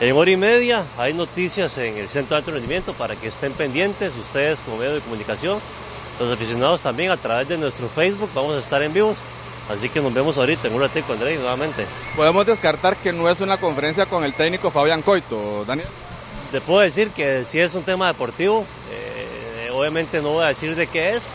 en 0.00 0.16
hora 0.16 0.30
y 0.30 0.36
media 0.36 0.86
hay 0.96 1.12
noticias 1.12 1.76
en 1.76 1.98
el 1.98 2.08
Centro 2.08 2.36
de 2.36 2.38
Alto 2.38 2.52
Rendimiento 2.52 2.94
para 2.94 3.16
que 3.16 3.28
estén 3.28 3.52
pendientes 3.52 4.16
ustedes 4.16 4.62
como 4.62 4.78
medio 4.78 4.94
de 4.94 5.00
comunicación. 5.00 5.60
Los 6.18 6.32
aficionados 6.32 6.80
también 6.80 7.10
a 7.10 7.18
través 7.18 7.48
de 7.48 7.58
nuestro 7.58 7.88
Facebook 7.88 8.30
vamos 8.34 8.56
a 8.56 8.60
estar 8.60 8.82
en 8.82 8.94
vivo. 8.94 9.14
Así 9.68 9.88
que 9.88 10.00
nos 10.00 10.12
vemos 10.12 10.38
ahorita 10.38 10.68
en 10.68 10.74
un 10.74 10.80
ratito, 10.80 11.12
Andrés, 11.12 11.38
nuevamente. 11.38 11.86
Podemos 12.16 12.46
descartar 12.46 12.96
que 12.96 13.12
no 13.12 13.28
es 13.28 13.40
una 13.40 13.56
conferencia 13.56 14.06
con 14.06 14.22
el 14.24 14.34
técnico 14.34 14.70
Fabián 14.70 15.02
Coito, 15.02 15.64
Daniel. 15.66 15.88
Te 16.54 16.60
puedo 16.60 16.82
decir 16.82 17.10
que 17.10 17.44
si 17.44 17.58
es 17.58 17.74
un 17.74 17.82
tema 17.82 18.06
deportivo, 18.06 18.64
eh, 18.88 19.70
obviamente 19.72 20.22
no 20.22 20.34
voy 20.34 20.44
a 20.44 20.46
decir 20.46 20.76
de 20.76 20.86
qué 20.86 21.16
es, 21.16 21.34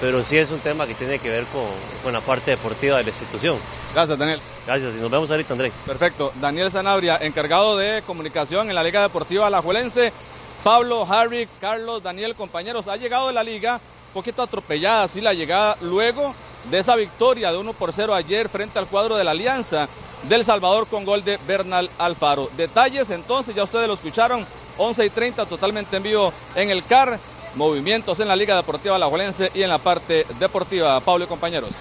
pero 0.00 0.22
sí 0.22 0.38
es 0.38 0.52
un 0.52 0.60
tema 0.60 0.86
que 0.86 0.94
tiene 0.94 1.18
que 1.18 1.28
ver 1.28 1.44
con, 1.46 1.64
con 2.04 2.12
la 2.12 2.20
parte 2.20 2.52
deportiva 2.52 2.98
de 2.98 3.02
la 3.02 3.08
institución. 3.08 3.58
Gracias, 3.92 4.16
Daniel. 4.16 4.40
Gracias 4.64 4.94
y 4.94 4.98
nos 4.98 5.10
vemos 5.10 5.28
ahorita, 5.28 5.54
André. 5.54 5.72
Perfecto. 5.84 6.32
Daniel 6.40 6.70
Sanabria, 6.70 7.18
encargado 7.20 7.76
de 7.76 8.02
comunicación 8.02 8.68
en 8.68 8.76
la 8.76 8.84
Liga 8.84 9.02
Deportiva 9.02 9.48
Alajuelense. 9.48 10.12
Pablo, 10.62 11.04
Harry, 11.10 11.48
Carlos, 11.60 12.00
Daniel, 12.00 12.36
compañeros, 12.36 12.86
ha 12.86 12.96
llegado 12.96 13.26
de 13.26 13.32
la 13.32 13.42
liga 13.42 13.80
un 14.06 14.12
poquito 14.14 14.40
atropellada, 14.40 15.02
así 15.02 15.20
la 15.20 15.34
llegada 15.34 15.76
luego 15.80 16.32
de 16.70 16.78
esa 16.78 16.94
victoria 16.94 17.50
de 17.50 17.58
1 17.58 17.72
por 17.72 17.92
0 17.92 18.14
ayer 18.14 18.48
frente 18.48 18.78
al 18.78 18.86
cuadro 18.86 19.16
de 19.16 19.24
la 19.24 19.32
Alianza 19.32 19.88
del 20.28 20.44
Salvador 20.44 20.86
con 20.88 21.04
gol 21.04 21.24
de 21.24 21.38
Bernal 21.46 21.90
Alfaro. 21.98 22.50
Detalles 22.56 23.10
entonces, 23.10 23.54
ya 23.54 23.64
ustedes 23.64 23.86
lo 23.86 23.94
escucharon, 23.94 24.46
11 24.78 25.06
y 25.06 25.10
30 25.10 25.46
totalmente 25.46 25.96
en 25.96 26.02
vivo 26.02 26.32
en 26.54 26.70
el 26.70 26.84
CAR. 26.84 27.18
Movimientos 27.54 28.18
en 28.18 28.26
la 28.26 28.34
Liga 28.34 28.56
Deportiva 28.56 28.96
Alajuelense 28.96 29.52
y 29.54 29.62
en 29.62 29.68
la 29.68 29.78
parte 29.78 30.26
deportiva. 30.40 30.98
Pablo 31.00 31.24
y 31.24 31.28
compañeros. 31.28 31.76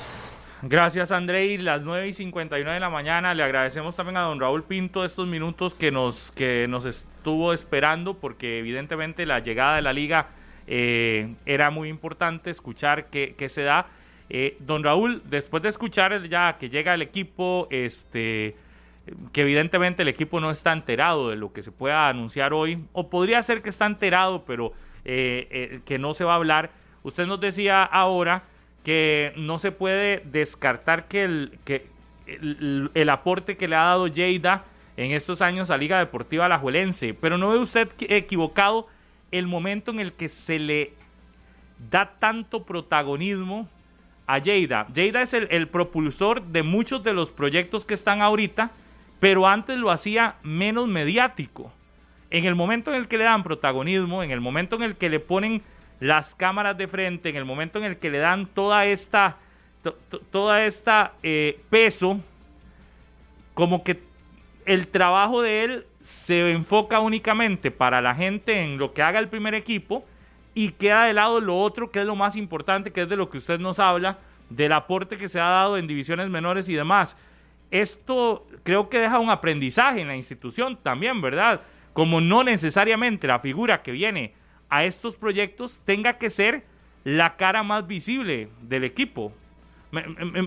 Gracias, 0.62 1.12
Andrei. 1.12 1.58
Las 1.58 1.82
9 1.82 2.10
y 2.10 2.14
59 2.14 2.76
de 2.76 2.80
la 2.80 2.92
mañana. 2.92 3.34
Le 3.34 3.42
agradecemos 3.44 3.96
también 3.96 4.18
a 4.18 4.22
don 4.22 4.40
Raúl 4.40 4.64
Pinto 4.64 5.04
estos 5.04 5.28
minutos 5.28 5.74
que 5.74 5.90
nos, 5.90 6.32
que 6.32 6.68
nos 6.70 6.86
estuvo 6.86 7.54
esperando, 7.54 8.14
porque 8.14 8.60
evidentemente 8.60 9.26
la 9.26 9.40
llegada 9.40 9.78
de 9.78 9.82
la 9.82 9.94
liga 9.94 10.28
eh, 10.68 11.34
era 11.48 11.72
muy 11.72 11.90
importante 11.90 12.52
escuchar 12.52 13.08
qué, 13.08 13.34
qué 13.36 13.50
se 13.50 13.64
da. 13.64 13.88
Eh, 14.30 14.58
don 14.60 14.84
Raúl, 14.84 15.22
después 15.26 15.62
de 15.64 15.70
escuchar 15.70 16.28
ya 16.28 16.58
que 16.58 16.70
llega 16.70 16.94
el 16.94 17.02
equipo, 17.02 17.68
este, 17.70 18.56
que 19.32 19.42
evidentemente 19.42 20.02
el 20.02 20.08
equipo 20.08 20.40
no 20.40 20.52
está 20.52 20.74
enterado 20.74 21.30
de 21.30 21.36
lo 21.36 21.54
que 21.54 21.62
se 21.62 21.72
pueda 21.72 22.10
anunciar 22.10 22.54
hoy, 22.54 22.86
o 22.94 23.10
podría 23.10 23.44
ser 23.44 23.62
que 23.62 23.70
está 23.70 23.86
enterado, 23.86 24.44
pero 24.46 24.74
eh, 25.06 25.82
que 25.86 26.00
no 26.00 26.14
se 26.14 26.24
va 26.24 26.34
a 26.34 26.38
hablar. 26.38 26.72
Usted 27.04 27.28
nos 27.28 27.40
decía 27.40 27.84
ahora 27.84 28.44
que 28.84 29.34
no 29.38 29.60
se 29.60 29.72
puede 29.72 30.22
descartar 30.26 31.08
que 31.08 31.24
el, 31.24 31.60
el, 32.94 33.10
aporte 33.10 33.58
que 33.58 33.68
le 33.68 33.76
ha 33.76 33.84
dado 33.84 34.08
Lleida 34.08 34.66
en 34.98 35.12
estos 35.12 35.42
años 35.42 35.70
a 35.70 35.78
Liga 35.78 36.00
Deportiva 36.00 36.46
Alajuelense. 36.46 37.14
Pero 37.14 37.38
no 37.38 37.50
ve 37.50 37.60
usted 37.60 37.90
equivocado 38.00 38.88
el 39.32 39.48
momento 39.48 39.92
en 39.92 40.00
el 40.00 40.14
que 40.14 40.30
se 40.30 40.60
le 40.60 40.94
da 41.90 42.14
tanto 42.20 42.64
protagonismo 42.64 43.68
a 44.26 44.40
Lleida. 44.40 44.88
Lleida 44.94 45.22
es 45.22 45.34
el, 45.34 45.68
propulsor 45.68 46.42
de 46.44 46.64
muchos 46.64 47.04
de 47.04 47.14
los 47.14 47.32
proyectos 47.32 47.86
que 47.86 47.94
están 47.94 48.22
ahorita, 48.22 48.72
pero 49.20 49.48
antes 49.48 49.78
lo 49.78 49.92
hacía 49.92 50.36
menos 50.44 50.88
mediático. 50.88 51.72
En 52.30 52.46
el 52.46 52.56
momento 52.56 52.92
en 52.92 52.98
el 53.02 53.08
que 53.08 53.18
le 53.18 53.26
dan 53.26 53.44
protagonismo, 53.44 54.24
en 54.24 54.32
el 54.32 54.42
momento 54.42 54.76
en 54.76 54.84
el 54.84 54.96
que 54.96 55.10
le 55.10 55.20
ponen 55.20 55.62
las 56.00 56.36
cámaras 56.36 56.78
de 56.78 56.88
frente, 56.88 57.30
en 57.30 57.36
el 57.36 57.46
momento 57.46 57.80
en 57.80 57.86
el 57.86 57.98
que 57.98 58.10
le 58.10 58.18
dan 58.18 58.48
toda 58.48 58.86
esta, 58.86 59.38
toda 60.32 60.66
esta 60.66 61.14
eh, 61.22 61.60
peso, 61.70 62.20
como 63.54 63.84
que 63.84 64.02
el 64.66 64.88
trabajo 64.88 65.42
de 65.42 65.64
él 65.64 65.86
se 66.02 66.52
enfoca 66.52 67.00
únicamente 67.00 67.72
para 67.72 68.02
la 68.02 68.16
gente 68.16 68.62
en 68.62 68.78
lo 68.78 68.94
que 68.94 69.02
haga 69.02 69.20
el 69.20 69.30
primer 69.30 69.54
equipo 69.54 70.06
y 70.54 70.70
queda 70.72 71.06
de 71.06 71.14
lado 71.14 71.40
lo 71.40 71.60
otro 71.60 71.92
que 71.92 72.02
es 72.02 72.06
lo 72.06 72.16
más 72.16 72.36
importante, 72.36 72.92
que 72.92 73.02
es 73.02 73.10
de 73.10 73.16
lo 73.16 73.30
que 73.30 73.38
usted 73.38 73.60
nos 73.60 73.80
habla, 73.80 74.20
del 74.50 74.72
aporte 74.72 75.18
que 75.18 75.28
se 75.28 75.40
ha 75.40 75.46
dado 75.46 75.78
en 75.78 75.88
divisiones 75.88 76.30
menores 76.30 76.70
y 76.70 76.74
demás. 76.74 77.18
Esto 77.72 78.46
creo 78.64 78.90
que 78.90 79.00
deja 79.00 79.20
un 79.20 79.30
aprendizaje 79.30 80.02
en 80.02 80.08
la 80.08 80.16
institución 80.16 80.78
también, 80.82 81.22
¿verdad? 81.22 81.62
Como 81.94 82.22
no 82.22 82.44
necesariamente 82.44 83.28
la 83.28 83.40
figura 83.40 83.82
que 83.82 83.92
viene 83.92 84.34
a 84.70 84.86
estos 84.86 85.18
proyectos 85.18 85.82
tenga 85.86 86.18
que 86.18 86.30
ser 86.30 86.64
la 87.04 87.36
cara 87.36 87.64
más 87.64 87.88
visible 87.88 88.50
del 88.62 88.84
equipo. 88.84 89.34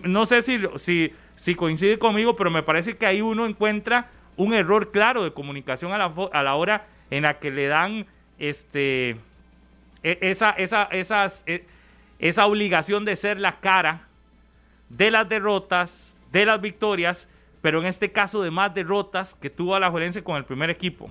No 0.04 0.26
sé 0.26 0.42
si, 0.42 0.60
si, 1.36 1.54
coincide 1.54 1.98
conmigo, 1.98 2.34
pero 2.34 2.50
me 2.50 2.62
parece 2.62 2.96
que 2.96 3.06
ahí 3.06 3.20
uno 3.20 3.46
encuentra 3.46 4.10
un 4.36 4.52
error 4.52 4.90
claro 4.90 5.22
de 5.22 5.32
comunicación 5.32 5.92
a 5.92 5.98
la, 5.98 6.12
a 6.32 6.42
la 6.42 6.54
hora 6.56 6.86
en 7.10 7.22
la 7.22 7.38
que 7.38 7.50
le 7.50 7.68
dan 7.68 8.06
este 8.38 9.16
esa, 10.06 10.50
esa, 10.50 10.84
esas, 10.84 11.42
e, 11.46 11.64
esa 12.18 12.46
obligación 12.46 13.04
de 13.04 13.16
ser 13.16 13.40
la 13.40 13.60
cara 13.60 14.08
de 14.88 15.10
las 15.10 15.28
derrotas, 15.28 16.16
de 16.30 16.46
las 16.46 16.60
victorias, 16.60 17.28
pero 17.60 17.80
en 17.80 17.86
este 17.86 18.12
caso 18.12 18.42
de 18.42 18.50
más 18.50 18.72
derrotas 18.72 19.34
que 19.34 19.50
tuvo 19.50 19.74
a 19.74 19.80
la 19.80 19.90
Juelense 19.90 20.22
con 20.22 20.36
el 20.36 20.44
primer 20.44 20.70
equipo. 20.70 21.10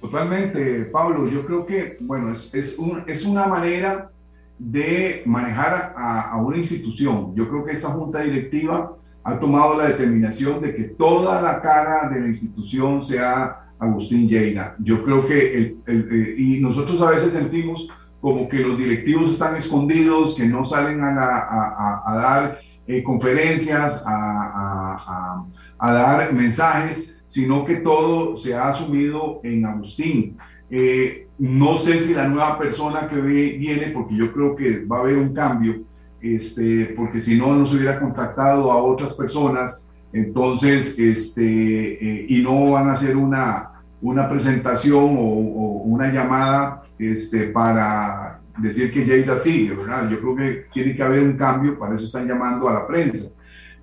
Totalmente, 0.00 0.86
Pablo. 0.86 1.26
Yo 1.26 1.44
creo 1.44 1.66
que, 1.66 1.98
bueno, 2.00 2.32
es, 2.32 2.52
es, 2.54 2.78
un, 2.78 3.04
es 3.06 3.24
una 3.24 3.46
manera 3.46 4.10
de 4.58 5.22
manejar 5.26 5.94
a, 5.96 6.32
a, 6.32 6.36
una 6.38 6.56
institución. 6.56 7.34
Yo 7.34 7.48
creo 7.48 7.64
que 7.64 7.72
esta 7.72 7.88
junta 7.90 8.20
directiva 8.20 8.96
ha 9.22 9.38
tomado 9.38 9.76
la 9.76 9.88
determinación 9.88 10.60
de 10.60 10.74
que 10.74 10.84
toda 10.84 11.40
la 11.40 11.60
cara 11.60 12.08
de 12.08 12.20
la 12.20 12.26
institución 12.26 13.04
sea 13.04 13.69
Agustín 13.80 14.28
Lleida. 14.28 14.76
Yo 14.78 15.02
creo 15.02 15.26
que, 15.26 15.56
el, 15.56 15.76
el, 15.86 16.08
eh, 16.10 16.34
y 16.36 16.60
nosotros 16.60 17.00
a 17.02 17.10
veces 17.10 17.32
sentimos 17.32 17.88
como 18.20 18.48
que 18.48 18.58
los 18.58 18.78
directivos 18.78 19.30
están 19.30 19.56
escondidos, 19.56 20.36
que 20.36 20.46
no 20.46 20.64
salen 20.64 21.02
a, 21.02 21.08
a, 21.08 22.02
a 22.06 22.16
dar 22.16 22.60
eh, 22.86 23.02
conferencias, 23.02 24.02
a, 24.06 25.44
dar 25.78 26.32
mensajes 26.32 27.16
sino 27.26 27.64
que 27.64 27.76
todo 27.76 28.36
se 28.36 28.56
ha 28.56 28.70
asumido 28.70 29.40
en 29.44 29.64
Agustín. 29.64 30.36
Eh, 30.68 31.28
no 31.38 31.78
sé 31.78 32.00
si 32.00 32.12
la 32.12 32.26
nueva 32.26 32.58
persona 32.58 33.08
que 33.08 33.20
viene, 33.20 33.90
porque 33.90 34.16
yo 34.16 34.32
creo 34.32 34.56
que 34.56 34.84
va 34.84 34.96
a 34.96 35.00
haber 35.02 35.16
un 35.16 35.32
cambio, 35.32 35.84
este, 36.20 36.92
porque 36.96 37.20
si 37.20 37.38
no, 37.38 37.54
no 37.54 37.64
se 37.66 37.76
hubiera 37.76 38.00
contactado 38.00 38.72
a 38.72 38.82
otras 38.82 39.14
personas, 39.14 39.88
entonces, 40.12 40.98
este, 40.98 41.42
eh, 41.42 42.26
y 42.28 42.42
no 42.42 42.72
van 42.72 42.88
a 42.88 42.92
hacer 42.92 43.16
una, 43.16 43.82
una 44.02 44.28
presentación 44.28 45.16
o, 45.16 45.20
o, 45.20 45.82
una 45.84 46.12
llamada 46.12 46.82
este, 46.98 47.48
para 47.48 48.40
decir 48.58 48.92
que 48.92 49.04
Lleida 49.04 49.36
sigue, 49.36 49.74
¿verdad? 49.74 50.08
Yo 50.10 50.20
creo 50.20 50.36
que 50.36 50.66
tiene 50.72 50.96
que 50.96 51.02
haber 51.02 51.22
un 51.22 51.36
cambio, 51.36 51.78
para 51.78 51.94
eso 51.94 52.04
están 52.04 52.26
llamando 52.26 52.68
a 52.68 52.74
la 52.74 52.86
prensa. 52.86 53.30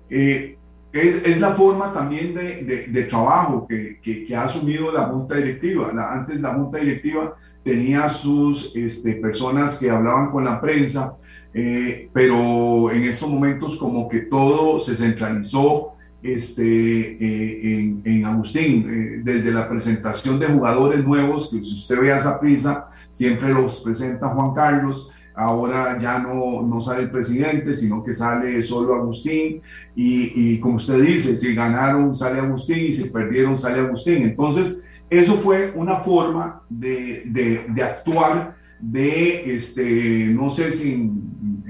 Eh, 0.08 0.56
es, 0.92 1.22
es, 1.24 1.40
la 1.40 1.54
forma 1.54 1.92
también 1.92 2.34
de, 2.34 2.62
de, 2.64 2.86
de 2.86 3.02
trabajo 3.04 3.66
que, 3.66 4.00
que, 4.02 4.24
que, 4.24 4.36
ha 4.36 4.44
asumido 4.44 4.90
la 4.90 5.06
Junta 5.06 5.36
Directiva. 5.36 5.92
La, 5.92 6.12
antes 6.12 6.40
la 6.40 6.54
Junta 6.54 6.78
Directiva 6.78 7.36
tenía 7.62 8.08
sus 8.08 8.74
este, 8.74 9.14
personas 9.16 9.78
que 9.78 9.90
hablaban 9.90 10.30
con 10.30 10.44
la 10.44 10.60
prensa, 10.60 11.16
eh, 11.52 12.08
pero 12.12 12.90
en 12.90 13.04
estos 13.04 13.28
momentos 13.28 13.76
como 13.76 14.08
que 14.08 14.20
todo 14.20 14.80
se 14.80 14.96
centralizó 14.96 15.97
este, 16.22 16.62
eh, 16.64 17.74
en, 17.74 18.02
en, 18.04 18.24
Agustín, 18.24 18.86
eh, 18.88 19.20
desde 19.22 19.52
la 19.52 19.68
presentación 19.68 20.38
de 20.38 20.46
jugadores 20.46 21.04
nuevos, 21.04 21.50
que 21.50 21.64
si 21.64 21.74
usted 21.74 22.00
ve 22.00 22.12
a 22.12 22.16
esa 22.16 22.40
prisa, 22.40 22.88
siempre 23.10 23.52
los 23.52 23.82
presenta 23.82 24.28
Juan 24.28 24.54
Carlos, 24.54 25.10
ahora 25.34 25.98
ya 26.00 26.18
no, 26.18 26.62
no 26.62 26.80
sale 26.80 27.02
el 27.04 27.10
presidente, 27.10 27.72
sino 27.74 28.02
que 28.02 28.12
sale 28.12 28.60
solo 28.62 28.96
Agustín, 28.96 29.62
y, 29.94 30.32
y, 30.34 30.60
como 30.60 30.76
usted 30.76 31.00
dice, 31.00 31.36
si 31.36 31.54
ganaron 31.54 32.14
sale 32.14 32.40
Agustín 32.40 32.86
y 32.88 32.92
si 32.92 33.10
perdieron 33.10 33.56
sale 33.56 33.80
Agustín. 33.80 34.24
Entonces, 34.24 34.84
eso 35.08 35.36
fue 35.36 35.72
una 35.74 35.96
forma 35.96 36.62
de, 36.68 37.22
de, 37.26 37.66
de 37.68 37.82
actuar, 37.82 38.56
de, 38.80 39.54
este, 39.54 40.26
no 40.26 40.50
sé 40.50 40.70
si 40.72 41.10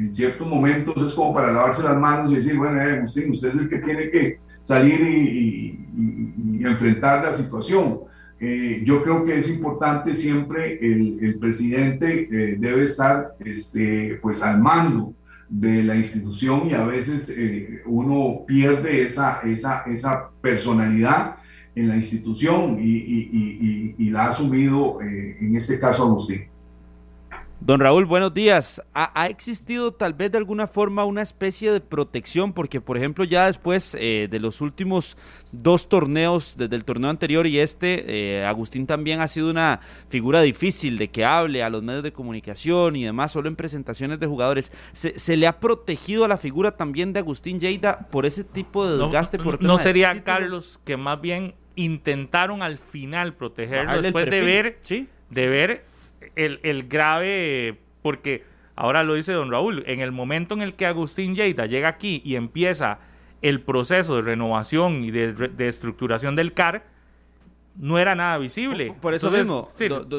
en, 0.09 0.13
ciertos 0.13 0.47
momentos 0.47 0.97
es 1.03 1.15
como 1.15 1.35
para 1.35 1.53
lavarse 1.53 1.83
las 1.83 1.99
manos 1.99 2.33
y 2.33 2.37
decir, 2.37 2.57
bueno, 2.57 2.81
eh, 2.81 2.99
Agustín, 2.99 3.31
usted 3.31 3.49
es 3.49 3.57
el 3.57 3.69
que 3.69 3.79
tiene 3.79 4.11
que 4.11 4.39
salir 4.63 5.01
y, 5.01 5.85
y, 5.97 6.59
y 6.61 6.67
enfrentar 6.67 7.25
la 7.25 7.35
situación 7.35 8.09
eh, 8.41 8.83
yo 8.85 9.03
creo 9.03 9.25
que 9.25 9.37
es 9.37 9.51
importante 9.51 10.15
siempre 10.15 10.79
el, 10.81 11.19
el 11.21 11.39
presidente 11.41 12.29
eh, 12.31 12.57
debe 12.57 12.85
estar 12.85 13.35
este, 13.41 14.21
pues 14.23 14.45
al 14.45 14.61
mando 14.61 15.13
de 15.49 15.83
la 15.83 15.97
institución 15.97 16.69
y 16.71 16.75
a 16.75 16.85
veces 16.85 17.35
eh, 17.37 17.83
uno 17.87 18.45
pierde 18.47 19.03
esa, 19.03 19.41
esa, 19.41 19.83
esa 19.87 20.31
personalidad 20.41 21.37
en 21.75 21.89
la 21.89 21.97
institución 21.97 22.79
y, 22.81 22.97
y, 22.97 23.29
y, 23.33 24.07
y 24.07 24.11
la 24.11 24.27
ha 24.27 24.29
asumido 24.29 25.03
eh, 25.03 25.39
en 25.41 25.57
este 25.57 25.81
caso 25.81 26.05
Agustín. 26.05 26.47
Don 27.61 27.81
Raúl, 27.81 28.05
buenos 28.05 28.33
días. 28.33 28.81
¿Ha, 28.95 29.21
¿Ha, 29.21 29.27
existido 29.27 29.93
tal 29.93 30.15
vez 30.15 30.31
de 30.31 30.39
alguna 30.39 30.69
forma 30.69 31.05
una 31.05 31.23
especie 31.23 31.73
de 31.73 31.81
protección? 31.81 32.53
Porque, 32.53 32.81
por 32.81 32.97
ejemplo, 32.97 33.25
ya 33.25 33.47
después 33.47 33.97
eh, 33.99 34.29
de 34.31 34.39
los 34.39 34.61
últimos 34.61 35.17
dos 35.51 35.89
torneos, 35.89 36.55
desde 36.57 36.77
el 36.77 36.85
torneo 36.85 37.11
anterior 37.11 37.49
y 37.49 37.59
este, 37.59 38.39
eh, 38.39 38.47
Agustín 38.47 38.87
también 38.87 39.21
ha 39.21 39.27
sido 39.27 39.51
una 39.51 39.81
figura 40.09 40.41
difícil 40.41 40.99
de 40.99 41.09
que 41.09 41.25
hable 41.25 41.65
a 41.65 41.69
los 41.69 41.83
medios 41.83 42.05
de 42.05 42.13
comunicación 42.13 42.95
y 42.95 43.05
demás, 43.05 43.33
solo 43.33 43.49
en 43.49 43.57
presentaciones 43.57 44.21
de 44.21 44.29
jugadores. 44.29 44.73
¿Se, 44.93 45.19
se 45.19 45.37
le 45.37 45.49
ha 45.49 45.59
protegido 45.59 46.25
a 46.25 46.29
la 46.29 46.39
figura 46.39 46.77
también 46.77 47.13
de 47.13 47.19
Agustín 47.19 47.59
Lleida 47.59 48.09
por 48.11 48.25
ese 48.25 48.45
tipo 48.45 48.87
de 48.87 48.99
desgaste? 48.99 49.37
No, 49.37 49.45
por 49.45 49.61
no 49.61 49.79
sería, 49.79 50.15
de 50.15 50.23
Carlos, 50.23 50.79
que 50.85 50.97
más 50.97 51.21
bien 51.21 51.55
intentaron 51.75 52.63
al 52.63 52.79
final 52.79 53.35
protegerlo 53.35 54.01
después 54.01 54.31
de 54.31 54.41
ver, 54.43 54.79
¿Sí? 54.83 55.09
de 55.31 55.49
ver 55.49 55.88
el, 56.39 56.61
el 56.63 56.89
grave, 56.89 57.79
porque 58.03 58.45
Ahora 58.81 59.03
lo 59.03 59.15
dice 59.15 59.33
don 59.33 59.51
Raúl, 59.51 59.83
en 59.89 59.99
el 59.99 60.13
momento 60.13 60.55
en 60.55 60.63
el 60.63 60.75
que 60.75 60.87
Agustín 60.87 61.35
Lleida 61.35 61.67
llega 61.67 61.89
aquí 61.89 62.23
y 62.25 62.37
empieza 62.37 63.01
el 63.43 63.61
proceso 63.61 64.15
de 64.15 64.23
renovación 64.23 65.03
y 65.03 65.11
de, 65.11 65.33
de 65.33 65.67
estructuración 65.67 66.37
del 66.37 66.55
CAR, 66.55 66.85
no 67.75 67.99
era 67.99 68.15
nada 68.15 68.39
visible. 68.39 68.95
Por 69.01 69.15
eso 69.15 69.33
mismo, 69.33 69.69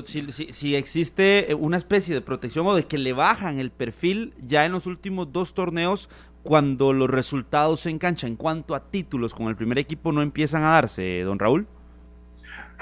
si, 0.04 0.76
existe 0.76 1.56
una 1.58 1.78
especie 1.78 2.14
de 2.14 2.20
protección 2.20 2.68
o 2.68 2.76
de 2.76 2.86
que 2.86 2.98
le 2.98 3.14
bajan 3.14 3.60
el 3.60 3.72
perfil 3.72 4.34
ya 4.46 4.66
en 4.66 4.74
los 4.74 4.88
últimos 4.88 5.32
dos 5.32 5.54
torneos 5.54 6.10
cuando 6.44 6.92
los 6.92 7.10
resultados 7.10 7.80
se 7.80 7.92
enganchan 7.92 8.32
en 8.32 8.36
cuanto 8.36 8.76
a 8.76 8.92
títulos 8.92 9.34
con 9.34 9.48
el 9.48 9.56
primer 9.56 9.78
equipo 9.78 10.12
no 10.12 10.22
empiezan 10.22 10.64
a 10.64 10.72
darse, 10.72 11.22
don 11.22 11.40
Raúl. 11.40 11.66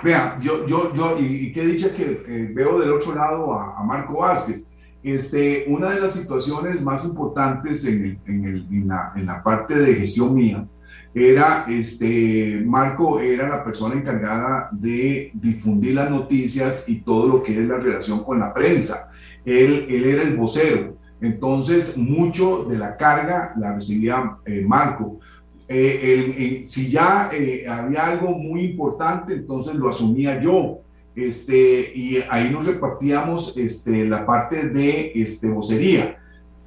Vea, 0.04 0.38
yo, 0.40 0.68
yo, 0.68 0.94
yo, 0.94 1.18
y, 1.20 1.52
qué 1.52 1.66
dicha 1.66 1.94
que 1.96 2.24
eh, 2.28 2.52
veo 2.54 2.80
del 2.80 2.94
otro 2.94 3.16
lado 3.16 3.54
a, 3.54 3.84
Marco 3.84 4.20
Vázquez. 4.20 4.72
Este, 5.02 5.66
una 5.68 5.92
de 5.92 6.02
las 6.02 6.14
situaciones 6.14 6.84
más 6.84 7.06
importantes 7.06 7.86
en, 7.86 8.20
en, 8.26 8.46
el, 8.46 8.68
en, 8.72 8.88
la, 8.88 9.14
en 9.16 9.26
la 9.26 9.42
parte 9.42 9.76
de 9.76 9.96
gestión 9.96 10.34
mía 10.34 10.68
era, 11.14 11.66
este, 11.68 12.64
Marco 12.66 13.20
era 13.20 13.50
la 13.50 13.64
persona 13.64 13.96
encargada 13.96 14.70
de 14.72 15.32
difundir 15.34 15.96
las 15.96 16.12
noticias 16.12 16.88
y 16.88 17.02
todo 17.02 17.28
lo 17.28 17.44
que 17.44 17.60
es 17.60 17.68
la 17.68 17.78
relación 17.78 18.24
con 18.24 18.40
la 18.40 18.54
prensa. 18.54 19.12
Él, 19.44 19.86
él 19.90 20.06
era 20.06 20.24
el 20.24 20.36
vocero. 20.36 20.98
Entonces, 21.20 21.98
mucho 21.98 22.66
de 22.66 22.78
la 22.78 22.96
carga 22.98 23.54
la 23.58 23.74
recibía 23.74 24.38
eh, 24.46 24.64
Marco. 24.68 25.20
Eh, 25.68 26.62
si 26.66 26.90
ya 26.90 27.30
eh, 27.34 27.66
había 27.68 28.06
algo 28.06 28.30
muy 28.30 28.62
importante, 28.62 29.34
entonces 29.34 29.76
lo 29.76 29.90
asumía 29.90 30.40
yo. 30.42 30.82
Este, 31.16 31.92
y 31.96 32.24
ahí 32.30 32.52
nos 32.52 32.68
repartíamos 32.68 33.58
este, 33.58 34.06
la 34.06 34.26
parte 34.26 34.70
de 34.70 35.12
este, 35.16 35.50
vocería. 35.50 36.18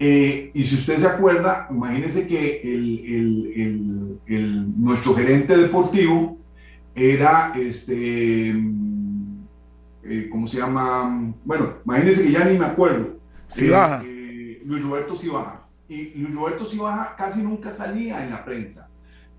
Eh, 0.03 0.51
y 0.55 0.65
si 0.65 0.77
usted 0.77 0.97
se 0.99 1.07
acuerda, 1.07 1.69
imagínese 1.71 2.27
que 2.27 2.63
el, 2.63 3.05
el, 3.07 4.19
el, 4.27 4.83
nuestro 4.83 5.15
gerente 5.15 5.57
deportivo 5.57 6.39
era, 6.95 7.53
este, 7.55 8.49
eh, 10.03 10.29
¿cómo 10.33 10.47
se 10.49 10.59
llama? 10.59 11.33
Bueno, 11.45 11.75
imagínese 11.85 12.25
que 12.25 12.33
ya 12.33 12.45
ni 12.45 12.59
me 12.59 12.65
acuerdo. 12.65 13.19
Sibaja. 13.47 14.03
Eh, 14.05 14.63
Luis 14.65 14.83
Roberto 14.83 15.15
Sibaja. 15.15 15.69
Y 15.89 16.15
Luis 16.15 16.35
Roberto 16.35 16.65
Sibaja 16.65 17.15
casi 17.17 17.43
nunca 17.43 17.71
salía 17.71 18.25
en 18.25 18.31
la 18.31 18.45
prensa, 18.45 18.90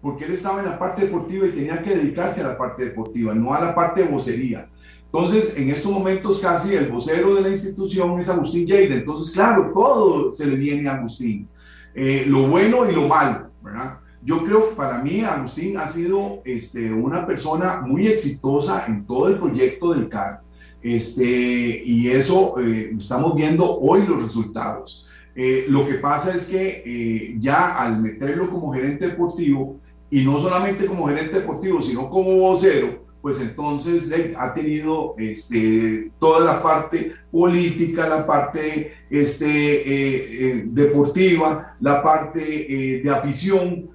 porque 0.01 0.25
él 0.25 0.33
estaba 0.33 0.59
en 0.59 0.65
la 0.65 0.79
parte 0.79 1.05
deportiva 1.05 1.45
y 1.45 1.51
tenía 1.51 1.81
que 1.83 1.95
dedicarse 1.95 2.41
a 2.41 2.47
la 2.47 2.57
parte 2.57 2.85
deportiva, 2.85 3.33
no 3.33 3.53
a 3.53 3.61
la 3.61 3.75
parte 3.75 4.03
de 4.03 4.09
vocería. 4.09 4.67
Entonces, 5.13 5.57
en 5.57 5.69
estos 5.69 5.91
momentos 5.91 6.39
casi 6.39 6.73
el 6.73 6.87
vocero 6.87 7.35
de 7.35 7.41
la 7.41 7.49
institución 7.49 8.17
es 8.19 8.29
Agustín 8.29 8.65
Lleida. 8.65 8.95
Entonces, 8.95 9.33
claro, 9.33 9.69
todo 9.73 10.31
se 10.31 10.47
le 10.47 10.55
viene 10.55 10.87
a 10.87 10.93
Agustín. 10.93 11.49
Eh, 11.93 12.23
lo 12.27 12.47
bueno 12.47 12.89
y 12.89 12.95
lo 12.95 13.09
malo, 13.09 13.49
¿verdad? 13.61 13.97
Yo 14.23 14.41
creo 14.45 14.69
que 14.69 14.75
para 14.75 14.99
mí 14.99 15.21
Agustín 15.21 15.77
ha 15.77 15.87
sido 15.89 16.41
este, 16.45 16.93
una 16.93 17.27
persona 17.27 17.81
muy 17.81 18.07
exitosa 18.07 18.85
en 18.87 19.05
todo 19.05 19.27
el 19.27 19.37
proyecto 19.37 19.93
del 19.93 20.07
CAR. 20.07 20.39
Este, 20.81 21.83
y 21.85 22.07
eso 22.07 22.55
eh, 22.61 22.93
estamos 22.97 23.35
viendo 23.35 23.79
hoy 23.79 24.07
los 24.07 24.23
resultados. 24.23 25.05
Eh, 25.35 25.65
lo 25.67 25.85
que 25.85 25.95
pasa 25.95 26.33
es 26.33 26.47
que 26.47 27.35
ya 27.37 27.75
al 27.77 28.01
meterlo 28.01 28.49
como 28.49 28.73
gerente 28.73 29.07
deportivo, 29.07 29.81
y 30.11 30.25
no 30.25 30.39
solamente 30.39 30.85
como 30.85 31.07
gerente 31.07 31.39
deportivo, 31.39 31.81
sino 31.81 32.09
como 32.09 32.35
vocero, 32.35 33.01
pues 33.21 33.39
entonces 33.39 34.11
ha 34.37 34.53
tenido 34.53 35.15
este, 35.17 36.11
toda 36.19 36.41
la 36.41 36.61
parte 36.61 37.13
política, 37.31 38.09
la 38.09 38.27
parte 38.27 38.93
este, 39.09 39.47
eh, 39.47 40.27
eh, 40.39 40.63
deportiva, 40.65 41.77
la 41.79 42.03
parte 42.03 42.41
eh, 42.97 43.01
de 43.01 43.09
afición, 43.09 43.89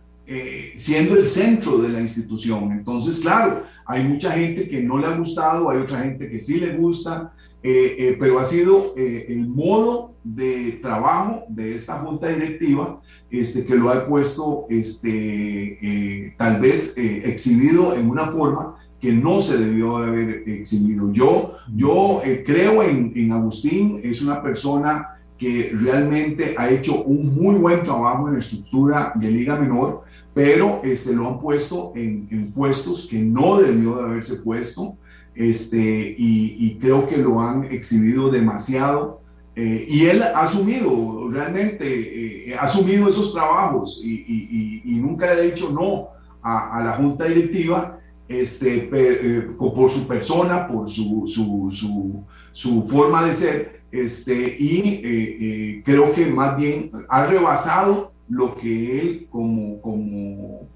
siendo 0.75 1.15
el 1.17 1.29
centro 1.29 1.79
de 1.79 1.89
la 1.89 2.01
institución. 2.01 2.73
Entonces, 2.73 3.21
claro, 3.21 3.63
hay 3.87 4.03
mucha 4.03 4.33
gente 4.33 4.69
que 4.69 4.83
no 4.83 4.99
le 4.99 5.07
ha 5.07 5.17
gustado, 5.17 5.71
hay 5.71 5.79
otra 5.79 6.01
gente 6.01 6.29
que 6.29 6.41
sí 6.41 6.59
le 6.59 6.77
gusta, 6.77 7.33
pero 7.63 8.41
ha 8.41 8.45
sido 8.45 8.93
el 8.97 9.47
modo 9.47 10.15
de 10.25 10.81
trabajo 10.83 11.45
de 11.49 11.77
esta 11.77 12.01
junta 12.01 12.27
directiva 12.27 13.01
este, 13.41 13.65
que 13.65 13.75
lo 13.75 13.91
ha 13.91 14.07
puesto 14.07 14.67
este, 14.69 16.35
tal 16.37 16.61
vez 16.61 16.97
exhibido 16.97 17.95
en 17.95 18.09
una 18.09 18.29
forma 18.29 18.77
que 19.01 19.13
no 19.13 19.41
se 19.41 19.59
debió 19.59 19.99
haber 19.99 20.49
exhibido. 20.49 21.13
Yo, 21.13 21.53
yo 21.75 22.23
eh, 22.25 22.43
creo 22.45 22.83
en, 22.83 23.13
en, 23.15 23.33
Agustín, 23.33 24.01
es 24.03 24.23
una 24.23 24.43
persona 24.43 25.11
que 25.39 25.71
realmente 25.79 26.55
ha 26.57 26.71
hecho 26.71 27.03
un 27.03 27.35
muy 27.35 27.57
buen 27.57 27.83
trabajo 27.83 28.27
en 28.29 28.35
la 28.35 28.41
estructura 28.41 29.13
de 29.15 29.31
Liga 29.31 29.59
Menor, 29.59 30.03
pero 30.33 30.81
este, 30.83 31.15
lo 31.15 31.29
han 31.29 31.41
puesto 31.41 31.93
en, 31.95 32.27
en 32.31 32.53
puestos 32.53 33.07
que 33.07 33.19
no 33.19 33.59
debió 33.59 33.97
de 33.97 34.03
haberse 34.05 34.37
puesto, 34.37 34.97
este, 35.35 36.15
y, 36.19 36.79
creo 36.81 37.07
que 37.07 37.19
lo 37.19 37.43
han 37.43 37.65
exhibido 37.65 38.31
demasiado. 38.31 39.21
Eh, 39.57 39.87
y 39.89 40.05
él 40.05 40.23
ha 40.23 40.43
asumido, 40.43 41.29
realmente, 41.31 42.51
eh, 42.51 42.55
ha 42.55 42.67
asumido 42.67 43.09
esos 43.09 43.33
trabajos 43.33 44.03
y, 44.05 44.83
nunca 44.85 45.27
le 45.27 45.33
ha 45.33 45.45
dicho 45.45 45.71
no 45.71 46.09
a, 46.43 46.83
la 46.85 46.93
junta 46.93 47.25
directiva 47.25 47.99
este, 48.29 48.89
eh, 48.93 49.41
por 49.59 49.91
su 49.91 50.07
persona, 50.07 50.67
por 50.69 50.91
su, 50.91 51.25
su, 51.27 52.25
su, 52.53 52.89
forma 52.89 53.25
de 53.25 53.33
ser, 53.33 53.83
este, 53.93 54.57
y 54.59 54.81
eh, 54.81 55.37
eh, 55.41 55.83
creo 55.85 56.13
que 56.13 56.27
más 56.27 56.57
bien 56.57 56.91
ha 57.09 57.27
rebasado 57.27 58.13
lo 58.29 58.57
que 58.57 59.01
él 59.01 59.27
como, 59.31 59.81
como 59.81 60.69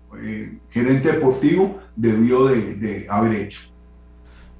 gerente 0.70 1.12
deportivo 1.12 1.78
debió 1.96 2.46
de, 2.46 2.76
de, 2.76 3.06
haber 3.08 3.34
hecho. 3.34 3.69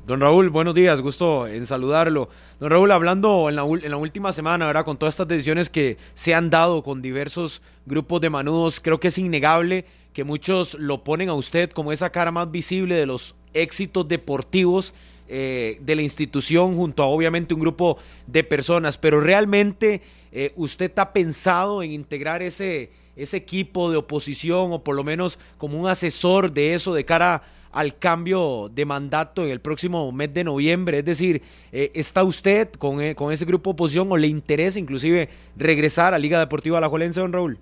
Don 0.07 0.19
Raúl, 0.21 0.49
buenos 0.49 0.75
días, 0.75 1.01
gusto 1.03 1.47
en 1.47 1.67
saludarlo. 1.67 2.31
Don 2.59 2.71
Raúl, 2.71 2.91
hablando 2.91 3.51
en 3.51 3.57
la, 3.57 3.65
última 3.65 4.33
semana, 4.33 4.67
¿verdad? 4.67 4.85
Con 4.85 4.97
todas 4.97 5.13
estas 5.13 5.29
decisiones 5.29 5.69
que 5.69 5.99
se 6.15 6.35
han 6.35 6.49
dado 6.49 6.83
con 6.83 7.03
diversos 7.03 7.61
grupos 7.85 8.23
de 8.23 8.31
manudos, 8.31 8.81
creo 8.81 8.99
que 8.99 9.09
es 9.09 9.19
innegable 9.19 9.85
que 10.15 10.25
muchos 10.25 10.75
lo 10.75 11.05
ponen 11.05 11.29
a 11.29 11.35
usted 11.35 11.71
como 11.71 11.93
esa 11.93 12.11
cara 12.11 12.33
más 12.33 12.51
visible 12.51 12.95
de 12.95 13.05
los 13.05 13.35
éxitos 13.53 14.09
deportivos 14.09 14.95
eh, 15.29 15.79
de 15.83 15.95
la 15.95 16.03
institución 16.03 16.77
junto 16.77 17.03
a 17.03 17.07
obviamente 17.07 17.53
un 17.53 17.61
grupo 17.61 17.99
de 18.27 18.43
personas, 18.43 18.97
pero 18.97 19.21
realmente 19.21 20.01
eh, 20.33 20.53
usted 20.57 20.91
ha 20.99 21.13
pensado 21.13 21.83
en 21.83 21.93
integrar 21.93 22.43
ese, 22.43 22.91
ese 23.17 23.37
equipo 23.37 23.91
de 23.91 23.99
oposición 23.99 24.73
o 24.73 24.83
por 24.83 24.97
lo 24.97 25.05
menos 25.05 25.39
como 25.59 25.79
un 25.79 25.89
asesor 25.89 26.53
de 26.53 26.75
eso 26.75 26.95
de 26.95 27.05
cara 27.05 27.43
al 27.73 27.99
cambio 27.99 28.71
de 28.75 28.85
mandato 28.85 29.45
en 29.45 29.51
el 29.51 29.61
próximo 29.61 30.11
mes 30.13 30.33
de 30.35 30.45
noviembre, 30.45 30.99
es 30.99 31.05
decir, 31.05 31.43
eh, 31.73 31.91
¿está 31.95 32.25
usted 32.25 32.71
con, 32.73 33.15
con 33.15 33.33
ese 33.33 33.45
grupo 33.45 33.71
de 33.71 33.73
oposición 33.75 34.11
o 34.11 34.17
le 34.17 34.27
interesa 34.27 34.79
inclusive 34.79 35.29
regresar 35.57 36.15
a 36.15 36.19
Liga 36.19 36.39
Deportiva 36.41 36.79
Alajuelense, 36.79 37.21
don 37.21 37.33
Raúl? 37.33 37.59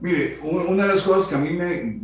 Mire, 0.00 0.38
una 0.42 0.84
de 0.84 0.94
las 0.94 1.02
cosas 1.02 1.28
que 1.28 1.34
a 1.34 1.38
mí 1.38 1.50
me, 1.50 2.00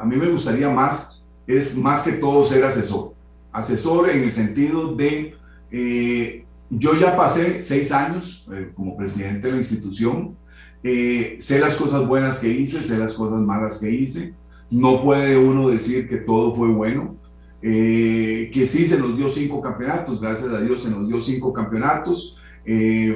a 0.00 0.04
mí 0.06 0.16
me 0.16 0.28
gustaría 0.28 0.70
más 0.70 1.22
es 1.46 1.76
más 1.76 2.02
que 2.02 2.12
todo 2.12 2.44
ser 2.44 2.64
asesor. 2.64 3.14
Asesor 3.52 4.10
en 4.10 4.22
el 4.22 4.32
sentido 4.32 4.94
de, 4.94 5.34
eh, 5.70 6.44
yo 6.70 6.94
ya 6.94 7.16
pasé 7.16 7.62
seis 7.62 7.92
años 7.92 8.46
eh, 8.52 8.70
como 8.74 8.96
presidente 8.96 9.46
de 9.46 9.52
la 9.52 9.58
institución, 9.58 10.36
eh, 10.82 11.36
sé 11.38 11.58
las 11.58 11.76
cosas 11.76 12.06
buenas 12.06 12.38
que 12.38 12.48
hice, 12.48 12.82
sé 12.82 12.98
las 12.98 13.14
cosas 13.14 13.40
malas 13.40 13.80
que 13.80 13.90
hice, 13.90 14.34
no 14.70 15.02
puede 15.02 15.36
uno 15.36 15.68
decir 15.68 16.08
que 16.08 16.16
todo 16.16 16.54
fue 16.54 16.68
bueno, 16.68 17.16
que 17.60 18.64
sí 18.66 18.86
se 18.86 18.98
nos 18.98 19.16
dio 19.16 19.30
cinco 19.30 19.60
campeonatos, 19.60 20.20
gracias 20.20 20.50
a 20.50 20.60
Dios 20.60 20.82
se 20.82 20.90
nos 20.90 21.08
dio 21.08 21.20
cinco 21.20 21.52
campeonatos, 21.52 22.36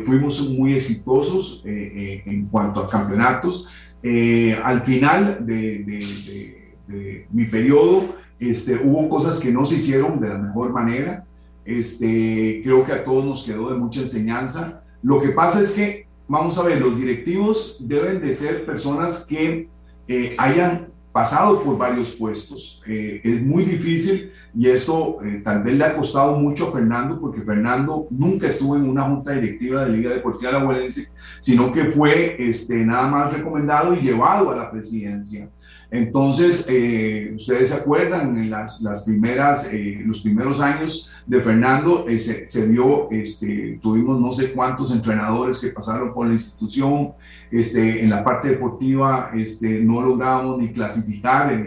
fuimos 0.06 0.48
muy 0.48 0.74
exitosos 0.74 1.62
en 1.64 2.46
cuanto 2.46 2.80
a 2.80 2.88
campeonatos, 2.88 3.66
eh, 4.02 4.58
al 4.62 4.82
final 4.82 5.44
de, 5.44 7.26
mi 7.30 7.44
periodo 7.44 8.16
este, 8.38 8.76
hubo 8.76 9.08
cosas 9.08 9.38
que 9.38 9.52
no 9.52 9.66
se 9.66 9.76
hicieron 9.76 10.20
de 10.20 10.28
la 10.28 10.38
mejor 10.38 10.72
manera. 10.72 11.24
Este, 11.64 12.62
creo 12.64 12.84
que 12.84 12.92
a 12.92 13.04
todos 13.04 13.24
nos 13.24 13.44
quedó 13.44 13.70
de 13.70 13.78
mucha 13.78 14.00
enseñanza. 14.00 14.82
Lo 15.02 15.20
que 15.20 15.28
pasa 15.30 15.60
es 15.60 15.72
que, 15.72 16.06
vamos 16.26 16.58
a 16.58 16.62
ver, 16.62 16.80
los 16.80 16.98
directivos 16.98 17.76
deben 17.80 18.20
de 18.20 18.34
ser 18.34 18.64
personas 18.64 19.26
que 19.26 19.68
eh, 20.08 20.34
hayan 20.38 20.88
pasado 21.12 21.62
por 21.62 21.76
varios 21.76 22.12
puestos. 22.14 22.82
Eh, 22.86 23.20
es 23.22 23.42
muy 23.42 23.64
difícil 23.64 24.32
y 24.54 24.68
esto 24.68 25.18
eh, 25.24 25.40
tal 25.44 25.62
vez 25.62 25.76
le 25.76 25.84
ha 25.84 25.96
costado 25.96 26.36
mucho 26.36 26.68
a 26.68 26.72
Fernando 26.72 27.20
porque 27.20 27.42
Fernando 27.42 28.06
nunca 28.10 28.48
estuvo 28.48 28.76
en 28.76 28.88
una 28.88 29.04
junta 29.04 29.32
directiva 29.32 29.84
de 29.84 29.96
Liga 29.96 30.10
Deportiva 30.10 30.50
Alajuelense, 30.50 31.08
sino 31.40 31.72
que 31.72 31.86
fue 31.86 32.36
este, 32.38 32.84
nada 32.84 33.08
más 33.08 33.32
recomendado 33.32 33.94
y 33.94 34.00
llevado 34.00 34.50
a 34.50 34.56
la 34.56 34.70
presidencia. 34.70 35.48
Entonces, 35.90 36.66
eh, 36.68 37.32
ustedes 37.34 37.70
se 37.70 37.74
acuerdan, 37.74 38.38
en 38.38 38.48
las, 38.48 38.80
las 38.80 39.04
primeras, 39.04 39.72
eh, 39.72 40.00
los 40.04 40.20
primeros 40.20 40.60
años 40.60 41.10
de 41.26 41.40
Fernando 41.40 42.06
eh, 42.08 42.18
se, 42.20 42.46
se, 42.46 42.68
vio, 42.68 43.10
este, 43.10 43.80
tuvimos 43.82 44.20
no 44.20 44.32
sé 44.32 44.52
cuántos 44.52 44.92
entrenadores 44.92 45.58
que 45.58 45.70
pasaron 45.70 46.14
por 46.14 46.28
la 46.28 46.34
institución, 46.34 47.12
este, 47.50 48.04
en 48.04 48.10
la 48.10 48.22
parte 48.22 48.50
deportiva 48.50 49.30
este, 49.34 49.80
no 49.80 50.00
lográbamos 50.00 50.58
ni 50.58 50.72
clasificar 50.72 51.60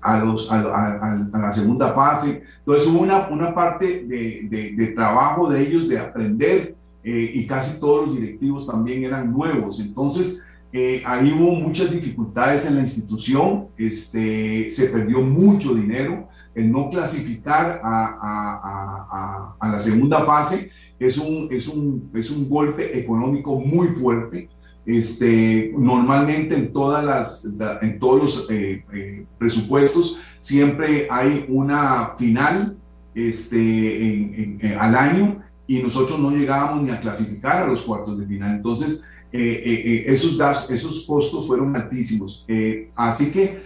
a, 0.00 0.18
los, 0.18 0.50
a, 0.50 1.28
la 1.32 1.52
segunda 1.52 1.92
fase. 1.92 2.42
Entonces 2.58 2.88
hubo 2.88 3.00
una, 3.00 3.28
una 3.28 3.54
parte 3.54 4.04
de, 4.04 4.74
de 4.76 4.86
trabajo 4.88 5.48
de 5.48 5.62
ellos 5.62 5.88
de 5.88 6.00
aprender 6.00 6.74
y 7.04 7.46
casi 7.46 7.78
todos 7.78 8.08
los 8.08 8.16
directivos 8.16 8.66
también 8.66 9.04
eran 9.04 9.30
nuevos. 9.30 9.78
Entonces, 9.78 10.44
eh, 10.76 11.04
ahí 11.06 11.30
hubo 11.30 11.54
muchas 11.54 11.88
dificultades 11.88 12.66
en 12.66 12.74
la 12.74 12.80
institución, 12.82 13.68
este, 13.78 14.72
se 14.72 14.88
perdió 14.88 15.20
mucho 15.20 15.72
dinero, 15.72 16.28
el 16.52 16.72
no 16.72 16.90
clasificar 16.90 17.80
a, 17.80 18.18
a, 18.20 19.54
a, 19.60 19.68
la 19.68 19.80
segunda 19.80 20.24
fase 20.24 20.72
es 20.98 21.16
un, 21.16 21.46
es, 21.52 21.68
un, 21.68 22.10
es 22.12 22.28
un 22.28 22.48
golpe 22.48 22.98
económico 22.98 23.54
muy 23.60 23.88
fuerte. 23.88 24.48
Este, 24.84 25.72
normalmente 25.78 26.56
en, 26.56 26.72
todas 26.72 27.04
las, 27.04 27.56
en 27.80 28.00
todos 28.00 28.20
los 28.20 28.50
eh, 28.50 28.84
eh, 28.92 29.26
presupuestos 29.38 30.18
siempre 30.38 31.06
hay 31.08 31.46
una 31.48 32.14
final 32.18 32.76
este, 33.14 34.76
al 34.76 34.96
año 34.96 35.40
y 35.68 35.80
nosotros 35.84 36.18
no 36.18 36.32
llegábamos 36.32 36.82
ni 36.82 36.90
a 36.90 37.00
clasificar 37.00 37.62
a 37.62 37.66
los 37.68 37.82
cuartos 37.82 38.18
de 38.18 38.26
final. 38.26 38.56
Entonces, 38.56 39.08
eh, 39.36 39.62
eh, 39.64 39.82
eh, 39.84 40.04
esos, 40.12 40.38
esos 40.70 41.04
costos 41.04 41.44
fueron 41.48 41.74
altísimos. 41.74 42.46
así 42.94 43.32
que 43.32 43.64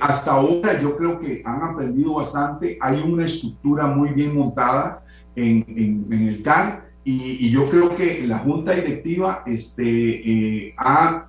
hasta 0.00 0.32
ahora 0.32 0.80
yo 0.80 0.96
creo 0.96 1.20
que 1.20 1.42
han 1.44 1.62
aprendido 1.62 2.14
bastante. 2.14 2.78
Hay 2.80 3.00
una 3.00 3.26
estructura 3.26 3.86
muy 3.86 4.14
bien 4.14 4.34
montada 4.34 5.04
en, 5.36 5.62
en, 6.10 6.26
el 6.26 6.42
CAR 6.42 6.88
y, 7.04 7.50
yo 7.50 7.68
creo 7.68 7.94
que 7.94 8.26
la 8.26 8.38
junta 8.38 8.72
directiva 8.72 9.42
este, 9.44 10.74
ha, 10.78 11.26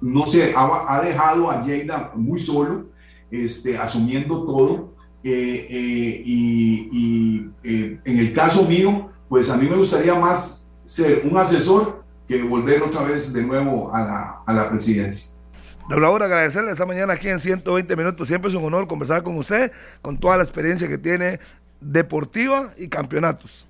no 0.00 0.26
sé, 0.26 0.52
ha, 0.56 1.00
dejado 1.04 1.48
a 1.48 1.64
Lleida 1.64 2.10
muy 2.16 2.40
solo, 2.40 2.86
este, 3.30 3.78
asumiendo 3.78 4.42
todo. 4.42 4.94
y, 5.22 6.88
y 6.92 7.50
en 7.62 8.18
el 8.18 8.32
caso 8.32 8.64
mío, 8.64 9.10
pues 9.28 9.48
a 9.48 9.56
mí 9.56 9.68
me 9.68 9.76
gustaría 9.76 10.18
más 10.18 10.68
ser 10.84 11.22
un 11.24 11.38
asesor 11.38 11.97
que 12.28 12.42
volver 12.42 12.82
otra 12.82 13.02
vez 13.02 13.32
de 13.32 13.42
nuevo 13.42 13.92
a 13.94 14.00
la, 14.02 14.38
a 14.44 14.52
la 14.52 14.68
presidencia. 14.70 15.34
Don 15.88 16.02
Raúl, 16.02 16.22
agradecerle 16.22 16.70
esta 16.70 16.84
mañana 16.84 17.14
aquí 17.14 17.28
en 17.28 17.40
120 17.40 17.96
minutos. 17.96 18.28
Siempre 18.28 18.50
es 18.50 18.54
un 18.54 18.64
honor 18.64 18.86
conversar 18.86 19.22
con 19.22 19.38
usted, 19.38 19.72
con 20.02 20.18
toda 20.18 20.36
la 20.36 20.42
experiencia 20.42 20.86
que 20.86 20.98
tiene 20.98 21.40
deportiva 21.80 22.72
y 22.76 22.88
campeonatos. 22.88 23.66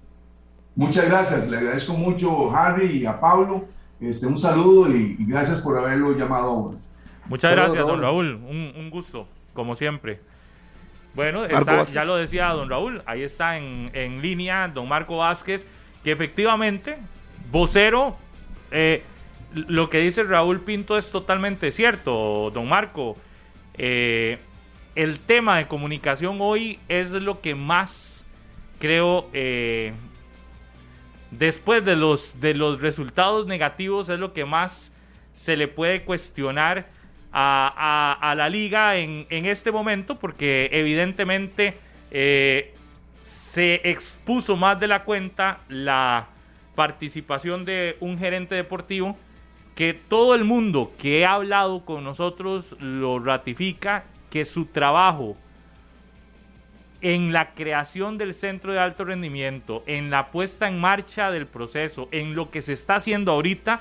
Muchas 0.75 1.07
gracias, 1.07 1.49
le 1.49 1.59
agradezco 1.59 1.93
mucho 1.93 2.55
a 2.55 2.67
Harry 2.67 2.99
y 2.99 3.07
a 3.07 3.21
Pablo. 3.21 3.67
Este, 4.01 4.27
un 4.27 4.39
saludo 4.39 4.95
y, 4.95 5.17
gracias 5.27 5.61
por 5.61 5.79
haberlo 5.79 6.17
llamado 6.17 6.77
Muchas 7.27 7.53
gracias, 7.53 7.87
don 7.87 8.01
Raúl. 8.01 8.35
Un, 8.35 8.73
un, 8.77 8.91
gusto, 8.91 9.29
como 9.53 9.75
siempre. 9.75 10.21
Bueno, 11.15 11.47
ya 11.93 12.05
lo 12.05 12.17
decía 12.17 12.49
don 12.49 12.69
Raúl, 12.69 13.03
ahí 13.07 13.23
está 13.23 13.59
en, 13.59 13.91
en 13.93 14.23
línea 14.23 14.69
don 14.69 14.89
Marco 14.89 15.19
Vázquez, 15.19 15.67
que 16.03 16.13
efectivamente, 16.13 16.97
vocero 17.51 18.17
eh, 18.71 19.03
lo 19.55 19.89
que 19.91 19.99
dice 19.99 20.23
Raúl 20.23 20.61
Pinto 20.61 20.99
es 20.99 21.11
totalmente 21.11 21.73
cierto, 21.73 22.51
don 22.53 22.69
Marco. 22.69 23.17
Eh, 23.75 24.39
el 24.95 25.21
tema 25.21 25.59
de 25.59 25.67
comunicación 25.69 26.39
hoy 26.41 26.79
es 26.89 27.13
lo 27.13 27.41
que 27.41 27.55
más 27.55 28.27
creo 28.81 29.29
eh, 29.33 29.93
después 31.31 31.85
de 31.85 31.97
los, 31.97 32.41
de 32.41 32.55
los 32.55 32.81
resultados 32.81 33.47
negativos 33.47 34.09
es 34.09 34.19
lo 34.19 34.33
que 34.33 34.45
más 34.45 34.93
se 35.33 35.57
le 35.57 35.69
puede 35.69 36.03
cuestionar 36.03 36.89
a, 37.33 38.35
la 38.37 38.49
liga 38.49 38.97
en, 38.97 39.27
en, 39.31 39.47
este 39.47 39.71
momento 39.71 40.19
porque 40.19 40.69
evidentemente 40.73 41.77
se 42.11 43.89
expuso 43.89 44.57
más 44.57 44.81
de 44.81 44.89
la 44.89 45.05
cuenta 45.05 45.61
la 45.69 46.29
participación 46.79 47.65
de 47.65 47.97
un 47.99 48.21
gerente 48.21 48.55
deportivo 48.55 49.19
que 49.75 49.95
todo 49.95 50.37
el 50.37 50.45
mundo 50.45 50.93
que 50.97 51.27
ha 51.27 51.33
hablado 51.33 51.85
con 51.85 52.05
nosotros 52.05 52.77
lo 52.79 53.19
ratifica 53.19 54.05
que 54.31 54.45
su 54.45 54.67
trabajo 54.67 55.37
en 57.01 57.33
la 57.33 57.53
creación 57.55 58.17
del 58.17 58.33
centro 58.33 58.73
de 58.73 58.79
alto 58.79 59.05
rendimiento, 59.05 59.83
en 59.87 60.09
la 60.09 60.31
puesta 60.31 60.69
en 60.69 60.81
marcha 60.81 61.33
del 61.33 61.49
proceso, 61.49 62.09
en 62.13 62.37
lo 62.37 62.53
que 62.53 62.63
se 62.63 62.75
está 62.75 62.95
haciendo 62.95 63.33
ahorita, 63.33 63.81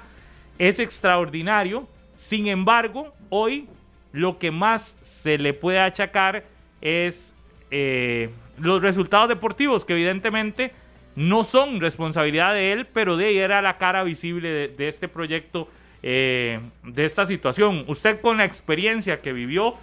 es 0.58 0.80
extraordinario. 0.80 1.88
Sin 2.16 2.48
embargo, 2.48 3.14
hoy 3.30 3.70
lo 4.12 4.40
que 4.40 4.50
más 4.50 4.98
se 5.02 5.38
le 5.38 5.54
puede 5.54 5.82
achacar 5.82 6.46
es 6.82 7.36
eh, 7.70 8.32
los 8.58 8.82
resultados 8.82 9.30
deportivos, 9.30 9.86
que 9.86 9.94
evidentemente 9.94 10.74
no 11.18 11.44
son 11.44 11.82
responsabilidad 11.82 12.54
de 12.54 12.72
él, 12.72 12.86
pero 12.86 13.18
de 13.18 13.26
ahí 13.26 13.38
era 13.40 13.60
la 13.64 13.80
cara 13.80 14.04
visible 14.04 14.68
de, 14.68 14.88
este 14.88 15.08
proyecto, 15.08 15.68
eh, 16.04 16.60
de 16.84 17.06
esta 17.06 17.26
situación. 17.26 17.86
Usted 17.88 18.22
con 18.22 18.38
la 18.38 18.46
experiencia 18.46 19.20
que 19.20 19.34
vivió 19.34 19.74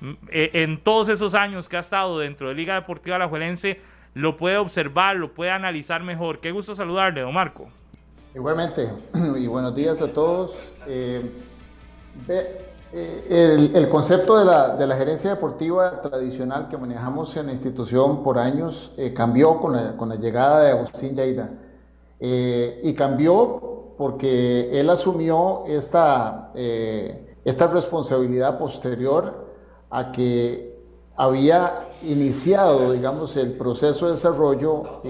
mm, 0.00 0.12
eh, 0.30 0.50
en 0.52 0.78
todos 0.78 1.08
esos 1.08 1.34
años 1.34 1.68
que 1.68 1.76
ha 1.76 1.80
estado 1.80 2.20
dentro 2.20 2.48
de 2.48 2.54
Liga 2.54 2.76
Deportiva 2.76 3.16
Alajuelense, 3.16 3.80
lo 4.14 4.36
puede 4.36 4.56
observar, 4.56 5.16
lo 5.16 5.34
puede 5.34 5.50
analizar 5.50 6.04
mejor. 6.04 6.38
Qué 6.38 6.52
gusto 6.52 6.76
saludarle, 6.76 7.22
don 7.22 7.34
Marco. 7.34 7.68
Igualmente, 8.32 8.88
y 9.36 9.48
buenos 9.48 9.74
días 9.74 10.00
a 10.00 10.12
todos. 10.12 10.74
Eh, 10.86 11.28
eh, 12.96 13.72
el, 13.74 13.88
concepto 13.88 14.38
de 14.38 14.44
la, 14.44 14.76
de 14.76 14.86
la, 14.86 14.94
gerencia 14.94 15.30
deportiva 15.30 16.00
tradicional 16.00 16.68
que 16.68 16.76
manejamos 16.76 17.36
en 17.36 17.46
la 17.46 17.50
institución 17.52 18.22
por 18.22 18.38
años 18.38 18.92
eh, 18.96 19.12
cambió 19.12 19.58
con 19.58 19.72
la, 19.72 19.96
con 19.96 20.10
la, 20.10 20.14
llegada 20.14 20.62
de 20.62 20.70
Agustín 20.70 21.16
Yaida. 21.16 21.50
Eh, 22.20 22.80
y 22.84 22.94
cambió 22.94 23.94
porque 23.98 24.78
él 24.78 24.88
asumió 24.90 25.64
esta, 25.66 26.52
esta 26.54 27.66
responsabilidad 27.66 28.58
posterior 28.58 29.44
a 29.90 30.12
que 30.12 30.78
había 31.16 31.88
iniciado, 32.04 32.92
digamos, 32.92 33.36
el 33.36 33.54
proceso 33.54 34.06
de 34.06 34.12
desarrollo 34.12 35.00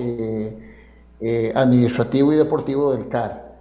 administrativo 1.54 2.32
y 2.32 2.36
deportivo 2.36 2.92
del 2.92 3.08
CAR. 3.08 3.56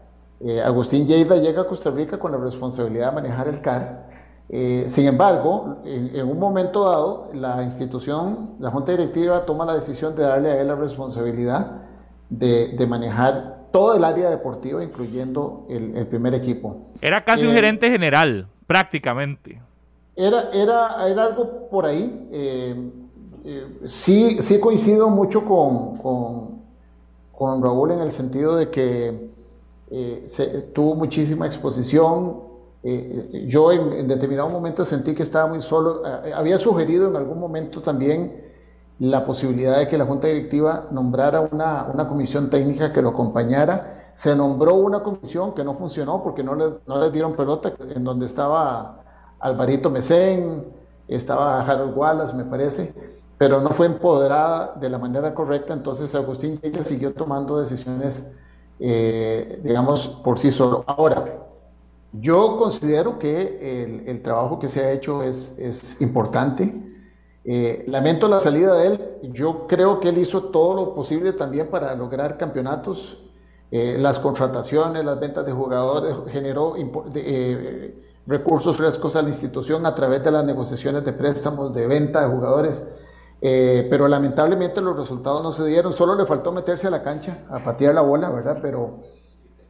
Agustín 0.65 1.07
Lleida 1.07 1.37
llega 1.37 1.61
a 1.61 1.67
Costa 1.67 1.89
Rica 1.91 2.19
con 2.19 2.31
la 2.31 2.37
responsabilidad 2.37 3.09
de 3.09 3.15
manejar 3.15 3.47
el 3.47 3.61
CAR 3.61 4.12
eh, 4.49 4.85
sin 4.87 5.07
embargo, 5.07 5.77
en, 5.85 6.27
un 6.27 6.37
momento 6.37 6.83
dado, 6.87 7.29
la 7.33 7.63
institución, 7.63 8.51
la 8.59 8.69
Junta 8.71 8.91
Directiva 8.91 9.45
toma 9.45 9.65
la 9.65 9.73
decisión 9.73 10.15
de 10.15 10.23
darle 10.23 10.51
a 10.51 10.61
él 10.61 10.67
la 10.67 10.75
responsabilidad 10.75 11.81
de, 12.29 12.85
manejar 12.87 13.67
todo 13.71 13.95
el 13.95 14.03
área 14.03 14.29
deportiva, 14.29 14.83
incluyendo 14.83 15.65
el, 15.69 16.05
primer 16.07 16.33
equipo. 16.33 16.89
Era 17.01 17.23
casi 17.23 17.45
un 17.45 17.51
eh, 17.51 17.55
gerente 17.55 17.89
general, 17.89 18.47
prácticamente. 18.67 19.61
Era, 20.15 20.51
era, 20.51 21.07
era 21.07 21.23
algo 21.25 21.67
por 21.69 21.85
ahí. 21.85 22.29
Eh, 22.31 22.91
sí, 23.85 24.37
sí 24.39 24.59
coincido 24.59 25.09
mucho 25.09 25.45
con, 25.45 25.97
con, 25.97 26.61
con, 27.31 27.63
Raúl 27.63 27.91
en 27.91 28.01
el 28.01 28.11
sentido 28.11 28.55
de 28.55 28.69
que 28.69 29.29
se, 30.27 30.61
tuvo 30.73 30.95
muchísima 30.95 31.47
exposición, 31.47 32.52
eh, 32.83 33.45
yo 33.47 33.71
en, 33.71 34.07
determinado 34.07 34.49
momento 34.49 34.83
sentí 34.83 35.15
que 35.15 35.23
estaba 35.23 35.47
muy 35.47 35.61
solo. 35.61 36.01
Eh, 36.05 36.33
había 36.33 36.57
sugerido 36.57 37.07
en 37.07 37.15
algún 37.15 37.39
momento 37.39 37.81
también 37.81 38.43
la 38.99 39.25
posibilidad 39.25 39.79
de 39.79 39.87
que 39.87 39.97
la 39.97 40.05
Junta 40.05 40.27
Directiva 40.27 40.87
nombrara 40.91 41.41
una, 41.41 41.87
una 41.91 42.07
comisión 42.07 42.49
técnica 42.49 42.91
que 42.91 43.01
lo 43.01 43.09
acompañara. 43.09 44.11
Se 44.13 44.35
nombró 44.35 44.75
una 44.75 45.01
comisión 45.01 45.53
que 45.53 45.63
no 45.63 45.73
funcionó 45.73 46.21
porque 46.21 46.43
no 46.43 46.55
le, 46.55 46.65
no 46.85 46.99
le 46.99 47.09
dieron 47.09 47.33
pelota, 47.35 47.71
en 47.95 48.03
donde 48.03 48.25
estaba 48.25 49.03
Alvarito 49.39 49.89
Mesén, 49.89 50.65
estaba 51.07 51.61
Harold 51.61 51.97
Wallace, 51.97 52.35
me 52.35 52.45
parece, 52.45 52.93
pero 53.37 53.59
no 53.59 53.69
fue 53.71 53.87
empoderada 53.87 54.75
de 54.79 54.89
la 54.89 54.99
manera 54.99 55.33
correcta. 55.33 55.73
Entonces 55.73 56.13
Agustín 56.15 56.59
siguió 56.85 57.13
tomando 57.13 57.59
decisiones, 57.59 58.31
eh, 58.79 59.59
digamos, 59.63 60.07
por 60.07 60.37
sí 60.37 60.51
solo. 60.51 60.83
Ahora, 60.85 61.42
yo 62.13 62.57
considero 62.57 63.19
que 63.19 64.03
el, 64.05 64.21
trabajo 64.21 64.59
que 64.59 64.67
se 64.67 64.81
ha 64.81 64.91
hecho 64.91 65.23
es, 65.23 65.57
es 65.57 65.99
importante. 66.01 66.73
Eh, 67.45 67.83
lamento 67.87 68.27
la 68.27 68.39
salida 68.39 68.75
de 68.75 68.87
él. 68.87 69.17
Yo 69.33 69.67
creo 69.67 69.99
que 69.99 70.09
él 70.09 70.17
hizo 70.17 70.45
todo 70.45 70.75
lo 70.75 70.95
posible 70.95 71.33
también 71.33 71.67
para 71.67 71.93
lograr 71.95 72.37
campeonatos. 72.37 73.19
Eh, 73.71 73.97
las 73.99 74.19
contrataciones, 74.19 75.03
las 75.03 75.19
ventas 75.19 75.45
de 75.45 75.51
jugadores 75.51 76.15
generó, 76.29 76.75
eh, 77.15 77.95
recursos 78.27 78.77
frescos 78.77 79.15
a 79.15 79.21
la 79.23 79.29
institución 79.29 79.85
a 79.87 79.95
través 79.95 80.23
de 80.23 80.29
las 80.29 80.45
negociaciones 80.45 81.03
de 81.03 81.11
préstamos, 81.13 81.73
de 81.73 81.87
venta 81.87 82.21
de 82.21 82.27
jugadores. 82.27 82.87
Eh, 83.41 83.87
pero 83.89 84.07
lamentablemente 84.07 84.79
los 84.79 84.97
resultados 84.97 85.43
no 85.43 85.51
se 85.51 85.65
dieron, 85.65 85.91
solo 85.91 86.15
le 86.15 86.25
faltó 86.25 86.51
meterse 86.51 86.87
a 86.87 86.91
la 86.91 87.03
cancha, 87.03 87.39
a 87.49 87.59
patear 87.59 87.93
la 87.93 88.01
bola, 88.01 88.29
¿verdad? 88.29 88.59
Pero, 88.61 88.99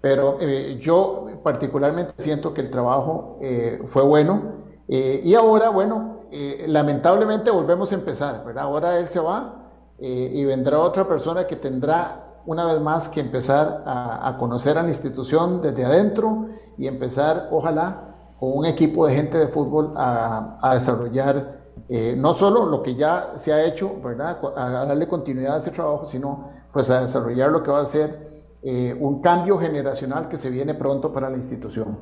pero 0.04 0.38
eh, 0.42 0.78
yo 0.82 1.28
particularmente 1.44 2.14
siento 2.18 2.54
que 2.54 2.60
el 2.60 2.70
trabajo 2.70 3.40
eh, 3.42 3.82
fue 3.86 4.04
bueno 4.04 4.62
y 4.86 5.34
ahora, 5.34 5.70
bueno, 5.70 6.26
lamentablemente 6.68 7.50
volvemos 7.50 7.92
a 7.92 7.96
empezar, 7.96 8.44
¿verdad? 8.46 8.66
Ahora 8.66 9.00
él 9.00 9.08
se 9.08 9.20
va 9.20 9.72
y 9.98 10.44
vendrá 10.44 10.78
otra 10.78 11.08
persona 11.08 11.48
que 11.48 11.56
tendrá 11.56 12.42
una 12.46 12.66
vez 12.66 12.80
más 12.82 13.08
que 13.08 13.22
empezar 13.22 13.82
a, 13.88 14.36
conocer 14.38 14.78
a 14.78 14.84
la 14.84 14.90
institución 14.90 15.62
desde 15.62 15.86
adentro 15.86 16.50
y 16.78 16.86
empezar, 16.86 17.48
ojalá, 17.50 18.36
con 18.40 18.56
un 18.56 18.66
equipo 18.66 19.08
de 19.08 19.16
gente 19.16 19.38
de 19.38 19.48
fútbol 19.48 19.94
a, 19.96 20.60
a 20.62 20.74
desarrollar 20.76 21.64
eh, 21.90 22.16
no 22.18 22.34
solo 22.34 22.66
lo 22.66 22.82
que 22.82 22.96
ya 22.96 23.36
se 23.36 23.52
ha 23.52 23.64
hecho, 23.66 24.00
¿verdad? 24.02 24.40
A 24.56 24.86
darle 24.86 25.08
continuidad 25.08 25.56
a 25.56 25.58
ese 25.58 25.72
trabajo, 25.72 26.06
sino 26.06 26.50
pues 26.72 26.90
a 26.90 27.02
desarrollar 27.02 27.52
lo 27.52 27.62
que 27.62 27.72
va 27.72 27.82
a 27.82 27.86
ser 27.86 28.33
eh, 28.64 28.96
un 29.00 29.22
cambio 29.22 29.58
generacional 29.58 30.30
que 30.30 30.38
se 30.38 30.50
viene 30.50 30.74
pronto 30.74 31.12
para 31.12 31.30
la 31.30 31.38
institución. 31.38 31.98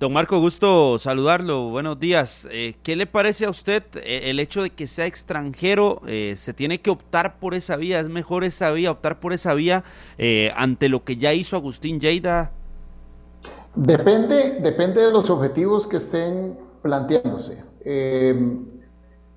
Don 0.00 0.12
Marco, 0.12 0.38
gusto 0.40 0.98
saludarlo. 0.98 1.70
Buenos 1.70 1.98
días. 1.98 2.46
Eh, 2.50 2.76
¿Qué 2.82 2.96
le 2.96 3.06
parece 3.06 3.46
a 3.46 3.50
usted 3.50 3.84
el 4.04 4.40
hecho 4.40 4.62
de 4.62 4.70
que 4.70 4.86
sea 4.86 5.06
extranjero? 5.06 6.02
¿Se 6.36 6.52
tiene 6.52 6.80
que 6.80 6.90
optar 6.90 7.38
por 7.38 7.54
esa 7.54 7.76
vía? 7.76 8.00
¿Es 8.00 8.08
mejor 8.08 8.44
esa 8.44 8.70
vía, 8.72 8.90
optar 8.90 9.20
por 9.20 9.32
esa 9.32 9.54
vía 9.54 9.84
ante 10.56 10.88
lo 10.88 11.04
que 11.04 11.16
ya 11.16 11.32
hizo 11.32 11.56
Agustín 11.56 12.00
Lleida? 12.00 12.50
Depende, 13.76 14.58
depende 14.60 15.00
de 15.00 15.12
los 15.12 15.30
objetivos 15.30 15.86
que 15.86 15.96
estén 15.96 16.58
planteándose. 16.82 17.62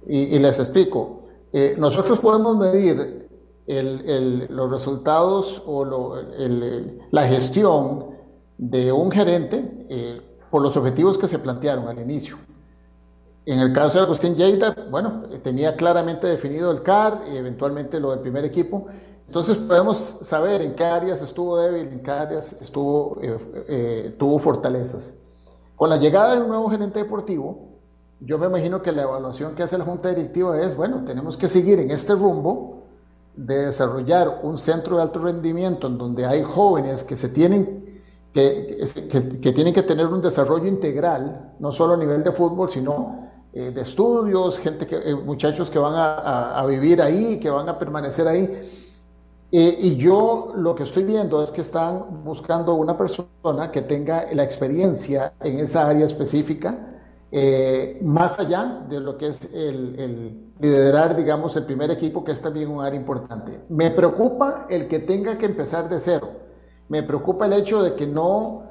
Y, 0.10 0.40
les 0.40 0.60
explico. 0.60 1.24
Eh, 1.52 1.76
nosotros 1.78 2.20
podemos 2.20 2.58
medir 2.58 3.27
los 3.68 4.72
resultados 4.72 5.62
o 5.66 6.16
la 7.12 7.28
gestión 7.28 8.18
de 8.58 8.92
un 8.92 9.12
gerente 9.12 9.86
eh, 9.90 10.22
por 10.50 10.62
los 10.62 10.76
objetivos 10.78 11.18
que 11.18 11.28
se 11.28 11.40
plantearon 11.40 11.88
al 11.88 12.00
inicio. 12.00 12.38
En 13.46 13.60
el 13.60 13.72
caso 13.72 13.98
de 13.98 14.06
Agustín 14.06 14.36
Lleida, 14.36 14.76
bueno, 14.90 15.24
tenía 15.44 15.76
claramente 15.76 16.28
definido 16.28 16.72
el 16.72 16.82
CAR 16.82 17.24
y 17.32 17.38
eventualmente 17.38 18.00
lo 18.00 18.12
del 18.12 18.20
primer 18.20 18.44
equipo. 18.44 18.88
Entonces 19.26 19.58
podemos 19.58 19.98
saber 19.98 20.62
en 20.62 20.74
qué 20.74 20.84
áreas 20.84 21.22
estuvo 21.22 21.58
débil, 21.58 21.88
en 21.88 22.04
qué 22.04 22.12
áreas 22.12 22.54
estuvo, 22.62 23.20
eh, 23.22 24.16
tuvo 24.18 24.40
fortalezas. 24.40 25.18
Con 25.76 25.90
la 25.90 25.98
llegada 25.98 26.36
del 26.36 26.48
nuevo 26.48 26.70
gerente 26.70 27.00
deportivo, 27.00 27.68
yo 28.20 28.38
me 28.38 28.48
imagino 28.48 28.82
que 28.82 28.92
la 28.92 29.04
evaluación 29.04 29.54
que 29.54 29.64
hace 29.64 29.78
la 29.78 29.86
Junta 29.86 30.10
Directiva 30.10 30.60
es, 30.60 30.76
bueno, 30.76 31.04
tenemos 31.06 31.38
que 31.38 31.48
seguir 31.48 31.80
en 31.80 31.92
este 31.92 32.16
rumbo 32.16 32.77
de 33.38 33.68
desarrollar 33.68 34.42
un 34.44 34.58
centro 34.58 34.98
de 34.98 35.04
alto 35.04 35.20
rendimiento 35.20 35.88
en 35.88 35.98
donde 35.98 36.26
hay 36.26 36.44
jóvenes 36.44 37.04
que 37.04 37.16
se 37.16 37.30
tienen 37.30 38.02
que, 38.34 38.84
que, 39.42 39.52
tienen 39.52 39.74
que 39.74 39.84
tener 39.84 40.06
un 40.08 40.22
desarrollo 40.22 40.68
integral, 40.68 41.54
no 41.60 41.72
solo 41.72 41.94
a 41.94 41.98
nivel 41.98 42.24
de 42.24 42.32
fútbol, 42.32 42.70
sino 42.70 43.16
eh, 43.54 43.72
de 43.72 43.82
estudios, 43.82 44.60
gente 44.60 44.86
que, 44.86 44.98
eh, 44.98 45.16
muchachos 45.16 45.70
que 45.72 45.80
van 45.80 45.96
a, 45.96 46.60
a, 46.60 46.66
vivir 46.68 47.02
ahí, 47.02 47.40
que 47.40 47.50
van 47.50 47.68
a 47.70 47.80
permanecer 47.80 48.28
ahí. 48.28 48.70
Eh, 49.52 49.78
y 49.80 49.96
yo 49.96 50.54
lo 50.58 50.76
que 50.76 50.84
estoy 50.84 51.04
viendo 51.04 51.42
es 51.42 51.52
que 51.52 51.62
están 51.62 52.24
buscando 52.26 52.76
una 52.76 52.98
persona 52.98 53.72
que 53.72 53.82
tenga 53.82 54.26
la 54.34 54.44
experiencia 54.44 55.34
en 55.40 55.60
esa 55.60 55.88
área 55.88 56.06
específica, 56.06 56.78
eh, 57.32 58.00
más 58.04 58.38
allá 58.40 58.86
de 58.90 59.00
lo 59.00 59.18
que 59.18 59.28
es 59.28 59.46
el, 59.54 60.47
liderar, 60.60 61.16
digamos, 61.16 61.56
el 61.56 61.66
primer 61.66 61.92
equipo, 61.92 62.24
que 62.24 62.32
es 62.32 62.42
también 62.42 62.70
un 62.70 62.84
área 62.84 63.00
importante. 63.00 63.62
Me 63.70 63.92
preocupa 63.92 64.66
el 64.70 64.88
que 64.88 65.00
tenga 65.00 65.38
que 65.38 65.46
empezar 65.46 65.88
de 65.90 66.00
cero. 66.00 66.30
Me 66.90 67.04
preocupa 67.04 67.46
el 67.46 67.54
hecho 67.54 67.84
de 67.84 67.96
que 67.96 68.08
no 68.08 68.64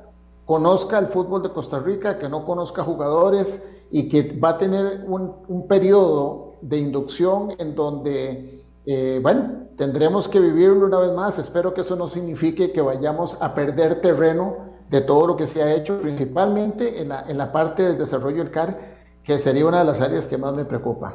conozca 0.45 0.99
el 0.99 1.07
fútbol 1.07 1.43
de 1.43 1.51
Costa 1.51 1.79
Rica, 1.79 2.19
que 2.19 2.29
no 2.29 2.45
conozca 2.45 2.83
jugadores 2.83 3.63
y 3.91 4.09
que 4.09 4.39
va 4.39 4.51
a 4.51 4.59
tener 4.59 5.05
un, 5.07 5.67
periodo 5.69 6.55
de 6.63 6.79
inducción 6.79 7.53
en 7.59 7.75
donde, 7.75 8.65
eh, 8.87 9.21
bueno, 9.23 9.67
tendremos 9.77 10.29
que 10.29 10.41
vivirlo 10.41 10.87
una 10.87 10.99
vez 10.99 11.13
más. 11.13 11.39
Espero 11.39 11.75
que 11.75 11.83
eso 11.83 11.97
no 11.97 12.09
signifique 12.09 12.73
que 12.73 12.81
vayamos 12.81 13.37
a 13.41 13.55
perder 13.55 14.01
terreno 14.01 14.77
de 14.91 15.01
todo 15.01 15.27
lo 15.27 15.37
que 15.37 15.47
se 15.47 15.63
ha 15.63 15.75
hecho, 15.75 16.01
principalmente 16.01 17.01
en 17.01 17.09
la, 17.11 17.25
en 17.29 17.39
la 17.39 17.53
parte 17.53 17.83
del 17.83 17.99
desarrollo 17.99 18.39
del 18.39 18.53
CAR, 18.53 18.79
que 19.23 19.39
sería 19.39 19.67
una 19.67 19.81
de 19.81 19.85
las 19.85 20.01
áreas 20.01 20.27
que 20.29 20.39
más 20.39 20.55
me 20.55 20.65
preocupa. 20.65 21.15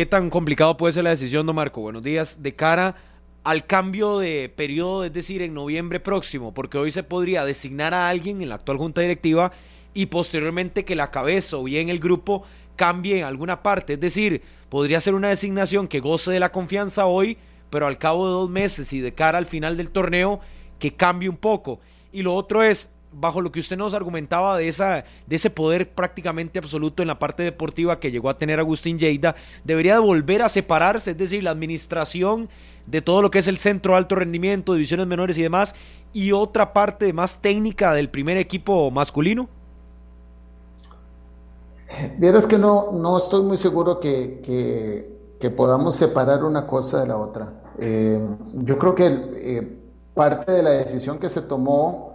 ¿Qué 0.00 0.06
tan 0.06 0.30
complicado 0.30 0.78
puede 0.78 0.94
ser 0.94 1.04
la 1.04 1.10
decisión, 1.10 1.44
don 1.44 1.56
Marco? 1.56 1.82
Buenos 1.82 2.02
días. 2.02 2.42
De 2.42 2.54
cara 2.54 2.96
al 3.44 3.66
cambio 3.66 4.18
de 4.18 4.48
periodo, 4.48 5.04
es 5.04 5.12
decir, 5.12 5.42
en 5.42 5.52
noviembre 5.52 6.00
próximo, 6.00 6.54
porque 6.54 6.78
hoy 6.78 6.90
se 6.90 7.02
podría 7.02 7.44
designar 7.44 7.92
a 7.92 8.08
alguien 8.08 8.40
en 8.40 8.48
la 8.48 8.54
actual 8.54 8.78
junta 8.78 9.02
directiva 9.02 9.52
y 9.92 10.06
posteriormente 10.06 10.86
que 10.86 10.96
la 10.96 11.10
cabeza 11.10 11.58
o 11.58 11.64
bien 11.64 11.90
el 11.90 11.98
grupo 11.98 12.44
cambie 12.76 13.18
en 13.18 13.24
alguna 13.24 13.62
parte. 13.62 13.92
Es 13.92 14.00
decir, 14.00 14.40
podría 14.70 15.02
ser 15.02 15.12
una 15.12 15.28
designación 15.28 15.86
que 15.86 16.00
goce 16.00 16.30
de 16.30 16.40
la 16.40 16.50
confianza 16.50 17.04
hoy, 17.04 17.36
pero 17.68 17.86
al 17.86 17.98
cabo 17.98 18.26
de 18.26 18.32
dos 18.32 18.48
meses 18.48 18.94
y 18.94 19.00
de 19.00 19.12
cara 19.12 19.36
al 19.36 19.44
final 19.44 19.76
del 19.76 19.90
torneo, 19.90 20.40
que 20.78 20.94
cambie 20.94 21.28
un 21.28 21.36
poco. 21.36 21.78
Y 22.10 22.22
lo 22.22 22.34
otro 22.34 22.62
es, 22.62 22.88
bajo 23.12 23.40
lo 23.40 23.50
que 23.50 23.60
usted 23.60 23.76
nos 23.76 23.94
argumentaba 23.94 24.56
de, 24.56 24.68
esa, 24.68 25.04
de 25.26 25.36
ese 25.36 25.50
poder 25.50 25.90
prácticamente 25.90 26.58
absoluto 26.58 27.02
en 27.02 27.08
la 27.08 27.18
parte 27.18 27.42
deportiva 27.42 27.98
que 27.98 28.10
llegó 28.10 28.30
a 28.30 28.38
tener 28.38 28.60
Agustín 28.60 28.98
Lleida, 28.98 29.34
debería 29.64 29.94
de 29.94 30.00
volver 30.00 30.42
a 30.42 30.48
separarse, 30.48 31.12
es 31.12 31.18
decir, 31.18 31.42
la 31.42 31.50
administración 31.50 32.48
de 32.86 33.02
todo 33.02 33.22
lo 33.22 33.30
que 33.30 33.38
es 33.38 33.48
el 33.48 33.58
centro 33.58 33.96
alto 33.96 34.14
rendimiento, 34.14 34.74
divisiones 34.74 35.06
menores 35.06 35.38
y 35.38 35.42
demás, 35.42 35.74
y 36.12 36.32
otra 36.32 36.72
parte 36.72 37.12
más 37.12 37.40
técnica 37.40 37.92
del 37.94 38.08
primer 38.08 38.36
equipo 38.36 38.90
masculino. 38.90 39.48
Vieras 42.18 42.46
que 42.46 42.58
no, 42.58 42.92
no 42.92 43.18
estoy 43.18 43.42
muy 43.42 43.56
seguro 43.56 43.98
que, 43.98 44.40
que, 45.38 45.50
podamos 45.50 45.96
separar 45.96 46.44
una 46.44 46.66
cosa 46.66 47.00
de 47.00 47.08
la 47.08 47.16
otra. 47.16 47.52
Eh, 47.78 48.20
yo 48.54 48.78
creo 48.78 48.94
que 48.94 49.06
eh, 49.06 49.78
parte 50.14 50.52
de 50.52 50.62
la 50.62 50.70
decisión 50.70 51.18
que 51.18 51.28
se 51.28 51.42
tomó 51.42 52.09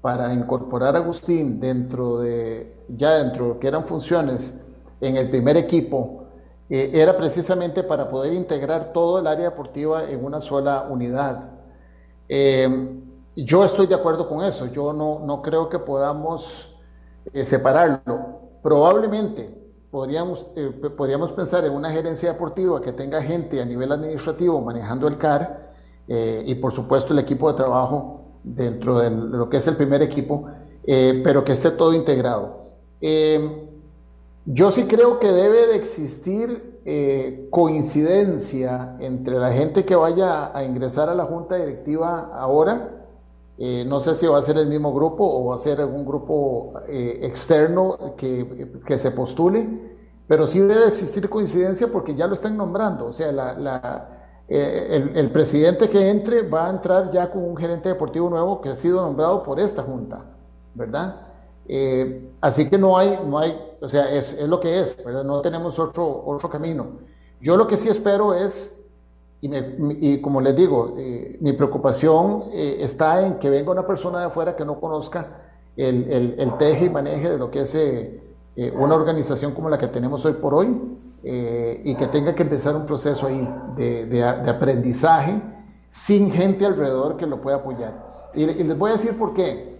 para 0.00 0.32
incorporar 0.32 0.96
a 0.96 0.98
Agustín 0.98 1.60
dentro 1.60 2.20
de, 2.20 2.84
ya 2.88 3.22
dentro 3.22 3.44
de 3.44 3.54
lo 3.54 3.60
que 3.60 3.68
eran 3.68 3.86
funciones 3.86 4.58
en 5.00 5.16
el 5.16 5.30
primer 5.30 5.56
equipo, 5.56 6.24
eh, 6.68 6.90
era 6.94 7.16
precisamente 7.16 7.82
para 7.82 8.08
poder 8.08 8.32
integrar 8.32 8.92
todo 8.92 9.18
el 9.18 9.26
área 9.26 9.50
deportiva 9.50 10.08
en 10.08 10.24
una 10.24 10.40
sola 10.40 10.86
unidad. 10.88 11.50
yo 13.34 13.64
estoy 13.64 13.86
de 13.86 13.94
acuerdo 13.94 14.28
con 14.28 14.44
eso, 14.44 14.66
yo 14.66 14.92
no, 14.92 15.20
no 15.20 15.42
creo 15.42 15.68
que 15.68 15.78
podamos 15.78 16.74
separarlo 17.44 18.40
probablemente 18.62 19.54
podríamos, 19.90 20.46
eh, 20.56 20.70
podríamos 20.96 21.32
pensar 21.32 21.64
en 21.64 21.72
una 21.72 21.90
gerencia 21.90 22.32
deportiva 22.32 22.80
que 22.80 22.92
tenga 22.92 23.22
gente 23.22 23.60
a 23.60 23.64
nivel 23.64 23.92
administrativo 23.92 24.60
manejando 24.60 25.08
el 25.08 25.18
CAR 25.18 25.72
eh, 26.08 26.42
y 26.46 26.54
por 26.56 26.72
supuesto 26.72 27.12
el 27.12 27.20
equipo 27.20 27.50
de 27.50 27.56
trabajo 27.56 28.19
dentro 28.42 28.98
de 28.98 29.10
lo 29.10 29.48
que 29.48 29.58
es 29.58 29.66
el 29.66 29.76
primer 29.76 30.02
equipo, 30.02 30.46
eh, 30.84 31.20
pero 31.24 31.44
que 31.44 31.52
esté 31.52 31.70
todo 31.70 31.94
integrado. 31.94 32.60
yo 34.46 34.70
sí 34.70 34.84
creo 34.84 35.18
que 35.18 35.28
debe 35.28 35.66
de 35.68 35.76
existir 35.76 36.70
coincidencia 37.50 38.96
entre 39.00 39.38
la 39.38 39.52
gente 39.52 39.84
que 39.84 39.94
vaya 39.94 40.56
a 40.56 40.64
ingresar 40.64 41.08
a 41.08 41.14
la 41.14 41.24
junta 41.24 41.56
directiva 41.56 42.30
ahora, 42.32 43.00
eh, 43.62 43.84
no 43.86 44.00
sé 44.00 44.14
si 44.14 44.26
va 44.26 44.38
a 44.38 44.42
ser 44.42 44.56
el 44.56 44.68
mismo 44.68 44.90
grupo 44.90 45.22
o 45.22 45.50
va 45.50 45.56
a 45.56 45.58
ser 45.58 45.82
algún 45.82 46.06
grupo 46.06 46.72
eh, 46.88 47.18
externo 47.20 47.98
que, 48.16 48.80
que, 48.86 48.96
se 48.96 49.10
postule, 49.10 49.68
pero 50.26 50.46
sí 50.46 50.60
debe 50.60 50.88
existir 50.88 51.28
coincidencia 51.28 51.88
porque 51.88 52.14
ya 52.14 52.26
lo 52.26 52.32
están 52.32 52.56
nombrando. 52.56 53.04
O 53.04 53.12
sea, 53.12 53.30
la, 53.30 54.19
eh, 54.50 54.88
el, 54.90 55.16
el, 55.16 55.30
presidente 55.30 55.88
que 55.88 56.10
entre 56.10 56.42
va 56.42 56.66
a 56.66 56.70
entrar 56.70 57.10
ya 57.10 57.30
con 57.30 57.42
un 57.42 57.56
gerente 57.56 57.88
deportivo 57.88 58.28
nuevo 58.28 58.60
que 58.60 58.68
ha 58.68 58.74
sido 58.74 59.00
nombrado 59.00 59.42
por 59.42 59.58
esta 59.58 59.82
junta, 59.82 60.24
¿verdad? 60.74 61.26
así 62.40 62.68
que 62.68 62.76
no 62.76 62.98
hay, 62.98 63.16
no 63.24 63.38
hay, 63.38 63.56
o 63.80 63.88
sea, 63.88 64.10
es, 64.10 64.32
es 64.32 64.48
lo 64.48 64.58
que 64.58 64.80
es, 64.80 65.04
¿verdad? 65.04 65.22
No 65.22 65.40
tenemos 65.40 65.78
otro, 65.78 66.24
otro 66.26 66.50
camino. 66.50 66.98
Yo 67.40 67.56
lo 67.56 67.68
que 67.68 67.76
sí 67.76 67.88
espero 67.88 68.34
es 68.34 68.80
y, 69.42 70.20
como 70.20 70.40
les 70.42 70.54
digo, 70.54 70.94
eh, 70.98 71.38
mi 71.40 71.54
preocupación 71.54 72.44
eh, 72.52 72.76
está 72.80 73.26
en 73.26 73.38
que 73.38 73.48
venga 73.48 73.70
una 73.70 73.86
persona 73.86 74.20
de 74.20 74.26
afuera 74.26 74.54
que 74.54 74.66
no 74.66 74.78
conozca 74.78 75.38
el, 75.76 76.36
el, 76.38 76.58
teje 76.58 76.86
y 76.86 76.90
maneje 76.90 77.30
de 77.30 77.38
lo 77.38 77.50
que 77.50 77.60
es 77.60 77.74
eh, 77.74 78.20
una 78.74 78.94
organización 78.94 79.52
como 79.52 79.70
la 79.70 79.78
que 79.78 79.86
tenemos 79.86 80.26
hoy 80.26 80.34
por 80.34 80.52
hoy 80.52 80.76
y 81.22 81.94
que 81.94 82.06
tenga 82.06 82.34
que 82.34 82.42
empezar 82.42 82.74
un 82.74 82.86
proceso 82.86 83.26
ahí 83.26 83.46
de, 83.76 84.06
de, 84.06 84.24
aprendizaje 84.24 85.40
sin 85.88 86.30
gente 86.30 86.64
alrededor 86.64 87.16
que 87.16 87.26
lo 87.26 87.40
pueda 87.40 87.58
apoyar. 87.58 88.30
Y, 88.34 88.46
les 88.46 88.78
voy 88.78 88.90
a 88.90 88.94
decir 88.94 89.18
por 89.18 89.34
qué. 89.34 89.78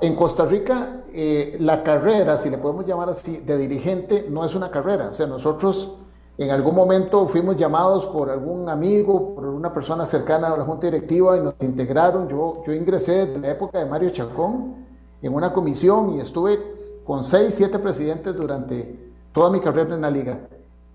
En 0.00 0.14
Costa 0.14 0.44
Rica, 0.44 1.02
eh, 1.12 1.56
la 1.58 1.82
carrera, 1.82 2.36
si 2.36 2.50
le 2.50 2.58
podemos 2.58 2.86
llamar 2.86 3.08
así, 3.08 3.38
de 3.38 3.56
dirigente 3.56 4.26
no 4.28 4.44
es 4.44 4.54
una 4.54 4.70
carrera. 4.70 5.08
O 5.10 5.14
sea, 5.14 5.26
nosotros 5.26 5.96
en 6.36 6.50
algún 6.50 6.74
momento 6.74 7.26
fuimos 7.26 7.56
llamados 7.56 8.04
por 8.04 8.28
algún 8.28 8.68
amigo, 8.68 9.34
por 9.34 9.46
una 9.46 9.72
persona 9.72 10.04
cercana 10.04 10.48
a 10.48 10.56
la 10.58 10.64
junta 10.64 10.86
directiva 10.86 11.38
y 11.38 11.40
nos 11.40 11.54
integraron. 11.60 12.28
Yo, 12.28 12.62
yo 12.66 12.74
ingresé 12.74 13.22
en 13.22 13.40
la 13.40 13.52
época 13.52 13.78
de 13.78 13.86
Mario 13.86 14.10
Chacón 14.10 14.86
en 15.22 15.34
una 15.34 15.54
comisión 15.54 16.14
y 16.14 16.20
estuve 16.20 16.60
con 17.06 17.24
seis, 17.24 17.54
siete 17.54 17.78
presidentes 17.78 18.36
durante 18.36 19.12
toda 19.32 19.48
mi 19.48 19.60
carrera 19.60 19.94
en 19.94 20.02
la 20.02 20.10
liga. 20.10 20.40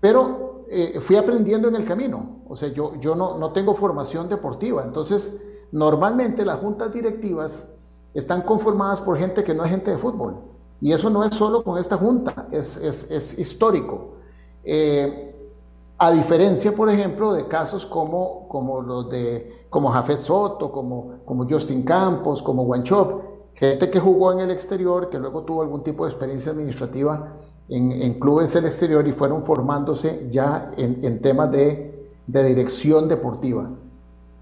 Pero 0.02 0.64
eh, 0.68 0.98
fui 0.98 1.14
aprendiendo 1.14 1.68
en 1.68 1.76
el 1.76 1.84
camino. 1.84 2.42
O 2.48 2.56
sea, 2.56 2.70
yo, 2.70 2.96
yo 2.98 3.14
no, 3.14 3.38
no 3.38 3.52
tengo 3.52 3.72
formación 3.72 4.28
deportiva. 4.28 4.82
Entonces, 4.82 5.40
normalmente 5.70 6.44
las 6.44 6.58
juntas 6.58 6.92
directivas 6.92 7.68
están 8.12 8.42
conformadas 8.42 9.00
por 9.00 9.16
gente 9.16 9.44
que 9.44 9.54
no 9.54 9.64
es 9.64 9.70
gente 9.70 9.92
de 9.92 9.98
fútbol. 9.98 10.40
Y 10.80 10.92
eso 10.92 11.08
no 11.08 11.22
es 11.22 11.36
solo 11.36 11.62
con 11.62 11.78
esta 11.78 11.96
junta, 11.96 12.48
es, 12.50 12.76
es, 12.78 13.08
es 13.12 13.38
histórico. 13.38 14.16
Eh, 14.64 15.52
a 15.98 16.10
diferencia, 16.10 16.74
por 16.74 16.90
ejemplo, 16.90 17.32
de 17.32 17.46
casos 17.46 17.86
como, 17.86 18.48
como 18.48 18.80
los 18.80 19.08
de 19.08 19.66
como 19.70 19.90
Jafet 19.90 20.18
Soto, 20.18 20.72
como, 20.72 21.20
como 21.24 21.48
Justin 21.48 21.84
Campos, 21.84 22.42
como 22.42 22.64
Wanchop, 22.64 23.22
gente 23.54 23.88
que 23.88 24.00
jugó 24.00 24.32
en 24.32 24.40
el 24.40 24.50
exterior, 24.50 25.10
que 25.10 25.18
luego 25.20 25.44
tuvo 25.44 25.62
algún 25.62 25.84
tipo 25.84 26.04
de 26.04 26.10
experiencia 26.10 26.50
administrativa 26.50 27.36
en, 27.68 28.18
clubes 28.18 28.52
del 28.52 28.66
exterior 28.66 29.06
y 29.06 29.12
fueron 29.12 29.44
formándose 29.44 30.28
ya 30.30 30.72
en, 30.76 31.20
temas 31.20 31.50
de, 31.50 32.08
dirección 32.26 33.08
deportiva. 33.08 33.70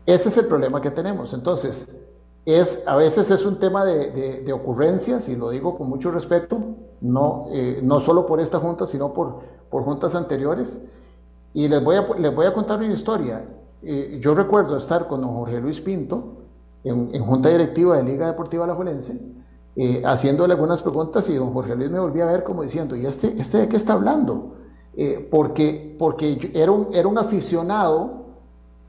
Ese 0.06 0.28
es 0.28 0.36
el 0.36 0.46
problema 0.46 0.80
que 0.80 0.90
tenemos. 0.90 1.32
Entonces, 1.34 1.86
es, 2.44 2.82
a 2.86 2.96
veces 2.96 3.30
es 3.30 3.44
un 3.44 3.58
tema 3.60 3.84
de, 3.84 4.52
ocurrencias, 4.52 5.28
y 5.28 5.36
lo 5.36 5.50
digo 5.50 5.76
con 5.76 5.88
mucho 5.88 6.10
respeto, 6.10 6.58
no, 7.00 7.46
eh, 7.52 7.80
no 7.82 8.00
solo 8.00 8.26
por 8.26 8.40
esta 8.40 8.58
junta, 8.58 8.86
sino 8.86 9.12
por, 9.12 9.40
por 9.70 9.84
juntas 9.84 10.14
anteriores. 10.14 10.80
Y 11.52 11.68
les 11.68 11.82
voy 11.82 11.96
a, 11.96 12.06
les 12.18 12.34
voy 12.34 12.46
a 12.46 12.52
contar 12.52 12.78
una 12.78 12.92
historia. 12.92 13.44
Eh, 13.82 14.18
yo 14.20 14.34
recuerdo 14.34 14.76
estar 14.76 15.08
con 15.08 15.22
don 15.22 15.34
Jorge 15.34 15.60
Luis 15.60 15.80
Pinto 15.80 16.40
en, 16.84 17.24
junta 17.24 17.48
directiva 17.48 17.96
de 17.96 18.04
Liga 18.04 18.26
Deportiva 18.26 18.64
Alajuelense, 18.64 19.18
eh, 19.76 20.02
haciéndole 20.04 20.54
algunas 20.54 20.82
preguntas 20.82 21.28
y 21.28 21.34
don 21.34 21.52
Jorge 21.52 21.76
Luis 21.76 21.90
me 21.90 22.00
volvía 22.00 22.28
a 22.28 22.32
ver 22.32 22.44
como 22.44 22.62
diciendo, 22.62 22.96
¿y 22.96 23.06
este, 23.06 23.34
este 23.40 23.58
de 23.58 23.68
qué 23.68 23.76
está 23.76 23.94
hablando? 23.94 24.56
Eh, 24.94 25.28
porque 25.30 25.94
porque 25.98 26.50
era, 26.54 26.72
un, 26.72 26.88
era 26.92 27.06
un 27.06 27.18
aficionado 27.18 28.20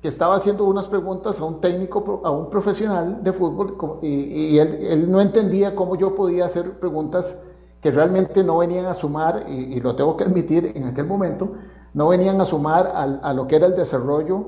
que 0.01 0.07
estaba 0.07 0.35
haciendo 0.35 0.65
unas 0.65 0.87
preguntas 0.87 1.39
a 1.39 1.45
un 1.45 1.61
técnico, 1.61 2.21
a 2.23 2.31
un 2.31 2.49
profesional 2.49 3.23
de 3.23 3.33
fútbol, 3.33 3.99
y, 4.01 4.57
él, 4.57 5.11
no 5.11 5.21
entendía 5.21 5.75
cómo 5.75 5.95
yo 5.95 6.15
podía 6.15 6.45
hacer 6.45 6.79
preguntas 6.79 7.37
que 7.81 7.91
realmente 7.91 8.43
no 8.43 8.57
venían 8.57 8.87
a 8.87 8.95
sumar, 8.95 9.45
y, 9.47 9.75
y 9.75 9.79
lo 9.79 9.95
tengo 9.95 10.17
que 10.17 10.23
admitir 10.23 10.71
en 10.73 10.85
aquel 10.85 11.05
momento, 11.05 11.51
no 11.93 12.07
venían 12.07 12.39
a 12.39 12.45
sumar 12.45 12.91
a, 12.95 13.33
lo 13.33 13.47
que 13.47 13.57
era 13.57 13.67
el 13.67 13.75
desarrollo, 13.75 14.45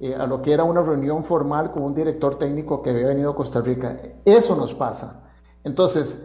eh, 0.00 0.14
a 0.14 0.26
lo 0.26 0.42
que 0.42 0.52
era 0.52 0.64
una 0.64 0.82
reunión 0.82 1.24
formal 1.24 1.72
con 1.72 1.82
un 1.82 1.94
director 1.94 2.36
técnico 2.36 2.82
que 2.82 2.90
había 2.90 3.08
venido 3.08 3.30
a 3.30 3.34
Costa 3.34 3.60
Rica. 3.60 3.96
Eso 4.24 4.54
nos 4.56 4.74
pasa. 4.74 5.23
Entonces, 5.64 6.22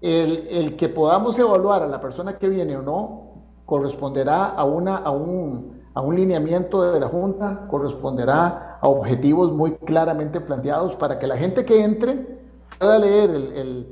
el, 0.00 0.76
que 0.76 0.88
podamos 0.88 1.38
evaluar 1.38 1.82
a 1.82 1.88
la 1.88 2.00
persona 2.00 2.38
que 2.38 2.48
viene 2.48 2.76
o 2.76 2.82
no 2.82 3.26
corresponderá 3.66 4.44
a, 4.44 4.64
una, 4.64 4.96
a, 4.96 5.10
un, 5.10 5.82
a 5.92 6.00
un 6.00 6.14
lineamiento 6.14 6.92
de 6.92 7.00
la 7.00 7.08
Junta, 7.08 7.66
corresponderá 7.68 8.78
a 8.80 8.88
objetivos 8.88 9.52
muy 9.52 9.72
claramente 9.72 10.40
planteados 10.40 10.94
para 10.94 11.18
que 11.18 11.26
la 11.26 11.36
gente 11.36 11.64
que 11.64 11.82
entre 11.82 12.38
pueda 12.78 12.98
leer 13.00 13.30
el, 13.30 13.86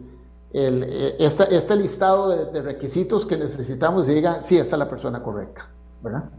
el, 0.53 1.17
este, 1.19 1.77
listado 1.77 2.47
de, 2.53 2.63
requisitos 2.63 3.27
que 3.27 3.37
necesitamos 3.37 4.09
y 4.09 4.15
diga, 4.15 4.41
sí, 4.41 4.57
esta 4.57 4.77
es 4.77 4.79
la 4.79 4.89
persona 4.89 5.21
correcta. 5.21 5.69
¿verdad? 6.01 6.31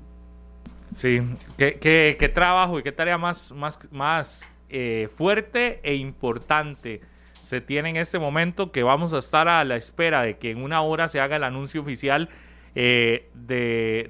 Sí, 0.95 1.21
qué, 1.57 2.31
trabajo 2.33 2.79
y 2.79 2.83
qué 2.83 2.93
tarea 2.93 3.17
más, 3.17 3.51
más, 3.51 3.77
más 3.91 4.45
eh, 4.69 5.09
fuerte 5.13 5.81
e 5.83 5.95
importante 5.95 7.01
se 7.45 7.61
tiene 7.61 7.91
en 7.91 7.97
este 7.97 8.17
momento 8.17 8.71
que 8.71 8.81
vamos 8.81 9.13
a 9.13 9.19
estar 9.19 9.47
a 9.47 9.63
la 9.63 9.75
espera 9.75 10.23
de 10.23 10.37
que 10.37 10.49
en 10.49 10.61
una 10.61 10.81
hora 10.81 11.07
se 11.07 11.19
haga 11.19 11.35
el 11.35 11.43
anuncio 11.43 11.81
oficial 11.81 12.29
eh, 12.73 13.29
de, 13.33 14.09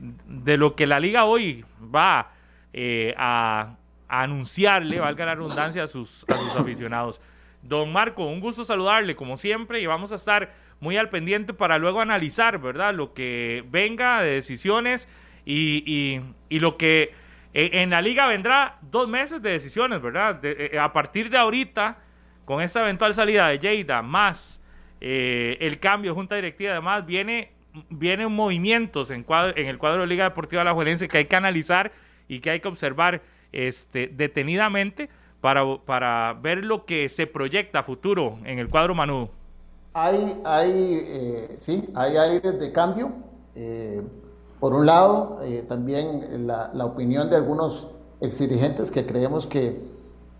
lo 0.57 0.75
que 0.75 0.87
la 0.87 0.99
liga 0.99 1.25
hoy 1.25 1.65
va 1.93 2.31
eh, 2.73 3.13
a, 3.17 3.75
anunciarle, 4.07 4.99
valga 4.99 5.25
la 5.25 5.35
redundancia, 5.35 5.83
a 5.83 5.87
sus, 5.87 6.25
a 6.29 6.37
sus 6.37 6.55
aficionados. 6.55 7.21
Don 7.61 7.91
Marco, 7.91 8.25
un 8.25 8.39
gusto 8.39 8.63
saludarle 8.63 9.15
como 9.15 9.35
siempre 9.35 9.81
y 9.81 9.85
vamos 9.85 10.11
a 10.11 10.15
estar 10.15 10.53
muy 10.79 10.95
al 10.95 11.09
pendiente 11.09 11.53
para 11.53 11.77
luego 11.77 11.99
analizar, 11.99 12.59
¿verdad? 12.59 12.93
Lo 12.93 13.13
que 13.13 13.65
venga 13.69 14.21
de 14.21 14.31
decisiones 14.31 15.09
y, 15.45 16.21
lo 16.49 16.77
que 16.77 17.13
e, 17.53 17.81
en 17.81 17.89
la 17.89 18.01
liga 18.01 18.27
vendrá 18.27 18.77
dos 18.81 19.09
meses 19.09 19.41
de 19.41 19.49
decisiones, 19.51 20.01
¿verdad? 20.01 20.43
E, 20.45 20.71
e, 20.73 20.79
a 20.79 20.93
partir 20.93 21.29
de 21.29 21.37
ahorita, 21.37 21.97
con 22.45 22.61
esta 22.61 22.81
eventual 22.81 23.13
salida 23.13 23.47
de 23.47 23.59
Lleida, 23.59 24.01
más 24.01 24.61
eh, 25.01 25.57
el 25.59 25.79
cambio 25.79 26.11
de 26.11 26.15
junta 26.15 26.35
directiva, 26.35 26.71
además, 26.71 27.05
viene, 27.05 27.51
vienen 27.89 28.31
movimientos 28.31 29.11
en, 29.11 29.25
en 29.27 29.67
el 29.67 29.77
cuadro 29.77 30.01
de 30.01 30.07
Liga 30.07 30.23
Deportiva 30.23 30.63
La 30.63 30.73
Juelense 30.73 31.07
que 31.07 31.17
hay 31.17 31.25
que 31.25 31.35
analizar 31.35 31.91
y 32.27 32.39
que 32.39 32.51
hay 32.51 32.59
que 32.59 32.67
observar 32.67 33.21
este, 33.51 34.07
detenidamente 34.07 35.09
para, 35.41 36.33
ver 36.33 36.63
lo 36.63 36.85
que 36.85 37.07
se 37.09 37.27
proyecta 37.27 37.79
a 37.79 37.83
futuro 37.83 38.39
en 38.45 38.57
el 38.57 38.69
cuadro 38.69 38.95
Manu. 38.95 39.29
Hay, 39.93 40.41
hay, 40.43 40.71
eh, 40.73 41.57
sí, 41.59 41.87
hay 41.93 42.17
aires 42.17 42.59
de 42.59 42.71
cambio. 42.71 43.11
Eh, 43.55 44.01
por 44.59 44.73
un 44.73 44.85
lado, 44.85 45.39
también 45.67 46.47
la, 46.47 46.71
la, 46.73 46.85
opinión 46.85 47.29
de 47.29 47.35
algunos 47.35 47.91
exdirigentes 48.21 48.89
que 48.89 49.05
creemos 49.05 49.45
que, 49.45 49.79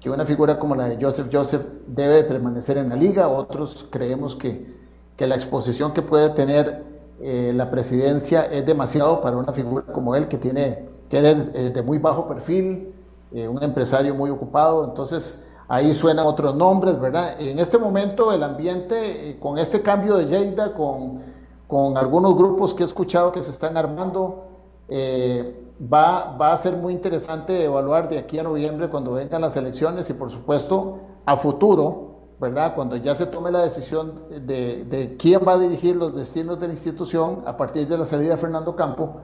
que, 0.05 0.09
una 0.09 0.25
figura 0.25 0.57
como 0.59 0.75
la 0.75 0.85
de 0.85 1.03
Joseph 1.03 1.27
Joseph 1.31 1.61
debe 1.87 2.23
permanecer 2.23 2.77
en 2.77 2.89
la 2.89 2.95
liga, 2.95 3.27
otros 3.27 3.87
creemos 3.89 4.35
que, 4.35 4.75
que 5.17 5.27
la 5.27 5.35
exposición 5.35 5.93
que 5.93 6.01
puede 6.01 6.29
tener 6.29 6.83
eh, 7.21 7.51
la 7.55 7.69
presidencia 7.69 8.43
es 8.45 8.65
demasiado 8.65 9.21
para 9.21 9.37
una 9.37 9.53
figura 9.53 9.85
como 9.91 10.15
él 10.15 10.27
que 10.27 10.37
tiene 10.37 10.89
que 11.09 11.19
es 11.19 11.37
eh, 11.53 11.69
de 11.69 11.81
muy 11.81 11.97
bajo 11.97 12.27
perfil, 12.27 12.91
un 13.31 13.61
empresario 13.61 14.15
muy 14.15 14.29
ocupado, 14.29 14.85
entonces 14.85 15.45
ahí 15.67 15.93
suenan 15.93 16.25
otros 16.25 16.55
nombres, 16.55 16.97
¿verdad? 16.97 17.35
En 17.37 17.59
este 17.59 17.77
momento 17.77 18.31
el 18.31 18.41
ambiente, 18.41 19.37
con 19.41 19.57
este 19.57 19.81
cambio 19.81 20.15
de 20.15 20.25
Lleida, 20.25 20.73
con 20.73 21.19
con 21.67 21.97
algunos 21.97 22.35
grupos 22.35 22.73
que 22.73 22.83
he 22.83 22.85
escuchado 22.85 23.31
que 23.31 23.41
se 23.41 23.51
están 23.51 23.77
armando. 23.77 24.45
Eh, 24.87 25.63
va, 25.81 26.35
va 26.37 26.53
a 26.53 26.57
ser 26.57 26.75
muy 26.75 26.93
interesante 26.93 27.63
evaluar 27.63 28.09
de 28.09 28.17
aquí 28.17 28.39
a 28.39 28.43
noviembre 28.43 28.89
cuando 28.89 29.13
vengan 29.13 29.41
las 29.41 29.57
elecciones 29.57 30.09
y 30.09 30.13
por 30.13 30.29
supuesto 30.29 30.99
a 31.25 31.37
futuro, 31.37 32.35
¿verdad? 32.39 32.75
Cuando 32.75 32.95
ya 32.95 33.15
se 33.15 33.25
tome 33.25 33.51
la 33.51 33.63
decisión 33.63 34.23
de, 34.29 34.85
de 34.85 35.17
quién 35.17 35.41
va 35.47 35.53
a 35.53 35.59
dirigir 35.59 35.95
los 35.95 36.15
destinos 36.15 36.59
de 36.59 36.67
la 36.67 36.73
institución 36.73 37.43
a 37.45 37.57
partir 37.57 37.87
de 37.87 37.97
la 37.97 38.05
salida 38.05 38.31
de 38.31 38.37
Fernando 38.37 38.75
Campo 38.75 39.21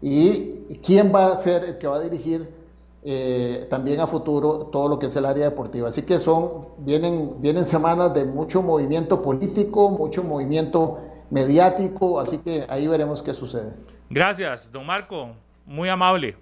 y 0.00 0.78
quién 0.82 1.12
va 1.14 1.32
a 1.32 1.34
ser 1.36 1.64
el 1.64 1.78
que 1.78 1.86
va 1.86 1.96
a 1.96 2.00
dirigir 2.00 2.64
eh, 3.06 3.66
también 3.68 4.00
a 4.00 4.06
futuro 4.06 4.66
todo 4.72 4.88
lo 4.88 4.98
que 4.98 5.06
es 5.06 5.16
el 5.16 5.26
área 5.26 5.44
deportiva. 5.44 5.88
Así 5.88 6.02
que 6.02 6.18
son, 6.18 6.68
vienen, 6.78 7.34
vienen 7.38 7.66
semanas 7.66 8.14
de 8.14 8.24
mucho 8.24 8.62
movimiento 8.62 9.20
político, 9.20 9.90
mucho 9.90 10.24
movimiento 10.24 11.00
mediático, 11.30 12.18
así 12.18 12.38
que 12.38 12.64
ahí 12.66 12.86
veremos 12.86 13.22
qué 13.22 13.34
sucede. 13.34 13.74
Gracias, 14.08 14.72
don 14.72 14.86
Marco, 14.86 15.32
muy 15.66 15.88
amable. 15.88 16.36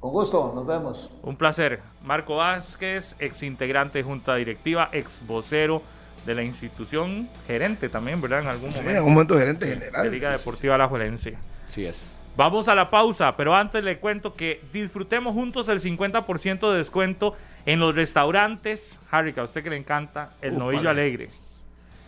Con 0.00 0.12
gusto, 0.12 0.52
nos 0.54 0.66
vemos. 0.66 1.10
Un 1.22 1.36
placer. 1.36 1.80
Marco 2.02 2.36
Vázquez, 2.36 3.16
ex 3.18 3.42
integrante 3.42 3.98
de 3.98 4.04
Junta 4.04 4.34
Directiva, 4.36 4.88
ex 4.92 5.26
vocero 5.26 5.82
de 6.24 6.34
la 6.34 6.42
institución, 6.42 7.28
gerente 7.46 7.88
también, 7.88 8.20
¿verdad? 8.20 8.40
En 8.40 8.46
algún 8.48 8.70
momento. 8.70 8.90
en 8.90 8.96
algún 8.96 9.12
momento 9.12 9.38
gerente 9.38 9.66
general. 9.66 10.04
De 10.04 10.10
Liga 10.10 10.30
Deportiva 10.30 10.78
La 10.78 10.88
Juelense. 10.88 11.36
Sí 11.66 11.84
es. 11.84 12.16
Vamos 12.36 12.68
a 12.68 12.74
la 12.74 12.88
pausa, 12.88 13.36
pero 13.36 13.54
antes 13.54 13.84
le 13.84 13.98
cuento 13.98 14.34
que 14.34 14.62
disfrutemos 14.72 15.34
juntos 15.34 15.68
el 15.68 15.80
50% 15.80 16.70
de 16.70 16.78
descuento 16.78 17.34
en 17.66 17.80
los 17.80 17.94
restaurantes. 17.94 18.98
Harry, 19.10 19.34
a 19.36 19.42
usted 19.42 19.62
que 19.62 19.70
le 19.70 19.76
encanta, 19.76 20.32
el 20.40 20.58
novillo 20.58 20.88
alegre. 20.88 21.28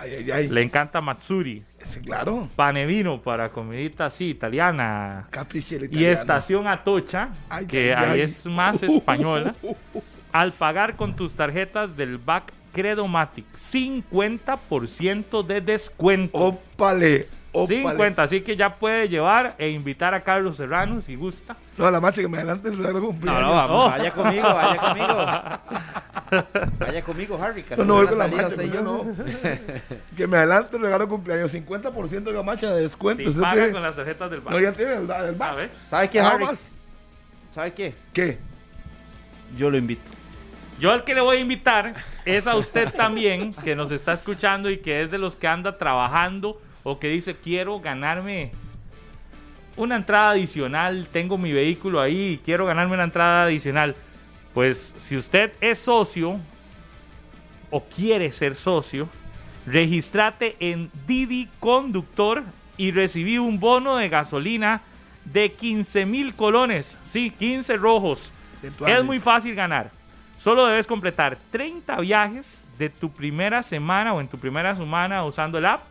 Le 0.05 0.63
encanta 0.63 1.01
Matsuri. 1.01 1.63
claro. 2.05 2.49
Panevino 2.57 3.21
para 3.21 3.51
comidita 3.51 4.07
así, 4.07 4.31
italiana. 4.31 5.29
Y 5.91 6.05
Estación 6.05 6.67
Atocha, 6.67 7.31
que 7.69 7.95
ahí 7.95 8.21
es 8.21 8.47
más 8.47 8.83
española. 8.83 9.55
al 10.33 10.53
pagar 10.53 10.97
con 10.97 11.15
tus 11.15 11.35
tarjetas 11.35 11.97
del 11.97 12.19
BAC 12.19 12.53
Credomatic, 12.73 13.45
50% 13.55 15.47
de 15.47 15.61
descuento. 15.61 16.39
¡Ópale! 16.39 17.27
50, 17.53 18.23
así 18.23 18.41
que 18.41 18.57
ya 18.57 18.77
puede 18.77 19.09
llevar 19.09 19.55
e 19.59 19.69
invitar 19.69 20.15
a 20.15 20.23
Carlos 20.23 20.57
Serrano 20.57 21.01
si 21.01 21.17
gusta. 21.17 21.55
No, 21.77 21.91
la 21.91 22.01
macha 22.01 22.23
que 22.23 22.29
me 22.29 22.39
adelante 22.39 22.69
el 22.69 22.79
regalo 22.79 23.01
cumpleaños. 23.03 23.43
No, 23.43 23.49
no, 23.49 23.55
vamos, 23.55 23.91
vaya 23.91 24.11
conmigo, 24.11 24.55
vaya 24.55 24.77
conmigo. 24.81 26.43
Vaya 26.79 27.03
conmigo, 27.05 27.39
Harry. 27.43 27.65
No, 27.77 27.85
no 27.85 27.95
voy 27.97 28.07
con 28.07 28.19
la 28.19 28.29
macha, 28.29 28.63
yo 28.63 28.81
no. 28.81 29.07
que 30.17 30.27
me 30.27 30.39
adelante 30.39 30.77
el 30.77 30.83
regalo 30.83 31.09
cumpleaños, 31.09 31.53
50% 31.53 32.23
de 32.23 32.33
la 32.33 32.43
macha 32.43 32.73
de 32.73 32.83
descuento. 32.83 33.31
Paga 33.39 33.71
con 33.71 33.83
las 33.83 33.97
tarjetas 33.97 34.31
del 34.31 34.41
banco. 34.41 34.59
No, 34.59 34.65
ya 34.65 34.73
tiene 34.73 34.95
el, 34.95 35.11
el 35.11 35.35
banco. 35.35 35.61
¿Sabe 35.87 36.09
qué, 36.09 36.21
Harry? 36.21 36.47
¿Sabe 37.51 37.75
qué? 37.75 37.95
¿Qué? 38.15 38.39
Yo 39.59 39.71
lo 39.71 39.77
invito. 39.77 40.11
Yo 40.81 40.91
al 40.91 41.05
que 41.05 41.15
le 41.15 41.21
voy 41.21 41.37
a 41.37 41.41
invitar 41.41 41.95
es 42.25 42.47
a 42.47 42.57
usted 42.57 42.93
también, 42.95 43.53
que 43.55 43.77
nos 43.77 43.93
está 43.93 44.15
escuchando 44.15 44.71
y 44.71 44.79
que 44.79 45.03
es 45.03 45.11
de 45.11 45.19
los 45.19 45.37
que 45.37 45.47
anda 45.47 45.77
trabajando 45.77 46.61
o 46.83 46.99
que 46.99 47.09
dice 47.09 47.37
quiero 47.37 47.81
ganarme 47.81 48.53
una 49.77 49.97
entrada 49.97 50.31
adicional, 50.31 51.09
tengo 51.11 51.39
mi 51.39 51.53
vehículo 51.53 52.01
ahí 52.01 52.33
y 52.33 52.39
quiero 52.39 52.67
ganarme 52.67 52.95
una 52.95 53.05
entrada 53.05 53.45
adicional. 53.45 53.97
Pues 54.55 54.95
si 54.99 55.17
usted 55.17 55.53
es 55.61 55.79
socio 55.79 56.39
o 57.71 57.83
quiere 57.85 58.31
ser 58.33 58.55
socio, 58.55 59.09
registrate 59.67 60.57
en 60.61 60.91
Didi 61.07 61.49
Conductor 61.59 62.45
y 62.77 62.91
recibí 62.93 63.39
un 63.39 63.61
bono 63.61 63.97
de 63.97 64.09
gasolina 64.09 64.83
de 65.25 65.53
15 65.53 66.05
mil 66.05 66.35
colones. 66.35 66.99
Sí, 67.03 67.31
15 67.31 67.77
rojos. 67.77 68.33
Es 68.87 69.05
muy 69.05 69.21
fácil 69.21 69.55
ganar. 69.55 69.91
Solo 70.37 70.67
debes 70.67 70.87
completar 70.87 71.39
30 71.51 72.01
viajes 72.01 72.69
de 72.77 72.91
tu 72.91 73.11
primera 73.11 73.63
semana 73.63 74.13
o 74.13 74.21
en 74.21 74.29
tu 74.29 74.39
primera 74.39 74.75
semana 74.75 75.25
usando 75.25 75.59
el 75.59 75.67
app. 75.67 75.83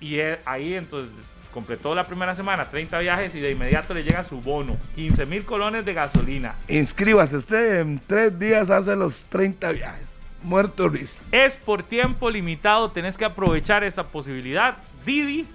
Y 0.00 0.18
ahí 0.44 0.74
entonces 0.74 1.10
completó 1.52 1.94
la 1.94 2.06
primera 2.06 2.34
semana 2.34 2.70
30 2.70 2.98
viajes 3.00 3.34
y 3.34 3.40
de 3.40 3.50
inmediato 3.50 3.92
le 3.92 4.02
llega 4.02 4.22
su 4.24 4.40
bono, 4.40 4.76
15 4.94 5.26
mil 5.26 5.44
colones 5.44 5.84
de 5.84 5.94
gasolina. 5.94 6.54
Inscríbase, 6.68 7.36
usted 7.36 7.80
en 7.80 8.00
tres 8.06 8.38
días 8.38 8.70
hace 8.70 8.94
los 8.96 9.24
30 9.24 9.72
viajes. 9.72 10.06
Muerto 10.42 10.88
risa. 10.88 11.20
Es 11.32 11.56
por 11.56 11.82
tiempo 11.82 12.30
limitado, 12.30 12.90
tenés 12.90 13.18
que 13.18 13.24
aprovechar 13.24 13.84
esa 13.84 14.08
posibilidad. 14.08 14.78
Didi, 15.04 15.46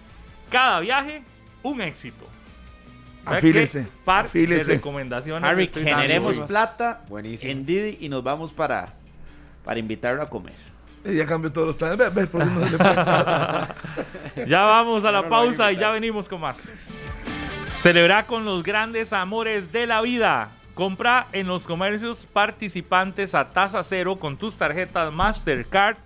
cada 0.50 0.80
viaje, 0.80 1.24
un 1.64 1.82
éxito. 1.82 2.26
Afílese. 3.26 3.88
Par 4.04 4.32
de 4.32 4.64
recomendaciones. 4.64 5.50
Harry, 5.50 5.68
generemos 5.68 6.40
plata 6.42 7.02
Buenísimo. 7.10 7.52
en 7.52 7.66
Didi 7.66 7.98
y 8.00 8.10
nos 8.10 8.24
vamos 8.24 8.54
para, 8.54 8.94
para 9.64 9.80
invitarlo 9.80 10.22
a 10.22 10.30
comer. 10.30 10.54
Ya 11.06 11.26
cambió 11.26 11.52
todos 11.52 11.68
los 11.68 11.76
planes. 11.76 12.14
¿Ves? 12.14 12.28
Por 12.28 12.46
no 12.46 12.62
ya 14.48 14.64
vamos 14.64 15.04
a 15.06 15.12
la 15.12 15.28
pausa 15.30 15.72
y 15.72 15.78
ya 15.78 15.92
venimos 15.92 16.28
con 16.28 16.42
más. 16.42 16.72
Celebra 17.76 18.26
con 18.26 18.44
los 18.46 18.64
grandes 18.64 19.14
amores 19.14 19.72
de 19.72 19.86
la 19.86 20.02
vida. 20.02 20.50
Compra 20.74 21.28
en 21.32 21.46
los 21.48 21.68
comercios 21.68 22.28
participantes 22.32 23.36
a 23.36 23.52
tasa 23.52 23.84
cero 23.84 24.16
con 24.18 24.38
tus 24.38 24.56
tarjetas 24.56 25.14
Mastercard 25.14 25.98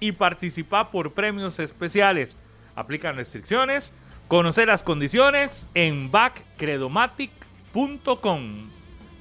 y 0.00 0.12
participa 0.12 0.90
por 0.90 1.12
premios 1.12 1.58
especiales. 1.58 2.36
Aplican 2.76 3.16
restricciones. 3.16 3.92
Conocer 4.28 4.68
las 4.68 4.82
condiciones 4.82 5.68
en 5.74 6.10
backcredomatic.com. 6.10 8.70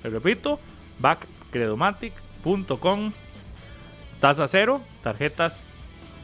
Le 0.03 0.09
repito, 0.09 0.59
backcredomatic.com. 0.99 3.11
Tasa 4.23 4.47
cero, 4.47 4.81
tarjetas 5.03 5.65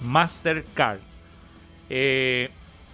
Mastercard. 0.02 1.00
Eh, 1.90 2.50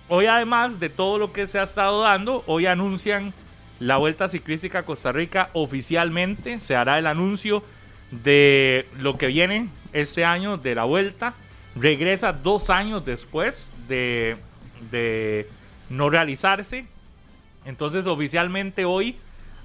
hoy 0.07 0.25
además 0.25 0.79
de 0.79 0.89
todo 0.89 1.19
lo 1.19 1.31
que 1.31 1.45
se 1.45 1.59
ha 1.59 1.63
estado 1.63 2.01
dando, 2.01 2.43
hoy 2.47 2.65
anuncian 2.65 3.31
la 3.79 3.97
Vuelta 3.97 4.27
Ciclística 4.27 4.81
Costa 4.81 5.11
Rica 5.11 5.51
oficialmente. 5.53 6.59
Se 6.59 6.75
hará 6.75 6.97
el 6.97 7.05
anuncio 7.05 7.63
de 8.09 8.87
lo 8.97 9.15
que 9.15 9.27
viene 9.27 9.69
este 9.93 10.25
año 10.25 10.57
de 10.57 10.73
la 10.73 10.85
Vuelta. 10.85 11.35
Regresa 11.75 12.33
dos 12.33 12.71
años 12.71 13.05
después 13.05 13.71
de, 13.87 14.37
de 14.89 15.47
no 15.87 16.09
realizarse. 16.09 16.87
Entonces 17.63 18.07
oficialmente 18.07 18.85
hoy 18.85 19.17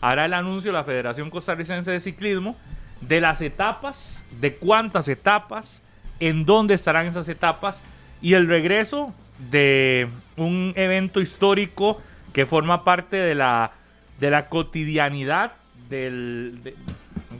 hará 0.02 0.26
el 0.26 0.34
anuncio 0.34 0.70
la 0.70 0.84
Federación 0.84 1.30
Costarricense 1.30 1.90
de 1.92 2.00
Ciclismo 2.00 2.58
de 3.00 3.20
las 3.20 3.40
etapas, 3.40 4.24
de 4.40 4.54
cuántas 4.54 5.08
etapas, 5.08 5.82
en 6.20 6.44
dónde 6.44 6.74
estarán 6.74 7.06
esas 7.06 7.28
etapas 7.28 7.82
y 8.20 8.34
el 8.34 8.46
regreso 8.46 9.14
de 9.50 10.08
un 10.36 10.72
evento 10.76 11.20
histórico 11.20 12.00
que 12.32 12.46
forma 12.46 12.84
parte 12.84 13.16
de 13.16 13.34
la, 13.34 13.72
de 14.20 14.30
la 14.30 14.48
cotidianidad 14.48 15.52
del 15.88 16.60
de, 16.62 16.74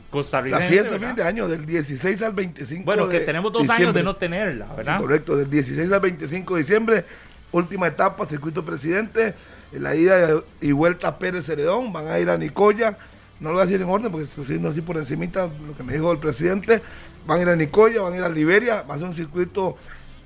costarricense. 0.09 0.63
La 0.63 0.69
fiesta 0.69 0.99
fin 0.99 1.15
de 1.15 1.23
año, 1.23 1.47
del 1.47 1.65
16 1.65 2.21
al 2.21 2.33
25 2.33 2.83
Bueno, 2.85 3.07
que 3.07 3.21
tenemos 3.21 3.53
dos 3.53 3.69
años 3.69 3.93
de 3.93 4.03
no 4.03 4.15
tenerla, 4.15 4.67
¿verdad? 4.75 4.99
correcto, 4.99 5.37
del 5.37 5.49
16 5.49 5.91
al 5.91 5.99
25 5.99 6.55
de 6.55 6.61
diciembre, 6.61 7.05
última 7.51 7.87
etapa, 7.87 8.25
circuito 8.25 8.65
presidente, 8.65 9.35
la 9.71 9.95
ida 9.95 10.41
y 10.59 10.71
vuelta 10.73 11.17
Pérez 11.17 11.45
Ceredón, 11.45 11.93
van 11.93 12.07
a 12.07 12.19
ir 12.19 12.29
a 12.29 12.37
Nicoya, 12.37 12.97
no 13.41 13.49
lo 13.49 13.55
voy 13.55 13.63
a 13.63 13.65
decir 13.65 13.81
en 13.81 13.89
orden 13.89 14.11
porque 14.11 14.25
estoy 14.25 14.43
haciendo 14.43 14.69
así 14.69 14.81
por 14.81 14.97
encimita 14.97 15.49
lo 15.67 15.75
que 15.75 15.83
me 15.83 15.93
dijo 15.93 16.11
el 16.11 16.19
presidente, 16.19 16.81
van 17.25 17.39
a 17.39 17.41
ir 17.41 17.49
a 17.49 17.55
Nicoya, 17.55 18.01
van 18.01 18.13
a 18.13 18.17
ir 18.17 18.23
a 18.23 18.29
Liberia, 18.29 18.83
va 18.89 18.95
a 18.95 18.97
ser 18.99 19.07
un 19.07 19.15
circuito 19.15 19.77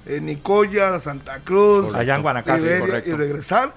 en 0.05 0.25
Nicoya, 0.25 0.99
Santa 0.99 1.39
Cruz, 1.39 1.95
allá 1.95 2.17
en 2.17 2.21
Guanacaste, 2.21 3.03
y 3.05 3.11
regresar. 3.13 3.73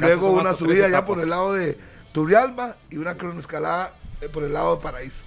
Luego 0.00 0.30
una 0.30 0.54
subida 0.54 0.88
ya 0.88 1.04
por 1.04 1.20
el 1.20 1.28
lado 1.28 1.52
de 1.52 1.78
Turrialba 2.12 2.76
y 2.90 2.96
una 2.96 3.14
cronoescalada 3.16 3.92
eh, 4.22 4.28
por 4.28 4.42
el 4.42 4.54
lado 4.54 4.76
de 4.76 4.82
Paraíso. 4.82 5.22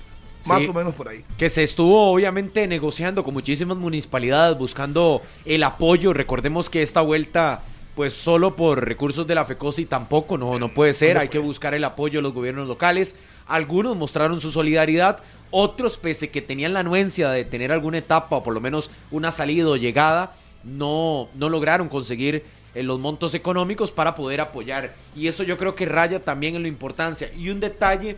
Más 0.46 0.68
o 0.68 0.74
menos 0.74 0.96
por 0.96 1.08
ahí. 1.08 1.24
Que 1.38 1.52
se 1.52 1.62
estuvo 1.62 2.12
obviamente 2.12 2.68
negociando 2.68 3.24
con 3.24 3.36
muchísimas 3.36 3.78
municipalidades 3.78 4.58
buscando 4.58 5.22
el 5.46 5.62
apoyo. 5.62 6.14
Recordemos 6.14 6.68
que 6.68 6.82
esta 6.82 7.02
vuelta 7.02 7.62
pues 7.96 8.14
solo 8.14 8.56
por 8.56 8.86
recursos 8.86 9.28
de 9.28 9.36
la 9.36 9.46
FECOSI 9.46 9.86
tampoco, 9.86 10.38
no, 10.38 10.58
no 10.58 10.74
puede 10.74 10.94
ser, 10.94 11.18
hay 11.18 11.30
que 11.30 11.40
buscar 11.40 11.74
el 11.74 11.84
apoyo 11.84 12.20
de 12.20 12.24
los 12.24 12.34
gobiernos 12.34 12.68
locales. 12.68 13.16
Algunos 13.48 13.98
mostraron 13.98 14.40
su 14.40 14.52
solidaridad, 14.52 15.20
otros, 15.50 15.98
pese 15.98 16.30
que 16.30 16.42
tenían 16.42 16.74
la 16.74 16.80
anuencia 16.80 17.30
de 17.30 17.44
tener 17.44 17.72
alguna 17.72 17.98
etapa 17.98 18.38
o 18.38 18.44
por 18.44 18.54
lo 18.54 18.62
menos 18.62 18.90
una 19.12 19.32
salida 19.32 19.68
o 19.68 19.76
llegada, 19.76 20.36
no, 20.64 21.28
no 21.36 21.50
lograron 21.50 21.90
conseguir 21.90 22.46
eh, 22.74 22.84
los 22.84 23.00
montos 23.00 23.34
económicos 23.34 23.92
para 23.92 24.16
poder 24.16 24.40
apoyar. 24.40 24.94
Y 25.16 25.28
eso 25.28 25.44
yo 25.44 25.58
creo 25.58 25.76
que 25.76 25.86
raya 25.86 26.24
también 26.24 26.56
en 26.56 26.62
la 26.62 26.70
importancia. 26.70 27.30
Y 27.34 27.50
un 27.50 27.60
detalle 27.60 28.16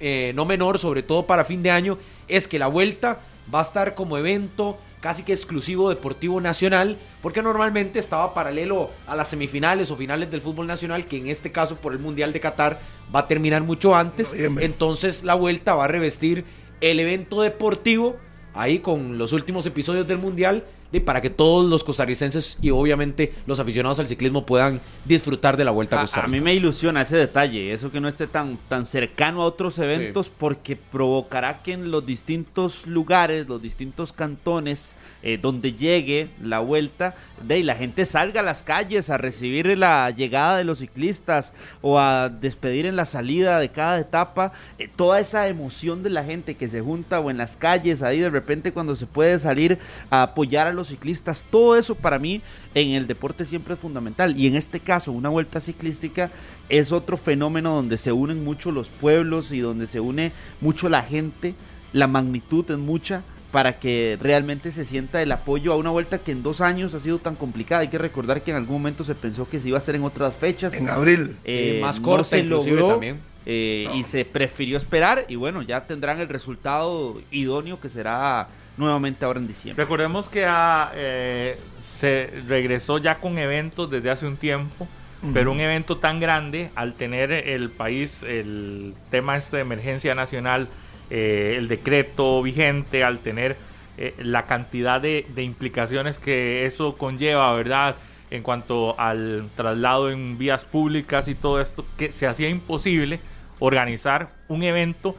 eh, 0.00 0.32
no 0.34 0.44
menor, 0.44 0.78
sobre 0.78 1.02
todo 1.02 1.26
para 1.26 1.44
fin 1.44 1.62
de 1.62 1.70
año, 1.70 1.98
es 2.28 2.46
que 2.46 2.58
la 2.58 2.66
vuelta 2.66 3.20
va 3.52 3.60
a 3.60 3.62
estar 3.62 3.94
como 3.94 4.18
evento 4.18 4.78
casi 5.00 5.22
que 5.22 5.32
exclusivo 5.32 5.88
deportivo 5.88 6.40
nacional, 6.40 6.98
porque 7.22 7.42
normalmente 7.42 7.98
estaba 7.98 8.34
paralelo 8.34 8.90
a 9.06 9.16
las 9.16 9.28
semifinales 9.28 9.90
o 9.90 9.96
finales 9.96 10.30
del 10.30 10.42
fútbol 10.42 10.66
nacional, 10.66 11.06
que 11.06 11.16
en 11.16 11.28
este 11.28 11.50
caso 11.50 11.76
por 11.76 11.92
el 11.92 11.98
Mundial 11.98 12.32
de 12.32 12.40
Qatar 12.40 12.80
va 13.14 13.20
a 13.20 13.26
terminar 13.26 13.62
mucho 13.62 13.94
antes. 13.94 14.34
Entonces 14.34 15.24
la 15.24 15.34
vuelta 15.34 15.74
va 15.74 15.84
a 15.84 15.88
revestir 15.88 16.44
el 16.80 17.00
evento 17.00 17.42
deportivo 17.42 18.16
ahí 18.54 18.80
con 18.80 19.18
los 19.18 19.32
últimos 19.32 19.64
episodios 19.66 20.06
del 20.06 20.18
Mundial 20.18 20.64
para 20.98 21.20
que 21.20 21.30
todos 21.30 21.70
los 21.70 21.84
costarricenses 21.84 22.58
y 22.60 22.70
obviamente 22.70 23.32
los 23.46 23.60
aficionados 23.60 24.00
al 24.00 24.08
ciclismo 24.08 24.44
puedan 24.44 24.80
disfrutar 25.04 25.56
de 25.56 25.64
la 25.64 25.70
Vuelta 25.70 25.98
a 25.98 26.00
Costa 26.00 26.24
A, 26.24 26.26
mí 26.26 26.40
me 26.40 26.52
ilusiona 26.52 27.02
ese 27.02 27.16
detalle, 27.16 27.72
eso 27.72 27.92
que 27.92 28.00
no 28.00 28.08
esté 28.08 28.26
tan, 28.26 28.58
tan 28.68 28.84
cercano 28.86 29.42
a 29.42 29.44
otros 29.44 29.78
eventos 29.78 30.30
porque 30.30 30.74
provocará 30.74 31.62
que 31.62 31.74
en 31.74 31.92
los 31.92 32.04
distintos 32.04 32.88
lugares, 32.88 33.46
los 33.46 33.62
distintos 33.62 34.12
cantones 34.12 34.96
eh, 35.22 35.38
donde 35.40 35.74
llegue 35.74 36.30
la 36.42 36.58
Vuelta, 36.58 37.14
de 37.42 37.62
la 37.62 37.76
gente 37.76 38.04
salga 38.04 38.40
a 38.40 38.44
las 38.44 38.62
calles 38.62 39.10
a 39.10 39.18
recibir 39.18 39.78
la 39.78 40.10
llegada 40.10 40.56
de 40.56 40.64
los 40.64 40.78
ciclistas 40.78 41.52
o 41.82 41.98
a 41.98 42.28
despedir 42.28 42.86
en 42.86 42.96
la 42.96 43.04
salida 43.04 43.58
de 43.58 43.68
cada 43.68 44.00
etapa, 44.00 44.52
eh, 44.78 44.88
toda 44.94 45.20
esa 45.20 45.46
emoción 45.46 46.02
de 46.02 46.10
la 46.10 46.24
gente 46.24 46.54
que 46.54 46.68
se 46.68 46.80
junta 46.80 47.20
o 47.20 47.30
en 47.30 47.36
las 47.36 47.56
calles 47.56 48.02
ahí 48.02 48.20
de 48.20 48.30
repente 48.30 48.72
cuando 48.72 48.96
se 48.96 49.06
puede 49.06 49.38
salir 49.38 49.78
a 50.10 50.22
apoyar 50.22 50.66
a 50.66 50.72
los 50.72 50.79
ciclistas, 50.88 51.44
todo 51.50 51.76
eso 51.76 51.94
para 51.94 52.18
mí 52.18 52.42
en 52.74 52.90
el 52.90 53.06
deporte 53.06 53.44
siempre 53.44 53.74
es 53.74 53.80
fundamental. 53.80 54.38
Y 54.38 54.46
en 54.46 54.56
este 54.56 54.80
caso, 54.80 55.12
una 55.12 55.28
vuelta 55.28 55.60
ciclística 55.60 56.30
es 56.68 56.92
otro 56.92 57.16
fenómeno 57.16 57.74
donde 57.74 57.96
se 57.96 58.12
unen 58.12 58.44
mucho 58.44 58.70
los 58.70 58.88
pueblos 58.88 59.52
y 59.52 59.60
donde 59.60 59.86
se 59.86 60.00
une 60.00 60.32
mucho 60.60 60.88
la 60.88 61.02
gente, 61.02 61.54
la 61.92 62.06
magnitud 62.06 62.70
es 62.70 62.78
mucha 62.78 63.22
para 63.50 63.78
que 63.78 64.16
realmente 64.20 64.70
se 64.70 64.84
sienta 64.84 65.22
el 65.22 65.32
apoyo 65.32 65.72
a 65.72 65.76
una 65.76 65.90
vuelta 65.90 66.18
que 66.18 66.32
en 66.32 66.42
dos 66.42 66.60
años 66.60 66.94
ha 66.94 67.00
sido 67.00 67.18
tan 67.18 67.34
complicada. 67.34 67.82
Hay 67.82 67.88
que 67.88 67.98
recordar 67.98 68.42
que 68.42 68.52
en 68.52 68.56
algún 68.56 68.76
momento 68.76 69.02
se 69.02 69.14
pensó 69.14 69.48
que 69.48 69.58
se 69.58 69.68
iba 69.68 69.78
a 69.78 69.80
hacer 69.80 69.96
en 69.96 70.04
otras 70.04 70.36
fechas. 70.36 70.72
En 70.74 70.88
abril. 70.88 71.36
Eh, 71.44 71.80
más 71.82 71.98
corta 71.98 72.24
se 72.24 72.42
logró, 72.44 72.92
también. 72.92 73.18
Eh, 73.46 73.88
y 73.94 74.04
se 74.04 74.24
prefirió 74.24 74.76
esperar 74.76 75.24
y 75.28 75.34
bueno, 75.34 75.62
ya 75.62 75.86
tendrán 75.86 76.20
el 76.20 76.28
resultado 76.28 77.20
idóneo 77.30 77.80
que 77.80 77.88
será 77.88 78.48
nuevamente 78.80 79.24
ahora 79.24 79.38
en 79.38 79.46
diciembre. 79.46 79.84
Recordemos 79.84 80.28
que 80.28 80.44
ah, 80.46 80.90
eh, 80.94 81.56
se 81.80 82.30
regresó 82.48 82.98
ya 82.98 83.16
con 83.16 83.38
eventos 83.38 83.90
desde 83.90 84.10
hace 84.10 84.26
un 84.26 84.36
tiempo, 84.36 84.88
pero 85.34 85.52
un 85.52 85.60
evento 85.60 85.98
tan 85.98 86.18
grande, 86.18 86.70
al 86.74 86.94
tener 86.94 87.30
el 87.30 87.68
país 87.68 88.22
el 88.22 88.94
tema 89.10 89.36
este 89.36 89.56
de 89.56 89.62
emergencia 89.62 90.14
nacional, 90.14 90.66
eh, 91.10 91.56
el 91.58 91.68
decreto 91.68 92.42
vigente, 92.42 93.04
al 93.04 93.18
tener 93.18 93.56
eh, 93.98 94.14
la 94.18 94.46
cantidad 94.46 94.98
de, 94.98 95.26
de, 95.34 95.42
implicaciones 95.42 96.16
que 96.16 96.64
eso 96.64 96.96
conlleva, 96.96 97.52
¿verdad? 97.52 97.96
En 98.30 98.42
cuanto 98.42 98.98
al 98.98 99.50
traslado 99.56 100.10
en 100.10 100.38
vías 100.38 100.64
públicas 100.64 101.28
y 101.28 101.34
todo 101.34 101.60
esto, 101.60 101.84
que 101.98 102.12
se 102.12 102.26
hacía 102.26 102.48
imposible 102.48 103.20
organizar 103.58 104.30
un 104.48 104.62
evento 104.62 105.16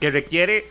que 0.00 0.10
requiere 0.10 0.66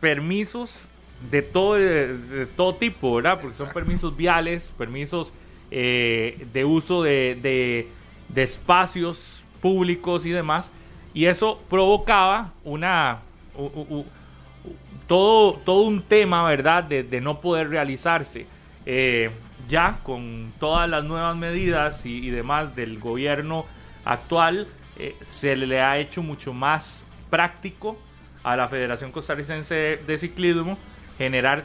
permisos 0.00 0.90
de 1.30 1.42
todo, 1.42 1.74
de, 1.74 2.46
todo 2.56 2.74
tipo, 2.74 3.16
¿verdad? 3.16 3.40
Porque 3.40 3.56
son 3.56 3.70
permisos 3.70 4.16
viales, 4.16 4.72
permisos 4.76 5.32
eh, 5.70 6.46
de 6.52 6.64
uso 6.64 7.02
de, 7.02 7.88
de, 8.34 8.42
espacios 8.42 9.44
públicos 9.60 10.26
y 10.26 10.30
demás. 10.30 10.72
Y 11.14 11.26
eso 11.26 11.60
provocaba 11.68 12.52
una... 12.64 13.20
todo, 15.06 15.54
todo 15.64 15.82
un 15.82 16.02
tema, 16.02 16.44
¿verdad? 16.44 16.84
De, 16.84 17.20
no 17.20 17.40
poder 17.40 17.70
realizarse. 17.70 18.46
Eh, 18.84 19.30
ya 19.68 20.00
con 20.02 20.52
todas 20.58 20.88
las 20.88 21.04
nuevas 21.04 21.36
medidas 21.36 22.04
y, 22.04 22.30
demás 22.30 22.74
del 22.74 22.98
gobierno 22.98 23.64
actual, 24.04 24.66
eh, 24.98 25.14
se 25.22 25.54
le 25.54 25.80
ha 25.80 25.98
hecho 25.98 26.22
mucho 26.22 26.52
más 26.52 27.04
práctico 27.30 27.96
a 28.42 28.56
la 28.56 28.68
Federación 28.68 29.12
Costarricense 29.12 30.00
de 30.04 30.18
Ciclismo 30.18 30.76
generar 31.22 31.64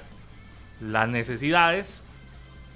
las 0.79 1.09
necesidades 1.09 2.03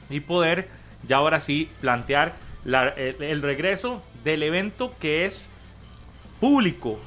y 0.09 0.19
poder 0.19 0.67
ya 1.07 1.17
ahora 1.17 1.39
sí 1.39 1.69
plantear 1.79 2.33
el, 2.65 3.41
regreso 3.41 4.03
del 4.23 4.41
evento 4.41 4.93
que 4.99 5.25
es 5.25 5.47
público. 6.39 6.99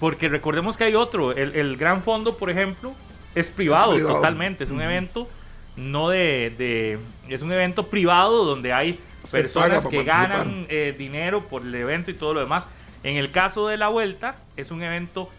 Porque 0.00 0.28
recordemos 0.28 0.76
que 0.76 0.84
hay 0.84 0.96
otro, 0.96 1.30
el, 1.32 1.76
Gran 1.76 2.02
Fondo, 2.02 2.36
por 2.36 2.50
ejemplo, 2.50 2.94
es 3.36 3.46
privado, 3.46 3.96
totalmente, 4.00 4.64
es 4.64 4.70
un 4.70 4.82
evento 4.82 5.28
no 5.76 6.08
de, 6.10 6.98
es 7.28 7.40
un 7.42 7.52
evento 7.52 7.86
privado 7.86 8.44
donde 8.44 8.72
hay 8.72 8.98
personas 9.30 9.86
que 9.86 10.02
ganan 10.02 10.66
eh, 10.68 10.94
dinero 10.98 11.44
por 11.44 11.62
el 11.62 11.74
evento 11.74 12.10
y 12.10 12.14
todo 12.14 12.34
lo 12.34 12.40
demás. 12.40 12.66
En 13.04 13.16
el 13.16 13.30
caso 13.30 13.68
de 13.68 13.76
la 13.76 13.88
vuelta, 13.88 14.34
es 14.56 14.72
un 14.72 14.82
evento 14.82 15.30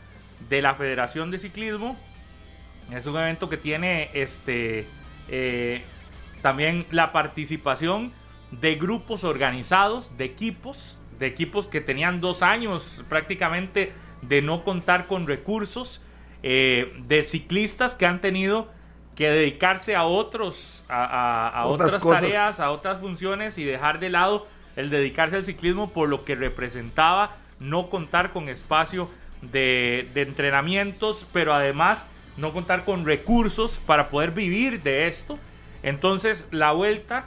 de 0.49 0.61
la 0.61 0.73
Federación 0.73 1.29
de 1.31 1.39
Ciclismo 1.39 1.97
es 2.91 3.05
un 3.05 3.17
evento 3.17 3.49
que 3.49 3.57
tiene 3.57 4.09
este 4.13 4.87
eh, 5.29 5.81
también 6.41 6.85
la 6.91 7.11
participación 7.11 8.11
de 8.51 8.75
grupos 8.75 9.23
organizados, 9.23 10.17
de 10.17 10.25
equipos, 10.25 10.99
de 11.17 11.27
equipos 11.27 11.67
que 11.67 11.81
tenían 11.81 12.21
dos 12.21 12.43
años 12.43 13.03
prácticamente 13.09 13.93
de 14.21 14.41
no 14.41 14.63
contar 14.63 15.07
con 15.07 15.27
recursos, 15.27 16.01
eh, 16.43 16.93
de 17.07 17.23
ciclistas 17.23 17.95
que 17.95 18.05
han 18.05 18.21
tenido 18.21 18.67
que 19.15 19.29
dedicarse 19.29 19.95
a 19.95 20.03
otros, 20.03 20.83
a, 20.89 21.63
otras, 21.67 22.01
tareas, 22.01 22.59
a 22.59 22.71
otras 22.71 22.99
funciones 22.99 23.57
y 23.57 23.63
dejar 23.63 23.99
de 23.99 24.09
lado 24.09 24.47
el 24.75 24.89
dedicarse 24.89 25.35
al 25.35 25.45
ciclismo 25.45 25.91
por 25.91 26.09
lo 26.09 26.25
que 26.25 26.35
representaba 26.35 27.37
no 27.59 27.89
contar 27.89 28.31
con 28.31 28.49
espacio 28.49 29.09
de, 29.41 30.09
de 30.13 30.23
entrenamientos, 30.23 31.27
pero 31.31 31.53
además 31.53 32.07
no 32.37 32.51
contar 32.51 32.85
con 32.85 33.05
recursos 33.05 33.79
para 33.85 34.09
poder 34.09 34.31
vivir 34.31 34.81
de 34.81 35.07
esto. 35.07 35.37
Entonces 35.83 36.47
la 36.51 36.71
vuelta, 36.71 37.25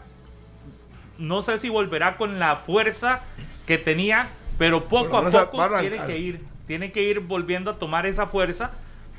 no 1.19 1.43
sé 1.43 1.59
si 1.59 1.69
volverá 1.69 2.17
con 2.17 2.39
la 2.39 2.57
fuerza 2.57 3.21
que 3.67 3.79
tenía, 3.79 4.29
pero 4.59 4.85
poco 4.85 5.19
a 5.19 5.31
poco 5.31 5.79
tiene 5.81 6.05
que 6.07 6.19
ir, 6.19 6.41
tiene 6.67 6.93
que 6.93 7.03
ir 7.03 7.21
volviendo 7.21 7.71
a 7.71 7.79
tomar 7.79 8.07
esa 8.07 8.27
fuerza 8.27 8.71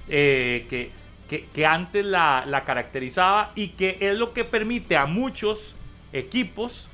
eh, 0.09 0.65
que, 0.69 0.91
que, 1.53 1.65
antes 1.65 2.05
la, 2.05 2.45
la 2.47 2.63
caracterizaba 2.63 3.51
y 3.55 3.69
que 3.69 3.97
es 3.99 4.17
lo 4.17 4.33
que 4.33 4.43
permite 4.45 4.97
a 4.97 5.05
muchos 5.05 5.75
equipos 6.13 6.86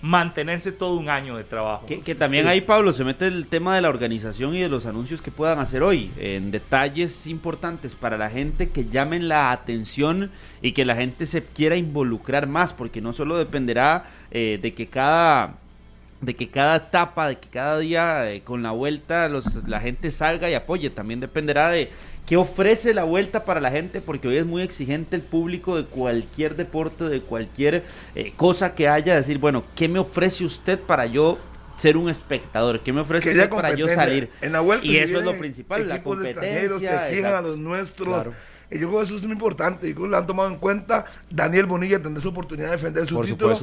mantenerse 0.00 0.70
todo 0.70 0.96
un 0.96 1.08
año 1.08 1.36
de 1.36 1.44
trabajo. 1.44 1.86
Que, 1.86 2.14
también 2.14 2.46
ahí, 2.46 2.60
Pablo, 2.60 2.92
se 2.92 3.04
mete 3.04 3.26
el 3.26 3.46
tema 3.46 3.74
de 3.74 3.80
la 3.80 3.88
organización 3.88 4.54
y 4.54 4.60
de 4.60 4.68
los 4.68 4.86
anuncios 4.86 5.20
que 5.20 5.30
puedan 5.30 5.58
hacer 5.58 5.82
hoy, 5.82 6.10
en 6.18 6.50
detalles 6.50 7.26
importantes 7.26 7.94
para 7.94 8.16
la 8.16 8.30
gente 8.30 8.70
que 8.70 8.86
llamen 8.86 9.28
la 9.28 9.50
atención 9.50 10.30
y 10.62 10.72
que 10.72 10.84
la 10.84 10.94
gente 10.94 11.26
se 11.26 11.44
quiera 11.44 11.76
involucrar 11.76 12.46
más, 12.46 12.72
porque 12.72 13.00
no 13.00 13.12
solo 13.12 13.36
dependerá 13.36 14.10
eh, 14.30 14.58
de 14.60 14.74
que 14.74 14.86
cada 14.86 15.56
de 16.20 16.34
que 16.34 16.48
cada 16.48 16.76
etapa, 16.76 17.28
de 17.28 17.38
que 17.38 17.48
cada 17.48 17.78
día 17.78 18.30
eh, 18.30 18.42
con 18.42 18.62
la 18.62 18.72
vuelta 18.72 19.28
los, 19.28 19.68
la 19.68 19.80
gente 19.80 20.10
salga 20.10 20.50
y 20.50 20.54
apoye, 20.54 20.90
también 20.90 21.20
dependerá 21.20 21.70
de 21.70 21.90
¿Qué 22.28 22.36
ofrece 22.36 22.92
la 22.92 23.04
vuelta 23.04 23.46
para 23.46 23.58
la 23.58 23.70
gente? 23.70 24.02
Porque 24.02 24.28
hoy 24.28 24.36
es 24.36 24.44
muy 24.44 24.60
exigente 24.60 25.16
el 25.16 25.22
público 25.22 25.78
de 25.78 25.84
cualquier 25.84 26.56
deporte, 26.56 27.04
de 27.04 27.22
cualquier 27.22 27.84
eh, 28.14 28.34
cosa 28.36 28.74
que 28.74 28.86
haya. 28.86 29.16
Decir, 29.16 29.38
bueno, 29.38 29.64
¿qué 29.74 29.88
me 29.88 29.98
ofrece 29.98 30.44
usted 30.44 30.78
para 30.78 31.06
yo 31.06 31.38
ser 31.76 31.96
un 31.96 32.10
espectador? 32.10 32.80
¿Qué 32.80 32.92
me 32.92 33.00
ofrece 33.00 33.30
usted 33.30 33.48
para 33.48 33.74
yo 33.74 33.88
salir? 33.88 34.28
En 34.42 34.52
la 34.52 34.60
vuelta 34.60 34.84
y 34.84 34.98
eso 34.98 35.20
es 35.20 35.24
lo 35.24 35.38
principal, 35.38 35.88
la 35.88 36.02
competencia. 36.02 37.02
que 37.02 37.08
exijan 37.08 37.32
a 37.32 37.40
los 37.40 37.56
nuestros. 37.56 38.28
Y 38.70 38.78
yo 38.78 38.88
creo 38.88 39.00
que 39.00 39.06
eso 39.06 39.16
es 39.16 39.22
muy 39.22 39.32
importante. 39.32 39.88
Yo 39.88 39.94
creo 39.94 40.04
que 40.04 40.10
lo 40.10 40.18
han 40.18 40.26
tomado 40.26 40.50
en 40.50 40.56
cuenta. 40.56 41.06
Daniel 41.30 41.64
Bonilla 41.64 42.02
tendrá 42.02 42.22
su 42.22 42.28
oportunidad 42.28 42.66
de 42.66 42.72
defender 42.72 43.06
su, 43.06 43.18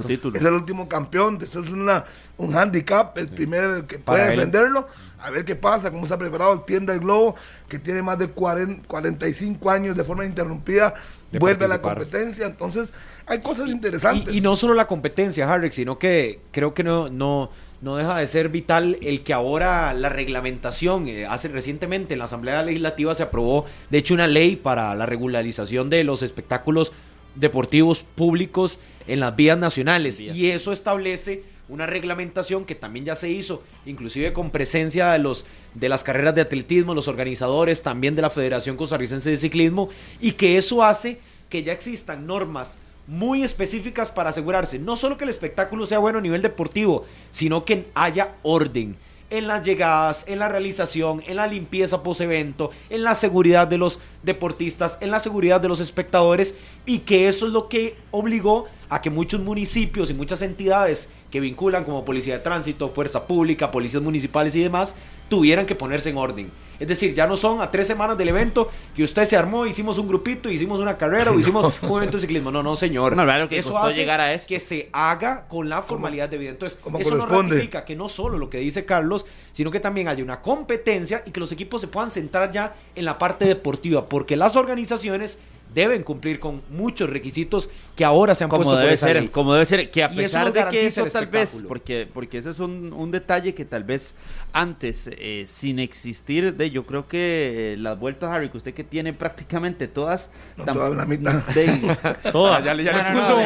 título. 0.07 0.35
Es 0.35 0.43
el 0.43 0.53
último 0.53 0.89
campeón. 0.89 1.37
Eso 1.39 1.59
es 1.59 1.71
una, 1.71 2.05
un 2.37 2.55
handicap. 2.55 3.15
El 3.15 3.27
primer 3.27 3.83
que 3.83 3.99
puede 3.99 4.27
defenderlo 4.27 4.87
a 5.25 5.31
ver 5.31 5.43
qué 5.43 5.55
pasa, 5.55 5.89
cómo 5.91 6.05
se 6.05 6.13
ha 6.13 6.17
preparado 6.17 6.53
el 6.53 6.63
Tienda 6.65 6.93
del 6.93 7.01
Globo, 7.01 7.35
que 7.67 7.79
tiene 7.79 8.03
más 8.03 8.19
de 8.19 8.27
40, 8.27 8.87
45 8.87 9.71
años 9.71 9.97
de 9.97 10.03
forma 10.03 10.23
interrumpida, 10.23 10.93
vuelve 11.39 11.65
a 11.65 11.67
la 11.67 11.81
competencia, 11.81 12.45
entonces 12.45 12.93
hay 13.25 13.41
cosas 13.41 13.69
interesantes. 13.69 14.33
Y, 14.33 14.41
no 14.41 14.55
solo 14.55 14.75
la 14.75 14.85
competencia, 14.85 15.51
Harry, 15.51 15.71
sino 15.71 15.97
que 15.97 16.41
creo 16.51 16.75
que 16.75 16.83
no, 16.83 17.09
no, 17.09 17.49
no 17.81 17.95
deja 17.95 18.17
de 18.17 18.27
ser 18.27 18.49
vital 18.49 18.99
el 19.01 19.23
que 19.23 19.33
ahora 19.33 19.95
la 19.95 20.09
reglamentación, 20.09 21.07
eh, 21.07 21.25
hace 21.25 21.47
recientemente 21.47 22.13
en 22.13 22.19
la 22.19 22.25
Asamblea 22.25 22.61
Legislativa 22.61 23.15
se 23.15 23.23
aprobó, 23.23 23.65
de 23.89 23.97
hecho, 23.97 24.13
una 24.13 24.27
ley 24.27 24.55
para 24.55 24.93
la 24.93 25.07
regularización 25.07 25.89
de 25.89 26.03
los 26.03 26.21
espectáculos 26.21 26.93
deportivos 27.33 28.03
públicos 28.03 28.79
en 29.07 29.21
las 29.21 29.35
vías 29.35 29.57
nacionales, 29.57 30.19
y 30.19 30.51
eso 30.51 30.71
establece 30.71 31.54
una 31.67 31.85
reglamentación 31.85 32.65
que 32.65 32.75
también 32.75 33.05
ya 33.05 33.15
se 33.15 33.29
hizo, 33.29 33.63
inclusive 33.85 34.33
con 34.33 34.51
presencia 34.51 35.11
de 35.11 35.19
los 35.19 35.45
de 35.73 35.89
las 35.89 36.03
carreras 36.03 36.35
de 36.35 36.41
atletismo, 36.41 36.93
los 36.93 37.07
organizadores 37.07 37.83
también 37.83 38.15
de 38.15 38.21
la 38.21 38.29
Federación 38.29 38.77
Costarricense 38.77 39.29
de 39.29 39.37
Ciclismo 39.37 39.89
y 40.21 40.33
que 40.33 40.57
eso 40.57 40.83
hace 40.83 41.19
que 41.49 41.63
ya 41.63 41.73
existan 41.73 42.25
normas 42.27 42.77
muy 43.07 43.43
específicas 43.43 44.11
para 44.11 44.29
asegurarse. 44.29 44.79
No 44.79 44.95
solo 44.95 45.17
que 45.17 45.25
el 45.25 45.29
espectáculo 45.29 45.85
sea 45.85 45.99
bueno 45.99 46.19
a 46.19 46.21
nivel 46.21 46.41
deportivo, 46.41 47.05
sino 47.31 47.65
que 47.65 47.87
haya 47.93 48.35
orden 48.43 48.95
en 49.29 49.47
las 49.47 49.65
llegadas, 49.65 50.25
en 50.27 50.39
la 50.39 50.47
realización, 50.47 51.23
en 51.25 51.37
la 51.37 51.47
limpieza 51.47 52.03
post 52.03 52.21
evento, 52.21 52.71
en 52.89 53.03
la 53.03 53.15
seguridad 53.15 53.67
de 53.67 53.77
los 53.77 53.99
deportistas, 54.23 54.97
en 55.01 55.11
la 55.11 55.19
seguridad 55.19 55.59
de 55.59 55.67
los 55.67 55.79
espectadores 55.79 56.55
y 56.85 56.99
que 56.99 57.27
eso 57.27 57.47
es 57.47 57.51
lo 57.51 57.67
que 57.67 57.97
obligó 58.11 58.65
a 58.89 59.01
que 59.01 59.09
muchos 59.09 59.41
municipios 59.41 60.09
y 60.09 60.13
muchas 60.13 60.41
entidades 60.41 61.09
que 61.35 61.41
vinculan 61.41 61.83
como 61.83 62.05
policía 62.05 62.35
de 62.35 62.39
tránsito, 62.39 62.87
fuerza 62.87 63.27
pública, 63.27 63.69
policías 63.69 64.01
municipales 64.01 64.55
y 64.55 64.63
demás, 64.63 64.95
tuvieran 65.27 65.65
que 65.65 65.75
ponerse 65.75 66.09
en 66.09 66.15
orden. 66.15 66.49
Es 66.79 66.87
decir, 66.87 67.13
ya 67.13 67.27
no 67.27 67.35
son 67.35 67.59
a 67.59 67.69
tres 67.69 67.87
semanas 67.87 68.17
del 68.17 68.29
evento 68.29 68.69
que 68.95 69.03
usted 69.03 69.25
se 69.25 69.35
armó, 69.35 69.65
hicimos 69.65 69.97
un 69.97 70.07
grupito, 70.07 70.49
hicimos 70.49 70.79
una 70.79 70.97
carrera 70.97 71.31
o 71.31 71.39
hicimos 71.39 71.73
un 71.81 71.97
evento 71.97 72.15
de 72.15 72.21
ciclismo. 72.21 72.51
No, 72.51 72.63
no, 72.63 72.77
señor. 72.77 73.17
No, 73.17 73.49
que 73.49 73.59
eso 73.59 73.77
hace 73.77 73.97
llegar 73.97 74.21
a 74.21 74.37
que 74.37 74.61
se 74.61 74.87
haga 74.93 75.45
con 75.49 75.67
la 75.67 75.81
formalidad 75.81 76.29
de 76.29 76.37
vida. 76.37 76.51
Entonces, 76.51 76.79
eso 76.99 77.15
no 77.17 77.25
ratifica 77.25 77.83
que 77.83 77.97
no 77.97 78.07
solo 78.07 78.37
lo 78.37 78.49
que 78.49 78.59
dice 78.59 78.85
Carlos, 78.85 79.25
sino 79.51 79.71
que 79.71 79.81
también 79.81 80.07
haya 80.07 80.23
una 80.23 80.39
competencia 80.41 81.21
y 81.25 81.31
que 81.31 81.41
los 81.41 81.51
equipos 81.51 81.81
se 81.81 81.89
puedan 81.89 82.11
centrar 82.11 82.49
ya 82.53 82.75
en 82.95 83.03
la 83.03 83.17
parte 83.17 83.43
deportiva, 83.43 84.07
porque 84.07 84.37
las 84.37 84.55
organizaciones 84.55 85.37
deben 85.75 86.03
cumplir 86.03 86.39
con 86.39 86.61
muchos 86.69 87.09
requisitos 87.09 87.69
que 87.97 88.05
ahora 88.05 88.33
se 88.33 88.45
han 88.45 88.49
como 88.49 88.63
puesto 88.63 88.79
debe 88.79 88.95
ser, 88.95 89.29
como 89.29 89.53
debe 89.53 89.65
ser, 89.65 89.91
que 89.91 90.03
a 90.03 90.09
pesar 90.09 90.51
de 90.53 90.65
que 90.69 90.87
eso 90.87 91.05
tal 91.07 91.27
vez, 91.27 91.63
porque, 91.67 92.07
porque 92.11 92.37
ese 92.37 92.51
es 92.51 92.59
un, 92.59 92.93
un 92.93 93.11
detalle 93.11 93.53
que 93.53 93.65
tal 93.65 93.83
vez 93.83 94.15
antes, 94.53 95.09
eh, 95.11 95.43
sin 95.45 95.79
existir, 95.79 96.55
de 96.55 96.71
yo 96.71 96.85
creo 96.85 97.09
que 97.09 97.73
eh, 97.73 97.77
las 97.77 97.99
vueltas, 97.99 98.31
Harry, 98.31 98.49
que 98.49 98.57
usted 98.57 98.73
que 98.73 98.85
tiene 98.85 99.11
prácticamente 99.11 99.89
todas, 99.89 100.31
no, 100.55 100.63
todas 100.65 100.95
la 100.95 101.05
mitad. 101.05 101.43
todas, 102.31 102.63
ya, 102.63 102.73
le 102.73 102.85
puso, 103.13 103.41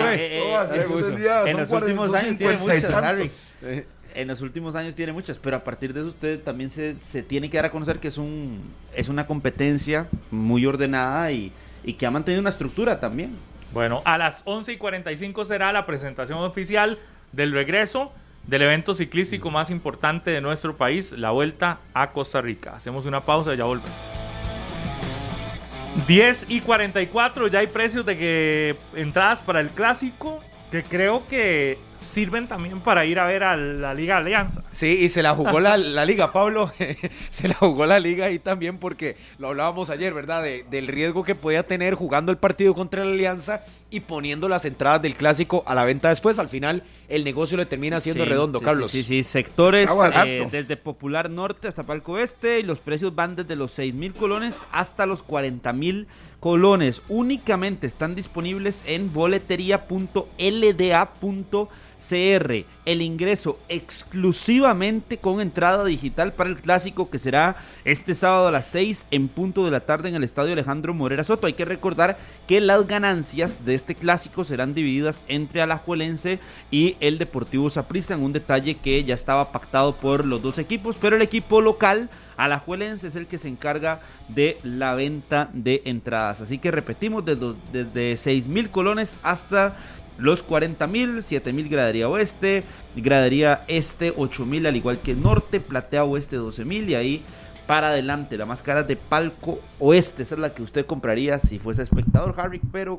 En 1.47 1.57
los 1.57 1.71
últimos 1.71 2.13
años 2.13 2.37
tiene 2.37 2.57
muchas, 2.57 2.93
Harry. 2.93 3.31
En 4.13 4.27
los 4.27 4.41
últimos 4.41 4.75
años 4.75 4.93
tiene 4.93 5.13
muchas, 5.13 5.37
pero 5.37 5.57
a 5.57 5.63
partir 5.63 5.93
de 5.93 6.01
eso 6.01 6.09
usted 6.09 6.39
también 6.41 6.69
se, 6.69 6.95
se, 6.99 7.23
tiene 7.23 7.49
que 7.49 7.57
dar 7.57 7.65
a 7.65 7.71
conocer 7.71 7.99
que 7.99 8.07
es 8.07 8.17
un 8.17 8.59
es 8.95 9.07
una 9.07 9.25
competencia 9.27 10.07
muy 10.31 10.65
ordenada 10.65 11.31
y, 11.31 11.51
y 11.83 11.93
que 11.93 12.05
ha 12.05 12.11
mantenido 12.11 12.41
una 12.41 12.49
estructura 12.49 12.99
también. 12.99 13.35
Bueno, 13.71 14.01
a 14.05 14.17
las 14.17 14.41
11 14.45 14.73
y 14.73 14.77
45 14.77 15.45
será 15.45 15.71
la 15.71 15.85
presentación 15.85 16.39
oficial 16.39 16.97
del 17.31 17.51
regreso 17.51 18.11
del 18.47 18.63
evento 18.63 18.95
ciclístico 18.95 19.51
más 19.51 19.69
importante 19.69 20.31
de 20.31 20.41
nuestro 20.41 20.75
país, 20.75 21.11
la 21.11 21.31
Vuelta 21.31 21.79
a 21.93 22.11
Costa 22.11 22.41
Rica. 22.41 22.75
Hacemos 22.75 23.05
una 23.05 23.21
pausa 23.21 23.53
y 23.53 23.57
ya 23.57 23.65
volvemos. 23.65 23.91
10 26.07 26.45
y 26.49 26.61
44, 26.61 27.47
ya 27.47 27.59
hay 27.59 27.67
precios 27.67 28.05
de 28.05 28.17
que 28.17 28.75
entradas 28.95 29.39
para 29.39 29.59
el 29.59 29.69
clásico, 29.69 30.39
que 30.71 30.83
creo 30.83 31.27
que 31.27 31.77
sirven 31.99 32.47
también 32.47 32.79
para 32.79 33.05
ir 33.05 33.19
a 33.19 33.25
ver 33.25 33.43
a 33.43 33.55
la 33.55 33.93
Liga 33.93 34.17
Alianza. 34.17 34.63
Sí, 34.71 34.99
y 35.01 35.09
se 35.09 35.21
la 35.21 35.35
jugó 35.35 35.59
la, 35.59 35.77
Liga, 36.05 36.31
Pablo. 36.31 36.71
se 37.29 37.47
la 37.47 37.55
jugó 37.55 37.85
la 37.85 37.99
Liga 37.99 38.25
ahí 38.25 38.39
también 38.39 38.77
porque 38.77 39.15
lo 39.37 39.49
hablábamos 39.49 39.89
ayer, 39.89 40.13
¿verdad? 40.13 40.43
del 40.43 40.87
riesgo 40.87 41.23
que 41.23 41.35
podía 41.35 41.63
tener 41.63 41.95
jugando 41.95 42.31
el 42.31 42.37
partido 42.37 42.73
contra 42.73 43.03
la 43.03 43.11
Alianza 43.11 43.63
y 43.91 44.01
poniendo 44.01 44.49
las 44.49 44.65
entradas 44.65 45.01
del 45.01 45.15
clásico 45.15 45.63
a 45.65 45.73
la 45.75 45.85
venta 45.85 46.09
después. 46.09 46.39
Al 46.39 46.49
final, 46.49 46.83
el 47.07 47.23
negocio 47.23 47.55
le 47.57 47.65
termina 47.65 48.01
siendo 48.01 48.25
redondo, 48.25 48.59
Carlos. 48.59 48.91
Sí, 48.91 49.03
sí, 49.03 49.23
sectores 49.23 49.89
eh, 50.25 50.47
desde 50.51 50.75
Popular 50.77 51.29
Norte 51.29 51.67
hasta 51.67 51.83
Palco 51.83 52.17
Este 52.17 52.59
y 52.59 52.63
los 52.63 52.79
precios 52.79 53.13
van 53.15 53.35
desde 53.35 53.55
los 53.55 53.71
6 53.71 53.93
mil 53.93 54.13
colones 54.13 54.59
hasta 54.71 55.05
los 55.05 55.23
40 55.23 55.71
mil 55.73 56.07
colones. 56.39 57.01
Únicamente 57.09 57.87
están 57.87 58.15
disponibles 58.15 58.83
en 58.85 59.11
boletería.lda.com 59.13 61.67
CR, 61.99 62.65
el 62.85 63.01
ingreso 63.01 63.59
exclusivamente 63.67 65.17
con 65.17 65.41
entrada 65.41 65.83
digital 65.85 66.33
para 66.33 66.49
el 66.49 66.57
clásico 66.57 67.09
que 67.09 67.19
será 67.19 67.57
este 67.85 68.15
sábado 68.15 68.47
a 68.47 68.51
las 68.51 68.65
6 68.67 69.05
en 69.11 69.27
punto 69.27 69.65
de 69.65 69.71
la 69.71 69.81
tarde 69.81 70.09
en 70.09 70.15
el 70.15 70.23
estadio 70.23 70.53
Alejandro 70.53 70.93
Morera 70.93 71.23
Soto. 71.23 71.47
Hay 71.47 71.53
que 71.53 71.65
recordar 71.65 72.17
que 72.47 72.61
las 72.61 72.87
ganancias 72.87 73.65
de 73.65 73.75
este 73.75 73.95
clásico 73.95 74.43
serán 74.43 74.73
divididas 74.73 75.23
entre 75.27 75.61
Alajuelense 75.61 76.39
y 76.71 76.95
el 76.99 77.17
Deportivo 77.17 77.69
Saprissa 77.69 78.13
en 78.13 78.23
un 78.23 78.33
detalle 78.33 78.75
que 78.75 79.03
ya 79.03 79.13
estaba 79.13 79.51
pactado 79.51 79.93
por 79.95 80.25
los 80.25 80.41
dos 80.41 80.57
equipos, 80.57 80.95
pero 80.99 81.15
el 81.15 81.21
equipo 81.21 81.61
local 81.61 82.09
Alajuelense 82.37 83.07
es 83.07 83.15
el 83.17 83.27
que 83.27 83.37
se 83.37 83.49
encarga 83.49 83.99
de 84.29 84.57
la 84.63 84.95
venta 84.95 85.49
de 85.51 85.81
entradas. 85.85 86.39
Así 86.39 86.57
que 86.57 86.71
repetimos, 86.71 87.25
desde, 87.25 87.53
desde 87.73 88.15
6 88.15 88.47
mil 88.47 88.69
colones 88.69 89.15
hasta 89.23 89.75
los 90.19 90.43
40 90.43 90.85
mil, 90.87 91.23
7 91.23 91.53
mil 91.53 91.69
gradería 91.69 92.09
oeste, 92.09 92.63
gradería 92.95 93.63
este 93.67 94.13
8 94.15 94.45
mil 94.45 94.65
al 94.65 94.75
igual 94.75 94.99
que 94.99 95.15
norte, 95.15 95.59
platea 95.59 96.03
oeste 96.03 96.35
12 96.35 96.65
mil 96.65 96.89
y 96.89 96.95
ahí 96.95 97.23
para 97.67 97.89
adelante 97.89 98.37
la 98.37 98.45
más 98.45 98.61
cara 98.61 98.83
de 98.83 98.95
palco 98.95 99.59
oeste, 99.79 100.23
esa 100.23 100.35
es 100.35 100.41
la 100.41 100.53
que 100.53 100.63
usted 100.63 100.85
compraría 100.85 101.39
si 101.39 101.59
fuese 101.59 101.83
espectador 101.83 102.33
Harry, 102.37 102.59
pero 102.71 102.97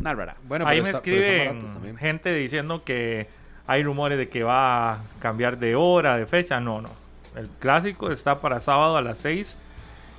nada 0.00 0.36
Bueno, 0.48 0.66
ahí 0.66 0.82
me 0.82 0.90
escriben 0.90 1.96
gente 1.98 2.34
diciendo 2.34 2.82
que 2.84 3.28
hay 3.66 3.84
rumores 3.84 4.18
de 4.18 4.28
que 4.28 4.42
va 4.42 4.94
a 4.94 4.98
cambiar 5.20 5.58
de 5.58 5.76
hora, 5.76 6.16
de 6.16 6.26
fecha, 6.26 6.58
no, 6.58 6.82
no. 6.82 6.88
El 7.36 7.48
clásico 7.48 8.10
está 8.10 8.40
para 8.40 8.58
sábado 8.58 8.96
a 8.96 9.02
las 9.02 9.18
6 9.18 9.56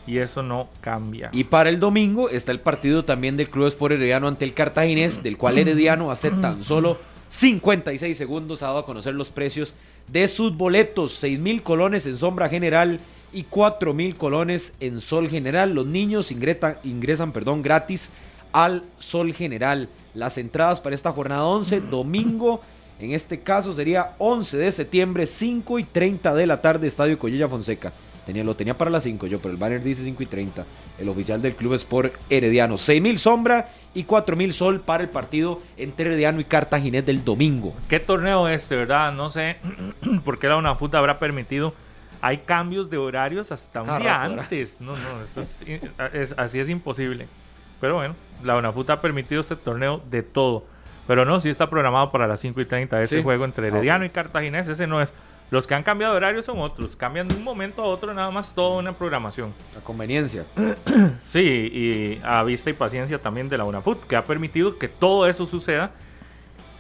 y 0.07 0.17
eso 0.17 0.43
no 0.43 0.67
cambia. 0.81 1.29
Y 1.33 1.43
para 1.45 1.69
el 1.69 1.79
domingo 1.79 2.29
está 2.29 2.51
el 2.51 2.59
partido 2.59 3.05
también 3.05 3.37
del 3.37 3.49
Club 3.49 3.67
Sport 3.67 3.93
Herediano 3.93 4.27
ante 4.27 4.45
el 4.45 4.53
Cartaginés, 4.53 5.23
del 5.23 5.37
cual 5.37 5.57
Herediano 5.57 6.11
hace 6.11 6.31
tan 6.31 6.63
solo 6.63 6.97
56 7.29 8.17
segundos 8.17 8.61
ha 8.61 8.67
dado 8.67 8.79
a 8.79 8.85
conocer 8.85 9.13
los 9.13 9.29
precios 9.29 9.73
de 10.07 10.27
sus 10.27 10.55
boletos, 10.55 11.13
6 11.13 11.39
mil 11.39 11.63
colones 11.63 12.05
en 12.05 12.17
sombra 12.17 12.49
general 12.49 12.99
y 13.31 13.43
4 13.43 13.93
mil 13.93 14.15
colones 14.15 14.73
en 14.79 14.99
sol 14.99 15.29
general. 15.29 15.73
Los 15.73 15.87
niños 15.87 16.31
ingresan, 16.31 16.77
ingresan 16.83 17.31
perdón, 17.31 17.61
gratis 17.61 18.09
al 18.51 18.83
sol 18.99 19.33
general. 19.33 19.87
Las 20.13 20.37
entradas 20.37 20.81
para 20.81 20.95
esta 20.95 21.13
jornada 21.13 21.45
11, 21.45 21.81
domingo, 21.81 22.61
en 22.99 23.13
este 23.13 23.39
caso 23.39 23.73
sería 23.73 24.13
11 24.17 24.57
de 24.57 24.71
septiembre, 24.71 25.25
5 25.25 25.79
y 25.79 25.83
30 25.85 26.35
de 26.35 26.47
la 26.47 26.61
tarde, 26.61 26.87
Estadio 26.87 27.17
Collella 27.17 27.47
Fonseca. 27.47 27.93
Tenía, 28.25 28.43
lo 28.43 28.55
tenía 28.55 28.77
para 28.77 28.91
las 28.91 29.03
5 29.03 29.27
yo, 29.27 29.39
pero 29.39 29.51
el 29.51 29.57
banner 29.57 29.83
dice 29.83 30.03
5 30.03 30.21
y 30.23 30.25
30. 30.25 30.65
El 30.99 31.09
oficial 31.09 31.41
del 31.41 31.55
Club 31.55 31.73
Sport 31.73 32.13
Herediano. 32.29 32.75
6.000 32.75 33.17
sombra 33.17 33.69
y 33.93 34.05
4.000 34.05 34.51
sol 34.51 34.81
para 34.81 35.03
el 35.03 35.09
partido 35.09 35.61
entre 35.77 36.07
Herediano 36.07 36.39
y 36.39 36.45
Cartaginés 36.45 37.05
del 37.05 37.23
domingo. 37.23 37.73
¿Qué 37.89 37.99
torneo 37.99 38.47
es 38.47 38.63
este, 38.63 38.75
verdad? 38.75 39.11
No 39.11 39.29
sé 39.29 39.57
por 40.23 40.37
qué 40.37 40.47
la 40.47 40.57
UNAFUT 40.57 40.93
habrá 40.95 41.19
permitido. 41.19 41.73
Hay 42.21 42.39
cambios 42.39 42.89
de 42.91 42.97
horarios 42.97 43.51
hasta 43.51 43.81
un 43.81 43.89
ah, 43.89 43.99
día 43.99 44.21
antes. 44.21 44.79
No, 44.79 44.95
no, 44.95 45.01
es, 46.13 46.35
así 46.37 46.59
es 46.59 46.69
imposible. 46.69 47.27
Pero 47.79 47.95
bueno, 47.95 48.15
la 48.43 48.55
UNAFUT 48.57 48.91
ha 48.91 49.01
permitido 49.01 49.41
este 49.41 49.55
torneo 49.55 50.01
de 50.11 50.21
todo. 50.21 50.65
Pero 51.07 51.25
no, 51.25 51.41
sí 51.41 51.49
está 51.49 51.67
programado 51.67 52.11
para 52.11 52.27
las 52.27 52.39
5 52.39 52.61
y 52.61 52.65
30 52.65 53.01
ese 53.01 53.23
juego 53.23 53.43
entre 53.43 53.65
ah, 53.65 53.67
Herediano 53.69 54.05
y 54.05 54.11
Cartaginés. 54.11 54.67
Ese 54.67 54.85
no 54.85 55.01
es. 55.01 55.13
Los 55.51 55.67
que 55.67 55.75
han 55.75 55.83
cambiado 55.83 56.13
de 56.13 56.17
horario 56.17 56.41
son 56.41 56.59
otros. 56.59 56.95
Cambian 56.95 57.27
de 57.27 57.35
un 57.35 57.43
momento 57.43 57.83
a 57.83 57.85
otro 57.85 58.13
nada 58.13 58.31
más 58.31 58.55
toda 58.55 58.79
una 58.79 58.97
programación. 58.97 59.53
La 59.75 59.81
conveniencia. 59.81 60.45
sí, 61.23 61.39
y 61.41 62.21
a 62.23 62.41
vista 62.43 62.69
y 62.69 62.73
paciencia 62.73 63.21
también 63.21 63.49
de 63.49 63.57
la 63.57 63.65
UNAFUT, 63.65 64.05
que 64.05 64.15
ha 64.15 64.23
permitido 64.23 64.77
que 64.79 64.87
todo 64.87 65.27
eso 65.27 65.45
suceda 65.45 65.91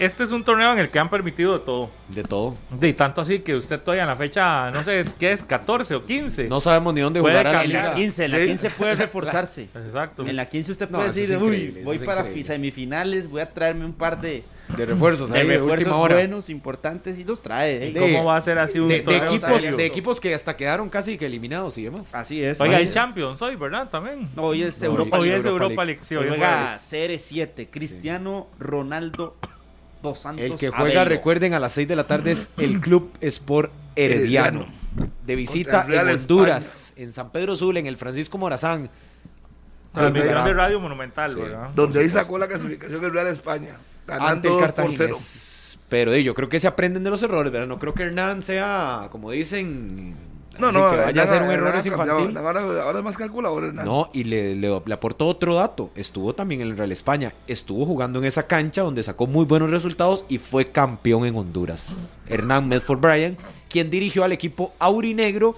este 0.01 0.23
es 0.23 0.31
un 0.31 0.43
torneo 0.43 0.73
en 0.73 0.79
el 0.79 0.89
que 0.89 0.97
han 0.97 1.11
permitido 1.11 1.53
de 1.53 1.59
todo. 1.59 1.91
De 2.07 2.23
todo. 2.23 2.55
De 2.71 2.91
tanto 2.91 3.21
así 3.21 3.41
que 3.41 3.53
usted 3.53 3.79
todavía 3.79 4.01
en 4.01 4.09
la 4.09 4.15
fecha, 4.15 4.71
no 4.71 4.83
sé, 4.83 5.05
¿qué 5.19 5.31
es? 5.31 5.47
¿14 5.47 5.93
o 5.93 6.05
15? 6.07 6.47
No 6.47 6.59
sabemos 6.59 6.95
ni 6.95 7.01
dónde 7.01 7.19
jugar 7.19 7.45
la 7.45 7.63
liga. 7.63 7.93
15, 7.93 8.25
en 8.25 8.31
la 8.31 8.37
15 8.39 8.69
puede 8.71 8.95
reforzarse. 9.05 9.69
Exacto. 9.75 10.25
En 10.25 10.35
la 10.35 10.49
15 10.49 10.71
usted 10.71 10.89
puede 10.89 11.11
decir, 11.11 11.37
uy, 11.37 11.81
voy 11.83 11.99
para 11.99 12.23
semifinales, 12.23 13.29
voy 13.29 13.41
a 13.41 13.53
traerme 13.53 13.85
un 13.85 13.93
par 13.93 14.19
de... 14.19 14.43
De 14.77 14.85
refuerzos, 14.85 15.29
de 15.29 15.43
refuerzos 15.43 15.97
buenos, 15.97 16.49
importantes 16.49 17.17
y 17.17 17.23
los 17.23 17.41
trae. 17.41 17.89
¿eh? 17.89 17.93
¿Cómo 17.97 18.25
va 18.25 18.37
a 18.37 18.41
ser 18.41 18.57
así 18.59 18.79
un 18.79 18.87
de, 18.87 19.01
de 19.01 19.17
equipos, 19.17 19.63
de 19.63 19.85
equipos 19.85 20.19
que 20.19 20.33
hasta 20.33 20.55
quedaron 20.55 20.89
casi 20.89 21.17
que 21.17 21.25
eliminados 21.25 21.77
y 21.77 21.83
demás. 21.83 22.07
Así 22.13 22.43
es. 22.43 22.59
Oiga, 22.59 22.77
hay 22.77 22.89
Champions 22.89 23.41
hoy, 23.41 23.55
¿verdad? 23.55 23.89
También. 23.89 24.29
Hoy 24.35 24.63
es 24.63 24.81
Europa 24.81 25.17
Hoy 25.19 25.29
es 25.29 25.45
Europa 25.45 25.85
League. 25.85 26.01
Hoy 26.11 26.27
juega 26.27 26.79
CR7, 26.79 27.67
Cristiano 27.69 28.47
Ronaldo 28.59 29.35
el 30.37 30.55
que 30.55 30.69
juega, 30.69 31.05
recuerden, 31.05 31.53
a 31.53 31.59
las 31.59 31.73
6 31.73 31.87
de 31.87 31.95
la 31.95 32.07
tarde 32.07 32.31
es 32.31 32.49
el 32.57 32.79
Club 32.79 33.11
Sport 33.21 33.71
Herediano. 33.95 34.65
De 35.25 35.35
visita 35.35 35.85
en 35.87 36.07
Honduras, 36.07 36.93
en 36.95 37.13
San 37.13 37.31
Pedro 37.31 37.55
Sul, 37.55 37.77
en 37.77 37.85
el 37.85 37.97
Francisco 37.97 38.37
Morazán. 38.37 38.89
Transmisión 39.93 40.45
de 40.45 40.53
Radio 40.53 40.79
Monumental, 40.79 41.35
Donde 41.75 41.99
ahí 41.99 42.09
sacó 42.09 42.37
la 42.37 42.47
clasificación 42.47 43.01
del 43.01 43.13
Real 43.13 43.27
España. 43.27 43.77
Ante 44.07 44.47
el 44.47 44.59
Cartaginés. 44.59 45.77
Pero 45.89 46.15
yo 46.15 46.33
creo 46.33 46.47
que 46.47 46.59
se 46.59 46.67
aprenden 46.67 47.03
de 47.03 47.09
los 47.09 47.21
errores, 47.21 47.51
¿verdad? 47.51 47.67
No 47.67 47.77
creo 47.77 47.93
que 47.93 48.03
Hernán 48.03 48.41
sea, 48.41 49.09
como 49.11 49.31
dicen, 49.31 50.15
no, 50.59 50.71
no, 50.71 50.91
que 50.91 50.97
vaya 50.97 51.23
a 51.23 51.27
ser 51.27 51.41
un 51.41 51.49
error 51.49 51.73
infantil. 51.75 52.37
Ahora, 52.37 52.99
es 52.99 53.03
más 53.03 53.17
calculador. 53.17 53.73
No, 53.73 54.09
y 54.13 54.23
le, 54.25 54.55
le, 54.55 54.93
aportó 54.93 55.27
otro 55.27 55.55
dato. 55.55 55.89
Estuvo 55.95 56.33
también 56.33 56.61
en 56.61 56.67
el 56.67 56.77
Real 56.77 56.91
España. 56.91 57.33
Estuvo 57.47 57.85
jugando 57.85 58.19
en 58.19 58.25
esa 58.25 58.47
cancha 58.47 58.83
donde 58.83 59.01
sacó 59.03 59.27
muy 59.27 59.45
buenos 59.45 59.71
resultados 59.71 60.25
y 60.29 60.37
fue 60.37 60.71
campeón 60.71 61.25
en 61.25 61.35
Honduras. 61.35 62.13
Hernán 62.27 62.67
Medford 62.67 62.99
Bryan, 62.99 63.37
quien 63.69 63.89
dirigió 63.89 64.23
al 64.23 64.33
equipo 64.33 64.73
aurinegro 64.79 65.55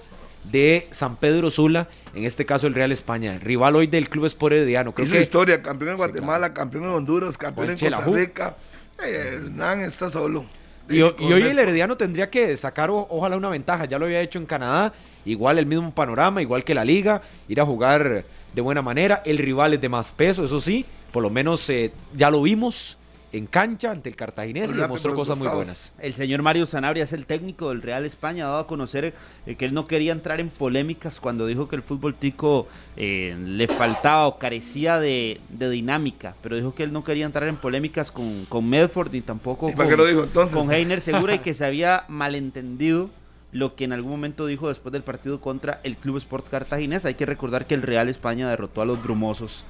de 0.50 0.86
San 0.90 1.16
Pedro 1.16 1.50
Sula, 1.50 1.88
en 2.14 2.24
este 2.24 2.46
caso 2.46 2.66
el 2.66 2.74
Real 2.74 2.92
España, 2.92 3.38
rival 3.38 3.76
hoy 3.76 3.86
del 3.86 4.08
Club 4.08 4.26
Sport 4.26 4.54
Herediano. 4.54 4.94
Creo 4.94 5.20
historia, 5.20 5.62
campeón 5.62 5.92
en 5.92 5.96
Guatemala, 5.96 6.54
campeón 6.54 6.84
en 6.84 6.90
Honduras, 6.90 7.36
campeón 7.38 7.70
en 7.70 7.78
Costa 7.78 8.00
Rica. 8.00 8.56
Eh, 9.04 9.40
Hernán 9.44 9.80
está 9.80 10.10
solo. 10.10 10.44
Y, 10.88 11.00
hoy 11.00 11.42
el 11.42 11.58
Herediano 11.58 11.96
tendría 11.96 12.28
que 12.28 12.54
sacar 12.56 12.90
ojalá 12.90 13.36
una 13.36 13.48
ventaja, 13.48 13.86
ya 13.86 13.98
lo 13.98 14.04
había 14.04 14.20
hecho 14.20 14.38
en 14.38 14.44
Canadá, 14.44 14.92
igual 15.24 15.58
el 15.58 15.66
mismo 15.66 15.94
panorama, 15.94 16.42
igual 16.42 16.62
que 16.62 16.74
la 16.74 16.84
liga, 16.84 17.22
ir 17.48 17.60
a 17.60 17.64
jugar 17.64 18.24
de 18.52 18.60
buena 18.60 18.82
manera, 18.82 19.22
el 19.24 19.38
rival 19.38 19.72
es 19.74 19.80
de 19.80 19.88
más 19.88 20.12
peso, 20.12 20.44
eso 20.44 20.60
sí, 20.60 20.84
por 21.10 21.22
lo 21.22 21.30
menos 21.30 21.68
eh, 21.70 21.90
ya 22.14 22.30
lo 22.30 22.42
vimos, 22.42 22.98
en 23.34 23.46
cancha 23.46 23.90
ante 23.90 24.08
el 24.08 24.14
Cartaginés 24.14 24.70
y 24.70 24.76
demostró 24.76 25.12
cosas 25.12 25.36
muy 25.36 25.48
buenas. 25.48 25.92
El 25.98 26.14
señor 26.14 26.42
Mario 26.42 26.66
Sanabria 26.66 27.02
es 27.02 27.12
el 27.12 27.26
técnico 27.26 27.70
del 27.70 27.82
Real 27.82 28.04
España, 28.04 28.44
ha 28.44 28.48
dado 28.48 28.60
a 28.60 28.66
conocer 28.68 29.12
eh, 29.46 29.56
que 29.56 29.64
él 29.64 29.74
no 29.74 29.88
quería 29.88 30.12
entrar 30.12 30.38
en 30.38 30.50
polémicas 30.50 31.18
cuando 31.18 31.44
dijo 31.46 31.68
que 31.68 31.74
el 31.74 31.82
fútbol 31.82 32.14
tico 32.14 32.68
eh, 32.96 33.36
le 33.44 33.66
faltaba 33.66 34.28
o 34.28 34.38
carecía 34.38 35.00
de, 35.00 35.40
dinámica, 35.48 36.36
pero 36.42 36.54
dijo 36.54 36.76
que 36.76 36.84
él 36.84 36.92
no 36.92 37.02
quería 37.02 37.26
entrar 37.26 37.48
en 37.48 37.56
polémicas 37.56 38.12
con, 38.12 38.44
con 38.44 38.68
Medford 38.68 39.10
ni 39.12 39.20
tampoco 39.20 39.72
con, 39.72 40.48
con 40.52 40.72
Heiner 40.72 41.00
Segura 41.00 41.34
y 41.34 41.40
que 41.40 41.54
se 41.54 41.64
había 41.64 42.04
malentendido 42.06 43.10
lo 43.50 43.74
que 43.74 43.84
en 43.84 43.92
algún 43.92 44.12
momento 44.12 44.46
dijo 44.46 44.68
después 44.68 44.92
del 44.92 45.02
partido 45.02 45.40
contra 45.40 45.80
el 45.82 45.96
Club 45.96 46.18
Sport 46.18 46.48
Cartaginés. 46.48 47.04
Hay 47.04 47.14
que 47.14 47.26
recordar 47.26 47.66
que 47.66 47.74
el 47.74 47.82
Real 47.82 48.08
España 48.08 48.48
derrotó 48.48 48.82
a 48.82 48.84
los 48.84 49.02
Brumosos 49.02 49.64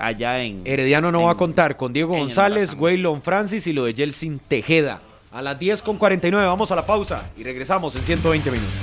allá 0.00 0.42
en... 0.42 0.62
Herediano 0.64 1.12
no 1.12 1.22
va 1.22 1.32
a 1.32 1.36
contar 1.36 1.76
con 1.76 1.92
Diego 1.92 2.16
González, 2.16 2.74
Waylon 2.78 3.22
Francis 3.22 3.66
y 3.66 3.72
lo 3.72 3.84
de 3.84 3.94
Jelsin 3.94 4.40
Tejeda. 4.40 5.00
A 5.32 5.42
las 5.42 5.58
10 5.58 5.82
con 5.82 5.96
49 5.96 6.44
vamos 6.44 6.72
a 6.72 6.76
la 6.76 6.84
pausa 6.84 7.30
y 7.36 7.44
regresamos 7.44 7.94
en 7.94 8.04
120 8.04 8.50
minutos. 8.50 8.74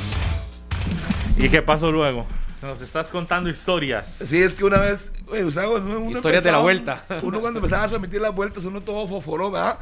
¿Y 1.37 1.49
qué 1.49 1.61
pasó 1.61 1.91
luego? 1.91 2.25
Nos 2.61 2.81
estás 2.81 3.09
contando 3.09 3.49
historias. 3.49 4.07
Sí, 4.07 4.41
es 4.41 4.53
que 4.53 4.63
una 4.63 4.79
vez, 4.79 5.11
oye, 5.29 5.43
o 5.43 5.51
sea, 5.51 5.69
uno, 5.69 5.99
uno 5.99 6.11
Historias 6.17 6.43
de 6.43 6.51
la 6.51 6.59
vuelta. 6.59 7.03
Uno 7.21 7.39
cuando 7.41 7.59
empezaba 7.59 7.83
a 7.83 7.87
transmitir 7.87 8.21
las 8.21 8.33
vueltas, 8.33 8.63
uno 8.65 8.81
todo 8.81 9.07
foforó, 9.07 9.51
¿verdad? 9.51 9.77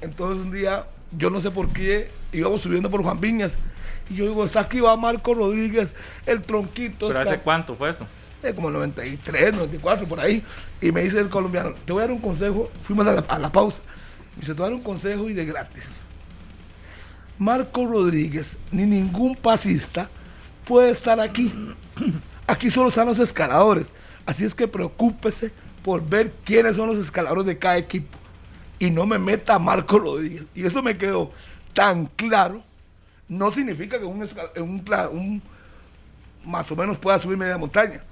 Entonces 0.00 0.44
un 0.44 0.52
día, 0.52 0.84
yo 1.12 1.30
no 1.30 1.40
sé 1.40 1.50
por 1.50 1.72
qué, 1.72 2.10
íbamos 2.32 2.60
subiendo 2.60 2.88
por 2.88 3.02
Juan 3.02 3.20
Viñas. 3.20 3.56
Y 4.08 4.16
yo 4.16 4.26
digo, 4.26 4.44
está 4.44 4.60
aquí 4.60 4.80
va 4.80 4.96
Marco 4.96 5.34
Rodríguez, 5.34 5.94
el 6.26 6.42
tronquito. 6.42 7.08
¿Pero 7.08 7.20
hace 7.20 7.38
cuánto 7.38 7.74
fue 7.74 7.90
eso? 7.90 8.06
Eh, 8.42 8.54
como 8.54 8.70
93, 8.70 9.54
94, 9.54 10.06
por 10.06 10.20
ahí. 10.20 10.42
Y 10.80 10.92
me 10.92 11.02
dice 11.02 11.20
el 11.20 11.28
colombiano, 11.28 11.74
te 11.84 11.92
voy 11.92 12.00
a 12.00 12.06
dar 12.06 12.12
un 12.12 12.20
consejo. 12.20 12.70
Fuimos 12.84 13.06
a 13.06 13.38
la, 13.38 13.52
pausa. 13.52 13.82
Me 14.34 14.40
dice, 14.40 14.54
te 14.54 14.58
voy 14.58 14.66
a 14.66 14.70
dar 14.70 14.74
un 14.74 14.82
consejo 14.82 15.28
y 15.28 15.34
de 15.34 15.44
gratis. 15.44 16.00
Marco 17.38 17.86
Rodríguez, 17.86 18.58
ni 18.70 18.84
ningún 18.84 19.34
pasista 19.34 20.08
puede 20.64 20.90
estar 20.90 21.20
aquí. 21.20 21.52
Aquí 22.46 22.70
solo 22.70 22.88
están 22.88 23.06
los 23.06 23.18
escaladores. 23.18 23.86
Así 24.26 24.44
es 24.44 24.54
que 24.54 24.68
preocúpese 24.68 25.52
por 25.82 26.06
ver 26.06 26.32
quiénes 26.44 26.76
son 26.76 26.88
los 26.88 26.98
escaladores 26.98 27.46
de 27.46 27.58
cada 27.58 27.78
equipo. 27.78 28.18
Y 28.78 28.90
no 28.90 29.06
me 29.06 29.18
meta 29.18 29.54
a 29.54 29.58
Marco 29.58 29.98
Rodríguez. 29.98 30.44
Y 30.54 30.64
eso 30.64 30.82
me 30.82 30.96
quedó 30.96 31.30
tan 31.74 32.06
claro. 32.06 32.62
No 33.28 33.50
significa 33.52 33.98
que 33.98 34.04
un 34.04 35.42
más 36.44 36.70
o 36.70 36.76
menos 36.76 36.98
pueda 36.98 37.18
subir 37.18 37.36
media 37.36 37.58
montaña. 37.58 38.02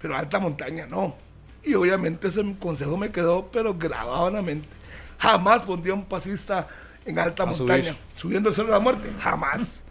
Pero 0.00 0.16
alta 0.16 0.38
montaña 0.38 0.86
no. 0.86 1.14
Y 1.62 1.74
obviamente 1.74 2.28
ese 2.28 2.42
consejo 2.58 2.96
me 2.96 3.10
quedó, 3.10 3.48
pero 3.52 3.74
grabado 3.74 4.28
en 4.28 4.34
la 4.34 4.42
mente. 4.42 4.68
Jamás 5.18 5.62
pondría 5.62 5.92
un 5.94 6.04
pasista 6.06 6.66
en 7.04 7.18
alta 7.18 7.42
A 7.42 7.46
montaña, 7.46 7.82
subir. 7.92 7.96
subiendo 8.16 8.48
el 8.48 8.54
cerro 8.54 8.68
de 8.68 8.72
la 8.74 8.80
muerte. 8.80 9.10
Jamás. 9.20 9.84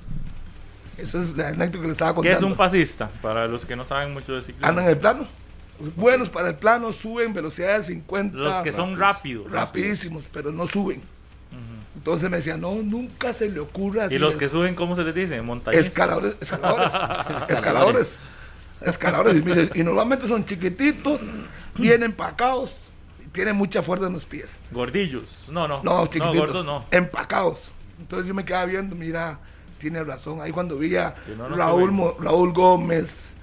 Eso 0.97 1.21
es 1.21 1.37
la 1.37 1.49
anécdota 1.49 1.79
que 1.81 1.85
le 1.87 1.91
estaba 1.93 2.11
¿Qué 2.11 2.15
contando. 2.15 2.37
es 2.37 2.43
un 2.43 2.55
pasista? 2.57 3.09
Para 3.21 3.47
los 3.47 3.65
que 3.65 3.75
no 3.75 3.85
saben 3.85 4.13
mucho 4.13 4.33
de 4.33 4.41
ciclismo. 4.41 4.67
Andan 4.67 4.85
en 4.85 4.91
el 4.91 4.97
plano. 4.97 5.27
Buenos 5.95 6.27
para 6.29 6.49
el 6.49 6.55
plano, 6.55 6.91
suben 6.91 7.33
velocidades 7.33 7.87
de 7.87 7.93
50. 7.93 8.35
Los 8.35 8.55
que 8.63 8.73
son 8.73 8.97
rápidos. 8.97 9.49
Rapidísimos, 9.49 10.25
pero 10.33 10.51
no 10.51 10.67
suben. 10.67 11.01
Entonces 11.95 12.29
me 12.29 12.37
decía, 12.37 12.55
no, 12.57 12.75
nunca 12.75 13.33
se 13.33 13.49
le 13.49 13.59
ocurra 13.59 14.07
¿Y 14.09 14.17
los 14.19 14.31
eso". 14.31 14.39
que 14.39 14.49
suben, 14.49 14.73
cómo 14.75 14.95
se 14.95 15.03
les 15.03 15.13
dice? 15.13 15.41
Montañistas. 15.41 15.87
Escaladores, 15.87 16.35
escaladores, 16.39 16.91
escaladores, 17.49 18.35
escaladores. 18.81 19.43
Y, 19.75 19.83
normalmente 19.83 20.27
son 20.27 20.45
chiquititos, 20.45 21.21
bien 21.75 22.03
empacados, 22.03 22.89
y 23.23 23.27
tienen 23.29 23.55
mucha 23.55 23.81
fuerza 23.81 24.07
en 24.07 24.13
los 24.13 24.25
pies. 24.25 24.55
Gordillos. 24.71 25.47
No, 25.49 25.67
no. 25.67 25.81
No, 25.83 26.05
chiquititos, 26.07 26.35
gordos 26.35 26.65
no. 26.65 26.85
empacados. 26.91 27.69
Entonces 27.99 28.27
yo 28.27 28.33
me 28.33 28.45
quedaba 28.45 28.65
viendo, 28.65 28.95
mira, 28.95 29.39
tiene 29.77 30.03
razón. 30.03 30.41
Ahí 30.41 30.51
cuando 30.51 30.77
vi 30.77 30.95
a 30.95 31.15
no, 31.37 31.49
no 31.49 31.55
Raúl. 31.55 31.91
Mo- 31.91 32.15
Raúl 32.19 32.53
Gómez, 32.53 33.33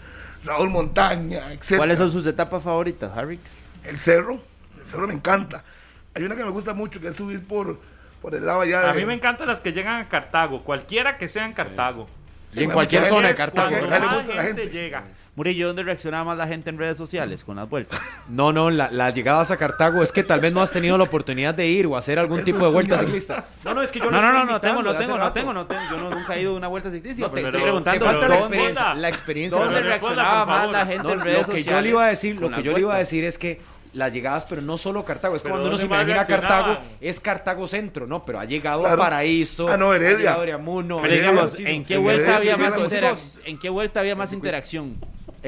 Raúl 0.44 0.70
Montaña, 0.70 1.52
etc. 1.52 1.76
¿Cuáles 1.76 1.98
son 1.98 2.10
sus 2.10 2.26
etapas 2.26 2.62
favoritas, 2.62 3.16
Harry? 3.16 3.38
El 3.84 3.98
cerro, 3.98 4.40
el 4.80 4.86
cerro 4.86 5.06
me 5.06 5.14
encanta. 5.14 5.62
Hay 6.14 6.22
una 6.24 6.34
que 6.34 6.44
me 6.44 6.50
gusta 6.50 6.72
mucho, 6.72 7.00
que 7.00 7.08
es 7.08 7.16
subir 7.16 7.44
por, 7.46 7.78
por 8.22 8.34
el 8.34 8.46
lado 8.46 8.62
allá 8.62 8.88
A 8.90 8.92
de... 8.94 9.00
mí 9.00 9.06
me 9.06 9.14
encantan 9.14 9.46
las 9.48 9.60
que 9.60 9.72
llegan 9.72 10.00
a 10.00 10.08
Cartago, 10.08 10.62
cualquiera 10.62 11.18
que 11.18 11.28
sea 11.28 11.44
en 11.44 11.52
Cartago. 11.52 12.08
Y 12.54 12.64
en 12.64 12.70
cualquier 12.70 13.04
zona 13.04 13.28
de 13.28 13.34
Cartago. 13.34 13.68
cuando 13.68 14.06
más 14.06 14.28
a 14.28 14.34
la 14.34 14.42
gente 14.44 14.68
llega. 14.68 15.04
Murillo, 15.36 15.66
¿dónde 15.66 15.82
reaccionaba 15.82 16.24
más 16.24 16.38
la 16.38 16.46
gente 16.46 16.70
en 16.70 16.78
redes 16.78 16.96
sociales 16.96 17.44
con 17.44 17.56
las 17.56 17.68
vueltas? 17.68 18.00
No, 18.28 18.54
no, 18.54 18.70
la- 18.70 18.90
las 18.90 19.14
llegadas 19.14 19.50
a 19.50 19.58
Cartago 19.58 20.02
es 20.02 20.10
que 20.10 20.22
tal 20.24 20.40
vez 20.40 20.50
no 20.50 20.62
has 20.62 20.70
tenido 20.70 20.96
la 20.96 21.04
oportunidad 21.04 21.54
de 21.54 21.66
ir 21.66 21.86
o 21.86 21.94
hacer 21.94 22.18
algún 22.18 22.42
tipo 22.42 22.64
de 22.64 22.72
vuelta 22.72 22.96
ciclista. 22.98 23.44
No, 23.62 23.74
no, 23.74 23.82
es 23.82 23.92
que 23.92 23.98
yo 23.98 24.10
no, 24.10 24.18
no, 24.22 24.32
no, 24.32 24.44
no 24.46 24.60
tengo, 24.62 24.82
no 24.82 24.96
tengo, 24.96 25.18
no 25.18 25.32
tengo, 25.32 25.52
no 25.52 25.66
tengo. 25.66 25.82
Yo 25.90 25.98
no, 25.98 26.08
nunca 26.10 26.36
he 26.36 26.40
ido 26.40 26.54
a 26.54 26.56
una 26.56 26.68
vuelta 26.68 26.90
ciclística. 26.90 27.28
No, 27.28 27.34
te 27.34 27.42
pero- 27.42 27.48
estoy 27.48 27.62
preguntando 27.62 27.98
te 28.00 28.04
falta 28.06 28.28
la 28.28 28.36
¿dónde- 28.38 28.44
experiencia, 28.56 28.94
la 28.94 29.08
experiencia. 29.10 29.60
¿Dónde 29.62 29.80
reaccionaba 29.82 30.46
más 30.46 30.70
la 30.70 30.86
gente 30.86 31.02
No, 31.02 31.12
en 31.12 31.20
redes 31.20 31.38
lo 31.48 31.52
que 31.52 31.58
sociales? 31.58 31.66
yo 31.66 31.80
le 31.82 31.88
iba 31.90 32.04
a 32.04 32.08
decir, 32.08 32.40
lo 32.40 32.50
que 32.50 32.62
yo 32.62 32.72
le 32.72 32.80
iba 32.80 32.94
a 32.94 32.98
decir 32.98 33.24
es 33.24 33.36
que 33.38 33.60
las 33.92 34.12
llegadas, 34.14 34.46
pero 34.46 34.62
no 34.62 34.78
solo 34.78 35.04
Cartago, 35.04 35.36
es 35.36 35.42
Pero 35.42 35.52
cuando 35.54 35.68
uno 35.68 35.76
se 35.76 35.82
¿dónde 35.86 35.96
más 35.96 36.04
imagina 36.06 36.26
Cartago, 36.26 36.78
es 37.00 37.20
Cartago 37.20 37.66
Centro, 37.68 38.06
¿no? 38.06 38.24
Pero 38.24 38.40
ha 38.40 38.44
llegado 38.46 38.80
Claro. 38.80 38.94
a 38.94 39.04
Paraíso, 39.04 39.68
Ah, 39.68 39.76
no, 39.76 39.92
Heredia. 39.92 40.14
ha 40.14 40.18
llegado 40.18 40.38
a 40.38 40.42
Oriamuno, 40.42 40.98
Pero 41.02 41.14
digamos. 41.14 41.58
¿en 41.60 41.84
qué 41.84 41.94
En 41.94 42.02
vuelta 42.02 42.22
Heredia 42.36 42.54
había 42.54 42.70
más 42.70 43.36
¿En 43.44 43.58
qué 43.58 43.68
vuelta 43.68 44.00
había 44.00 44.16
más 44.16 44.32
interacción? 44.32 44.96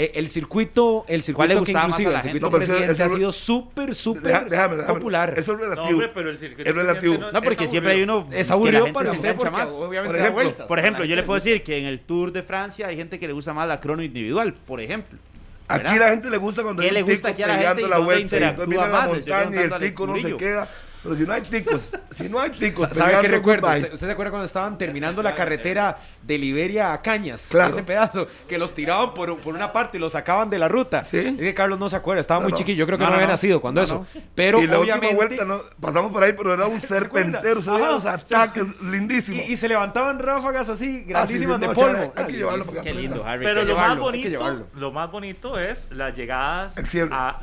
Eh, 0.00 0.12
el 0.14 0.28
circuito, 0.28 1.04
el 1.08 1.24
¿Cuál 1.34 1.48
le 1.48 1.54
circuito 1.56 1.64
que 1.64 1.72
gustaba 1.72 1.88
más 1.88 1.98
a 1.98 2.02
inclusive 2.02 2.12
la 2.12 2.18
el 2.18 2.22
gente? 2.22 2.38
circuito 2.38 2.50
No, 2.56 2.62
eso- 2.62 2.72
presidente 2.72 2.92
eso- 3.02 3.12
ha 3.12 3.16
sido 3.16 3.32
súper, 3.32 3.94
súper 3.96 4.86
popular. 4.86 5.34
Eso 5.36 5.52
es 5.54 5.58
relativo. 5.58 5.84
No, 5.86 5.90
hombre, 5.90 6.10
pero 6.14 6.30
el 6.30 6.38
circuito 6.38 6.70
es 6.70 6.76
relativo. 6.76 7.14
No, 7.32 7.42
porque 7.42 7.66
siempre 7.66 7.92
hay 7.94 8.02
uno 8.02 8.28
Es 8.30 8.46
que 8.46 8.52
aburrido 8.52 8.78
la 8.78 8.84
gente 8.86 8.94
para 8.94 9.10
usted 9.10 9.34
porque 9.34 9.50
más. 9.50 9.70
obviamente 9.70 10.06
Por 10.06 10.16
da 10.16 10.22
ejemplo, 10.22 10.42
vueltas. 10.44 10.66
Por 10.68 10.78
a 10.78 10.82
la 10.82 10.86
ejemplo, 10.86 11.04
yo 11.04 11.16
le 11.16 11.22
puedo 11.24 11.34
decir 11.40 11.64
que 11.64 11.78
en 11.78 11.86
el 11.86 11.98
Tour 11.98 12.30
de 12.30 12.44
Francia 12.44 12.86
hay 12.86 12.96
gente 12.96 13.18
que 13.18 13.26
le 13.26 13.32
gusta 13.32 13.52
más 13.52 13.66
la 13.66 13.80
crono 13.80 14.00
individual, 14.00 14.54
por 14.54 14.80
ejemplo. 14.80 15.18
Aquí 15.66 15.82
¿verdad? 15.82 15.98
la 15.98 16.10
gente 16.10 16.30
le 16.30 16.36
gusta 16.36 16.62
cuando 16.62 16.80
¿Qué 16.80 16.88
hay 16.88 16.94
le 16.94 17.02
gusta 17.02 17.16
tico 17.16 17.28
aquí 17.28 17.42
a 17.42 17.46
la 17.48 17.56
gente 17.58 17.82
y 17.82 17.88
la 17.88 17.98
vuelta. 17.98 18.20
y 18.20 18.22
Entonces 18.22 18.32
interactúa 18.38 18.66
viene 18.66 18.86
la 18.86 18.92
más? 18.92 19.08
Montaña 19.08 19.60
y 19.60 19.64
el 19.64 19.78
tico 19.80 20.06
no 20.06 20.16
se 20.16 20.36
queda. 20.36 20.68
Pero 21.02 21.14
si 21.14 21.22
no 21.24 21.32
hay 21.32 21.42
ticos, 21.42 21.96
si 22.10 22.28
no 22.28 22.40
hay 22.40 22.50
ticos, 22.50 22.88
Sa- 22.88 22.94
¿Sabe 22.94 23.18
qué 23.20 23.28
recuerdo? 23.28 23.68
¿Usted, 23.68 23.92
usted 23.92 24.06
se 24.06 24.12
acuerda 24.12 24.30
cuando 24.30 24.46
estaban 24.46 24.76
terminando 24.78 25.22
la 25.22 25.34
carretera 25.34 25.98
de 26.22 26.38
Liberia 26.38 26.92
a 26.92 27.00
Cañas? 27.02 27.48
Claro. 27.50 27.72
Ese 27.72 27.82
pedazo, 27.84 28.26
que 28.48 28.58
los 28.58 28.74
tiraban 28.74 29.14
por, 29.14 29.36
por 29.38 29.54
una 29.54 29.72
parte 29.72 29.98
y 29.98 30.00
los 30.00 30.12
sacaban 30.12 30.50
de 30.50 30.58
la 30.58 30.68
ruta. 30.68 31.04
Sí. 31.04 31.18
Es 31.18 31.36
que 31.36 31.54
Carlos 31.54 31.78
no 31.78 31.88
se 31.88 31.96
acuerda, 31.96 32.20
estaba 32.20 32.40
No, 32.40 32.44
muy 32.44 32.52
no. 32.52 32.58
chiquillo, 32.58 32.78
yo 32.80 32.86
creo 32.86 32.98
que 32.98 33.04
No, 33.04 33.10
no, 33.10 33.12
no, 33.12 33.16
había 33.16 33.26
no. 33.28 33.32
nacido 33.32 33.60
cuando 33.60 33.80
No, 33.80 33.84
eso. 33.84 34.06
no. 34.14 34.20
Pero 34.34 34.60
y 34.62 34.66
la 34.66 34.78
obviamente... 34.80 35.06
última 35.16 35.44
vuelta, 35.44 35.44
¿no? 35.44 35.60
pasamos 35.80 36.10
por 36.12 36.22
ahí, 36.24 36.32
pero 36.32 36.54
era 36.54 36.66
un 36.66 36.80
serpentero, 36.80 37.62
se 37.62 37.70
Ajá. 37.70 38.14
ataques 38.14 38.64
lindísimos. 38.80 39.40
Y, 39.48 39.52
y 39.52 39.56
se 39.56 39.68
levantaban 39.68 40.18
ráfagas 40.18 40.68
así, 40.68 41.04
grandísimas 41.04 41.58
sí, 41.60 41.66
no, 41.66 41.68
de 41.68 41.74
polvo. 41.74 42.12
hay 42.16 42.24
que 42.26 42.32
llevarlo 42.32 42.64
para 42.64 42.82
Qué 42.82 42.92
lindo. 42.94 43.24
Harry. 43.24 43.44
Pero 43.44 43.62
lo 43.64 43.74
más 43.76 43.82
llevarlo, 43.84 43.92
hay 43.92 43.96
que 43.96 44.02
bonito, 44.02 44.28
llevarlo. 44.30 44.66
lo 44.74 44.92
más 44.92 45.10
bonito 45.12 45.58
es 45.58 45.88
las 45.92 46.16
llegadas 46.16 46.74
a, 47.12 47.38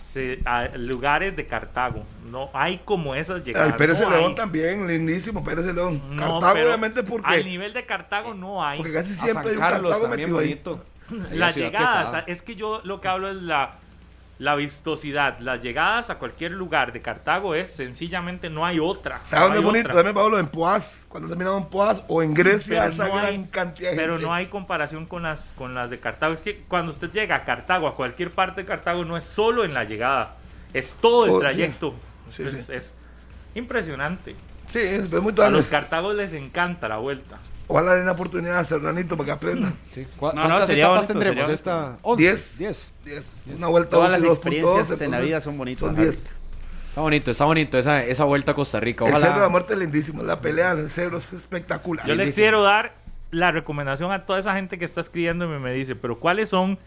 a 0.46 0.68
lugares 0.78 1.36
de 1.36 1.46
Cartago. 1.48 2.04
No 2.30 2.50
hay 2.54 2.80
como 2.80 3.16
esas 3.16 3.45
llegadas. 3.46 3.72
Ay, 3.72 3.78
Pérez 3.78 4.00
no 4.02 4.10
León 4.10 4.24
hay. 4.30 4.36
también, 4.36 4.88
lindísimo, 4.88 5.44
Pérez 5.44 5.66
León. 5.74 6.02
No, 6.12 6.40
Cartago, 6.42 6.66
obviamente, 6.66 7.04
porque, 7.04 7.28
Al 7.34 7.46
nivel 7.46 7.74
de 7.74 7.86
Cartago 7.86 8.34
no 8.34 8.66
hay. 8.66 8.78
porque 8.78 8.94
casi 8.94 9.14
siempre 9.16 9.50
hay 9.52 9.56
un 9.56 9.62
Carlos 9.62 9.92
Cartago 9.94 10.10
también 10.10 10.34
metido 10.34 10.38
bonito. 10.38 10.86
Ahí 11.32 11.38
Las 11.38 11.56
llegadas, 11.56 12.24
es 12.28 12.42
que 12.42 12.56
yo 12.56 12.82
lo 12.84 13.00
que 13.00 13.08
hablo 13.08 13.30
es 13.30 13.36
la, 13.36 13.76
la 14.40 14.56
vistosidad. 14.56 15.38
Las 15.40 15.62
llegadas 15.62 16.10
a 16.10 16.16
cualquier 16.16 16.52
lugar 16.52 16.92
de 16.92 17.02
Cartago 17.02 17.54
es 17.56 17.72
sencillamente 17.72 18.50
no 18.50 18.66
hay 18.66 18.80
otra. 18.80 19.22
¿Sabes 19.26 19.44
dónde 19.46 19.54
no 19.56 19.60
es 19.60 19.66
bonito? 19.66 19.90
otra. 19.90 19.96
También, 20.04 20.16
Pablo, 20.16 20.40
en 20.40 20.48
Poás, 20.48 21.06
cuando 21.08 21.30
terminamos 21.30 21.62
en 21.64 21.70
Poás 21.70 22.02
o 22.08 22.24
en 22.24 22.34
Grecia, 22.34 22.82
Pero 22.82 22.94
esa 22.94 23.08
no 23.08 23.14
gran 23.14 23.26
hay- 23.28 23.44
cantidad 23.52 23.92
de 23.92 23.96
Pero 23.96 24.14
gente. 24.14 24.26
no 24.28 24.34
hay 24.34 24.48
comparación 24.48 25.06
con 25.06 25.24
las, 25.24 25.54
con 25.56 25.76
las 25.76 25.90
de 25.92 26.00
Cartago. 26.00 26.34
Es 26.34 26.42
que 26.42 26.64
cuando 26.68 26.92
usted 26.92 27.12
llega 27.12 27.36
a 27.36 27.44
Cartago, 27.46 27.88
a 27.88 27.96
cualquier 27.96 28.32
parte 28.32 28.62
de 28.62 28.68
Cartago, 28.68 29.06
no 29.06 29.16
es 29.16 29.26
solo 29.26 29.64
en 29.64 29.74
la 29.76 29.84
llegada, 29.84 30.36
es 30.74 30.96
todo 31.00 31.26
el 31.26 31.32
Oh, 31.32 31.36
sí. 31.36 31.40
trayecto. 31.42 31.94
Sí, 32.32 32.44
es, 32.44 32.52
sí. 32.52 32.74
es 32.74 32.96
impresionante. 33.56 34.36
Sí, 34.70 34.80
es, 34.80 35.12
es 35.12 35.22
muy 35.22 35.34
A 35.42 35.50
los 35.50 35.68
cartagos 35.68 36.16
les 36.16 36.34
encanta 36.34 36.88
la 36.88 36.98
vuelta. 36.98 37.38
Ojalá 37.68 37.92
le 37.92 37.98
den 37.98 38.06
la 38.06 38.12
oportunidad 38.12 38.60
a 38.60 38.64
Serranito 38.66 39.18
para 39.18 39.26
que 39.26 39.32
aprenda. 39.32 39.74
Sí. 39.92 40.06
¿Cu- 40.18 40.28
No, 40.28 40.34
no, 40.34 40.42
¿Cuántas 40.50 40.70
etapas 40.70 41.08
bonito, 41.08 41.14
tendremos? 41.20 41.50
Esta... 41.50 41.98
11, 42.04 42.22
Diez. 42.22 42.58
10. 42.58 42.94
10. 43.06 43.44
Una 43.58 43.68
vuelta 43.68 43.90
Todas 43.92 44.12
12, 44.12 44.22
las 44.22 44.30
2.12, 44.30 44.34
experiencias 44.36 45.02
en 45.02 45.12
la 45.12 45.20
vida 45.20 45.42
son 45.42 45.58
bonitas, 45.58 45.80
Son 45.80 45.96
Harry. 45.96 46.06
10. 46.10 46.32
Está 46.90 47.02
bonito, 47.02 47.32
está 47.32 47.46
bonito 47.46 47.78
esa, 47.78 48.04
esa 48.06 48.24
vuelta 48.24 48.52
a 48.54 48.56
Costa 48.56 48.80
Rica. 48.80 49.04
El 49.06 49.12
Cerro 49.12 49.20
de 49.22 49.26
la 49.30 49.36
Ojalá... 49.36 49.50
Muerte 49.50 49.74
es 49.74 49.80
lindísimo. 49.80 50.24
La 50.24 50.40
pelea 50.40 50.72
en 50.72 50.80
el 50.80 50.90
cerro 50.90 51.18
es 51.18 51.34
espectacular. 51.34 52.06
Yo 52.06 52.14
les 52.16 52.20
Lindísimo. 52.28 52.44
quiero 52.44 52.64
dar 52.64 52.94
la 53.32 53.52
recomendación 53.52 54.12
a 54.14 54.26
toda 54.26 54.40
esa 54.40 54.54
gente 54.56 54.78
que 54.80 54.86
está 54.86 55.02
escribiendo 55.02 55.46
y 55.46 55.48
me 55.60 55.74
dice, 55.74 55.96
pero 55.96 56.20
¿cuáles 56.20 56.50
son? 56.50 56.78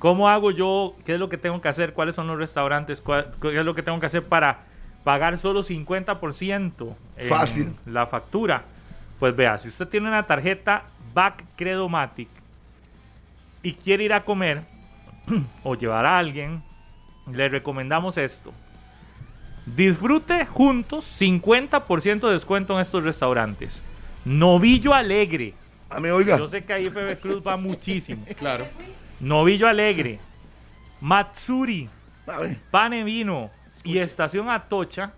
¿Cómo 0.00 0.28
hago 0.28 0.50
yo? 0.50 0.96
¿Qué 1.04 1.14
es 1.14 1.20
lo 1.20 1.28
que 1.28 1.38
tengo 1.38 1.60
que 1.60 1.68
hacer? 1.68 1.92
¿Cuáles 1.92 2.14
son 2.16 2.26
los 2.26 2.36
restaurantes? 2.36 3.00
¿Cuál- 3.00 3.30
¿Qué 3.40 3.58
es 3.58 3.64
lo 3.64 3.74
que 3.76 3.82
tengo 3.84 4.00
que 4.00 4.06
hacer 4.06 4.24
para 4.24 4.64
pagar 5.04 5.38
solo 5.38 5.62
50% 5.62 6.94
en 7.18 7.28
Fácil. 7.28 7.74
la 7.86 8.06
factura? 8.06 8.64
Pues 9.20 9.36
vea, 9.36 9.58
si 9.58 9.68
usted 9.68 9.86
tiene 9.86 10.08
una 10.08 10.24
tarjeta 10.24 10.84
Back 11.12 11.44
Credomatic 11.56 12.28
y 13.62 13.74
quiere 13.74 14.04
ir 14.04 14.12
a 14.12 14.24
comer 14.24 14.62
o 15.62 15.74
llevar 15.76 16.06
a 16.06 16.18
alguien, 16.18 16.62
le 17.30 17.48
recomendamos 17.48 18.16
esto. 18.18 18.52
Disfrute 19.66 20.44
juntos 20.44 21.04
50% 21.20 22.26
de 22.26 22.32
descuento 22.32 22.74
en 22.74 22.80
estos 22.80 23.02
restaurantes. 23.04 23.82
Novillo 24.24 24.92
Alegre. 24.92 25.54
A 25.88 26.00
mí, 26.00 26.08
oiga. 26.08 26.36
Yo 26.36 26.48
sé 26.48 26.64
que 26.64 26.72
ahí 26.72 26.86
FB 26.90 27.18
Cruz 27.20 27.42
va 27.46 27.56
muchísimo. 27.56 28.24
Claro. 28.36 28.66
Novillo 29.20 29.68
Alegre. 29.68 30.18
Matsuri. 31.00 31.88
Ver. 32.26 32.58
Pane 32.70 33.04
Vino 33.04 33.50
y 33.84 33.98
Estación 33.98 34.50
Atocha. 34.50 35.12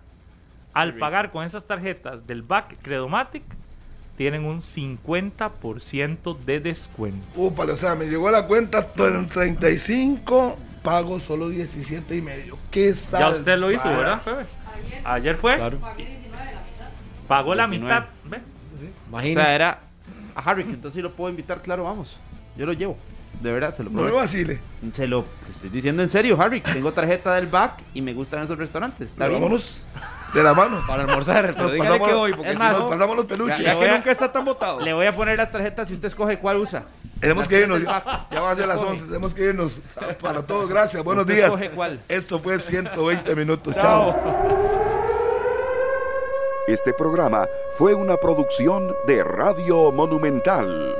Al 0.73 0.93
pagar 0.93 1.31
con 1.31 1.43
esas 1.43 1.65
tarjetas 1.65 2.27
del 2.27 2.43
BAC 2.43 2.77
Credomatic, 2.83 3.41
tienen 4.15 4.45
un 4.45 4.61
50% 4.61 6.37
de 6.37 6.59
descuento. 6.59 7.25
Úpale, 7.35 7.71
o 7.71 7.77
sea, 7.77 7.95
me 7.95 8.05
llegó 8.05 8.29
la 8.29 8.45
cuenta 8.45 8.87
en 8.97 9.27
35, 9.27 10.55
pago 10.83 11.19
solo 11.19 11.49
17 11.49 12.15
y 12.15 12.21
medio. 12.21 12.59
¿Qué 12.69 12.93
sabe? 12.93 13.23
Ya 13.23 13.29
usted 13.31 13.57
lo 13.57 13.71
hizo, 13.71 13.87
¿verdad, 13.89 14.21
Febe? 14.21 14.45
Ayer 15.03 15.35
fue. 15.35 15.55
Claro. 15.55 15.79
Pagó 17.27 17.55
la 17.55 17.67
19. 17.67 17.83
mitad. 17.83 18.07
¿ve? 18.25 18.37
O 18.37 19.09
Imagínese. 19.09 19.41
sea, 19.41 19.55
era 19.55 19.79
a 20.35 20.41
Harry, 20.41 20.61
entonces 20.61 20.93
sí 20.93 21.01
lo 21.01 21.11
puedo 21.11 21.31
invitar, 21.31 21.61
claro, 21.61 21.85
vamos. 21.85 22.17
Yo 22.55 22.67
lo 22.67 22.73
llevo. 22.73 22.97
De 23.41 23.51
verdad, 23.51 23.73
se 23.75 23.83
lo 23.83 23.91
No 23.91 24.01
me 24.01 24.09
vacile. 24.11 24.59
Se 24.93 25.05
lo 25.05 25.23
estoy 25.47 25.69
diciendo 25.69 26.01
en 26.01 26.09
serio, 26.09 26.35
Harry. 26.41 26.61
Tengo 26.61 26.91
tarjeta 26.91 27.35
del 27.35 27.45
back 27.47 27.83
y 27.93 28.01
me 28.01 28.13
gustan 28.13 28.43
esos 28.43 28.57
restaurantes. 28.57 29.11
Está 29.11 29.27
bien. 29.27 29.39
Vámonos 29.41 29.85
de 30.33 30.41
la 30.43 30.53
mano. 30.55 30.81
Para 30.87 31.03
almorzar, 31.03 31.45
pero 31.53 31.63
Nos 31.65 31.73
dígale 31.73 31.99
que 31.99 32.13
hoy, 32.13 32.33
porque 32.33 32.49
es 32.51 32.57
si 32.57 32.63
más, 32.63 32.77
no, 32.79 32.89
Pasamos 32.89 33.15
los 33.15 33.25
peluches. 33.27 33.59
ya 33.59 33.77
que 33.77 33.87
a- 33.89 33.95
nunca 33.95 34.11
está 34.11 34.31
tan 34.31 34.43
votado. 34.43 34.79
Le 34.81 34.91
voy 34.93 35.05
a 35.05 35.15
poner 35.15 35.37
las 35.37 35.51
tarjetas 35.51 35.87
y 35.91 35.93
usted 35.93 36.07
escoge 36.07 36.39
cuál 36.39 36.57
usa. 36.57 36.85
Tenemos 37.19 37.41
Las 37.43 37.47
que 37.47 37.59
irnos. 37.61 37.81
Ya 37.83 38.41
va 38.41 38.51
a 38.51 38.55
ser 38.55 38.67
las 38.67 38.77
Escoge. 38.77 38.93
11. 38.93 39.05
Tenemos 39.05 39.33
que 39.35 39.43
irnos. 39.43 39.81
Para 40.19 40.41
todos, 40.41 40.67
gracias. 40.67 41.03
Buenos 41.03 41.23
Usted 41.23 41.35
días. 41.35 41.45
escoge 41.47 41.69
cuál. 41.71 41.99
Esto 42.09 42.39
fue 42.39 42.59
120 42.59 43.35
minutos. 43.35 43.75
Chao. 43.75 44.15
Este 46.67 46.91
programa 46.93 47.47
fue 47.77 47.93
una 47.93 48.17
producción 48.17 48.93
de 49.07 49.23
Radio 49.23 49.91
Monumental. 49.91 50.95